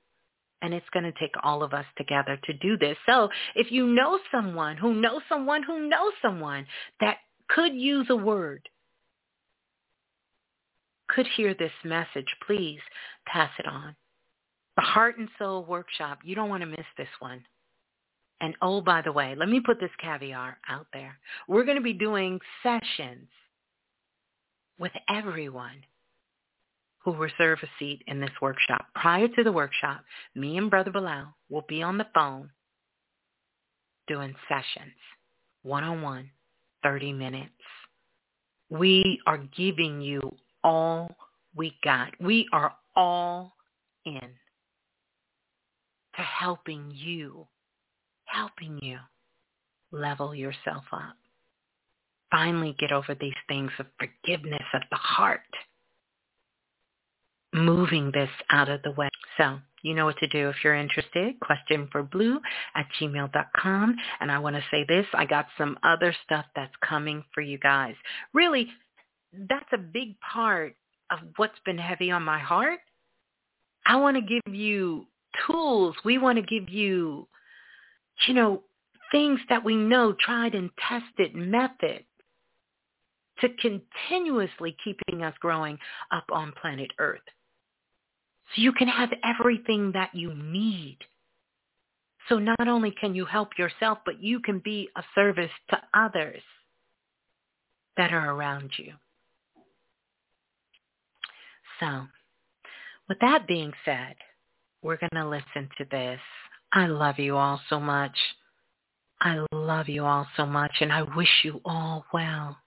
And 0.63 0.73
it's 0.73 0.89
going 0.91 1.03
to 1.03 1.13
take 1.19 1.33
all 1.43 1.61
of 1.61 1.73
us 1.73 1.85
together 1.95 2.39
to 2.43 2.53
do 2.53 2.75
this. 2.77 2.97
So 3.05 3.29
if 3.55 3.71
you 3.71 3.85
know 3.85 4.19
someone 4.31 4.77
who 4.77 4.95
knows 4.95 5.21
someone 5.29 5.61
who 5.61 5.87
knows 5.87 6.13
someone 6.21 6.65
that 6.99 7.17
could 7.49 7.73
use 7.75 8.07
a 8.09 8.15
word, 8.15 8.67
could 11.13 11.27
hear 11.35 11.53
this 11.53 11.71
message, 11.83 12.27
please 12.45 12.79
pass 13.25 13.51
it 13.59 13.65
on. 13.67 13.95
The 14.75 14.83
Heart 14.83 15.17
and 15.17 15.29
Soul 15.38 15.65
Workshop, 15.65 16.19
you 16.23 16.35
don't 16.35 16.49
want 16.49 16.61
to 16.61 16.67
miss 16.67 16.85
this 16.97 17.09
one. 17.19 17.43
And 18.41 18.55
oh, 18.61 18.79
by 18.79 19.01
the 19.01 19.11
way, 19.11 19.35
let 19.38 19.49
me 19.49 19.59
put 19.59 19.79
this 19.79 19.89
caviar 20.01 20.57
out 20.69 20.88
there. 20.93 21.17
We're 21.47 21.65
going 21.65 21.77
to 21.77 21.83
be 21.83 21.93
doing 21.93 22.39
sessions 22.63 23.27
with 24.79 24.93
everyone 25.09 25.83
who 27.03 27.13
reserve 27.13 27.59
a 27.63 27.67
seat 27.77 28.01
in 28.07 28.19
this 28.19 28.29
workshop. 28.41 28.85
Prior 28.95 29.27
to 29.27 29.43
the 29.43 29.51
workshop, 29.51 30.03
me 30.35 30.57
and 30.57 30.69
Brother 30.69 30.91
Balah 30.91 31.33
will 31.49 31.65
be 31.67 31.81
on 31.81 31.97
the 31.97 32.07
phone 32.13 32.49
doing 34.07 34.33
sessions, 34.47 34.95
one-on-one, 35.63 36.29
30 36.83 37.13
minutes. 37.13 37.51
We 38.69 39.19
are 39.27 39.38
giving 39.38 40.01
you 40.01 40.35
all 40.63 41.15
we 41.55 41.75
got. 41.83 42.11
We 42.19 42.47
are 42.51 42.73
all 42.95 43.53
in 44.05 44.19
to 46.15 46.21
helping 46.21 46.91
you, 46.93 47.47
helping 48.25 48.79
you 48.81 48.97
level 49.91 50.35
yourself 50.35 50.83
up. 50.91 51.15
Finally 52.31 52.75
get 52.77 52.91
over 52.91 53.15
these 53.15 53.33
things 53.47 53.71
of 53.79 53.88
forgiveness 53.97 54.65
of 54.73 54.81
the 54.91 54.97
heart. 54.97 55.41
Moving 57.53 58.11
this 58.13 58.29
out 58.51 58.69
of 58.69 58.83
the 58.83 58.91
way. 58.91 59.09
So 59.38 59.59
you 59.81 59.95
know 59.95 60.05
what 60.05 60.17
to 60.17 60.27
do 60.27 60.49
if 60.49 60.57
you're 60.63 60.75
interested. 60.75 61.39
Question 61.39 61.88
for 61.91 62.03
blue 62.03 62.39
at 62.75 62.85
gmail.com. 62.99 63.95
And 64.19 64.31
I 64.31 64.38
want 64.38 64.55
to 64.55 64.63
say 64.69 64.85
this, 64.88 65.05
I 65.13 65.25
got 65.25 65.47
some 65.57 65.77
other 65.83 66.13
stuff 66.25 66.45
that's 66.55 66.73
coming 66.88 67.23
for 67.33 67.41
you 67.41 67.57
guys. 67.57 67.95
Really, 68.33 68.67
that's 69.33 69.69
a 69.74 69.77
big 69.77 70.19
part 70.19 70.75
of 71.11 71.19
what's 71.38 71.59
been 71.66 71.77
heavy 71.77 72.11
on 72.11 72.24
my 72.24 72.40
heart. 72.40 72.80
I 73.85 73.95
want 73.95 74.17
to 74.17 74.22
give 74.22 74.53
you 74.53 75.08
tools. 75.48 75.95
We 76.06 76.17
want 76.17 76.38
to 76.38 76.43
give 76.43 76.69
you, 76.69 77.27
you 78.27 78.33
know, 78.33 78.64
things 79.11 79.40
that 79.49 79.64
we 79.64 79.75
know, 79.75 80.14
tried 80.19 80.53
and 80.56 80.69
tested 80.88 81.35
method 81.35 82.03
to 83.41 83.49
continuously 83.49 84.75
keeping 84.83 85.24
us 85.24 85.33
growing 85.40 85.77
up 86.11 86.25
on 86.32 86.53
planet 86.61 86.91
Earth. 86.99 87.22
So 88.56 88.61
you 88.61 88.74
can 88.74 88.88
have 88.88 89.09
everything 89.24 89.91
that 89.93 90.14
you 90.14 90.33
need. 90.33 90.98
So 92.27 92.38
not 92.38 92.67
only 92.67 92.91
can 92.91 93.16
you 93.16 93.25
help 93.25 93.58
yourself, 93.58 93.99
but 94.06 94.22
you 94.22 94.40
can 94.40 94.59
be 94.59 94.90
a 94.95 95.03
service 95.16 95.51
to 95.69 95.82
others 95.93 96.41
that 97.98 98.11
are 98.11 98.32
around 98.32 98.72
you. 98.77 98.93
So 101.80 102.08
with 103.08 103.19
that 103.19 103.48
being 103.48 103.72
said, 103.85 104.16
we're 104.82 104.98
going 104.98 105.09
to 105.14 105.27
listen 105.27 105.69
to 105.77 105.85
this. 105.90 106.19
I 106.72 106.88
love 106.88 107.19
you 107.19 107.38
all 107.38 107.59
so 107.69 107.80
much. 107.80 108.17
I 109.22 109.43
love 109.51 109.90
you 109.90 110.06
all 110.06 110.27
so 110.38 110.45
much 110.45 110.72
and 110.80 110.93
I 110.93 111.01
wish 111.01 111.41
you 111.43 111.61
all 111.66 112.06
well. 112.14 112.58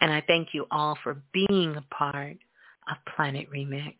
And 0.00 0.12
I 0.12 0.22
thank 0.26 0.48
you 0.52 0.66
all 0.70 0.98
for 1.02 1.22
being 1.32 1.76
a 1.76 1.94
part 1.94 2.36
of 2.90 3.14
Planet 3.16 3.48
Remix. 3.50 3.94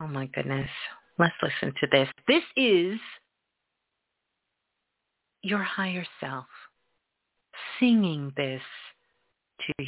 Oh 0.00 0.06
my 0.06 0.26
goodness. 0.26 0.70
Let's 1.18 1.34
listen 1.42 1.74
to 1.80 1.86
this. 1.90 2.08
This 2.28 2.44
is 2.56 3.00
your 5.42 5.62
higher 5.62 6.06
self 6.20 6.46
singing 7.80 8.32
this 8.36 8.62
to 9.66 9.84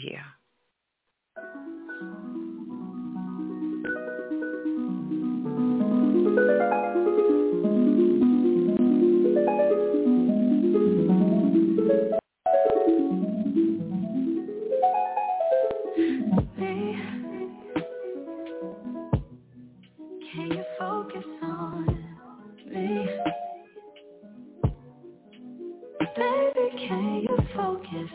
Can 26.88 27.22
you 27.22 27.36
focus 27.54 28.10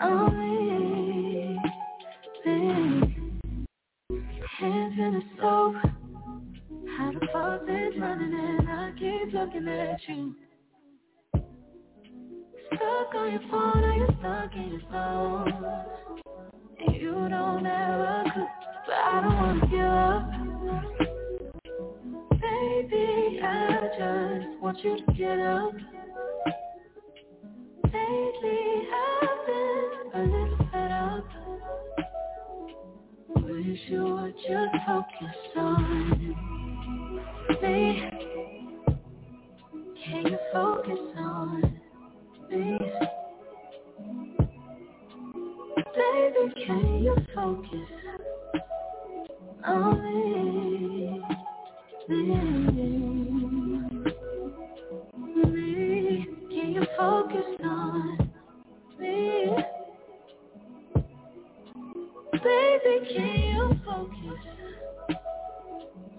on 0.00 0.38
me? 0.38 1.58
Hands 4.60 4.94
in 4.96 5.14
the 5.14 5.22
soap. 5.36 5.74
How 6.96 7.12
the 7.12 7.20
fuck 7.32 7.66
running 8.00 8.34
and 8.34 8.68
I 8.68 8.92
keep 8.96 9.34
looking 9.34 9.66
at 9.66 9.98
you. 10.08 10.36
Stuck 12.68 13.14
on 13.16 13.32
your 13.32 13.42
phone 13.50 13.82
or 13.82 13.94
you're 13.94 14.14
stuck 14.20 14.54
in 14.54 14.68
your 14.68 14.82
phone. 14.88 15.84
You 17.00 17.28
don't 17.28 17.66
ever 17.66 18.24
cook, 18.32 18.48
but 18.86 18.94
I 18.94 19.20
don't 19.22 19.36
wanna 19.36 19.66
give 19.66 19.90
up. 19.90 20.30
Baby, 22.40 23.40
I 23.42 23.88
just 23.98 24.62
want 24.62 24.78
you 24.84 24.96
to 25.04 25.12
get 25.14 25.40
up. 25.40 25.74
Lately 27.92 28.88
I've 28.92 29.46
been 29.46 29.90
a 30.14 30.22
little 30.22 30.68
fed 30.72 30.92
up 30.92 31.28
Wish 33.36 33.80
you 33.88 34.02
would 34.04 34.34
just 34.36 34.76
focus 34.86 35.36
on 35.56 36.34
me 37.62 38.10
Can 40.04 40.26
you 40.26 40.38
focus 40.52 40.98
on 41.16 41.62
me? 42.50 42.78
Baby, 45.94 46.66
can 46.66 47.02
you 47.02 47.16
focus 47.34 47.88
on 49.64 50.02
me? 50.02 51.22
me? 52.08 52.71
You. 63.10 63.80
focus 63.84 64.46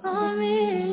on 0.04 0.40
me. 0.40 0.93